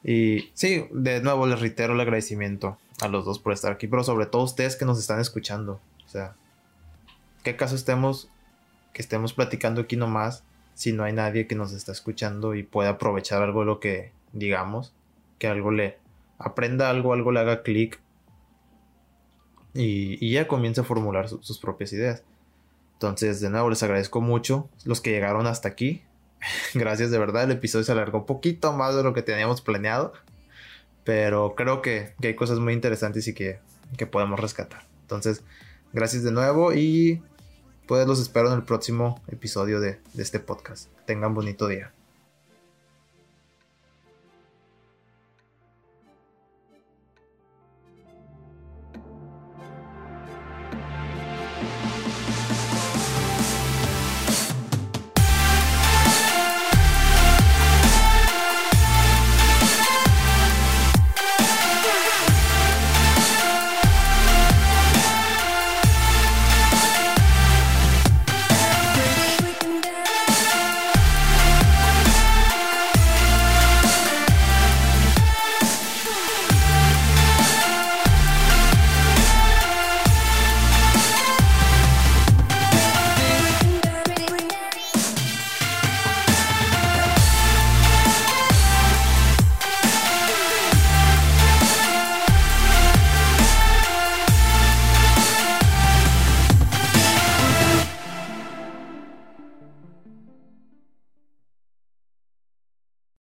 Y 0.03 0.51
sí, 0.55 0.87
de 0.93 1.20
nuevo 1.20 1.47
les 1.47 1.61
reitero 1.61 1.95
el 1.95 2.01
agradecimiento 2.01 2.78
a 3.02 3.09
los 3.09 3.24
dos 3.24 3.39
por 3.39 3.52
estar 3.52 3.72
aquí, 3.72 3.86
pero 3.86 4.05
sobre 4.05 4.27
todo 4.27 4.43
ustedes 4.43 4.77
que 4.77 4.85
nos 4.85 4.98
están 4.98 5.20
escuchando. 5.20 5.81
O 6.05 6.09
sea, 6.09 6.35
¿qué 7.43 7.56
caso 7.56 7.74
estemos 7.74 8.28
que 8.93 9.02
estemos 9.02 9.32
platicando 9.32 9.82
aquí 9.82 9.97
nomás 9.97 10.43
si 10.74 10.93
no 10.93 11.05
hay 11.05 11.12
nadie 11.12 11.47
que 11.47 11.55
nos 11.55 11.72
está 11.72 11.93
escuchando 11.93 12.55
y 12.55 12.62
pueda 12.62 12.90
aprovechar 12.90 13.43
algo 13.43 13.60
de 13.60 13.66
lo 13.66 13.81
que 13.81 14.12
digamos, 14.32 14.93
que 15.39 15.48
algo 15.48 15.70
le 15.70 15.98
aprenda 16.39 16.90
algo, 16.90 17.12
algo 17.12 17.32
le 17.32 17.40
haga 17.40 17.62
clic 17.62 18.01
y, 19.74 20.24
y, 20.24 20.32
ya 20.32 20.48
comience 20.48 20.81
a 20.81 20.85
formular 20.85 21.28
sus 21.28 21.59
propias 21.59 21.93
ideas. 21.93 22.22
Entonces, 22.94 23.40
de 23.40 23.51
nuevo, 23.51 23.70
les 23.70 23.82
agradezco 23.82 24.20
mucho 24.20 24.68
los 24.85 25.01
que 25.01 25.10
llegaron 25.10 25.47
hasta 25.47 25.68
aquí. 25.68 26.02
Gracias 26.74 27.10
de 27.10 27.18
verdad, 27.18 27.44
el 27.44 27.52
episodio 27.52 27.85
se 27.85 27.93
alargó 27.93 28.18
un 28.18 28.27
poquito 28.27 28.72
más 28.72 28.97
de 28.97 29.02
lo 29.02 29.14
que 29.14 29.22
teníamos 29.22 29.60
planeado, 29.60 30.12
pero 31.11 31.57
creo 31.57 31.82
que, 31.82 32.15
hay 32.23 32.37
cosas 32.37 32.61
muy 32.61 32.73
interesantes 32.73 33.27
y 33.27 33.35
que, 33.35 33.59
que 33.97 34.07
podemos 34.07 34.39
rescatar. 34.39 34.87
Entonces, 35.01 35.43
gracias 35.93 36.23
de 36.23 36.31
nuevo 36.31 36.73
y 36.73 37.20
pues 37.89 38.07
los 38.07 38.20
espero 38.20 38.47
en 38.47 38.55
el 38.55 38.62
próximo 38.62 39.20
episodio 39.27 39.81
de, 39.81 39.99
de 40.15 40.23
este 40.23 40.39
podcast. 40.39 40.89
Tengan 41.07 41.35
bonito 41.35 41.66
día. 41.66 41.93